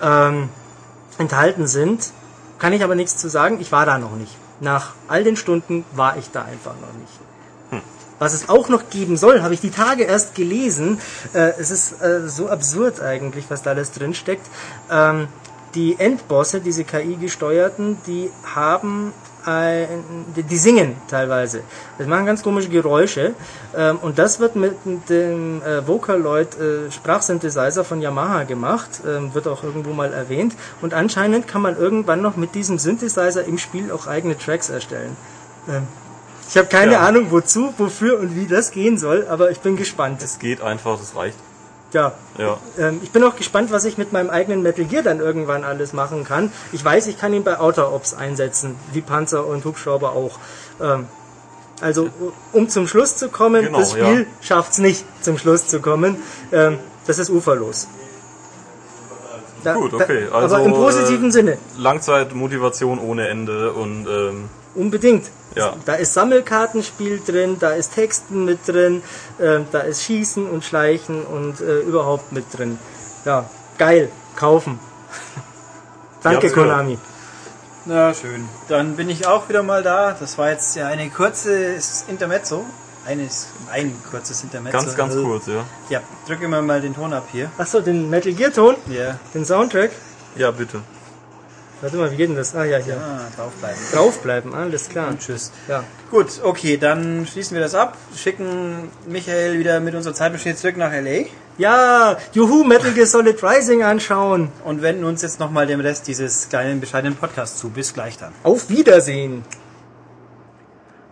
Ähm, 0.00 0.48
enthalten 1.18 1.66
sind. 1.66 2.12
Kann 2.58 2.72
ich 2.72 2.82
aber 2.82 2.94
nichts 2.94 3.16
zu 3.16 3.28
sagen. 3.28 3.58
Ich 3.60 3.72
war 3.72 3.86
da 3.86 3.98
noch 3.98 4.16
nicht. 4.16 4.36
Nach 4.60 4.94
all 5.06 5.22
den 5.22 5.36
Stunden 5.36 5.84
war 5.92 6.16
ich 6.16 6.30
da 6.30 6.42
einfach 6.42 6.74
noch 6.74 6.92
nicht. 6.98 7.82
Was 8.18 8.34
es 8.34 8.48
auch 8.48 8.68
noch 8.68 8.90
geben 8.90 9.16
soll, 9.16 9.42
habe 9.42 9.54
ich 9.54 9.60
die 9.60 9.70
Tage 9.70 10.02
erst 10.02 10.34
gelesen. 10.34 11.00
Äh, 11.34 11.52
es 11.58 11.70
ist 11.70 12.02
äh, 12.02 12.28
so 12.28 12.48
absurd 12.48 13.00
eigentlich, 13.00 13.44
was 13.48 13.62
da 13.62 13.70
alles 13.70 13.92
drin 13.92 14.12
steckt. 14.12 14.44
Ähm, 14.90 15.28
die 15.74 15.96
Endbosse, 15.98 16.60
diese 16.60 16.82
KI-gesteuerten, 16.82 17.98
die 18.06 18.30
haben 18.54 19.12
die, 20.36 20.42
die 20.42 20.56
singen 20.56 20.96
teilweise. 21.08 21.62
Das 21.98 22.06
machen 22.06 22.26
ganz 22.26 22.42
komische 22.42 22.68
Geräusche. 22.68 23.34
Ähm, 23.76 23.98
und 23.98 24.18
das 24.18 24.40
wird 24.40 24.56
mit 24.56 24.74
dem 25.08 25.62
äh, 25.62 25.86
Vocaloid 25.86 26.58
äh, 26.58 26.90
Sprachsynthesizer 26.90 27.84
von 27.84 28.00
Yamaha 28.00 28.44
gemacht. 28.44 29.00
Ähm, 29.06 29.34
wird 29.34 29.46
auch 29.48 29.62
irgendwo 29.62 29.92
mal 29.92 30.12
erwähnt. 30.12 30.54
Und 30.82 30.94
anscheinend 30.94 31.48
kann 31.48 31.62
man 31.62 31.76
irgendwann 31.76 32.20
noch 32.22 32.36
mit 32.36 32.54
diesem 32.54 32.78
Synthesizer 32.78 33.44
im 33.44 33.58
Spiel 33.58 33.90
auch 33.92 34.06
eigene 34.06 34.36
Tracks 34.36 34.68
erstellen. 34.68 35.16
Ähm, 35.68 35.86
ich 36.48 36.56
habe 36.56 36.68
keine 36.68 36.92
Ja. 36.92 37.00
Ahnung, 37.00 37.26
wozu, 37.30 37.74
wofür 37.76 38.18
und 38.20 38.34
wie 38.34 38.46
das 38.46 38.70
gehen 38.70 38.96
soll, 38.96 39.26
aber 39.28 39.50
ich 39.50 39.60
bin 39.60 39.76
gespannt. 39.76 40.22
Es 40.22 40.38
geht 40.38 40.62
einfach, 40.62 40.98
das 40.98 41.14
reicht. 41.14 41.36
Ja, 41.92 42.12
Ja. 42.36 42.58
ähm, 42.78 43.00
ich 43.02 43.10
bin 43.12 43.24
auch 43.24 43.36
gespannt, 43.36 43.70
was 43.72 43.84
ich 43.84 43.96
mit 43.96 44.12
meinem 44.12 44.28
eigenen 44.28 44.62
Metal 44.62 44.84
Gear 44.84 45.02
dann 45.02 45.20
irgendwann 45.20 45.64
alles 45.64 45.92
machen 45.94 46.24
kann. 46.24 46.52
Ich 46.72 46.84
weiß, 46.84 47.06
ich 47.06 47.18
kann 47.18 47.32
ihn 47.32 47.44
bei 47.44 47.58
Auto-Ops 47.58 48.12
einsetzen, 48.14 48.76
wie 48.92 49.00
Panzer 49.00 49.46
und 49.46 49.64
Hubschrauber 49.64 50.12
auch. 50.12 50.38
Ähm, 50.82 51.06
also, 51.80 52.10
um 52.52 52.68
zum 52.68 52.86
Schluss 52.88 53.16
zu 53.16 53.28
kommen, 53.28 53.64
Genau, 53.64 53.78
das 53.78 53.92
Spiel 53.92 54.20
ja. 54.22 54.26
schafft's 54.42 54.78
nicht, 54.78 55.04
zum 55.22 55.38
Schluss 55.38 55.68
zu 55.68 55.80
kommen. 55.80 56.22
Ähm, 56.52 56.78
das 57.06 57.18
ist 57.18 57.30
uferlos. 57.30 57.88
Da, 59.64 59.74
Gut, 59.74 59.94
okay. 59.94 60.26
Also, 60.30 60.56
aber 60.56 60.64
im 60.64 60.72
positiven 60.72 61.28
äh, 61.28 61.32
Sinne, 61.32 61.58
Langzeitmotivation 61.76 62.98
ohne 62.98 63.28
Ende 63.28 63.72
und 63.72 64.06
ähm, 64.06 64.48
unbedingt. 64.78 65.26
Ja. 65.54 65.74
Da 65.86 65.94
ist 65.94 66.14
Sammelkartenspiel 66.14 67.20
drin, 67.26 67.56
da 67.58 67.70
ist 67.72 67.94
Texten 67.94 68.44
mit 68.44 68.66
drin, 68.68 69.02
ähm, 69.40 69.66
da 69.72 69.80
ist 69.80 70.02
Schießen 70.04 70.48
und 70.48 70.64
Schleichen 70.64 71.24
und 71.24 71.60
äh, 71.60 71.80
überhaupt 71.80 72.32
mit 72.32 72.44
drin. 72.56 72.78
Ja, 73.24 73.48
geil, 73.78 74.10
kaufen. 74.36 74.78
Danke, 76.22 76.48
gehört. 76.48 76.68
Konami. 76.68 76.98
Na 77.86 78.12
schön. 78.12 78.48
Dann 78.68 78.96
bin 78.96 79.08
ich 79.08 79.26
auch 79.26 79.48
wieder 79.48 79.62
mal 79.62 79.82
da. 79.82 80.14
Das 80.18 80.36
war 80.36 80.50
jetzt 80.50 80.76
ja 80.76 80.86
eine 80.88 81.08
kurzes 81.10 82.04
Intermezzo. 82.08 82.64
Eines, 83.06 83.46
ein 83.72 83.94
kurzes 84.10 84.42
Intermezzo. 84.42 84.76
ganz, 84.76 84.94
ganz 84.94 85.14
Äh, 85.14 85.22
kurz, 85.22 85.46
ja. 85.46 85.64
Ja, 85.88 86.00
drücke 86.26 86.46
mal 86.46 86.60
mal 86.60 86.82
den 86.82 86.94
Ton 86.94 87.14
ab 87.14 87.26
hier. 87.32 87.50
Achso, 87.56 87.80
den 87.80 88.10
Metal 88.10 88.32
Gear 88.34 88.52
Ton, 88.52 88.74
Ja. 88.88 89.18
den 89.32 89.46
Soundtrack. 89.46 89.90
Ja, 90.36 90.50
bitte. 90.50 90.82
Warte 91.80 91.96
mal, 91.96 92.10
wie 92.10 92.16
geht 92.16 92.28
denn 92.28 92.36
das? 92.36 92.56
Ah, 92.56 92.64
ja, 92.64 92.78
ja. 92.78 92.96
Ah, 92.96 93.20
draufbleiben. 93.36 93.78
Draufbleiben, 93.92 94.54
alles 94.54 94.88
klar. 94.88 95.08
Und 95.08 95.20
tschüss. 95.20 95.52
Ja. 95.68 95.84
Gut, 96.10 96.40
okay, 96.42 96.76
dann 96.76 97.24
schließen 97.30 97.54
wir 97.54 97.62
das 97.62 97.76
ab, 97.76 97.96
schicken 98.16 98.90
Michael 99.06 99.60
wieder 99.60 99.78
mit 99.78 99.94
unserer 99.94 100.14
Zeitmaschine 100.14 100.56
zurück 100.56 100.76
nach 100.76 100.92
L.A. 100.92 101.26
Ja, 101.56 102.16
juhu, 102.32 102.64
Metal 102.64 102.92
Gear 102.92 103.06
Solid 103.06 103.42
Rising 103.44 103.84
anschauen. 103.84 104.50
und 104.64 104.82
wenden 104.82 105.04
uns 105.04 105.22
jetzt 105.22 105.38
nochmal 105.38 105.68
dem 105.68 105.80
Rest 105.80 106.08
dieses 106.08 106.48
kleinen, 106.48 106.80
bescheidenen 106.80 107.16
Podcasts 107.16 107.60
zu. 107.60 107.70
Bis 107.70 107.94
gleich 107.94 108.18
dann. 108.18 108.32
Auf 108.42 108.70
Wiedersehen. 108.70 109.44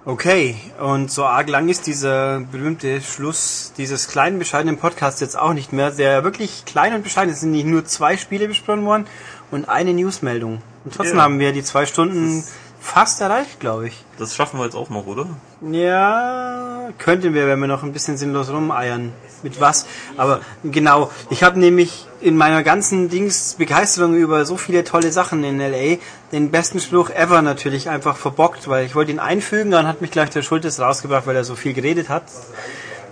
Okay, 0.08 0.54
und 0.78 1.10
so 1.10 1.24
arg 1.24 1.48
lang 1.48 1.68
ist 1.68 1.88
dieser 1.88 2.38
berühmte 2.52 3.00
Schluss 3.02 3.72
dieses 3.76 4.06
kleinen, 4.06 4.38
bescheidenen 4.38 4.78
Podcasts 4.78 5.20
jetzt 5.20 5.36
auch 5.36 5.52
nicht 5.52 5.72
mehr. 5.72 5.90
Der 5.90 6.22
wirklich 6.22 6.64
klein 6.64 6.94
und 6.94 7.02
bescheiden 7.02 7.30
ist. 7.30 7.38
Es 7.38 7.40
sind 7.40 7.50
nicht 7.50 7.66
nur 7.66 7.84
zwei 7.84 8.16
Spiele 8.16 8.46
besprochen 8.46 8.84
worden 8.86 9.08
und 9.50 9.68
eine 9.68 9.92
Newsmeldung. 9.92 10.62
Und 10.84 10.94
trotzdem 10.94 11.16
Ja. 11.18 11.24
haben 11.24 11.38
wir 11.38 11.52
die 11.52 11.62
zwei 11.62 11.86
Stunden 11.86 12.44
fast 12.80 13.20
erreicht, 13.20 13.58
glaube 13.60 13.88
ich. 13.88 14.04
Das 14.18 14.34
schaffen 14.36 14.58
wir 14.58 14.64
jetzt 14.64 14.76
auch 14.76 14.90
noch, 14.90 15.06
oder? 15.06 15.26
Ja, 15.60 16.88
könnten 16.98 17.34
wir, 17.34 17.46
wenn 17.46 17.58
wir 17.58 17.66
noch 17.66 17.82
ein 17.82 17.92
bisschen 17.92 18.16
sinnlos 18.16 18.48
rumeiern. 18.50 19.12
Mit 19.42 19.60
was? 19.60 19.86
Aber 20.16 20.40
genau, 20.64 21.10
ich 21.30 21.42
habe 21.42 21.58
nämlich 21.58 22.06
in 22.20 22.36
meiner 22.36 22.62
ganzen 22.62 23.08
Dings 23.08 23.54
Begeisterung 23.54 24.14
über 24.14 24.46
so 24.46 24.56
viele 24.56 24.82
tolle 24.84 25.12
Sachen 25.12 25.44
in 25.44 25.58
LA 25.60 25.98
den 26.32 26.50
besten 26.50 26.80
Spruch 26.80 27.10
ever 27.10 27.42
natürlich 27.42 27.88
einfach 27.88 28.16
verbockt, 28.16 28.68
weil 28.68 28.86
ich 28.86 28.94
wollte 28.94 29.10
ihn 29.12 29.18
einfügen, 29.18 29.70
dann 29.70 29.86
hat 29.86 30.00
mich 30.00 30.10
gleich 30.10 30.30
der 30.30 30.42
Schultes 30.42 30.80
rausgebracht, 30.80 31.26
weil 31.26 31.36
er 31.36 31.44
so 31.44 31.54
viel 31.54 31.74
geredet 31.74 32.08
hat. 32.08 32.24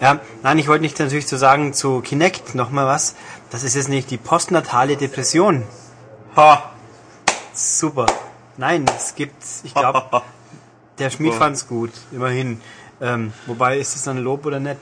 Ja, 0.00 0.20
nein, 0.42 0.58
ich 0.58 0.68
wollte 0.68 0.82
nicht 0.82 0.98
natürlich 0.98 1.26
zu 1.26 1.36
sagen 1.36 1.72
zu 1.72 2.00
Kinect 2.00 2.54
nochmal 2.54 2.86
was. 2.86 3.14
Das 3.50 3.62
ist 3.62 3.74
jetzt 3.76 3.88
nicht 3.88 4.10
die 4.10 4.16
postnatale 4.16 4.96
Depression. 4.96 5.62
Ha! 6.36 6.70
Super. 7.52 8.06
Nein, 8.56 8.86
es 8.96 9.14
gibt, 9.14 9.42
ich 9.62 9.72
glaube, 9.72 10.22
der 10.98 11.10
Schmied 11.10 11.34
fand's 11.34 11.68
gut, 11.68 11.92
immerhin. 12.10 12.60
Ähm, 13.00 13.32
wobei, 13.46 13.78
ist 13.78 13.94
es 13.94 14.02
dann 14.02 14.18
Lob 14.18 14.46
oder 14.46 14.58
nicht. 14.58 14.78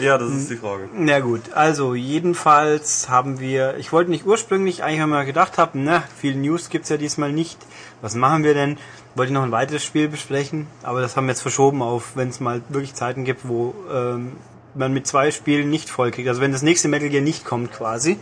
Ja, 0.00 0.18
das 0.18 0.30
ist 0.30 0.50
die 0.50 0.56
Frage. 0.56 0.88
Na 0.92 1.20
gut, 1.20 1.52
also 1.52 1.94
jedenfalls 1.94 3.08
haben 3.08 3.38
wir, 3.38 3.76
ich 3.76 3.92
wollte 3.92 4.10
nicht 4.10 4.26
ursprünglich, 4.26 4.82
eigentlich 4.82 5.00
wenn 5.00 5.10
wir 5.10 5.24
gedacht 5.24 5.58
haben, 5.58 5.84
na, 5.84 6.02
viel 6.16 6.34
News 6.34 6.70
gibt's 6.70 6.88
ja 6.88 6.96
diesmal 6.96 7.32
nicht. 7.32 7.58
Was 8.02 8.14
machen 8.14 8.42
wir 8.42 8.54
denn? 8.54 8.78
Wollte 9.14 9.30
ich 9.30 9.34
noch 9.34 9.42
ein 9.42 9.52
weiteres 9.52 9.84
Spiel 9.84 10.08
besprechen, 10.08 10.66
aber 10.82 11.00
das 11.00 11.16
haben 11.16 11.26
wir 11.26 11.32
jetzt 11.32 11.42
verschoben 11.42 11.82
auf, 11.82 12.16
wenn 12.16 12.28
es 12.30 12.40
mal 12.40 12.62
wirklich 12.68 12.94
Zeiten 12.94 13.24
gibt, 13.24 13.46
wo 13.48 13.74
ähm, 13.92 14.32
man 14.74 14.92
mit 14.92 15.06
zwei 15.06 15.30
Spielen 15.30 15.70
nicht 15.70 15.88
voll 15.88 16.10
kriegt. 16.10 16.28
Also 16.28 16.40
wenn 16.40 16.52
das 16.52 16.62
nächste 16.62 16.88
Metal 16.88 17.08
Gear 17.08 17.22
nicht 17.22 17.44
kommt 17.44 17.72
quasi. 17.72 18.18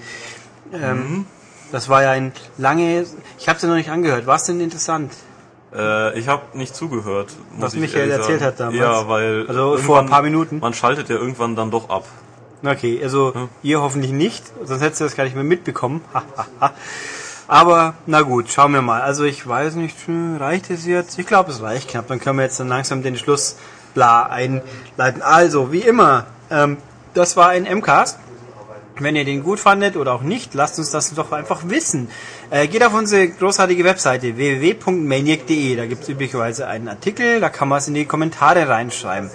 Ähm, 0.72 1.26
Das 1.72 1.88
war 1.88 2.02
ja 2.02 2.10
ein 2.10 2.32
lange, 2.58 3.04
ich 3.38 3.48
habe 3.48 3.56
es 3.56 3.62
ja 3.62 3.68
noch 3.68 3.76
nicht 3.76 3.90
angehört. 3.90 4.26
War 4.26 4.36
es 4.36 4.44
denn 4.44 4.60
interessant? 4.60 5.12
Äh, 5.74 6.18
ich 6.18 6.28
habe 6.28 6.42
nicht 6.56 6.76
zugehört. 6.76 7.30
Was 7.56 7.74
ich 7.74 7.80
Michael 7.80 8.10
erzählt 8.10 8.40
sagen. 8.40 8.44
hat 8.44 8.60
damals. 8.60 8.78
Ja, 8.78 9.08
weil 9.08 9.46
Also 9.48 9.78
vor 9.78 9.98
ein 9.98 10.06
paar 10.06 10.22
Minuten. 10.22 10.58
Man 10.60 10.74
schaltet 10.74 11.08
ja 11.08 11.16
irgendwann 11.16 11.56
dann 11.56 11.70
doch 11.70 11.88
ab. 11.88 12.04
Okay, 12.64 13.00
also 13.02 13.48
ihr 13.62 13.80
hoffentlich 13.80 14.12
nicht, 14.12 14.44
sonst 14.62 14.82
hättest 14.82 15.00
du 15.00 15.04
das 15.04 15.16
gar 15.16 15.24
nicht 15.24 15.34
mehr 15.34 15.44
mitbekommen. 15.44 16.02
Aber 17.48 17.94
na 18.06 18.22
gut, 18.22 18.50
schauen 18.50 18.72
wir 18.72 18.82
mal. 18.82 19.00
Also 19.02 19.24
ich 19.24 19.46
weiß 19.46 19.74
nicht, 19.74 19.96
hm, 20.06 20.36
reicht 20.36 20.70
es 20.70 20.86
jetzt? 20.86 21.18
Ich 21.18 21.26
glaube, 21.26 21.50
es 21.50 21.60
reicht 21.60 21.88
knapp. 21.88 22.06
Dann 22.06 22.20
können 22.20 22.38
wir 22.38 22.44
jetzt 22.44 22.60
dann 22.60 22.68
langsam 22.68 23.02
den 23.02 23.16
Schluss 23.16 23.56
bla 23.94 24.24
einleiten. 24.24 25.22
Also, 25.22 25.72
wie 25.72 25.80
immer, 25.80 26.26
ähm, 26.50 26.76
das 27.14 27.36
war 27.36 27.48
ein 27.48 27.64
MCAST. 27.64 28.18
Wenn 28.98 29.16
ihr 29.16 29.24
den 29.24 29.42
gut 29.42 29.58
fandet 29.58 29.96
oder 29.96 30.12
auch 30.12 30.22
nicht, 30.22 30.54
lasst 30.54 30.78
uns 30.78 30.90
das 30.90 31.14
doch 31.14 31.32
einfach 31.32 31.62
wissen. 31.68 32.08
Äh, 32.50 32.68
geht 32.68 32.84
auf 32.84 32.94
unsere 32.94 33.28
großartige 33.28 33.84
Webseite 33.84 34.36
www.maniac.de. 34.36 35.76
Da 35.76 35.86
gibt 35.86 36.02
es 36.02 36.08
üblicherweise 36.08 36.66
einen 36.66 36.88
Artikel, 36.88 37.40
da 37.40 37.48
kann 37.48 37.68
man 37.68 37.78
es 37.78 37.88
in 37.88 37.94
die 37.94 38.04
Kommentare 38.04 38.68
reinschreiben. 38.68 39.30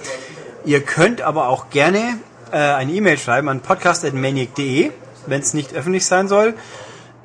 Ihr 0.66 0.82
könnt 0.82 1.22
aber 1.22 1.48
auch 1.50 1.70
gerne 1.70 2.18
äh, 2.52 2.58
eine 2.58 2.92
E-Mail 2.92 3.18
schreiben 3.18 3.50
an 3.50 3.62
podcast.maniac.de, 3.62 4.92
wenn 5.26 5.42
es 5.42 5.54
nicht 5.54 5.74
öffentlich 5.74 6.06
sein 6.06 6.28
soll. 6.28 6.54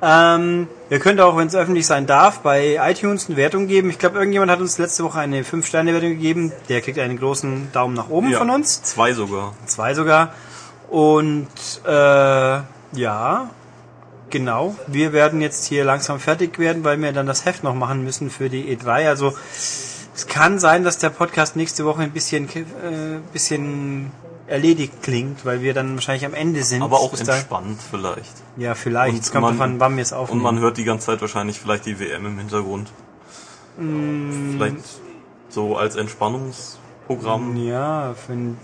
Ähm, 0.05 0.67
ihr 0.89 0.99
könnt 0.99 1.21
auch, 1.21 1.37
wenn 1.37 1.47
es 1.47 1.55
öffentlich 1.55 1.85
sein 1.87 2.05
darf, 2.05 2.39
bei 2.39 2.77
iTunes 2.89 3.27
eine 3.27 3.37
Wertung 3.37 3.67
geben. 3.67 3.89
Ich 3.89 3.99
glaube, 3.99 4.17
irgendjemand 4.17 4.51
hat 4.51 4.59
uns 4.59 4.77
letzte 4.77 5.03
Woche 5.05 5.19
eine 5.19 5.43
5-Sterne-Wertung 5.43 6.09
gegeben. 6.09 6.51
Der 6.67 6.81
kriegt 6.81 6.99
einen 6.99 7.17
großen 7.17 7.71
Daumen 7.71 7.93
nach 7.93 8.09
oben 8.09 8.29
Ja, 8.29 8.39
von 8.39 8.49
uns. 8.49 8.81
Zwei 8.81 9.13
sogar. 9.13 9.53
Zwei 9.65 9.93
sogar. 9.93 10.33
Und 10.93 11.47
äh, 11.87 11.89
ja, 12.99 13.49
genau. 14.29 14.75
Wir 14.85 15.11
werden 15.11 15.41
jetzt 15.41 15.65
hier 15.65 15.83
langsam 15.85 16.19
fertig 16.19 16.59
werden, 16.59 16.83
weil 16.83 17.01
wir 17.01 17.11
dann 17.13 17.25
das 17.25 17.45
Heft 17.45 17.63
noch 17.63 17.73
machen 17.73 18.03
müssen 18.03 18.29
für 18.29 18.47
die 18.47 18.77
E3. 18.77 19.07
Also 19.07 19.33
es 19.55 20.27
kann 20.27 20.59
sein, 20.59 20.83
dass 20.83 20.99
der 20.99 21.09
Podcast 21.09 21.55
nächste 21.55 21.83
Woche 21.85 22.03
ein 22.03 22.11
bisschen, 22.11 22.47
äh, 22.47 23.17
bisschen 23.33 24.11
erledigt 24.45 25.01
klingt, 25.01 25.45
weil 25.45 25.61
wir 25.63 25.73
dann 25.73 25.95
wahrscheinlich 25.95 26.27
am 26.27 26.35
Ende 26.35 26.61
sind. 26.63 26.83
Aber 26.83 26.99
auch 26.99 27.11
entspannt 27.17 27.79
vielleicht. 27.89 28.31
Ja, 28.57 28.75
vielleicht. 28.75 29.15
Und 29.15 29.21
Es 29.23 29.31
kommt 29.31 29.41
man- 29.45 29.57
davon, 29.57 29.79
wann 29.79 29.95
wir 29.95 30.03
es 30.03 30.11
Und 30.11 30.19
aufnehmen. 30.19 30.43
man 30.43 30.59
hört 30.59 30.77
die 30.77 30.83
ganze 30.83 31.07
Zeit 31.07 31.21
wahrscheinlich 31.21 31.59
vielleicht 31.59 31.87
die 31.87 31.99
WM 31.99 32.27
im 32.27 32.37
Hintergrund. 32.37 32.91
Mm. 33.79 34.51
Vielleicht 34.57 34.75
so 35.49 35.75
als 35.75 35.95
Entspannungsprogramm. 35.95 37.57
ja, 37.57 38.13
für 38.13 38.33
ein, 38.33 38.57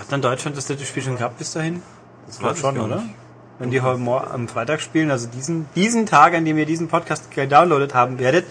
hat 0.00 0.10
dann 0.10 0.22
Deutschland 0.22 0.56
das 0.56 0.66
dritte 0.66 0.84
Spiel 0.84 1.02
schon 1.02 1.16
gehabt 1.16 1.38
bis 1.38 1.52
dahin? 1.52 1.82
Das 2.26 2.38
ich 2.40 2.58
schon, 2.60 2.78
oder? 2.78 2.96
nicht. 2.96 3.14
Wenn 3.58 3.70
die 3.70 3.80
heute 3.82 3.98
mor- 3.98 4.30
am 4.32 4.48
Freitag 4.48 4.80
spielen, 4.80 5.10
also 5.10 5.26
diesen, 5.28 5.66
diesen 5.76 6.06
Tag, 6.06 6.34
an 6.34 6.44
dem 6.46 6.56
ihr 6.56 6.64
diesen 6.66 6.88
Podcast 6.88 7.30
gedownloadet 7.30 7.92
haben 7.94 8.18
werdet, 8.18 8.46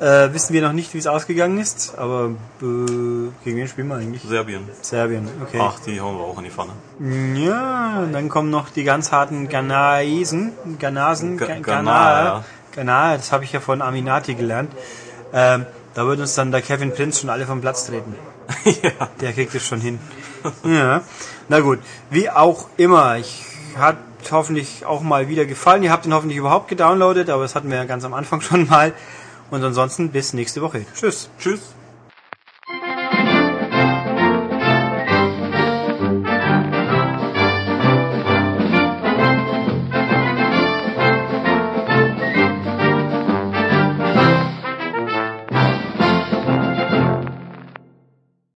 äh, 0.00 0.32
wissen 0.32 0.52
wir 0.52 0.60
noch 0.62 0.72
nicht, 0.72 0.92
wie 0.92 0.98
es 0.98 1.06
ausgegangen 1.06 1.58
ist. 1.60 1.96
Aber 1.96 2.30
äh, 2.60 2.64
gegen 2.64 3.30
wen 3.44 3.68
spielen 3.68 3.86
wir 3.88 3.94
eigentlich? 3.96 4.22
Serbien. 4.22 4.68
Serbien, 4.82 5.28
okay. 5.40 5.60
Ach, 5.62 5.78
die 5.86 6.00
hauen 6.00 6.16
wir 6.18 6.24
auch 6.24 6.38
in 6.38 6.44
die 6.44 6.50
Pfanne. 6.50 6.72
Ja, 7.38 8.00
und 8.00 8.12
dann 8.12 8.28
kommen 8.28 8.50
noch 8.50 8.70
die 8.70 8.82
ganz 8.82 9.12
harten 9.12 9.48
Ghanaisen, 9.48 10.52
Ghanasen, 10.80 11.36
Ga- 11.36 11.60
Ghana, 11.60 12.44
Ghana, 12.74 13.16
das 13.16 13.30
habe 13.30 13.44
ich 13.44 13.52
ja 13.52 13.60
von 13.60 13.82
Aminati 13.82 14.34
gelernt. 14.34 14.72
Ähm, 15.32 15.64
da 15.94 16.06
wird 16.08 16.18
uns 16.18 16.34
dann 16.34 16.50
der 16.50 16.60
Kevin 16.62 16.92
Prince 16.92 17.20
schon 17.20 17.30
alle 17.30 17.46
vom 17.46 17.60
Platz 17.60 17.86
treten. 17.86 18.16
ja. 18.64 19.08
Der 19.20 19.32
kriegt 19.32 19.54
es 19.54 19.64
schon 19.64 19.80
hin. 19.80 20.00
ja. 20.64 21.02
Na 21.48 21.60
gut, 21.60 21.78
wie 22.10 22.30
auch 22.30 22.68
immer. 22.76 23.16
Ich 23.16 23.44
hat 23.76 23.96
hoffentlich 24.30 24.84
auch 24.86 25.02
mal 25.02 25.28
wieder 25.28 25.46
gefallen. 25.46 25.82
Ihr 25.82 25.92
habt 25.92 26.06
ihn 26.06 26.14
hoffentlich 26.14 26.38
überhaupt 26.38 26.68
gedownloadet, 26.68 27.30
aber 27.30 27.42
das 27.42 27.54
hatten 27.54 27.70
wir 27.70 27.76
ja 27.76 27.84
ganz 27.84 28.04
am 28.04 28.14
Anfang 28.14 28.40
schon 28.42 28.68
mal. 28.68 28.92
Und 29.50 29.62
ansonsten 29.62 30.10
bis 30.10 30.32
nächste 30.32 30.62
Woche. 30.62 30.84
Tschüss. 30.94 31.28
Tschüss. 31.38 31.73